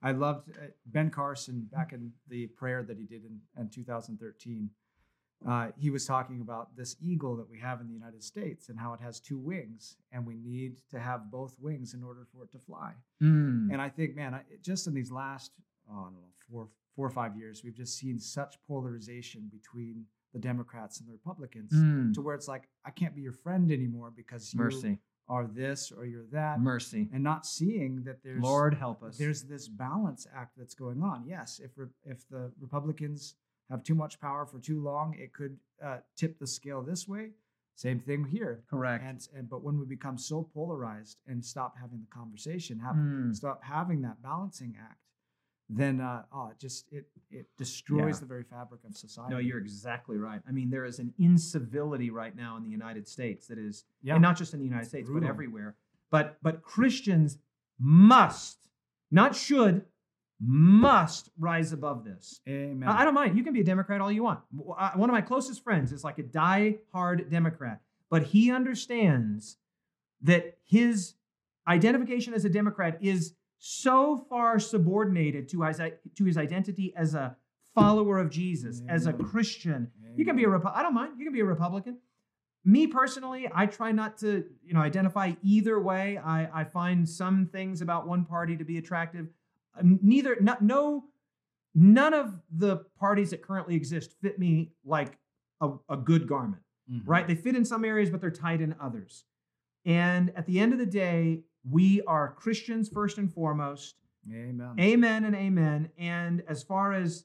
I 0.00 0.12
loved 0.12 0.50
uh, 0.50 0.66
Ben 0.86 1.10
Carson 1.10 1.68
back 1.72 1.92
in 1.92 2.12
the 2.28 2.46
prayer 2.46 2.84
that 2.84 2.96
he 2.98 3.04
did 3.04 3.24
in, 3.24 3.40
in 3.58 3.68
2013. 3.68 4.70
Uh, 5.46 5.68
he 5.78 5.88
was 5.90 6.04
talking 6.04 6.40
about 6.40 6.74
this 6.76 6.96
eagle 7.00 7.36
that 7.36 7.48
we 7.48 7.58
have 7.58 7.80
in 7.80 7.86
the 7.86 7.92
United 7.92 8.22
States 8.24 8.68
and 8.68 8.78
how 8.78 8.92
it 8.92 9.00
has 9.00 9.20
two 9.20 9.38
wings, 9.38 9.96
and 10.10 10.26
we 10.26 10.34
need 10.36 10.78
to 10.90 10.98
have 10.98 11.30
both 11.30 11.54
wings 11.60 11.94
in 11.94 12.02
order 12.02 12.26
for 12.32 12.42
it 12.44 12.50
to 12.50 12.58
fly. 12.58 12.92
Mm. 13.22 13.68
And 13.72 13.80
I 13.80 13.88
think, 13.88 14.16
man, 14.16 14.34
I, 14.34 14.40
just 14.62 14.86
in 14.88 14.94
these 14.94 15.12
last, 15.12 15.52
oh, 15.90 15.92
I 15.98 16.02
don't 16.04 16.14
know, 16.14 16.28
four, 16.50 16.68
four 16.96 17.06
or 17.06 17.10
five 17.10 17.36
years, 17.36 17.62
we've 17.62 17.76
just 17.76 17.96
seen 17.96 18.18
such 18.18 18.56
polarization 18.66 19.48
between 19.52 20.04
the 20.32 20.40
Democrats 20.40 20.98
and 20.98 21.08
the 21.08 21.12
Republicans 21.12 21.72
Mm. 21.72 22.12
to 22.14 22.20
where 22.20 22.34
it's 22.34 22.48
like, 22.48 22.68
I 22.84 22.90
can't 22.90 23.14
be 23.14 23.22
your 23.22 23.32
friend 23.32 23.70
anymore 23.70 24.12
because 24.14 24.52
you 24.52 24.58
Mercy, 24.58 24.98
are 25.28 25.46
this 25.46 25.92
or 25.92 26.04
you're 26.04 26.26
that, 26.32 26.60
mercy. 26.60 27.08
and 27.12 27.22
not 27.22 27.46
seeing 27.46 28.02
that 28.04 28.22
there's 28.24 28.42
Lord 28.42 28.74
help 28.74 29.02
us. 29.04 29.16
there's 29.16 29.44
this 29.44 29.68
balance 29.68 30.26
act 30.34 30.54
that's 30.58 30.74
going 30.74 31.00
on. 31.02 31.24
Yes, 31.26 31.60
if 31.62 31.70
re- 31.76 31.86
if 32.04 32.28
the 32.28 32.50
Republicans 32.60 33.36
have 33.70 33.82
too 33.82 33.94
much 33.94 34.20
power 34.20 34.46
for 34.46 34.58
too 34.58 34.82
long, 34.82 35.14
it 35.18 35.32
could 35.32 35.58
uh, 35.82 35.98
tip 36.16 36.38
the 36.38 36.46
scale 36.46 36.82
this 36.82 37.06
way. 37.06 37.30
Same 37.74 38.00
thing 38.00 38.24
here. 38.24 38.64
correct. 38.68 39.04
And, 39.04 39.28
and 39.36 39.48
but 39.48 39.62
when 39.62 39.78
we 39.78 39.86
become 39.86 40.18
so 40.18 40.42
polarized 40.52 41.18
and 41.28 41.44
stop 41.44 41.76
having 41.80 42.00
the 42.00 42.06
conversation, 42.10 42.80
have, 42.80 42.96
Mm. 42.96 43.34
stop 43.36 43.62
having 43.62 44.02
that 44.02 44.20
balancing 44.20 44.76
act, 44.80 44.98
then 45.68 46.00
uh, 46.00 46.22
oh, 46.32 46.48
it 46.48 46.58
just 46.58 46.86
it 46.90 47.06
it 47.30 47.46
destroys 47.58 48.16
Yeah. 48.16 48.20
the 48.20 48.26
very 48.26 48.42
fabric 48.42 48.80
of 48.84 48.96
society. 48.96 49.32
No, 49.34 49.38
you're 49.38 49.58
exactly 49.58 50.16
right. 50.16 50.40
I 50.48 50.50
mean, 50.50 50.70
there 50.70 50.86
is 50.86 50.98
an 50.98 51.12
incivility 51.18 52.10
right 52.10 52.34
now 52.34 52.56
in 52.56 52.62
the 52.64 52.70
United 52.70 53.06
States 53.06 53.46
that 53.48 53.58
is, 53.58 53.84
yeah. 54.02 54.14
and 54.14 54.22
not 54.22 54.36
just 54.36 54.54
in 54.54 54.60
the 54.60 54.64
United 54.64 54.88
States, 54.88 55.08
but 55.12 55.22
everywhere. 55.24 55.76
But 56.10 56.38
but 56.42 56.62
Christians 56.62 57.38
must, 57.78 58.58
not 59.10 59.36
should, 59.36 59.84
must 60.40 61.30
rise 61.38 61.72
above 61.72 62.04
this. 62.04 62.40
Amen. 62.48 62.88
I 62.88 63.04
don't 63.04 63.14
mind. 63.14 63.36
You 63.36 63.42
can 63.44 63.52
be 63.52 63.60
a 63.60 63.64
Democrat 63.64 64.00
all 64.00 64.12
you 64.12 64.22
want. 64.22 64.40
I- 64.78 64.86
uh, 64.88 64.90
One 64.96 65.10
of 65.10 65.12
my 65.14 65.20
closest 65.20 65.64
friends 65.64 65.92
is 65.92 66.04
like 66.04 66.18
a 66.18 66.22
die-hard 66.22 67.28
Democrat, 67.30 67.80
but 68.10 68.22
he 68.22 68.50
understands 68.50 69.58
that 70.22 70.58
his 70.64 71.14
identification 71.66 72.34
as 72.34 72.44
a 72.44 72.48
Democrat 72.48 72.98
is 73.00 73.34
so 73.58 74.16
far 74.30 74.58
subordinated 74.60 75.48
to 75.48 75.62
his, 75.62 75.80
to 76.14 76.24
his 76.24 76.38
identity 76.38 76.94
as 76.96 77.14
a 77.14 77.36
follower 77.74 78.18
of 78.18 78.30
Jesus, 78.30 78.82
as 78.88 79.06
a 79.06 79.10
Amen. 79.14 79.26
Christian. 79.26 79.90
You 80.16 80.24
can 80.24 80.36
be 80.36 80.44
a 80.44 80.48
Repu- 80.48 80.72
I 80.74 80.82
don't 80.82 80.94
mind. 80.94 81.12
You 81.18 81.24
can 81.24 81.32
be 81.32 81.40
a 81.40 81.44
Republican. 81.44 81.98
Me 82.64 82.86
personally, 82.86 83.48
I 83.54 83.66
try 83.66 83.92
not 83.92 84.18
to, 84.18 84.44
you 84.64 84.74
know, 84.74 84.80
identify 84.80 85.32
either 85.42 85.80
way. 85.80 86.18
I, 86.18 86.60
I 86.60 86.64
find 86.64 87.08
some 87.08 87.46
things 87.46 87.80
about 87.82 88.06
one 88.06 88.24
party 88.24 88.56
to 88.56 88.64
be 88.64 88.78
attractive. 88.78 89.28
Um, 89.78 89.98
Neither, 90.02 90.36
no, 90.40 90.56
no, 90.60 91.04
none 91.74 92.14
of 92.14 92.34
the 92.50 92.78
parties 92.98 93.30
that 93.30 93.42
currently 93.42 93.74
exist 93.74 94.14
fit 94.20 94.38
me 94.38 94.72
like 94.84 95.18
a, 95.60 95.70
a 95.88 95.96
good 95.96 96.26
garment, 96.26 96.62
Mhm. 96.90 97.02
right? 97.06 97.26
They 97.26 97.34
fit 97.34 97.56
in 97.56 97.64
some 97.64 97.84
areas, 97.84 98.10
but 98.10 98.20
they're 98.20 98.30
tight 98.30 98.60
in 98.60 98.74
others. 98.80 99.24
And 99.84 100.30
at 100.36 100.46
the 100.46 100.58
end 100.60 100.72
of 100.72 100.78
the 100.78 100.86
day, 100.86 101.42
we 101.68 102.02
are 102.02 102.32
Christians 102.34 102.88
first 102.88 103.18
and 103.18 103.32
foremost. 103.32 103.96
Amen. 104.30 104.74
Amen 104.78 105.24
and 105.24 105.34
amen. 105.34 105.90
And 105.98 106.42
as 106.48 106.62
far 106.62 106.92
as 106.92 107.24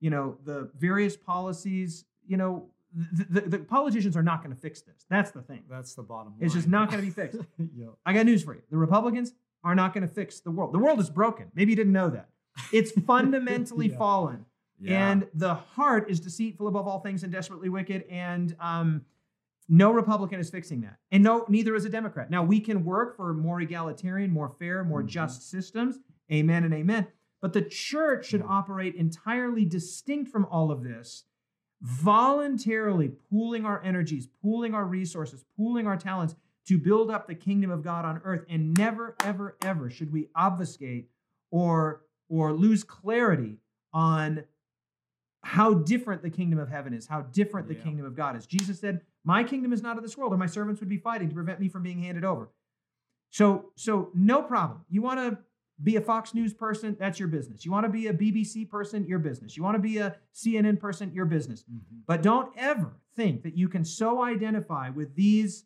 you 0.00 0.10
know, 0.10 0.36
the 0.44 0.68
various 0.76 1.16
policies, 1.16 2.04
you 2.26 2.36
know, 2.36 2.68
the, 2.92 3.24
the, 3.24 3.40
the 3.42 3.58
politicians 3.60 4.16
are 4.16 4.22
not 4.22 4.42
going 4.42 4.52
to 4.54 4.60
fix 4.60 4.82
this. 4.82 5.06
That's 5.08 5.30
the 5.30 5.42
thing. 5.42 5.62
That's 5.70 5.94
the 5.94 6.02
bottom 6.02 6.32
line. 6.32 6.40
It's 6.44 6.54
just 6.54 6.66
not 6.66 6.90
going 6.90 7.00
to 7.00 7.06
be 7.06 7.12
fixed. 7.12 7.38
yeah. 7.76 7.86
I 8.04 8.12
got 8.12 8.26
news 8.26 8.42
for 8.42 8.54
you. 8.54 8.62
The 8.68 8.76
Republicans 8.76 9.32
are 9.64 9.74
not 9.74 9.94
going 9.94 10.06
to 10.06 10.12
fix 10.12 10.40
the 10.40 10.50
world. 10.50 10.72
The 10.74 10.78
world 10.78 11.00
is 11.00 11.10
broken. 11.10 11.46
Maybe 11.54 11.70
you 11.72 11.76
didn't 11.76 11.92
know 11.92 12.10
that. 12.10 12.28
It's 12.72 12.90
fundamentally 13.06 13.88
Yeah. 13.90 13.98
fallen. 13.98 14.46
And 14.84 15.28
the 15.32 15.54
heart 15.54 16.10
is 16.10 16.18
deceitful 16.18 16.66
above 16.66 16.88
all 16.88 16.98
things 16.98 17.22
and 17.22 17.32
desperately 17.32 17.68
wicked. 17.68 18.02
And 18.10 18.56
um, 18.58 19.02
no 19.68 19.92
Republican 19.92 20.40
is 20.40 20.50
fixing 20.50 20.80
that. 20.80 20.96
And 21.12 21.22
no, 21.22 21.44
neither 21.48 21.76
is 21.76 21.84
a 21.84 21.88
Democrat. 21.88 22.30
Now, 22.32 22.42
we 22.42 22.58
can 22.58 22.84
work 22.84 23.16
for 23.16 23.32
more 23.32 23.60
egalitarian, 23.60 24.32
more 24.32 24.48
fair, 24.58 24.82
more 24.82 25.02
Mhm. 25.04 25.06
just 25.06 25.48
systems. 25.48 26.00
Amen 26.32 26.64
and 26.64 26.74
amen. 26.74 27.06
But 27.40 27.52
the 27.52 27.62
church 27.62 28.26
should 28.26 28.40
Yeah. 28.40 28.46
operate 28.48 28.96
entirely 28.96 29.64
distinct 29.64 30.32
from 30.32 30.46
all 30.46 30.72
of 30.72 30.82
this, 30.82 31.26
voluntarily 31.80 33.08
pooling 33.30 33.64
our 33.64 33.80
energies, 33.84 34.26
pooling 34.42 34.74
our 34.74 34.84
resources, 34.84 35.44
pooling 35.56 35.86
our 35.86 35.96
talents 35.96 36.34
to 36.66 36.78
build 36.78 37.10
up 37.10 37.26
the 37.26 37.34
kingdom 37.34 37.70
of 37.70 37.82
God 37.82 38.04
on 38.04 38.20
earth. 38.24 38.44
And 38.48 38.76
never, 38.76 39.16
ever, 39.24 39.56
ever 39.62 39.90
should 39.90 40.12
we 40.12 40.28
obfuscate 40.34 41.08
or 41.50 42.02
or 42.28 42.52
lose 42.54 42.82
clarity 42.82 43.58
on 43.92 44.42
how 45.42 45.74
different 45.74 46.22
the 46.22 46.30
kingdom 46.30 46.58
of 46.58 46.68
heaven 46.70 46.94
is, 46.94 47.06
how 47.06 47.20
different 47.20 47.68
the 47.68 47.74
Yeah. 47.74 47.82
kingdom 47.82 48.06
of 48.06 48.14
God 48.14 48.36
is. 48.36 48.46
Jesus 48.46 48.78
said, 48.80 49.02
"My 49.24 49.44
kingdom 49.44 49.72
is 49.72 49.82
not 49.82 49.96
of 49.98 50.02
this 50.02 50.16
world, 50.16 50.32
or 50.32 50.38
my 50.38 50.46
servants 50.46 50.80
would 50.80 50.88
be 50.88 50.96
fighting 50.96 51.28
to 51.28 51.34
prevent 51.34 51.60
me 51.60 51.68
from 51.68 51.82
being 51.82 51.98
handed 51.98 52.24
over." 52.24 52.48
So, 53.30 53.72
so 53.74 54.10
no 54.14 54.42
problem. 54.42 54.84
You 54.88 55.02
want 55.02 55.18
to 55.18 55.38
be 55.82 55.96
a 55.96 56.00
Fox 56.00 56.32
News 56.32 56.54
person, 56.54 56.96
that's 56.98 57.18
your 57.18 57.28
business. 57.28 57.64
You 57.64 57.72
want 57.72 57.84
to 57.84 57.90
be 57.90 58.06
a 58.06 58.14
BBC 58.14 58.64
person, 58.64 59.04
your 59.04 59.18
business. 59.18 59.56
You 59.56 59.62
want 59.62 59.74
to 59.74 59.80
be 59.82 59.98
a 59.98 60.16
CNN 60.32 60.76
person, 60.78 61.12
your 61.12 61.24
business. 61.26 61.64
Mhm. 61.64 62.02
But 62.06 62.22
don't 62.22 62.52
ever 62.56 63.00
think 63.14 63.42
that 63.42 63.56
you 63.56 63.68
can 63.68 63.84
so 63.84 64.22
identify 64.22 64.90
with 64.90 65.14
these 65.16 65.64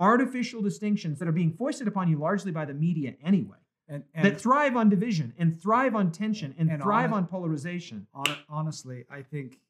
artificial 0.00 0.62
distinctions 0.62 1.18
that 1.18 1.28
are 1.28 1.32
being 1.32 1.52
foisted 1.52 1.86
upon 1.86 2.08
you 2.08 2.18
largely 2.18 2.50
by 2.50 2.64
the 2.64 2.74
media 2.74 3.14
anyway, 3.22 3.58
And, 3.88 4.02
and 4.14 4.24
that 4.26 4.40
thrive 4.40 4.76
on 4.76 4.88
division 4.88 5.34
and 5.38 5.60
thrive 5.60 5.94
on 5.94 6.10
tension 6.10 6.54
and, 6.58 6.70
And 6.70 6.82
thrive 6.82 7.10
hon- 7.10 7.18
on 7.24 7.26
polarization. 7.26 8.06
hon- 8.14 8.36
honestly, 8.48 9.04
I 9.10 9.22
think. 9.22 9.60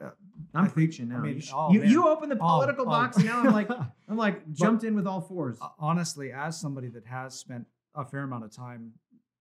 Uh, 0.00 0.06
I'm 0.06 0.12
I 0.54 0.60
think- 0.64 0.74
preaching 0.74 1.08
now. 1.10 1.18
I 1.18 1.20
mean, 1.20 1.36
you, 1.36 1.42
oh, 1.54 1.72
you, 1.72 1.82
you 1.84 2.08
open 2.08 2.28
the 2.28 2.34
Oh, 2.36 2.38
political 2.58 2.86
oh. 2.86 2.90
box, 2.90 3.16
and 3.18 3.26
now 3.26 3.40
I'm 3.40 3.52
like, 3.52 3.70
I'm 4.08 4.16
like 4.16 4.50
jumped 4.52 4.84
in 4.84 4.94
with 4.96 5.06
all 5.06 5.20
fours. 5.20 5.58
Uh, 5.60 5.68
honestly, 5.78 6.32
as 6.32 6.58
somebody 6.60 6.88
that 6.88 7.06
has 7.06 7.38
spent 7.38 7.66
a 7.94 8.04
fair 8.04 8.22
amount 8.22 8.44
of 8.44 8.50
time 8.50 8.92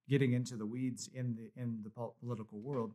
getting 0.08 0.34
into 0.34 0.56
the 0.58 0.66
weeds 0.66 1.10
in 1.14 1.36
the 1.36 1.50
in 1.62 1.80
the 1.84 1.90
political 2.20 2.60
world, 2.60 2.94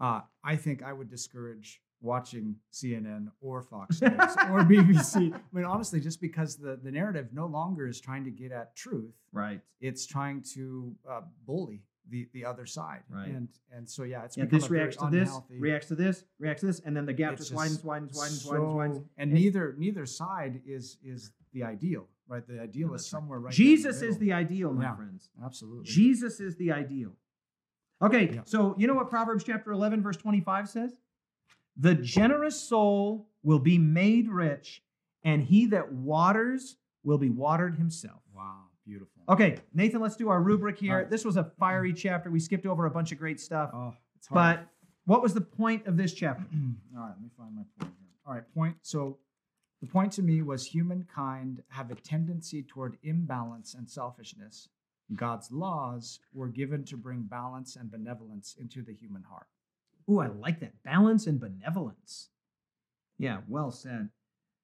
uh, 0.00 0.20
I 0.44 0.56
think 0.56 0.82
I 0.82 0.92
would 0.92 1.08
discourage 1.08 1.80
watching 2.02 2.56
CNN 2.72 3.28
or 3.40 3.62
Fox 3.62 4.02
News 4.02 4.12
or 4.12 4.60
BBC. 4.64 5.32
I 5.34 5.38
mean, 5.52 5.64
honestly, 5.64 6.00
just 6.00 6.20
because 6.20 6.56
the 6.56 6.78
the 6.82 6.90
narrative 6.90 7.28
no 7.32 7.46
longer 7.46 7.86
is 7.86 8.00
trying 8.00 8.24
to 8.24 8.30
get 8.30 8.52
at 8.52 8.76
truth, 8.76 9.14
right. 9.32 9.60
it's 9.80 10.04
trying 10.06 10.42
to 10.54 10.94
uh, 11.08 11.20
bully 11.46 11.82
the 12.08 12.28
the 12.34 12.44
other 12.44 12.66
side, 12.66 13.02
Right. 13.08 13.28
And 13.28 13.48
and 13.72 13.88
so 13.88 14.02
yeah, 14.02 14.24
it's 14.24 14.36
Yeah, 14.36 14.44
become 14.44 14.58
this 14.60 14.70
reacts 14.70 14.96
to 14.96 15.06
this, 15.10 15.30
reacts 15.58 15.86
to 15.86 15.94
this, 15.94 16.24
reacts 16.40 16.60
to 16.60 16.66
this, 16.66 16.80
and 16.80 16.96
then 16.96 17.06
the 17.06 17.12
gap 17.12 17.36
just 17.36 17.54
widens, 17.54 17.76
just 17.76 17.84
widens, 17.84 18.12
widens, 18.16 18.18
widens, 18.18 18.42
so- 18.42 18.50
widens, 18.50 18.74
widens. 18.76 18.96
and 19.16 19.30
And- 19.30 19.32
neither 19.40 19.74
neither 19.78 20.04
side 20.04 20.60
is 20.66 20.98
is 21.04 21.32
the 21.52 21.62
ideal, 21.62 22.08
right? 22.26 22.44
The 22.46 22.60
ideal 22.60 22.92
is 22.94 23.06
somewhere 23.06 23.38
right. 23.38 23.54
Jesus 23.54 24.02
in 24.02 24.08
is 24.08 24.18
the 24.18 24.32
ideal, 24.32 24.72
my 24.72 24.84
Yeah. 24.84 24.96
friends. 24.96 25.30
absolutely. 25.44 25.84
Jesus 25.84 26.40
is 26.40 26.56
the 26.56 26.72
ideal. 26.72 27.12
Okay, 28.02 28.34
Yeah. 28.34 28.40
so 28.46 28.74
you 28.76 28.88
know 28.88 28.94
what 28.94 29.08
Proverbs 29.08 29.44
chapter 29.44 29.70
11, 29.70 30.02
verse 30.02 30.16
25 30.16 30.68
says? 30.68 30.96
The 31.76 31.94
generous 31.94 32.60
soul 32.60 33.28
will 33.42 33.58
be 33.58 33.78
made 33.78 34.28
rich, 34.28 34.82
and 35.24 35.42
he 35.42 35.66
that 35.66 35.92
waters 35.92 36.76
will 37.02 37.18
be 37.18 37.30
watered 37.30 37.76
himself. 37.76 38.20
Wow, 38.34 38.64
beautiful. 38.84 39.22
Okay, 39.28 39.58
Nathan, 39.74 40.00
let's 40.00 40.16
do 40.16 40.28
our 40.28 40.42
rubric 40.42 40.78
here. 40.78 40.98
Right. 40.98 41.10
This 41.10 41.24
was 41.24 41.36
a 41.36 41.44
fiery 41.58 41.92
chapter. 41.92 42.30
We 42.30 42.40
skipped 42.40 42.66
over 42.66 42.86
a 42.86 42.90
bunch 42.90 43.12
of 43.12 43.18
great 43.18 43.40
stuff. 43.40 43.70
Oh, 43.74 43.94
it's 44.16 44.26
hard. 44.26 44.58
But 44.58 44.68
what 45.06 45.22
was 45.22 45.34
the 45.34 45.40
point 45.40 45.86
of 45.86 45.96
this 45.96 46.12
chapter? 46.12 46.44
All 46.96 47.02
right, 47.02 47.08
let 47.08 47.22
me 47.22 47.30
find 47.36 47.54
my 47.54 47.62
point 47.78 47.94
here. 47.98 48.08
All 48.26 48.34
right, 48.34 48.54
point. 48.54 48.76
So 48.82 49.18
the 49.80 49.88
point 49.88 50.12
to 50.12 50.22
me 50.22 50.42
was 50.42 50.64
humankind 50.64 51.62
have 51.68 51.90
a 51.90 51.96
tendency 51.96 52.62
toward 52.62 52.98
imbalance 53.02 53.74
and 53.74 53.88
selfishness. 53.88 54.68
God's 55.14 55.50
laws 55.50 56.20
were 56.32 56.48
given 56.48 56.84
to 56.84 56.96
bring 56.96 57.22
balance 57.22 57.76
and 57.76 57.90
benevolence 57.90 58.56
into 58.58 58.82
the 58.82 58.94
human 58.94 59.22
heart. 59.24 59.46
Ooh, 60.10 60.18
I 60.18 60.28
like 60.28 60.60
that. 60.60 60.82
Balance 60.82 61.26
and 61.26 61.38
benevolence. 61.40 62.28
Yeah, 63.18 63.40
well 63.48 63.70
said. 63.70 64.08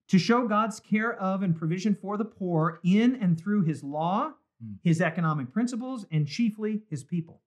To 0.08 0.18
show 0.18 0.48
God's 0.48 0.80
care 0.80 1.14
of 1.14 1.42
and 1.42 1.54
provision 1.56 1.94
for 1.94 2.16
the 2.16 2.24
poor 2.24 2.80
in 2.82 3.14
and 3.16 3.38
through 3.38 3.62
his 3.62 3.82
law, 3.84 4.32
Hmm. 4.60 4.72
his 4.82 5.00
economic 5.00 5.52
principles, 5.52 6.04
and 6.10 6.26
chiefly 6.26 6.82
his 6.90 7.04
people. 7.04 7.40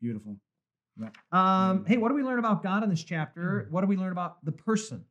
Beautiful. 0.00 0.40
Um, 1.30 1.78
Hmm. 1.80 1.84
hey, 1.84 1.98
what 1.98 2.08
do 2.08 2.14
we 2.14 2.22
learn 2.24 2.38
about 2.40 2.62
God 2.64 2.82
in 2.82 2.90
this 2.90 3.04
chapter? 3.04 3.68
What 3.70 3.82
do 3.82 3.86
we 3.86 3.96
learn 3.96 4.10
about 4.12 4.44
the 4.44 4.50
person? 4.52 5.04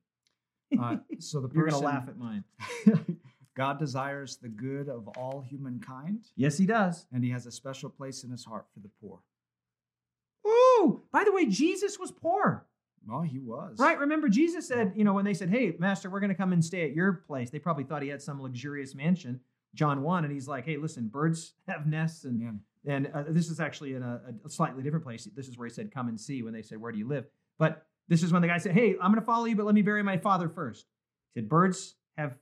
Uh, 0.77 0.97
so 1.19 1.39
the 1.39 1.47
person, 1.47 1.57
You're 1.59 1.69
going 1.69 1.81
to 1.81 1.85
laugh 1.87 2.09
at 2.09 2.17
mine. 2.17 2.43
God 3.55 3.79
desires 3.79 4.35
the 4.35 4.49
good 4.49 4.89
of 4.89 5.07
all 5.09 5.39
humankind, 5.39 6.25
Yes, 6.35 6.57
he 6.57 6.65
does. 6.65 7.07
and 7.13 7.23
He 7.23 7.29
has 7.29 7.45
a 7.45 7.51
special 7.51 7.89
place 7.89 8.25
in 8.25 8.31
His 8.31 8.43
heart 8.43 8.65
for 8.73 8.81
the 8.81 8.89
poor. 8.99 9.21
Ooh, 10.45 11.01
by 11.15 11.23
the 11.23 11.31
way, 11.31 11.45
Jesus 11.45 11.97
was 11.97 12.11
poor. 12.11 12.65
Well, 13.07 13.21
He 13.21 13.39
was 13.39 13.77
Right? 13.79 13.97
Remember, 13.97 14.27
Jesus 14.27 14.67
said, 14.67 14.91
you 14.97 15.05
know, 15.05 15.13
when 15.13 15.23
they 15.23 15.33
said, 15.33 15.49
hey, 15.49 15.73
Master, 15.79 16.09
we're 16.09 16.19
going 16.19 16.27
to 16.29 16.35
come 16.35 16.51
and 16.51 16.63
stay 16.63 16.83
at 16.83 16.93
your 16.93 17.23
place, 17.25 17.49
they 17.49 17.57
probably 17.57 17.85
thought 17.85 18.01
he 18.01 18.09
had 18.09 18.21
some 18.21 18.41
luxurious 18.41 18.93
mansion, 18.93 19.39
John 19.75 20.01
1. 20.01 20.25
And 20.25 20.33
he's 20.33 20.49
like, 20.49 20.65
hey, 20.65 20.75
listen, 20.75 21.07
birds 21.07 21.53
have 21.69 21.87
nests. 21.87 22.25
And, 22.25 22.41
Yeah. 22.41 22.93
and 22.93 23.07
uh, 23.13 23.23
this 23.29 23.49
is 23.49 23.61
actually 23.61 23.93
in 23.93 24.03
a, 24.03 24.19
a 24.45 24.49
slightly 24.49 24.83
different 24.83 25.05
place. 25.05 25.23
This 25.33 25.47
is 25.47 25.57
where 25.57 25.65
he 25.65 25.73
said, 25.73 25.89
come 25.89 26.09
and 26.09 26.19
see 26.19 26.43
when 26.43 26.51
they 26.51 26.61
said, 26.61 26.81
where 26.81 26.91
do 26.91 26.97
you 26.97 27.07
live? 27.07 27.23
But 27.57 27.85
this 28.09 28.21
is 28.21 28.33
when 28.33 28.41
the 28.41 28.49
guy 28.49 28.57
said, 28.57 28.73
hey, 28.73 28.95
I'm 29.01 29.11
going 29.11 29.21
to 29.21 29.25
follow 29.25 29.45
you, 29.45 29.55
but 29.55 29.65
let 29.65 29.73
me 29.73 29.83
bury 29.83 30.03
my 30.03 30.17
father 30.17 30.49
first. 30.49 30.85
He 31.33 31.39
said, 31.39 31.47
birds 31.47 31.95
have 32.17 32.33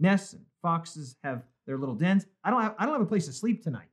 nests 0.00 0.32
and 0.32 0.44
foxes 0.60 1.14
have 1.22 1.42
their 1.66 1.78
little 1.78 1.94
dens. 1.94 2.26
I 2.42 2.50
don't 2.50 2.62
have, 2.62 2.74
I 2.80 2.84
don't 2.84 2.94
have 2.94 3.02
a 3.02 3.06
place 3.06 3.26
to 3.26 3.32
sleep 3.32 3.62
tonight. 3.62 3.87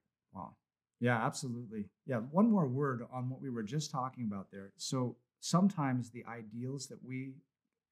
Yeah, 1.00 1.24
absolutely. 1.26 1.90
Yeah, 2.06 2.18
one 2.32 2.50
more 2.50 2.68
word 2.68 3.04
on 3.12 3.30
what 3.30 3.42
we 3.42 3.50
were 3.50 3.64
just 3.64 3.92
talking 3.92 4.26
about 4.26 4.48
there. 4.52 4.72
So 4.78 5.18
sometimes 5.40 6.10
the 6.10 6.26
ideals 6.26 6.88
that 6.88 7.04
we 7.04 7.34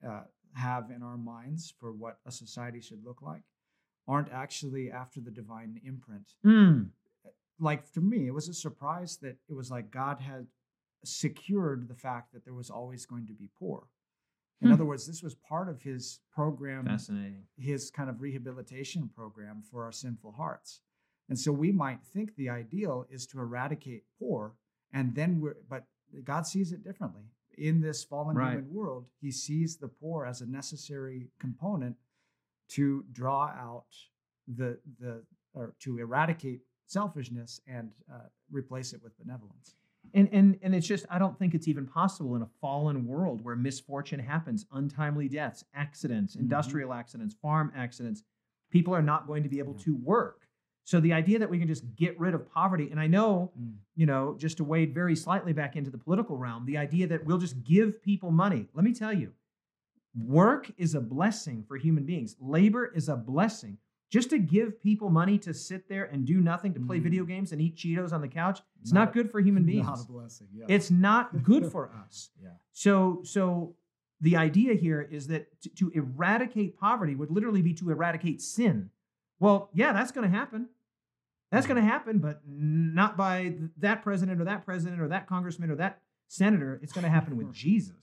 uh, 0.08 0.22
have 0.54 0.90
in 0.90 1.04
our 1.04 1.18
minds 1.18 1.74
for 1.80 1.92
what 1.92 2.20
a 2.26 2.32
society 2.32 2.80
should 2.80 3.04
look 3.04 3.22
like 3.22 3.44
aren't 4.08 4.32
actually 4.32 4.92
after 4.92 5.20
the 5.22 5.32
divine 5.32 5.80
imprint. 5.86 6.34
Mm. 6.46 6.90
Like 7.60 7.86
for 7.86 8.02
me, 8.02 8.28
it 8.28 8.34
was 8.34 8.50
a 8.50 8.54
surprise 8.54 9.18
that 9.18 9.38
it 9.50 9.54
was 9.54 9.70
like 9.72 9.92
God 9.92 10.20
had 10.20 10.48
secured 11.06 11.88
the 11.88 11.96
fact 11.96 12.34
that 12.34 12.46
there 12.46 12.54
was 12.54 12.70
always 12.70 13.06
going 13.06 13.28
to 13.28 13.34
be 13.34 13.50
poor. 13.60 13.88
In 14.62 14.68
Hmm. 14.68 14.74
other 14.74 14.86
words, 14.86 15.06
this 15.06 15.22
was 15.22 15.36
part 15.36 15.68
of 15.68 15.82
his 15.82 16.22
program 16.32 16.86
Fascinating. 16.86 17.46
his 17.58 17.92
kind 17.92 18.10
of 18.10 18.22
rehabilitation 18.22 19.10
program 19.10 19.62
for 19.62 19.84
our 19.84 19.92
sinful 19.92 20.32
hearts. 20.32 20.82
And 21.30 21.40
so 21.40 21.52
we 21.52 21.72
might 21.72 22.04
think 22.04 22.36
the 22.36 22.50
ideal 22.50 23.06
is 23.10 23.26
to 23.28 23.40
eradicate 23.40 24.04
poor, 24.20 24.54
and 24.92 25.16
then 25.16 25.40
we're, 25.40 25.56
but 25.70 25.86
God 26.24 26.46
sees 26.46 26.72
it 26.72 26.84
differently. 26.84 27.24
In 27.58 27.82
this 27.82 28.04
fallen 28.04 28.36
Right. 28.36 28.54
human 28.54 28.74
world, 28.74 29.06
he 29.22 29.32
sees 29.32 29.78
the 29.78 29.88
poor 29.88 30.26
as 30.26 30.42
a 30.42 30.46
necessary 30.46 31.30
component 31.40 31.96
to 32.70 33.04
draw 33.12 33.48
out 33.48 33.86
the, 34.48 34.80
the, 35.00 35.24
or 35.54 35.74
to 35.80 36.00
eradicate 36.00 36.62
selfishness 36.88 37.62
and 37.68 37.92
uh, 38.12 38.28
replace 38.52 38.94
it 38.94 39.02
with 39.04 39.18
benevolence. 39.18 39.76
And, 40.14 40.28
and 40.34 40.60
and 40.62 40.76
it's 40.76 40.86
just 40.86 41.06
I 41.10 41.18
don't 41.18 41.40
think 41.40 41.56
it's 41.56 41.68
even 41.70 41.88
possible 41.88 42.36
in 42.36 42.42
a 42.42 42.50
fallen 42.60 43.08
world 43.08 43.42
where 43.42 43.56
misfortune 43.56 44.20
happens, 44.20 44.66
untimely 44.74 45.30
deaths, 45.30 45.64
accidents, 45.74 46.36
Mhm. 46.36 46.42
industrial 46.42 46.94
accidents, 46.94 47.34
farm 47.42 47.72
accidents. 47.74 48.22
People 48.70 48.94
are 48.94 49.02
not 49.02 49.26
going 49.28 49.44
to 49.44 49.50
be 49.50 49.60
able 49.60 49.74
Yeah. 49.78 49.86
to 49.86 49.96
work. 49.96 50.43
So 50.86 51.00
the 51.00 51.14
idea 51.14 51.40
that 51.40 51.50
we 51.50 51.60
can 51.60 51.68
just 51.68 51.96
get 51.96 52.20
rid 52.20 52.34
of 52.34 52.46
poverty, 52.50 52.90
and 52.92 53.00
I 53.00 53.08
know, 53.08 53.52
Mm. 53.60 53.76
you 53.96 54.06
know, 54.06 54.36
just 54.38 54.58
to 54.58 54.64
wade 54.64 54.94
very 54.94 55.16
slightly 55.16 55.54
back 55.54 55.76
into 55.76 55.90
the 55.90 55.98
political 55.98 56.38
realm, 56.38 56.66
the 56.66 56.78
idea 56.78 57.08
that 57.08 57.26
we'll 57.26 57.38
just 57.38 57.64
give 57.64 58.02
people 58.04 58.32
money. 58.32 58.68
Let 58.74 58.84
me 58.84 58.94
tell 58.94 59.14
you, 59.14 59.32
work 60.16 60.72
is 60.78 60.94
a 60.94 61.02
blessing 61.02 61.64
for 61.68 61.78
human 61.78 62.06
beings. 62.06 62.36
Labor 62.40 62.86
is 62.86 63.10
a 63.10 63.16
blessing. 63.16 63.78
Just 64.10 64.30
to 64.30 64.38
give 64.38 64.80
people 64.80 65.10
money 65.10 65.40
to 65.40 65.54
sit 65.56 65.90
there 65.90 66.04
and 66.06 66.24
do 66.26 66.40
nothing, 66.40 66.74
to 66.76 66.80
play 66.80 67.00
Mhm. 67.00 67.04
video 67.04 67.24
games 67.26 67.52
and 67.52 67.60
eat 67.60 67.76
Cheetos 67.78 68.12
on 68.14 68.22
the 68.22 68.28
couch, 68.28 68.62
it's 68.82 68.92
Not 68.94 69.06
not, 69.06 69.14
good 69.14 69.32
for 69.32 69.40
human 69.40 69.66
beings. 69.66 69.88
Not 69.88 70.02
a 70.02 70.12
blessing. 70.12 70.48
Yeah. 70.54 70.66
It's 70.68 70.92
not 70.92 71.44
good 71.44 71.66
for 71.72 71.90
us. 72.06 72.30
yeah. 72.40 72.50
So, 72.74 73.22
so 73.24 73.76
the 74.22 74.36
idea 74.36 74.76
here 74.76 75.02
is 75.02 75.28
that 75.28 75.60
to, 75.62 75.70
to 75.70 75.90
eradicate 75.92 76.78
poverty 76.78 77.16
would 77.16 77.32
literally 77.32 77.62
be 77.64 77.74
to 77.76 77.90
eradicate 77.90 78.42
sin. 78.42 78.92
Well, 79.40 79.70
yeah, 79.74 79.94
that's 79.94 80.12
going 80.12 80.30
to 80.30 80.38
happen. 80.38 80.70
That's 81.54 81.68
going 81.68 81.82
to 81.82 81.88
happen, 81.88 82.18
but 82.20 82.42
not 82.48 83.16
by 83.16 83.42
th- 83.44 83.56
that 83.78 84.02
president 84.02 84.42
or 84.42 84.46
that 84.46 84.66
president 84.66 85.00
or 85.02 85.08
that 85.10 85.28
congressman 85.28 85.70
or 85.70 85.76
that 85.76 86.00
senator. 86.28 86.80
It's 86.82 86.92
going 86.92 87.04
to 87.04 87.10
happen 87.12 87.38
with 87.38 87.54
Jesus. 87.66 87.96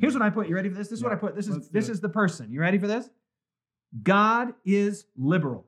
Here's 0.00 0.12
what 0.14 0.22
I 0.22 0.30
put. 0.30 0.48
You 0.48 0.56
ready 0.56 0.68
for 0.68 0.74
this? 0.74 0.88
This 0.88 0.98
is 0.98 1.04
what 1.04 1.12
I 1.12 1.16
put. 1.16 1.36
This 1.36 1.46
is 1.46 1.68
this 1.68 1.88
is 1.88 2.00
the 2.00 2.08
person. 2.08 2.50
You 2.52 2.60
ready 2.60 2.78
for 2.78 2.88
this? 2.88 3.08
God 4.02 4.54
is 4.64 5.06
liberal. 5.16 5.66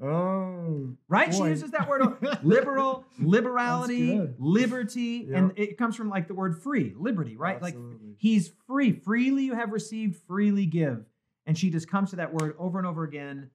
Oh, 0.00 0.94
Right? 1.08 1.32
She 1.34 1.42
uses 1.42 1.70
that 1.72 1.88
word 1.88 2.02
liberal, 2.42 3.04
liberality, 3.20 4.20
liberty, 4.38 5.26
Yep. 5.28 5.36
and 5.38 5.52
it 5.56 5.76
comes 5.78 5.96
from 5.96 6.08
like 6.08 6.28
the 6.28 6.34
word 6.34 6.60
free, 6.62 6.94
liberty, 6.96 7.36
right? 7.36 7.60
Like 7.60 7.76
he's 8.16 8.50
free. 8.66 8.92
Freely 8.92 9.44
you 9.44 9.54
have 9.54 9.72
received, 9.72 10.16
freely 10.26 10.66
give. 10.66 11.04
And 11.46 11.56
she 11.56 11.70
just 11.70 11.88
comes 11.90 12.10
to 12.10 12.16
that 12.16 12.32
word 12.32 12.54
over 12.58 12.78
and 12.78 12.86
over 12.86 13.04
again. 13.04 13.50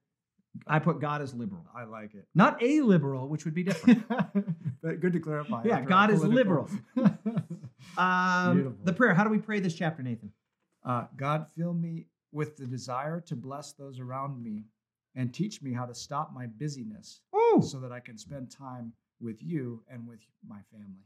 I 0.67 0.79
put 0.79 0.99
God 1.01 1.21
as 1.21 1.33
liberal. 1.33 1.65
I 1.75 1.83
like 1.85 2.13
it. 2.13 2.27
Not 2.35 2.61
a 2.61 2.81
liberal, 2.81 3.27
which 3.27 3.43
would 3.45 3.53
be 3.55 3.63
different. 3.63 4.03
but 4.81 4.99
good 4.99 5.13
to 5.13 5.19
clarify. 5.19 5.63
Yeah, 5.65 5.81
God 5.81 6.11
is 6.11 6.23
liberal. 6.23 6.69
Um, 7.97 8.55
Beautiful. 8.55 8.85
the 8.85 8.93
prayer. 8.93 9.13
How 9.13 9.23
do 9.23 9.29
we 9.29 9.37
pray 9.39 9.59
this 9.59 9.75
chapter, 9.75 10.01
Nathan? 10.01 10.31
uh, 10.85 11.05
God, 11.15 11.47
fill 11.55 11.73
me 11.73 12.07
with 12.31 12.57
the 12.57 12.65
desire 12.65 13.19
to 13.21 13.35
bless 13.35 13.73
those 13.73 13.99
around 13.99 14.41
me 14.41 14.63
and 15.15 15.33
teach 15.33 15.61
me 15.61 15.73
how 15.73 15.85
to 15.85 15.93
stop 15.93 16.33
my 16.33 16.47
busyness 16.47 17.21
Oh, 17.33 17.61
so 17.63 17.79
that 17.81 17.91
I 17.91 17.99
can 17.99 18.17
spend 18.17 18.49
time 18.49 18.93
with 19.21 19.43
you 19.43 19.83
and 19.89 20.07
with 20.07 20.19
my 20.47 20.59
family. 20.71 21.05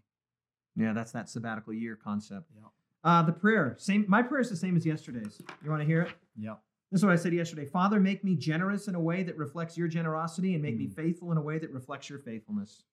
yeah, 0.76 0.94
that's 0.94 1.12
that 1.12 1.30
sabbatical 1.30 1.74
year 1.74 1.96
concept. 2.02 2.52
Yeah. 2.56 2.68
Uh, 3.04 3.24
the 3.24 3.34
prayer. 3.34 3.76
Same. 3.78 4.06
My 4.08 4.22
prayer 4.22 4.42
is 4.42 4.50
the 4.50 4.56
same 4.56 4.78
as 4.78 4.86
yesterday's. 4.86 5.42
You 5.64 5.70
want 5.70 5.82
to 5.82 5.86
hear 5.88 6.04
it? 6.04 6.12
Yeah. 6.38 6.56
This 6.92 7.02
is 7.02 7.06
what 7.06 7.14
I 7.14 7.18
said 7.18 7.34
yesterday. 7.34 7.66
Father, 7.66 8.00
make 8.00 8.24
me 8.24 8.36
generous 8.36 8.88
in 8.88 8.96
a 8.96 9.00
way 9.00 9.24
that 9.24 9.38
reflects 9.38 9.78
your 9.78 9.88
generosity 9.90 10.54
and 10.54 10.64
make 10.64 10.78
me 10.78 10.88
Mm. 10.88 10.94
faithful 10.94 11.32
in 11.32 11.38
a 11.38 11.42
way 11.42 11.60
that 11.60 11.72
reflects 11.72 12.10
your 12.10 12.20
faithfulness. 12.20 12.84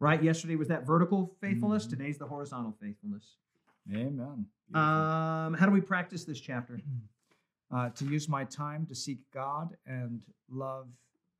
Right? 0.00 0.22
Yesterday 0.22 0.54
was 0.54 0.68
that 0.68 0.86
vertical 0.86 1.34
faithfulness. 1.40 1.84
Mhm. 1.86 1.90
Today's 1.90 2.18
the 2.18 2.26
horizontal 2.28 2.70
faithfulness. 2.72 3.36
Amen. 3.92 4.46
Um, 4.72 5.54
how 5.54 5.66
do 5.66 5.72
we 5.72 5.80
practice 5.80 6.24
this 6.24 6.40
chapter? 6.40 6.80
uh, 7.70 7.90
to 7.90 8.04
use 8.06 8.28
my 8.28 8.44
time 8.44 8.86
to 8.86 8.94
seek 8.94 9.28
God 9.32 9.76
and 9.84 10.22
love, 10.48 10.88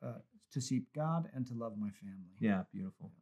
uh, 0.03 0.19
to 0.51 0.61
seek 0.61 0.93
God 0.93 1.31
and 1.33 1.47
to 1.47 1.55
love 1.55 1.79
my 1.79 1.91
family. 1.91 2.35
Yeah, 2.41 2.65
beautiful. 2.73 3.13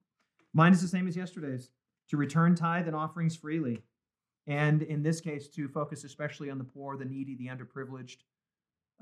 Mine 0.54 0.72
is 0.72 0.80
the 0.80 0.88
same 0.88 1.06
as 1.06 1.16
yesterday's 1.16 1.70
to 2.08 2.16
return 2.16 2.54
tithe 2.54 2.86
and 2.88 2.96
offerings 2.96 3.36
freely. 3.36 3.84
And 4.46 4.82
in 4.82 5.02
this 5.02 5.20
case, 5.20 5.48
to 5.50 5.68
focus 5.68 6.02
especially 6.04 6.50
on 6.50 6.58
the 6.58 6.64
poor, 6.64 6.96
the 6.96 7.04
needy, 7.04 7.34
the 7.36 7.46
underprivileged. 7.48 8.22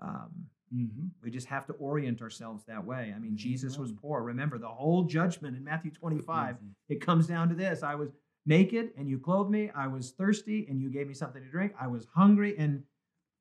Um, 0.01 0.31
Mm-hmm. 0.75 1.07
we 1.23 1.31
just 1.31 1.47
have 1.47 1.67
to 1.67 1.73
orient 1.75 2.21
ourselves 2.21 2.65
that 2.65 2.85
way. 2.85 3.13
I 3.15 3.21
mean, 3.21 3.37
Jesus 3.37 3.79
was 3.79 3.93
poor. 3.93 4.25
Remember, 4.25 4.59
the 4.59 4.67
whole 4.67 5.05
judgment 5.05 5.57
in 5.57 5.63
Matthew 5.63 5.93
25, 5.93 6.57
it 6.89 7.01
comes 7.01 7.29
down 7.29 7.49
to 7.51 7.55
this 7.55 7.85
I 7.85 7.95
was 7.95 8.11
naked 8.45 8.91
and 8.99 9.09
you 9.09 9.21
clothed 9.21 9.51
me. 9.51 9.71
I 9.73 9.87
was 9.87 10.11
thirsty 10.13 10.67
and 10.69 10.81
you 10.81 10.91
gave 10.91 11.07
me 11.07 11.15
something 11.15 11.41
to 11.45 11.49
drink. 11.49 11.75
I 11.81 11.87
was 11.87 12.09
hungry. 12.13 12.57
And, 12.59 12.83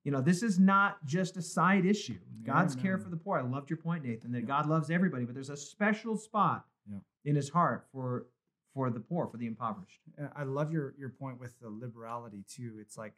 you 0.04 0.12
know, 0.12 0.22
this 0.22 0.44
is 0.44 0.60
not 0.60 1.04
just 1.06 1.36
a 1.38 1.42
side 1.42 1.88
issue. 1.88 2.20
God's 2.44 2.76
care 2.76 2.94
Amen. 2.96 3.04
for 3.04 3.10
the 3.10 3.18
poor. 3.18 3.40
I 3.40 3.42
loved 3.42 3.68
your 3.72 3.78
point, 3.78 4.04
Nathan, 4.06 4.32
that 4.34 4.46
God 4.46 4.68
loves 4.68 4.92
everybody, 4.92 5.26
but 5.26 5.34
there's 5.34 5.50
a 5.50 5.58
special 5.58 6.16
spot 6.18 6.66
Yeah. 6.88 7.00
in 7.26 7.36
his 7.36 7.50
heart 7.50 7.88
for 7.92 8.28
for 8.76 8.92
the 8.92 9.00
poor, 9.00 9.26
for 9.28 9.38
the 9.38 9.48
impoverished. 9.48 10.02
I 10.36 10.44
love 10.44 10.72
your 10.72 10.94
your 11.00 11.10
point 11.10 11.40
with 11.40 11.60
the 11.60 11.70
liberality 11.70 12.44
too. 12.48 12.78
It's 12.80 12.98
like 12.98 13.14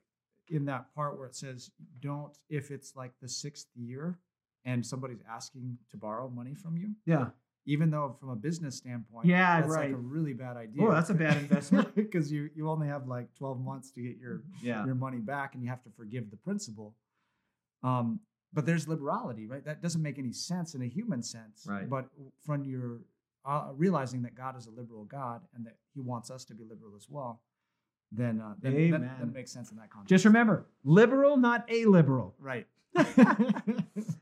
in 0.50 0.66
that 0.66 0.94
part 0.96 1.18
where 1.18 1.28
it 1.28 1.36
says, 1.36 1.72
"Don't 2.00 2.38
if 2.50 2.72
it's 2.72 2.96
like 2.96 3.12
the 3.22 3.28
sixth 3.30 3.68
year 3.76 4.20
and 4.64 4.86
somebody's 4.86 5.22
asking 5.30 5.78
to 5.92 5.98
borrow 5.98 6.30
money 6.30 6.56
from 6.56 6.78
you, 6.78 6.96
Yeah. 7.06 7.30
even 7.66 7.90
though 7.92 8.16
from 8.20 8.30
a 8.30 8.36
business 8.36 8.76
standpoint, 8.78 9.28
Yeah, 9.28 9.62
that's 9.62 9.72
right. 9.74 9.90
like 9.92 9.94
a 9.96 10.02
really 10.02 10.34
bad 10.34 10.58
idea. 10.58 10.84
Oh, 10.84 10.92
that's 10.92 11.10
a 11.10 11.14
bad 11.16 11.38
investment. 11.38 11.94
because 11.96 12.32
you 12.32 12.50
you 12.56 12.70
only 12.70 12.88
have 12.88 13.08
like 13.08 13.34
twelve 13.36 13.60
months 13.60 13.92
to 13.92 14.02
get 14.02 14.18
your 14.18 14.44
Yeah. 14.62 14.86
your 14.86 14.96
money 14.96 15.20
back, 15.20 15.54
and 15.56 15.64
you 15.64 15.70
have 15.70 15.84
to 15.84 15.90
forgive 15.92 16.30
the 16.32 16.38
principal. 16.38 16.96
Um, 17.84 18.20
but 18.54 18.66
there's 18.66 18.88
liberality, 18.88 19.48
right? 19.48 19.64
That 19.66 19.82
doesn't 19.82 20.02
make 20.02 20.18
any 20.18 20.32
sense 20.32 20.76
in 20.76 20.82
a 20.82 20.88
human 20.88 21.22
sense. 21.22 21.66
Right. 21.68 21.90
But 21.90 22.10
from 22.46 22.64
your 22.64 23.02
uh, 23.44 23.72
realizing 23.76 24.24
that 24.24 24.34
God 24.34 24.58
is 24.58 24.66
a 24.66 24.72
liberal 24.72 25.06
God 25.06 25.42
and 25.54 25.66
that 25.68 25.78
He 25.94 26.02
wants 26.02 26.32
us 26.32 26.46
to 26.46 26.56
be 26.56 26.64
liberal 26.64 26.96
as 26.96 27.08
well, 27.10 27.44
then 28.16 28.42
uh, 28.42 28.54
then, 28.62 28.74
Amen. 28.76 29.02
then 29.20 29.30
it 29.30 29.34
makes 29.34 29.52
sense 29.52 29.72
in 29.72 29.78
that 29.78 29.90
context. 29.90 30.10
Just 30.10 30.26
remember, 30.26 30.66
liberal, 30.84 31.38
not 31.38 31.66
a 31.70 31.86
liberal. 31.86 32.36
right. 32.40 32.68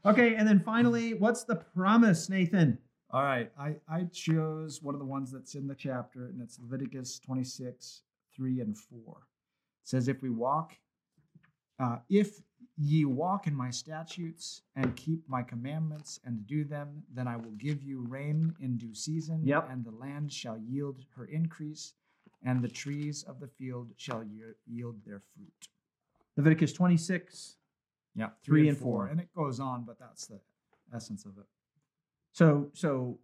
Okay, 0.06 0.36
and 0.36 0.46
then 0.48 0.60
finally, 0.60 1.14
what's 1.14 1.44
the 1.46 1.56
promise, 1.56 2.30
Nathan? 2.30 2.78
All 3.12 3.24
right. 3.24 3.50
I, 3.58 3.76
I 3.88 4.04
chose 4.12 4.82
one 4.82 4.94
of 4.96 5.00
the 5.00 5.06
ones 5.06 5.32
that's 5.32 5.56
in 5.56 5.66
the 5.68 5.76
chapter, 5.76 6.26
and 6.28 6.42
it's 6.42 6.60
Leviticus 6.60 7.20
26, 7.20 8.02
3 8.36 8.60
and 8.60 8.78
4. 8.78 8.98
It 9.00 9.08
says, 9.84 10.08
If 10.10 10.22
we 10.22 10.30
walk, 10.30 10.74
uh, 11.80 11.98
if 12.10 12.42
ye 12.78 13.06
walk 13.06 13.48
in 13.48 13.56
my 13.56 13.70
statutes 13.70 14.62
and 14.76 14.96
keep 14.98 15.22
my 15.30 15.42
commandments 15.44 16.20
and 16.26 16.46
do 16.48 16.66
them, 16.66 17.04
then 17.14 17.28
I 17.28 17.38
will 17.38 17.52
give 17.58 17.82
you 17.82 18.06
rain 18.10 18.54
in 18.60 18.78
due 18.78 18.94
season, 18.96 19.42
Yep. 19.46 19.70
and 19.72 19.86
the 19.86 19.92
land 19.92 20.32
shall 20.34 20.58
yield 20.58 21.06
her 21.16 21.26
increase, 21.26 21.94
and 22.46 22.64
the 22.64 22.68
trees 22.68 23.24
of 23.24 23.40
the 23.40 23.48
field 23.48 23.92
shall 23.98 24.24
yield 24.68 24.96
their 25.06 25.22
fruit. 25.36 25.68
Leviticus 26.38 26.74
26. 26.74 27.58
Yeah, 28.16 28.30
Three 28.46 28.68
and 28.70 28.78
four. 28.78 29.08
And 29.08 29.20
it 29.20 29.30
goes 29.36 29.60
on, 29.60 29.86
but 29.86 29.98
that's 30.00 30.28
the 30.28 30.40
essence 30.94 31.26
of 31.26 31.38
it. 31.38 31.46
So, 32.32 32.70
so 32.74 33.18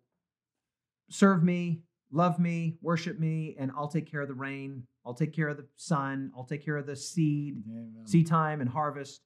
serve 1.09 1.43
me, 1.43 1.81
love 2.11 2.39
me, 2.39 2.77
worship 2.81 3.19
me, 3.19 3.55
and 3.59 3.71
I'll 3.77 3.87
take 3.87 4.09
care 4.09 4.21
of 4.21 4.27
the 4.27 4.33
rain. 4.33 4.83
I'll 5.05 5.13
take 5.13 5.33
care 5.33 5.47
of 5.47 5.57
the 5.57 5.65
sun. 5.75 6.31
I'll 6.35 6.43
take 6.45 6.63
care 6.63 6.77
of 6.77 6.85
the 6.87 6.95
seed, 6.95 7.61
Amen. 7.69 8.05
seed 8.05 8.27
time, 8.27 8.61
and 8.61 8.69
harvest. 8.69 9.21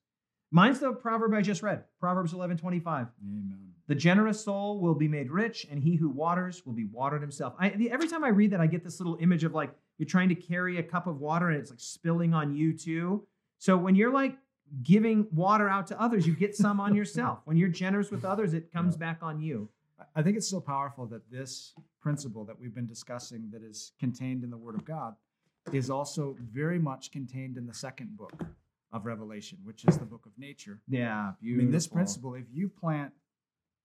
Mine's 0.54 0.78
the 0.78 0.92
proverb 0.92 1.34
I 1.34 1.42
just 1.42 1.64
read, 1.64 1.82
Proverbs 1.98 2.32
11 2.32 2.58
25. 2.58 3.08
Amen. 3.26 3.58
The 3.88 3.94
generous 3.96 4.42
soul 4.42 4.78
will 4.80 4.94
be 4.94 5.08
made 5.08 5.32
rich, 5.32 5.66
and 5.68 5.82
he 5.82 5.96
who 5.96 6.08
waters 6.08 6.64
will 6.64 6.72
be 6.74 6.84
watered 6.84 7.20
himself. 7.20 7.54
I, 7.58 7.70
the- 7.70 7.90
every 7.90 8.06
time 8.06 8.22
I 8.22 8.28
read 8.28 8.52
that, 8.52 8.60
I 8.60 8.68
get 8.68 8.84
this 8.84 9.00
little 9.00 9.18
image 9.20 9.42
of 9.42 9.52
like 9.52 9.74
you're 9.98 10.06
trying 10.06 10.28
to 10.28 10.36
carry 10.36 10.78
a 10.78 10.82
cup 10.84 11.08
of 11.08 11.18
water 11.20 11.48
and 11.50 11.58
it's 11.58 11.70
like 11.70 11.80
spilling 11.80 12.34
on 12.34 12.54
you 12.54 12.72
too. 12.72 13.26
So 13.58 13.76
when 13.76 13.96
you're 13.96 14.12
like 14.12 14.38
giving 14.84 15.26
water 15.32 15.68
out 15.68 15.88
to 15.88 16.00
others, 16.00 16.24
you 16.24 16.34
get 16.36 16.54
some 16.54 16.78
on 16.78 16.94
yourself. 16.94 17.40
When 17.46 17.56
you're 17.56 17.68
generous 17.68 18.12
with 18.12 18.24
others, 18.24 18.54
it 18.54 18.72
comes 18.72 18.94
Yeah. 18.94 18.98
back 19.00 19.18
on 19.22 19.40
you. 19.40 19.68
I 20.14 20.22
think 20.22 20.36
it's 20.36 20.48
so 20.48 20.60
powerful 20.60 21.04
that 21.06 21.28
this 21.32 21.74
principle 22.00 22.44
that 22.44 22.58
we've 22.60 22.74
been 22.74 22.86
discussing, 22.86 23.50
that 23.52 23.62
is 23.64 23.90
contained 23.98 24.44
in 24.44 24.50
the 24.50 24.56
Word 24.56 24.76
of 24.76 24.84
God, 24.84 25.16
is 25.72 25.90
also 25.90 26.36
very 26.52 26.78
much 26.78 27.10
contained 27.10 27.56
in 27.56 27.66
the 27.66 27.74
second 27.74 28.16
book 28.16 28.32
of 28.94 29.04
Revelation, 29.04 29.58
which 29.64 29.84
is 29.84 29.98
the 29.98 30.04
book 30.04 30.24
of 30.24 30.32
nature. 30.38 30.80
Yeah, 30.88 31.32
I 31.32 31.34
mean, 31.42 31.70
this 31.70 31.86
principle, 31.88 32.34
if 32.34 32.46
you 32.52 32.68
plant 32.68 33.12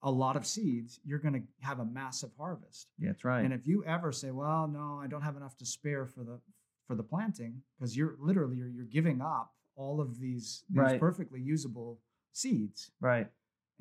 a 0.04 0.12
lot 0.12 0.38
of 0.38 0.46
seeds, 0.46 1.00
you're 1.04 1.20
going 1.20 1.34
to 1.34 1.42
have 1.68 1.80
a 1.80 1.86
massive 1.86 2.30
harvest. 2.38 2.88
Yeah, 3.00 3.10
that's 3.10 3.26
right. 3.26 3.44
And 3.44 3.52
if 3.52 3.68
you 3.68 3.84
ever 3.86 4.12
say, 4.12 4.32
"Well, 4.32 4.68
no, 4.68 5.00
I 5.04 5.08
don't 5.08 5.24
have 5.24 5.36
enough 5.36 5.58
to 5.58 5.66
spare 5.66 6.06
for 6.06 6.24
the 6.24 6.40
for 6.88 6.96
the 6.96 7.04
planting," 7.04 7.64
because 7.78 7.98
you're 7.98 8.16
literally 8.20 8.56
you're, 8.56 8.70
you're 8.70 8.86
giving 8.86 9.20
up 9.20 9.52
all 9.76 10.00
of 10.00 10.20
these 10.20 10.64
these 10.70 10.78
Right. 10.78 11.00
perfectly 11.00 11.42
usable 11.42 12.00
seeds. 12.32 12.92
right. 13.02 13.28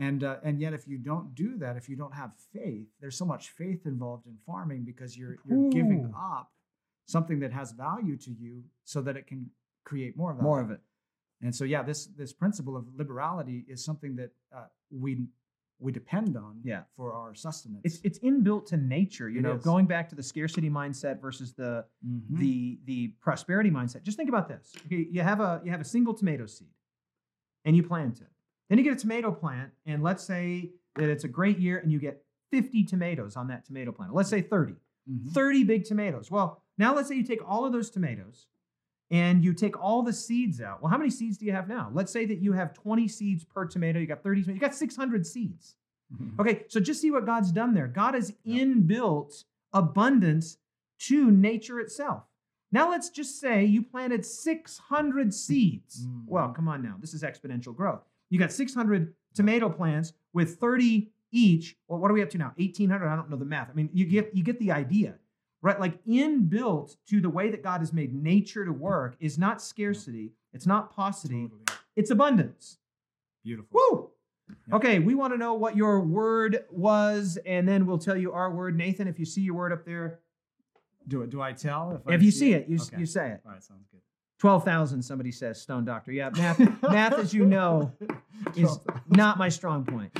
And 0.00 0.22
uh, 0.24 0.36
and 0.44 0.60
yet, 0.60 0.72
if 0.74 0.86
you 0.88 0.96
don't 0.96 1.34
do 1.34 1.58
that, 1.58 1.76
if 1.76 1.88
you 1.88 1.96
don't 1.96 2.14
have 2.14 2.30
faith, 2.54 2.86
there's 3.00 3.16
so 3.18 3.24
much 3.24 3.50
faith 3.50 3.84
involved 3.84 4.26
in 4.26 4.38
farming 4.46 4.84
because 4.84 5.18
you're 5.18 5.36
you're 5.44 5.70
giving 5.70 6.10
up 6.16 6.52
something 7.06 7.40
that 7.40 7.52
has 7.52 7.72
value 7.72 8.16
to 8.16 8.30
you 8.30 8.64
so 8.84 9.00
that 9.02 9.16
it 9.16 9.26
can 9.26 9.50
create 9.84 10.16
more 10.16 10.32
value. 10.32 10.44
More 10.44 10.60
of 10.60 10.70
it. 10.70 10.80
And 11.42 11.54
so, 11.54 11.64
yeah, 11.64 11.82
this 11.82 12.06
this 12.06 12.32
principle 12.32 12.76
of 12.76 12.84
liberality 12.96 13.64
is 13.68 13.84
something 13.84 14.16
that 14.16 14.30
uh, 14.54 14.64
we 14.90 15.26
we 15.80 15.92
depend 15.92 16.36
on 16.36 16.60
Yeah. 16.64 16.82
for 16.96 17.12
our 17.12 17.34
sustenance. 17.34 17.82
It's 17.84 18.00
it's 18.02 18.18
inbuilt 18.18 18.66
to 18.66 18.76
nature, 18.76 19.28
you 19.28 19.38
It 19.38 19.42
know, 19.42 19.52
is. 19.52 19.62
going 19.62 19.86
back 19.86 20.08
to 20.08 20.16
the 20.16 20.22
scarcity 20.22 20.68
mindset 20.68 21.20
versus 21.20 21.52
the 21.52 21.84
Mhm. 22.04 22.38
the 22.38 22.80
the 22.84 23.08
prosperity 23.20 23.70
mindset. 23.70 24.02
Just 24.02 24.16
think 24.16 24.28
about 24.28 24.48
this. 24.48 24.72
Okay, 24.86 25.06
you 25.10 25.20
have 25.22 25.40
a 25.40 25.60
you 25.64 25.70
have 25.70 25.80
a 25.80 25.84
single 25.84 26.14
tomato 26.14 26.46
seed 26.46 26.68
and 27.64 27.76
you 27.76 27.82
plant 27.84 28.20
it. 28.20 28.28
Then 28.68 28.78
you 28.78 28.84
get 28.84 28.92
a 28.94 28.96
tomato 29.00 29.30
plant, 29.32 29.72
and 29.86 30.02
let's 30.02 30.24
say 30.24 30.72
that 30.96 31.08
it's 31.08 31.24
a 31.24 31.28
great 31.28 31.58
year 31.58 31.78
and 31.78 31.92
you 31.92 32.00
get 32.00 32.24
50 32.50 32.82
tomatoes 32.84 33.36
on 33.36 33.46
that 33.48 33.64
tomato 33.64 33.92
plant. 33.92 34.12
Let's 34.12 34.28
say 34.28 34.42
30. 34.42 34.74
Mhm. 35.08 35.30
30 35.30 35.62
big 35.64 35.84
tomatoes. 35.84 36.30
Well, 36.30 36.62
now 36.76 36.94
let's 36.94 37.08
say 37.08 37.14
you 37.14 37.22
take 37.22 37.40
all 37.48 37.64
of 37.64 37.72
those 37.72 37.88
tomatoes 37.90 38.48
and 39.10 39.42
you 39.44 39.54
take 39.54 39.80
all 39.80 40.02
the 40.02 40.12
seeds 40.12 40.60
out. 40.60 40.82
Well, 40.82 40.90
how 40.90 40.98
many 40.98 41.10
seeds 41.10 41.38
do 41.38 41.46
you 41.46 41.52
have 41.52 41.68
now? 41.68 41.90
Let's 41.92 42.12
say 42.12 42.26
that 42.26 42.38
you 42.38 42.52
have 42.52 42.74
20 42.74 43.08
seeds 43.08 43.44
per 43.44 43.64
tomato. 43.64 43.98
You 43.98 44.06
got 44.06 44.22
30 44.22 44.42
tomatoes. 44.42 44.54
You 44.56 44.60
got 44.60 44.74
600 44.74 45.26
seeds. 45.26 45.76
Mhm. 46.14 46.38
Okay, 46.38 46.64
so 46.68 46.80
just 46.80 47.00
see 47.00 47.10
what 47.10 47.26
God's 47.26 47.52
done 47.52 47.74
there. 47.74 47.86
God 47.88 48.14
has 48.14 48.32
inbuilt 48.46 49.44
abundance 49.72 50.58
to 51.00 51.30
nature 51.30 51.80
itself. 51.80 52.24
Now 52.70 52.90
let's 52.90 53.08
just 53.08 53.40
say 53.40 53.64
you 53.64 53.82
planted 53.82 54.26
600 54.26 55.32
seeds. 55.32 56.06
Mhm. 56.06 56.24
Well, 56.26 56.50
come 56.52 56.68
on 56.68 56.82
now. 56.82 56.96
This 57.00 57.14
is 57.14 57.22
exponential 57.22 57.74
growth. 57.74 58.02
You 58.30 58.38
got 58.38 58.52
600 58.52 59.14
tomato 59.34 59.70
plants 59.70 60.12
with 60.34 60.56
30 60.56 61.10
each. 61.30 61.76
Well, 61.88 61.98
what 61.98 62.10
are 62.10 62.14
we 62.14 62.22
up 62.22 62.30
to 62.30 62.38
now? 62.38 62.52
1800. 62.58 63.08
I 63.08 63.16
don't 63.16 63.30
know 63.30 63.36
the 63.36 63.44
math. 63.44 63.70
I 63.70 63.74
mean, 63.74 63.88
you 63.92 64.04
get 64.04 64.34
you 64.34 64.42
get 64.42 64.58
the 64.58 64.72
idea. 64.72 65.18
Right? 65.62 65.78
Like 65.80 66.04
inbuilt 66.04 66.96
to 67.08 67.20
the 67.20 67.30
way 67.30 67.50
that 67.50 67.62
God 67.62 67.80
has 67.80 67.92
made 67.92 68.14
nature 68.14 68.64
to 68.64 68.72
work 68.72 69.16
is 69.20 69.38
not 69.38 69.60
scarcity, 69.62 70.32
it's 70.52 70.66
not 70.66 70.94
paucity, 70.94 71.42
Totally. 71.44 71.62
it's 71.96 72.10
abundance. 72.10 72.78
Beautiful. 73.44 73.68
Woo! 73.90 74.10
Yeah. 74.68 74.76
Okay, 74.76 74.98
we 74.98 75.14
want 75.14 75.32
to 75.34 75.38
know 75.38 75.54
what 75.54 75.76
your 75.76 76.00
word 76.00 76.64
was, 76.70 77.38
and 77.44 77.68
then 77.68 77.84
we'll 77.86 77.98
tell 77.98 78.16
you 78.16 78.32
our 78.32 78.50
word. 78.50 78.76
Nathan, 78.76 79.06
if 79.06 79.18
you 79.18 79.24
see 79.26 79.42
your 79.42 79.54
word 79.54 79.72
up 79.72 79.84
there, 79.84 80.20
Do 81.06 81.22
it. 81.22 81.30
Do 81.30 81.40
I 81.42 81.52
tell 81.52 81.92
if, 81.92 82.10
I 82.10 82.14
if 82.14 82.22
you 82.22 82.30
see 82.30 82.52
it, 82.54 82.68
you, 82.68 82.78
Okay. 82.80 82.98
you 82.98 83.06
say 83.06 83.30
it. 83.32 83.40
All 83.46 83.52
right. 83.52 83.62
Sounds 83.62 83.86
good. 83.90 84.00
12,000, 84.40 85.02
somebody 85.02 85.32
says, 85.32 85.60
Stone 85.60 85.84
Doctor. 85.84 86.12
Yeah, 86.12 86.30
math, 86.30 86.58
math 86.82 87.14
as 87.14 87.34
you 87.34 87.44
know, 87.44 87.92
is 88.56 88.78
not 89.08 89.36
my 89.36 89.48
strong 89.48 89.84
point. 89.84 90.14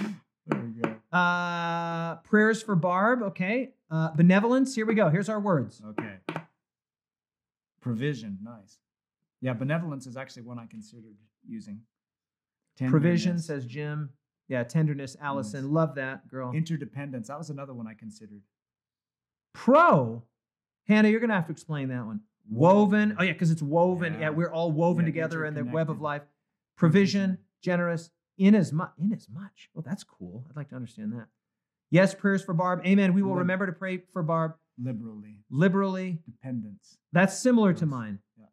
There 0.47 0.60
we 0.60 0.82
go. 0.82 1.16
Uh, 1.16 2.16
prayers 2.16 2.62
for 2.62 2.74
Barb, 2.74 3.23
okay. 3.23 3.70
Uh, 3.90 4.10
benevolence, 4.15 4.74
here 4.74 4.86
we 4.86 4.94
go. 4.94 5.09
Here's 5.09 5.28
our 5.28 5.40
words. 5.40 5.81
Okay. 5.90 6.16
Provision. 7.81 8.39
Nice. 8.43 8.78
Yeah, 9.40 9.55
benevolence 9.55 10.06
is 10.06 10.16
actually 10.16 10.43
one 10.43 10.59
I 10.59 10.66
considered 10.66 11.16
using. 11.47 11.81
Provision, 12.86 13.39
says 13.39 13.65
Jim. 13.65 14.10
Yeah, 14.48 14.62
tenderness, 14.65 15.16
Allison. 15.20 15.65
Nice. 15.65 15.73
Love 15.73 15.94
that, 15.97 16.28
girl. 16.28 16.52
Interdependence. 16.52 17.28
That 17.28 17.39
was 17.39 17.51
another 17.51 17.74
one 17.74 17.86
I 17.86 17.94
considered. 17.94 18.43
Pro, 19.52 20.23
Hannah, 20.86 21.09
you're 21.09 21.20
going 21.20 21.31
to 21.31 21.36
have 21.36 21.47
to 21.47 21.52
explain 21.52 21.89
that 21.89 22.05
one. 22.06 22.20
Woven. 22.51 23.16
Oh, 23.19 23.23
yeah, 23.23 23.32
because 23.32 23.51
it's 23.51 23.62
woven. 23.62 24.15
Yeah. 24.15 24.20
Yeah. 24.20 24.31
we're 24.31 24.52
all 24.52 24.73
woven 24.73 25.05
Yeah, 25.05 25.12
together 25.12 25.44
in 25.44 25.55
the 25.55 25.65
web 25.65 25.90
of 25.90 26.01
life. 26.01 26.23
Provision, 26.77 27.39
generous, 27.62 28.10
in 28.39 28.55
as 28.55 28.73
much. 28.73 28.90
In 28.98 29.12
as 29.12 29.28
much. 29.28 29.69
Well, 29.74 29.85
that's 29.86 30.05
cool. 30.05 30.47
I'd 30.48 30.56
like 30.56 30.69
to 30.70 30.77
understand 30.77 31.12
that. 31.12 31.27
Yes, 31.90 32.15
prayers 32.15 32.43
for 32.44 32.55
Barb. 32.55 32.82
Amen. 32.86 33.15
We 33.15 33.23
will 33.23 33.31
Lib- 33.32 33.39
remember 33.40 33.66
to 33.66 33.73
pray 33.73 34.02
for 34.12 34.23
Barb 34.23 34.55
Liberally. 34.78 35.36
liberally. 35.51 36.19
Dependence. 36.27 36.98
That's 37.12 37.39
similar 37.39 37.73
to 37.74 37.86
mine. 37.86 38.19
Yeah. 38.39 38.44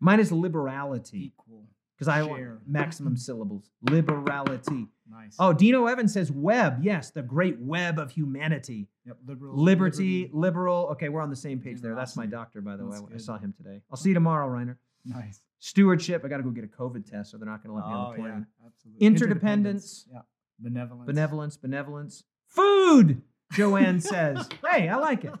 Mine 0.00 0.20
is 0.20 0.30
liberality 0.30 1.26
Equal. 1.26 1.66
because 1.96 2.08
I 2.08 2.22
want 2.22 2.68
maximum 2.68 3.16
syllables. 3.28 3.70
Liberality. 3.90 4.88
Nice. 5.10 5.36
Oh, 5.38 5.52
Dino 5.52 5.86
Evans 5.86 6.12
says 6.12 6.30
web. 6.30 6.78
Yes, 6.82 7.10
the 7.10 7.22
great 7.22 7.58
web 7.58 7.98
of 7.98 8.10
humanity. 8.10 8.88
Yep. 9.06 9.16
Liberal. 9.26 9.56
Liberty, 9.62 10.30
liberal. 10.32 10.88
Okay, 10.92 11.08
we're 11.08 11.20
on 11.22 11.30
the 11.30 11.36
same 11.36 11.60
page 11.60 11.80
there. 11.80 11.94
That's 11.94 12.16
my 12.16 12.26
doctor, 12.26 12.60
by 12.60 12.76
the 12.76 12.84
way. 12.86 12.98
That's 13.10 13.22
I 13.22 13.26
saw 13.26 13.38
him 13.38 13.52
today. 13.56 13.80
I'll 13.90 13.96
see 13.96 14.10
you 14.10 14.14
tomorrow, 14.14 14.48
Reiner. 14.48 14.76
Nice. 15.04 15.40
Stewardship. 15.58 16.22
I 16.24 16.28
got 16.28 16.38
to 16.38 16.42
go 16.42 16.50
get 16.50 16.64
a 16.64 16.68
COVID 16.68 17.10
test, 17.10 17.30
so 17.30 17.36
they're 17.38 17.48
not 17.48 17.62
going 17.62 17.70
to 17.70 17.74
let 17.76 17.86
me 17.86 17.92
on 17.94 18.00
the 18.16 18.22
Oh, 18.22 18.26
yeah. 18.26 18.32
plane. 18.32 18.46
Absolutely. 18.66 19.06
Interdependence. 19.06 20.06
Yeah. 20.12 20.20
Benevolence. 20.58 21.06
Benevolence, 21.06 21.56
benevolence. 21.56 22.24
Food. 22.54 23.22
Joanne 23.52 24.00
says. 24.00 24.48
Hey, 24.68 24.88
I 24.88 24.96
like 24.96 25.24
it. 25.24 25.32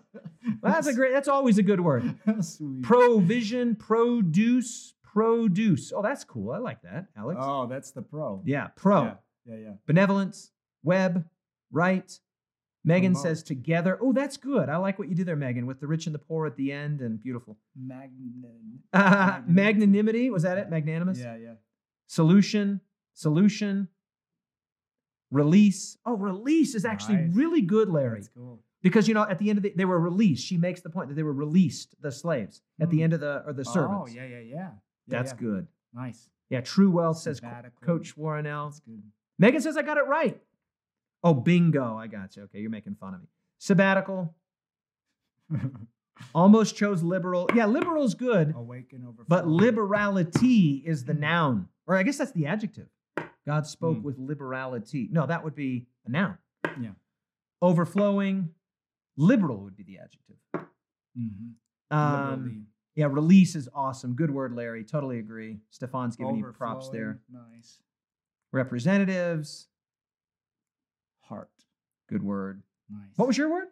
Well, 0.62 0.72
that's 0.72 0.86
a 0.86 0.92
great. 0.92 1.12
That's 1.12 1.28
always 1.28 1.58
a 1.58 1.62
good 1.62 1.80
word. 1.80 2.16
Sweet. 2.40 2.82
Provision, 2.82 3.76
produce, 3.76 4.94
produce. 5.02 5.92
Oh, 5.94 6.02
that's 6.02 6.24
cool. 6.24 6.52
I 6.52 6.58
like 6.58 6.82
that, 6.82 7.06
Alex. 7.16 7.40
Oh, 7.42 7.66
that's 7.66 7.90
the 7.92 8.02
pro. 8.02 8.42
Yeah, 8.44 8.68
pro. 8.76 9.04
Yeah. 9.04 9.14
Yeah. 9.46 9.56
yeah. 9.56 9.72
Benevolence, 9.86 10.50
web, 10.82 11.24
right. 11.70 12.18
Megan 12.86 13.12
Promote. 13.14 13.22
says 13.22 13.42
together. 13.42 13.98
Oh, 14.02 14.12
that's 14.12 14.36
good. 14.36 14.68
I 14.68 14.76
like 14.76 14.98
what 14.98 15.08
you 15.08 15.14
do 15.14 15.24
there, 15.24 15.36
Megan, 15.36 15.64
with 15.64 15.80
the 15.80 15.86
rich 15.86 16.04
and 16.04 16.14
the 16.14 16.18
poor 16.18 16.46
at 16.46 16.54
the 16.56 16.70
end 16.70 17.00
and 17.00 17.22
beautiful. 17.22 17.56
Magnan. 17.74 18.80
Uh, 18.92 19.40
magnanimity. 19.46 20.28
Was 20.28 20.42
that 20.42 20.58
it? 20.58 20.68
Magnanimous? 20.68 21.18
Yeah. 21.18 21.36
Yeah. 21.36 21.54
Solution, 22.06 22.82
solution, 23.14 23.88
release. 25.30 25.96
Oh, 26.06 26.16
release 26.16 26.74
is 26.74 26.84
actually 26.84 27.16
Nice. 27.16 27.34
really 27.34 27.60
good, 27.62 27.88
Larry. 27.88 28.18
That's 28.20 28.28
cool. 28.28 28.60
Because 28.82 29.08
you 29.08 29.14
know, 29.14 29.22
at 29.22 29.38
the 29.38 29.48
end 29.48 29.56
of 29.58 29.62
the 29.62 29.72
they 29.74 29.84
were 29.86 29.98
released. 29.98 30.44
She 30.46 30.56
makes 30.58 30.80
the 30.82 30.90
point 30.90 31.08
that 31.08 31.14
they 31.14 31.22
were 31.22 31.32
released, 31.32 31.94
the 32.02 32.12
slaves, 32.12 32.60
at 32.80 32.90
the 32.90 32.98
Hmm. 32.98 33.02
end 33.04 33.12
of 33.14 33.20
the 33.20 33.42
or 33.46 33.52
the 33.52 33.64
servants. 33.64 34.10
Oh, 34.12 34.14
yeah. 34.14 34.26
Yeah. 34.26 34.38
Yeah. 34.40 34.54
yeah 34.54 34.70
That's 35.08 35.32
yeah. 35.32 35.36
good. 35.38 35.66
Nice. 35.94 36.28
Yeah, 36.50 36.60
True 36.60 36.90
Wealth 36.90 37.18
says. 37.18 37.40
Coach 37.80 38.16
Warrenell. 38.16 38.66
That's 38.68 38.80
good. 38.80 39.02
Megan 39.38 39.60
says 39.60 39.76
I 39.76 39.82
got 39.82 39.96
it 39.96 40.06
right. 40.06 40.40
Oh, 41.22 41.32
bingo. 41.34 41.96
I 41.96 42.06
got 42.06 42.36
you. 42.36 42.42
Okay, 42.44 42.60
you're 42.60 42.70
making 42.70 42.96
fun 42.96 43.14
of 43.14 43.20
me. 43.22 43.28
Sabbatical. 43.58 44.34
Almost 46.34 46.76
chose 46.76 47.02
liberal. 47.02 47.48
Yeah, 47.54 47.66
liberal 47.66 48.04
is 48.04 48.14
good, 48.14 48.54
Awaken 48.54 49.04
over. 49.06 49.24
but 49.26 49.48
liberality 49.48 50.82
is 50.86 51.04
the 51.04 51.14
noun. 51.14 51.68
Or 51.86 51.96
I 51.96 52.02
guess 52.02 52.18
that's 52.18 52.32
the 52.32 52.46
adjective. 52.46 52.86
God 53.46 53.66
spoke 53.66 53.98
Hmm. 53.98 54.02
with 54.02 54.18
liberality. 54.18 55.08
No, 55.12 55.26
that 55.26 55.44
would 55.44 55.54
be 55.54 55.86
a 56.06 56.10
noun. 56.10 56.38
Yeah. 56.80 56.92
Overflowing. 57.60 58.54
Liberal 59.16 59.58
would 59.62 59.76
be 59.76 59.82
the 59.84 59.98
adjective. 59.98 60.36
Mm-hmm. 61.16 61.96
Um, 61.96 62.66
yeah, 62.96 63.06
release 63.06 63.54
is 63.54 63.68
awesome. 63.74 64.14
Good 64.14 64.30
word, 64.30 64.54
Larry. 64.54 64.82
Totally 64.84 65.18
agree. 65.18 65.60
Stefan's 65.70 66.16
giving 66.16 66.36
you 66.36 66.52
props 66.52 66.88
there. 66.88 67.20
Nice. 67.30 67.78
Representatives. 68.52 69.68
Heart. 71.22 71.50
Good 72.08 72.22
word. 72.22 72.62
Nice. 72.90 73.10
What 73.16 73.28
was 73.28 73.38
your 73.38 73.50
word? 73.50 73.68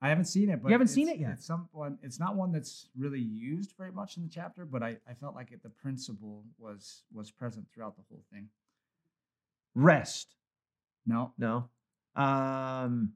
I 0.00 0.08
haven't 0.10 0.26
seen 0.26 0.50
it, 0.50 0.62
but 0.62 0.68
you 0.68 0.72
haven't 0.74 0.88
seen 0.88 1.08
it 1.08 1.18
yet? 1.18 1.32
It's 1.32 1.46
someone. 1.46 1.98
It's 2.02 2.20
not 2.20 2.36
one 2.36 2.52
that's 2.52 2.88
really 2.96 3.20
used 3.20 3.72
very 3.78 3.90
much 3.92 4.16
in 4.18 4.22
the 4.22 4.28
chapter, 4.28 4.64
but 4.66 4.82
I, 4.82 4.98
I 5.08 5.14
felt 5.14 5.34
like 5.34 5.52
it, 5.52 5.62
the 5.62 5.70
principle 5.70 6.44
was 6.58 7.02
was 7.12 7.30
present 7.30 7.66
throughout 7.72 7.96
the 7.96 8.02
whole 8.08 8.22
thing. 8.30 8.48
Rest. 9.76 10.34
No, 11.06 11.32
No. 11.38 11.68
Um, 12.16 13.12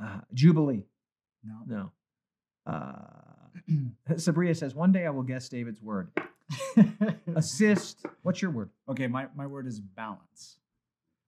uh, 0.00 0.20
Jubilee. 0.34 0.86
no. 1.44 1.58
No. 1.66 1.92
Uh, 2.66 2.94
Sabria 4.14 4.56
says, 4.56 4.74
one 4.74 4.90
day 4.92 5.04
I 5.06 5.10
will 5.10 5.22
guess 5.22 5.48
David's 5.48 5.80
word. 5.82 6.10
Assist. 7.36 8.06
What's 8.22 8.40
your 8.40 8.50
word? 8.50 8.70
okay, 8.88 9.06
my, 9.06 9.26
my 9.36 9.46
word 9.46 9.66
is 9.66 9.78
balance. 9.78 10.56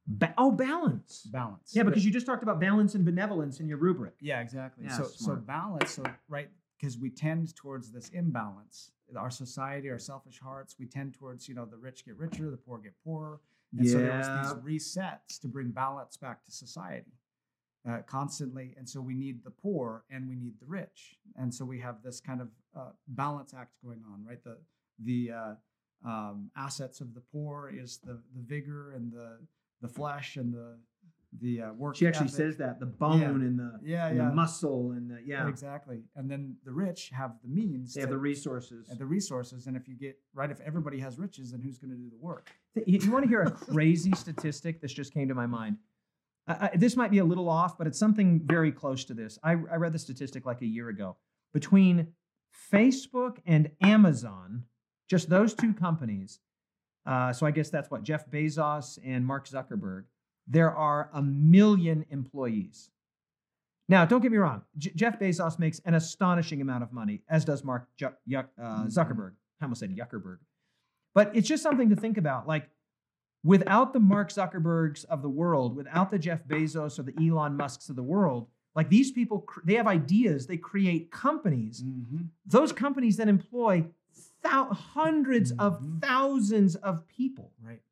Ba- 0.06 0.34
oh, 0.38 0.50
balance. 0.50 1.26
Balance. 1.30 1.72
Yeah, 1.74 1.82
because 1.82 2.04
you 2.04 2.10
just 2.10 2.26
talked 2.26 2.42
about 2.42 2.60
balance 2.60 2.94
and 2.94 3.04
benevolence 3.04 3.60
in 3.60 3.68
your 3.68 3.78
rubric. 3.78 4.14
Yeah, 4.20 4.40
exactly. 4.40 4.84
Yeah, 4.84 4.96
so 4.96 5.04
so 5.04 5.34
balance. 5.36 5.92
So 5.92 6.02
right, 6.28 6.48
because 6.84 6.98
we 6.98 7.08
tend 7.08 7.56
towards 7.56 7.90
this 7.90 8.10
imbalance. 8.10 8.90
Our 9.16 9.30
society, 9.30 9.88
our 9.88 9.98
selfish 9.98 10.38
hearts, 10.38 10.76
we 10.78 10.86
tend 10.86 11.14
towards 11.14 11.48
you 11.48 11.54
know 11.54 11.64
the 11.64 11.78
rich 11.78 12.04
get 12.04 12.18
richer, 12.18 12.50
the 12.50 12.58
poor 12.58 12.78
get 12.78 12.92
poorer, 13.02 13.40
and 13.78 13.88
so 13.88 13.98
there 13.98 14.18
was 14.18 14.26
these 14.28 14.94
resets 14.94 15.40
to 15.40 15.48
bring 15.48 15.70
balance 15.70 16.16
back 16.16 16.44
to 16.44 16.50
society 16.50 17.12
uh, 17.88 17.98
constantly. 18.06 18.74
And 18.76 18.88
so 18.88 19.00
we 19.00 19.14
need 19.14 19.44
the 19.44 19.50
poor 19.50 20.04
and 20.10 20.28
we 20.28 20.36
need 20.36 20.54
the 20.60 20.66
rich, 20.66 21.16
and 21.36 21.54
so 21.54 21.64
we 21.64 21.80
have 21.80 22.02
this 22.02 22.20
kind 22.20 22.42
of 22.42 22.48
uh, 22.76 22.90
balance 23.08 23.54
act 23.54 23.72
going 23.82 24.02
on, 24.12 24.24
right? 24.26 24.42
The 24.42 24.58
the 25.02 25.30
uh, 25.32 25.54
um, 26.06 26.50
assets 26.56 27.00
of 27.00 27.14
the 27.14 27.22
poor 27.32 27.72
is 27.74 27.98
the 27.98 28.20
the 28.34 28.42
vigor 28.42 28.92
and 28.92 29.10
the 29.10 29.38
the 29.80 29.88
flesh 29.88 30.36
and 30.36 30.52
the 30.52 30.76
the 31.40 31.62
uh, 31.62 31.72
work. 31.72 31.96
She 31.96 32.06
actually 32.06 32.26
ethic. 32.26 32.36
says 32.36 32.56
that 32.58 32.78
the 32.80 32.86
bone 32.86 33.20
Yeah. 33.20 33.28
and 33.28 33.58
the 33.58 33.80
Yeah, 33.82 34.06
and 34.08 34.16
yeah. 34.16 34.28
the 34.28 34.34
muscle 34.34 34.92
and 34.92 35.10
the 35.10 35.20
yeah 35.24 35.48
Exactly. 35.48 36.02
And 36.16 36.30
then 36.30 36.56
the 36.64 36.72
rich 36.72 37.10
have 37.10 37.32
the 37.42 37.48
means. 37.48 37.94
they 37.94 38.00
have 38.00 38.10
the 38.10 38.18
resources. 38.18 38.88
and 38.88 38.98
the 38.98 39.06
resources. 39.06 39.66
And 39.66 39.76
if 39.76 39.88
you 39.88 39.94
get 39.96 40.18
right, 40.34 40.50
if 40.50 40.60
everybody 40.60 40.98
has 41.00 41.18
riches, 41.18 41.50
then 41.52 41.60
who's 41.60 41.78
going 41.78 41.90
to 41.90 41.96
do 41.96 42.08
the 42.10 42.18
work? 42.18 42.50
You, 42.86 43.10
want 43.10 43.24
to 43.24 43.28
hear 43.28 43.42
a 43.42 43.50
crazy 43.50 44.12
statistic? 44.16 44.80
This 44.80 44.92
just 44.92 45.12
came 45.12 45.28
to 45.28 45.34
my 45.34 45.46
mind. 45.46 45.78
I, 46.46 46.70
I, 46.72 46.76
this 46.76 46.96
might 46.96 47.10
be 47.10 47.18
a 47.18 47.24
little 47.24 47.48
off, 47.48 47.76
but 47.78 47.86
it's 47.86 47.98
something 47.98 48.40
very 48.44 48.70
close 48.72 49.04
to 49.06 49.14
this. 49.14 49.38
I, 49.42 49.52
I 49.52 49.76
read 49.76 49.92
the 49.92 49.98
statistic 49.98 50.44
like 50.46 50.60
a 50.62 50.66
year 50.66 50.88
ago. 50.88 51.16
Between 51.52 52.08
Facebook 52.72 53.38
and 53.46 53.70
Amazon, 53.82 54.64
just 55.08 55.28
those 55.28 55.54
two 55.54 55.72
companies, 55.74 56.40
uh, 57.06 57.32
so 57.32 57.46
I 57.46 57.50
guess 57.50 57.70
that's 57.70 57.90
what 57.90 58.02
Jeff 58.02 58.30
Bezos 58.30 58.98
and 59.04 59.24
Mark 59.26 59.48
Zuckerberg, 59.48 60.04
there 60.46 60.70
are 60.74 61.10
a 61.12 61.22
million 61.22 62.04
employees. 62.10 62.90
Now, 63.88 64.04
don't 64.06 64.20
get 64.22 64.32
me 64.32 64.38
wrong. 64.38 64.62
J- 64.78 64.92
Jeff 64.94 65.18
Bezos 65.18 65.58
makes 65.58 65.78
an 65.84 65.94
astonishing 65.94 66.60
amount 66.62 66.82
of 66.82 66.92
money, 66.92 67.22
as 67.28 67.44
does 67.44 67.62
Mark 67.64 67.88
Yuck- 68.00 68.14
uh, 68.58 68.84
Mhm. 68.84 68.86
Zuckerberg. 68.86 69.32
I 69.60 69.64
almost 69.64 69.80
said 69.80 69.94
Zuckerberg. 69.96 70.38
But 71.14 71.34
it's 71.36 71.46
just 71.48 71.62
something 71.62 71.90
to 71.90 71.96
think 71.96 72.16
about. 72.18 72.46
Like, 72.48 72.70
without 73.42 73.92
the 73.92 74.00
Mark 74.00 74.30
Zuckerbergs 74.30 75.04
of 75.04 75.20
the 75.22 75.28
world, 75.28 75.76
without 75.76 76.10
the 76.10 76.18
Jeff 76.18 76.46
Bezos 76.46 76.98
or 76.98 77.02
the 77.02 77.14
Elon 77.28 77.56
Musks 77.56 77.88
of 77.90 77.96
the 77.96 78.02
world, 78.02 78.48
like 78.74 78.88
these 78.88 79.12
people, 79.12 79.46
they 79.64 79.74
have 79.74 79.86
ideas, 79.86 80.46
they 80.46 80.56
create 80.56 81.10
companies. 81.10 81.82
Mm-hmm. 81.82 82.22
Those 82.46 82.72
companies 82.72 83.16
then 83.18 83.28
employ 83.28 83.86
thou- 84.42 84.70
100s 84.70 85.52
of 85.58 85.86
thousands 86.00 86.74
of 86.76 87.06
people. 87.06 87.52
Right. 87.62 87.82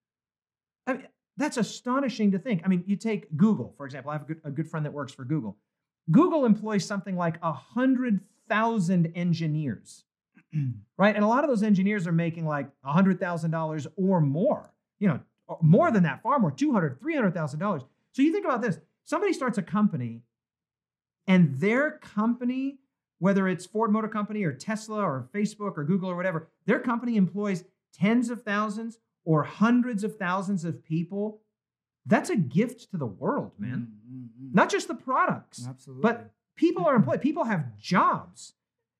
That's 1.43 1.57
astonishing 1.57 2.31
to 2.31 2.39
think. 2.39 2.63
I 2.65 2.69
mean, 2.69 2.85
you 2.87 2.95
take 2.95 3.37
Google, 3.37 3.75
for 3.77 3.85
example. 3.85 4.13
I 4.13 4.15
have 4.15 4.23
a 4.23 4.27
good, 4.27 4.41
a 4.45 4.51
good 4.53 4.71
friend 4.71 4.87
that 4.87 4.93
works 4.93 5.13
for 5.13 5.25
Google. 5.25 5.57
Google 6.09 6.45
employs 6.45 6.87
something 6.87 7.17
like 7.17 7.43
100,000 7.43 9.13
engineers, 9.17 10.05
right? 10.97 11.17
And 11.17 11.25
a 11.25 11.27
lot 11.27 11.43
of 11.43 11.51
those 11.51 11.65
engineers 11.65 12.07
are 12.07 12.13
making 12.13 12.47
like 12.47 12.69
$100,000 12.87 13.87
or 13.97 14.21
more, 14.21 14.73
you 15.01 15.09
know, 15.09 15.19
more 15.61 15.91
than 15.91 16.05
that, 16.05 16.23
far 16.23 16.39
more, 16.39 16.53
$200,000, 16.53 17.01
$300,000. 17.01 17.85
So 18.13 18.23
you 18.23 18.31
think 18.31 18.45
about 18.45 18.63
this 18.63 18.79
somebody 19.03 19.33
starts 19.33 19.59
a 19.59 19.63
company 19.63 20.23
and 21.27 21.59
their 21.59 21.99
company, 21.99 22.79
whether 23.19 23.49
it's 23.49 23.67
Ford 23.67 23.91
Motor 23.91 24.07
Company 24.07 24.45
or 24.45 24.53
Tesla 24.53 25.01
or 25.03 25.29
Facebook 25.35 25.77
or 25.77 25.83
Google 25.83 26.09
or 26.09 26.15
whatever, 26.15 26.47
their 26.67 26.79
company 26.79 27.17
employs 27.17 27.65
tens 27.93 28.31
of 28.31 28.45
thousands 28.45 29.01
or 29.25 29.43
hundreds 29.45 30.05
of 30.05 30.17
thousands 30.17 30.65
of 30.65 30.85
people. 30.85 31.41
That's 32.07 32.31
a 32.31 32.37
gift 32.37 32.91
to 32.91 32.97
the 32.97 33.07
world, 33.07 33.53
man. 33.59 33.93
Mm, 34.11 34.17
mm, 34.17 34.51
mm. 34.51 34.55
Not 34.55 34.71
just 34.71 34.89
the 34.89 34.95
products, 34.95 35.65
absolutely. 35.69 36.03
but 36.03 36.31
people 36.57 36.85
are 36.85 36.97
employed. 36.97 37.21
People 37.21 37.45
have 37.45 37.77
jobs. 37.79 38.55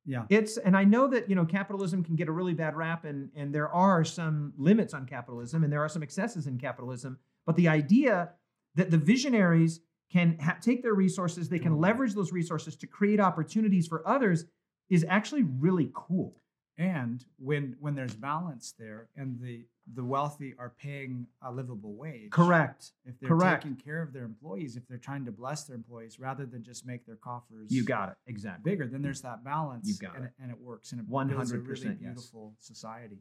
yeah, 0.07 0.25
It's 0.31 0.57
and 0.57 0.77
I 0.77 0.85
know 0.85 1.09
that 1.09 1.29
you 1.29 1.35
know 1.35 1.45
capitalism 1.45 2.05
can 2.05 2.15
get 2.15 2.29
a 2.29 2.33
really 2.33 2.55
bad 2.55 2.77
rap, 2.77 3.05
and 3.05 3.31
and 3.35 3.53
there 3.53 3.69
are 3.69 4.05
some 4.05 4.53
limits 4.57 4.95
on 4.95 5.07
capitalism, 5.07 5.65
and 5.65 5.73
there 5.73 5.83
are 5.83 5.89
some 5.89 6.03
excesses 6.03 6.47
in 6.47 6.59
capitalism. 6.59 7.19
But 7.45 7.57
the 7.57 7.67
idea 7.69 8.31
that 8.77 8.91
the 8.93 8.99
visionaries 8.99 9.81
can 10.13 10.39
ha- 10.39 10.59
take 10.61 10.83
their 10.83 10.95
resources, 10.95 11.49
they 11.49 11.59
can 11.59 11.79
leverage 11.79 12.15
those 12.15 12.33
resources 12.33 12.77
to 12.77 12.87
create 12.87 13.19
opportunities 13.19 13.89
for 13.89 14.07
others, 14.07 14.45
is 14.91 15.05
actually 15.09 15.43
really 15.43 15.91
cool. 15.95 16.37
And 16.83 17.25
when 17.39 17.77
when 17.81 17.95
there's 17.95 18.15
balance 18.15 18.75
there, 18.79 19.09
and 19.17 19.39
the 19.41 19.65
the 19.95 20.05
wealthy 20.05 20.55
are 20.59 20.73
paying 20.81 21.27
a 21.43 21.51
livable 21.51 21.95
wage. 21.95 22.31
Correct. 22.31 22.93
If 23.05 23.19
they're 23.19 23.29
Correct. 23.31 23.63
taking 23.63 23.77
care 23.77 24.01
of 24.01 24.13
their 24.13 24.25
employees, 24.25 24.77
if 24.77 24.87
they're 24.87 24.99
trying 24.99 25.25
to 25.25 25.33
bless 25.33 25.65
their 25.65 25.77
employees 25.77 26.21
rather 26.21 26.47
than 26.47 26.63
just 26.63 26.87
make 26.87 27.05
their 27.05 27.17
coffers 27.17 27.71
You 27.71 27.85
got 27.85 28.11
it 28.11 28.15
exactly. 28.27 28.71
bigger, 28.71 28.87
then 28.87 29.03
there's 29.03 29.23
that 29.23 29.43
balance. 29.45 29.89
You 29.89 29.95
got 30.01 30.17
and 30.17 30.27
it. 30.27 30.33
and 30.41 30.51
it 30.51 30.61
works, 30.61 30.93
and 30.93 31.01
it 31.01 31.09
builds 31.09 31.53
a 31.53 31.57
100%, 31.57 31.69
really 31.69 31.87
yes. 31.87 31.97
beautiful 31.99 32.55
society. 32.59 33.19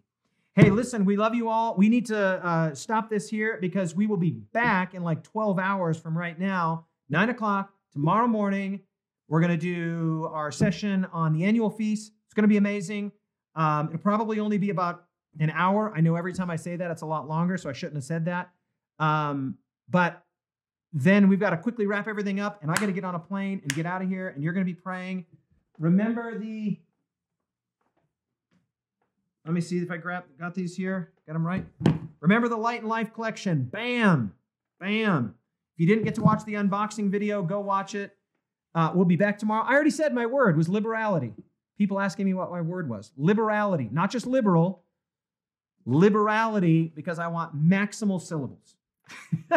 Hey, 0.54 0.70
listen, 0.70 1.06
we 1.06 1.16
love 1.16 1.34
you 1.34 1.48
all. 1.48 1.76
We 1.78 1.88
need 1.88 2.08
to 2.08 2.20
uh, 2.20 2.76
stop 2.76 3.10
this 3.10 3.30
here 3.30 3.58
because 3.62 3.96
we 3.96 4.06
will 4.06 4.18
be 4.18 4.32
back 4.32 4.94
in 4.94 5.02
like 5.02 5.24
12 5.24 5.58
hours 5.58 5.98
from 5.98 6.18
right 6.18 6.38
now, 6.38 6.88
nine 7.10 7.30
o'clock 7.30 7.74
tomorrow 7.94 8.28
morning. 8.28 8.82
We're 9.30 9.40
going 9.40 9.52
to 9.52 9.58
do 9.58 10.30
our 10.34 10.52
session 10.52 11.08
on 11.14 11.32
the 11.32 11.46
annual 11.46 11.70
feast. 11.70 12.12
It's 12.26 12.34
going 12.34 12.44
to 12.44 12.50
be 12.50 12.58
amazing. 12.58 13.14
Um, 13.56 13.88
it'll 13.88 14.00
probably 14.00 14.40
only 14.40 14.58
be 14.58 14.70
about 14.70 15.06
an 15.40 15.50
hour. 15.50 15.94
I 15.96 16.02
know 16.02 16.16
every 16.16 16.34
time 16.34 16.50
I 16.50 16.56
say 16.56 16.76
that, 16.76 16.92
it's 16.92 17.02
a 17.02 17.06
lot 17.06 17.28
longer, 17.28 17.58
so 17.58 17.70
I 17.70 17.74
shouldn't 17.74 17.98
have 17.98 18.04
said 18.04 18.26
that. 18.26 18.52
Um, 19.00 19.58
but 19.90 20.24
then 20.94 21.30
we've 21.30 21.40
got 21.40 21.52
to 21.52 21.58
quickly 21.58 21.88
wrap 21.88 22.08
everything 22.08 22.40
up, 22.40 22.62
and 22.62 22.72
I 22.72 22.76
got 22.76 22.88
to 22.88 22.92
get 22.92 23.04
on 23.04 23.16
a 23.16 23.20
plane 23.20 23.60
and 23.62 23.74
get 23.74 23.86
out 23.86 24.02
of 24.02 24.10
here, 24.10 24.30
and 24.30 24.44
you're 24.44 24.54
going 24.54 24.66
to 24.66 24.72
be 24.72 24.80
praying. 24.80 25.26
Remember 25.80 26.38
the 26.38 26.80
let 29.46 29.54
me 29.54 29.62
see 29.62 29.80
if 29.80 29.90
I 29.90 29.98
grab 29.98 30.26
got 30.40 30.54
these 30.54 30.76
here. 30.76 31.14
Got 31.26 31.34
them 31.34 31.46
right. 31.46 31.66
Remember 32.20 32.48
the 32.48 32.58
Light 32.58 32.82
and 32.82 32.90
Life 32.90 33.14
collection. 33.14 33.64
Bam, 33.64 34.34
bam. 34.80 35.36
If 35.74 35.80
you 35.80 35.88
didn't 35.88 36.04
get 36.04 36.16
to 36.16 36.22
watch 36.22 36.46
the 36.46 36.54
unboxing 36.54 37.10
video, 37.10 37.42
go 37.42 37.60
watch 37.60 37.96
it. 37.96 38.16
Uh, 38.76 38.92
we'll 38.94 39.06
be 39.06 39.16
back 39.16 39.40
tomorrow. 39.40 39.66
I 39.68 39.74
already 39.74 39.90
said 39.90 40.14
my 40.14 40.28
word 40.28 40.56
was 40.56 40.70
liberality. 40.70 41.34
People 41.82 42.00
asking 42.00 42.28
me 42.28 42.36
what 42.36 42.52
my 42.52 42.62
word 42.62 42.88
was. 42.88 43.12
Liberality, 43.18 43.90
not 43.92 44.12
just 44.12 44.28
liberal. 44.28 44.84
Liberality, 45.88 46.94
because 46.96 47.18
I 47.18 47.26
want 47.26 47.58
maximal 47.58 48.22
syllables. 48.22 48.76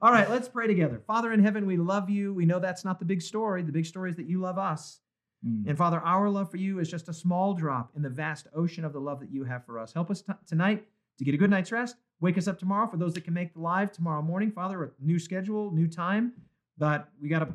All 0.00 0.10
right, 0.10 0.30
let's 0.30 0.48
pray 0.48 0.66
together. 0.66 1.02
Father 1.06 1.30
in 1.34 1.44
heaven, 1.44 1.66
we 1.66 1.76
love 1.76 2.08
you. 2.08 2.32
We 2.32 2.46
know 2.46 2.58
that's 2.58 2.86
not 2.86 3.00
the 3.00 3.04
big 3.04 3.20
story. 3.20 3.60
The 3.60 3.70
big 3.70 3.84
story 3.84 4.08
is 4.08 4.16
that 4.16 4.30
you 4.30 4.40
love 4.40 4.56
us. 4.56 5.00
Mm. 5.46 5.68
And 5.68 5.76
Father, 5.76 6.00
our 6.00 6.30
love 6.30 6.50
for 6.50 6.56
you 6.56 6.78
is 6.78 6.90
just 6.90 7.10
a 7.10 7.12
small 7.12 7.52
drop 7.52 7.90
in 7.94 8.00
the 8.00 8.08
vast 8.08 8.46
ocean 8.56 8.82
of 8.82 8.94
the 8.94 8.98
love 8.98 9.20
that 9.20 9.30
you 9.30 9.44
have 9.44 9.66
for 9.66 9.78
us. 9.78 9.92
Help 9.92 10.10
us 10.10 10.22
t- 10.22 10.32
tonight 10.46 10.86
to 11.18 11.24
get 11.24 11.34
a 11.34 11.36
good 11.36 11.50
night's 11.50 11.70
rest. 11.70 11.96
Wake 12.22 12.38
us 12.38 12.48
up 12.48 12.58
tomorrow 12.58 12.88
for 12.88 12.96
those 12.96 13.12
that 13.12 13.24
can 13.24 13.34
make 13.34 13.52
the 13.52 13.60
live 13.60 13.92
tomorrow 13.92 14.22
morning. 14.22 14.52
Father, 14.52 14.84
a 14.84 14.90
new 15.04 15.18
schedule, 15.18 15.70
new 15.70 15.86
time. 15.86 16.32
But 16.78 17.10
we 17.20 17.28
got 17.28 17.42
a, 17.42 17.48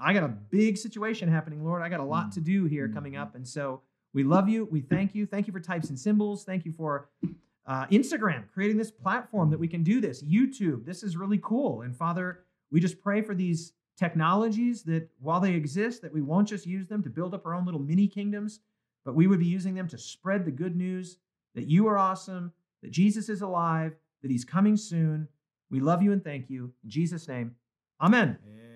I 0.00 0.12
got 0.12 0.24
a 0.24 0.28
big 0.28 0.76
situation 0.78 1.28
happening, 1.28 1.64
Lord. 1.64 1.82
I 1.82 1.88
got 1.88 2.00
a 2.00 2.04
lot 2.04 2.32
to 2.32 2.40
do 2.40 2.64
here 2.64 2.88
coming 2.88 3.16
up. 3.16 3.34
And 3.34 3.46
so 3.46 3.82
we 4.12 4.24
love 4.24 4.48
you. 4.48 4.66
We 4.70 4.80
thank 4.80 5.14
you. 5.14 5.26
Thank 5.26 5.46
you 5.46 5.52
for 5.52 5.60
types 5.60 5.90
and 5.90 5.98
symbols. 5.98 6.44
Thank 6.44 6.64
you 6.64 6.72
for 6.72 7.08
uh, 7.66 7.86
Instagram, 7.86 8.44
creating 8.52 8.76
this 8.76 8.90
platform 8.90 9.50
that 9.50 9.58
we 9.58 9.68
can 9.68 9.82
do 9.82 10.00
this. 10.00 10.22
YouTube, 10.22 10.84
this 10.84 11.02
is 11.02 11.16
really 11.16 11.38
cool. 11.42 11.82
And 11.82 11.96
Father, 11.96 12.40
we 12.70 12.80
just 12.80 13.00
pray 13.00 13.22
for 13.22 13.34
these 13.34 13.74
technologies 13.96 14.82
that 14.84 15.08
while 15.20 15.40
they 15.40 15.52
exist, 15.52 16.02
that 16.02 16.12
we 16.12 16.22
won't 16.22 16.48
just 16.48 16.66
use 16.66 16.86
them 16.86 17.02
to 17.02 17.10
build 17.10 17.34
up 17.34 17.44
our 17.46 17.54
own 17.54 17.66
little 17.66 17.80
mini 17.80 18.08
kingdoms, 18.08 18.60
but 19.04 19.14
we 19.14 19.26
would 19.26 19.38
be 19.38 19.46
using 19.46 19.74
them 19.74 19.86
to 19.88 19.98
spread 19.98 20.44
the 20.44 20.50
good 20.50 20.74
news 20.74 21.18
that 21.54 21.66
you 21.66 21.86
are 21.86 21.98
awesome, 21.98 22.52
that 22.82 22.90
Jesus 22.90 23.28
is 23.28 23.42
alive, 23.42 23.94
that 24.22 24.30
he's 24.30 24.44
coming 24.44 24.76
soon. 24.76 25.28
We 25.70 25.80
love 25.80 26.02
you 26.02 26.12
and 26.12 26.24
thank 26.24 26.48
you. 26.48 26.72
In 26.82 26.90
Jesus' 26.90 27.28
name, 27.28 27.54
amen. 28.00 28.38
Amen. 28.46 28.69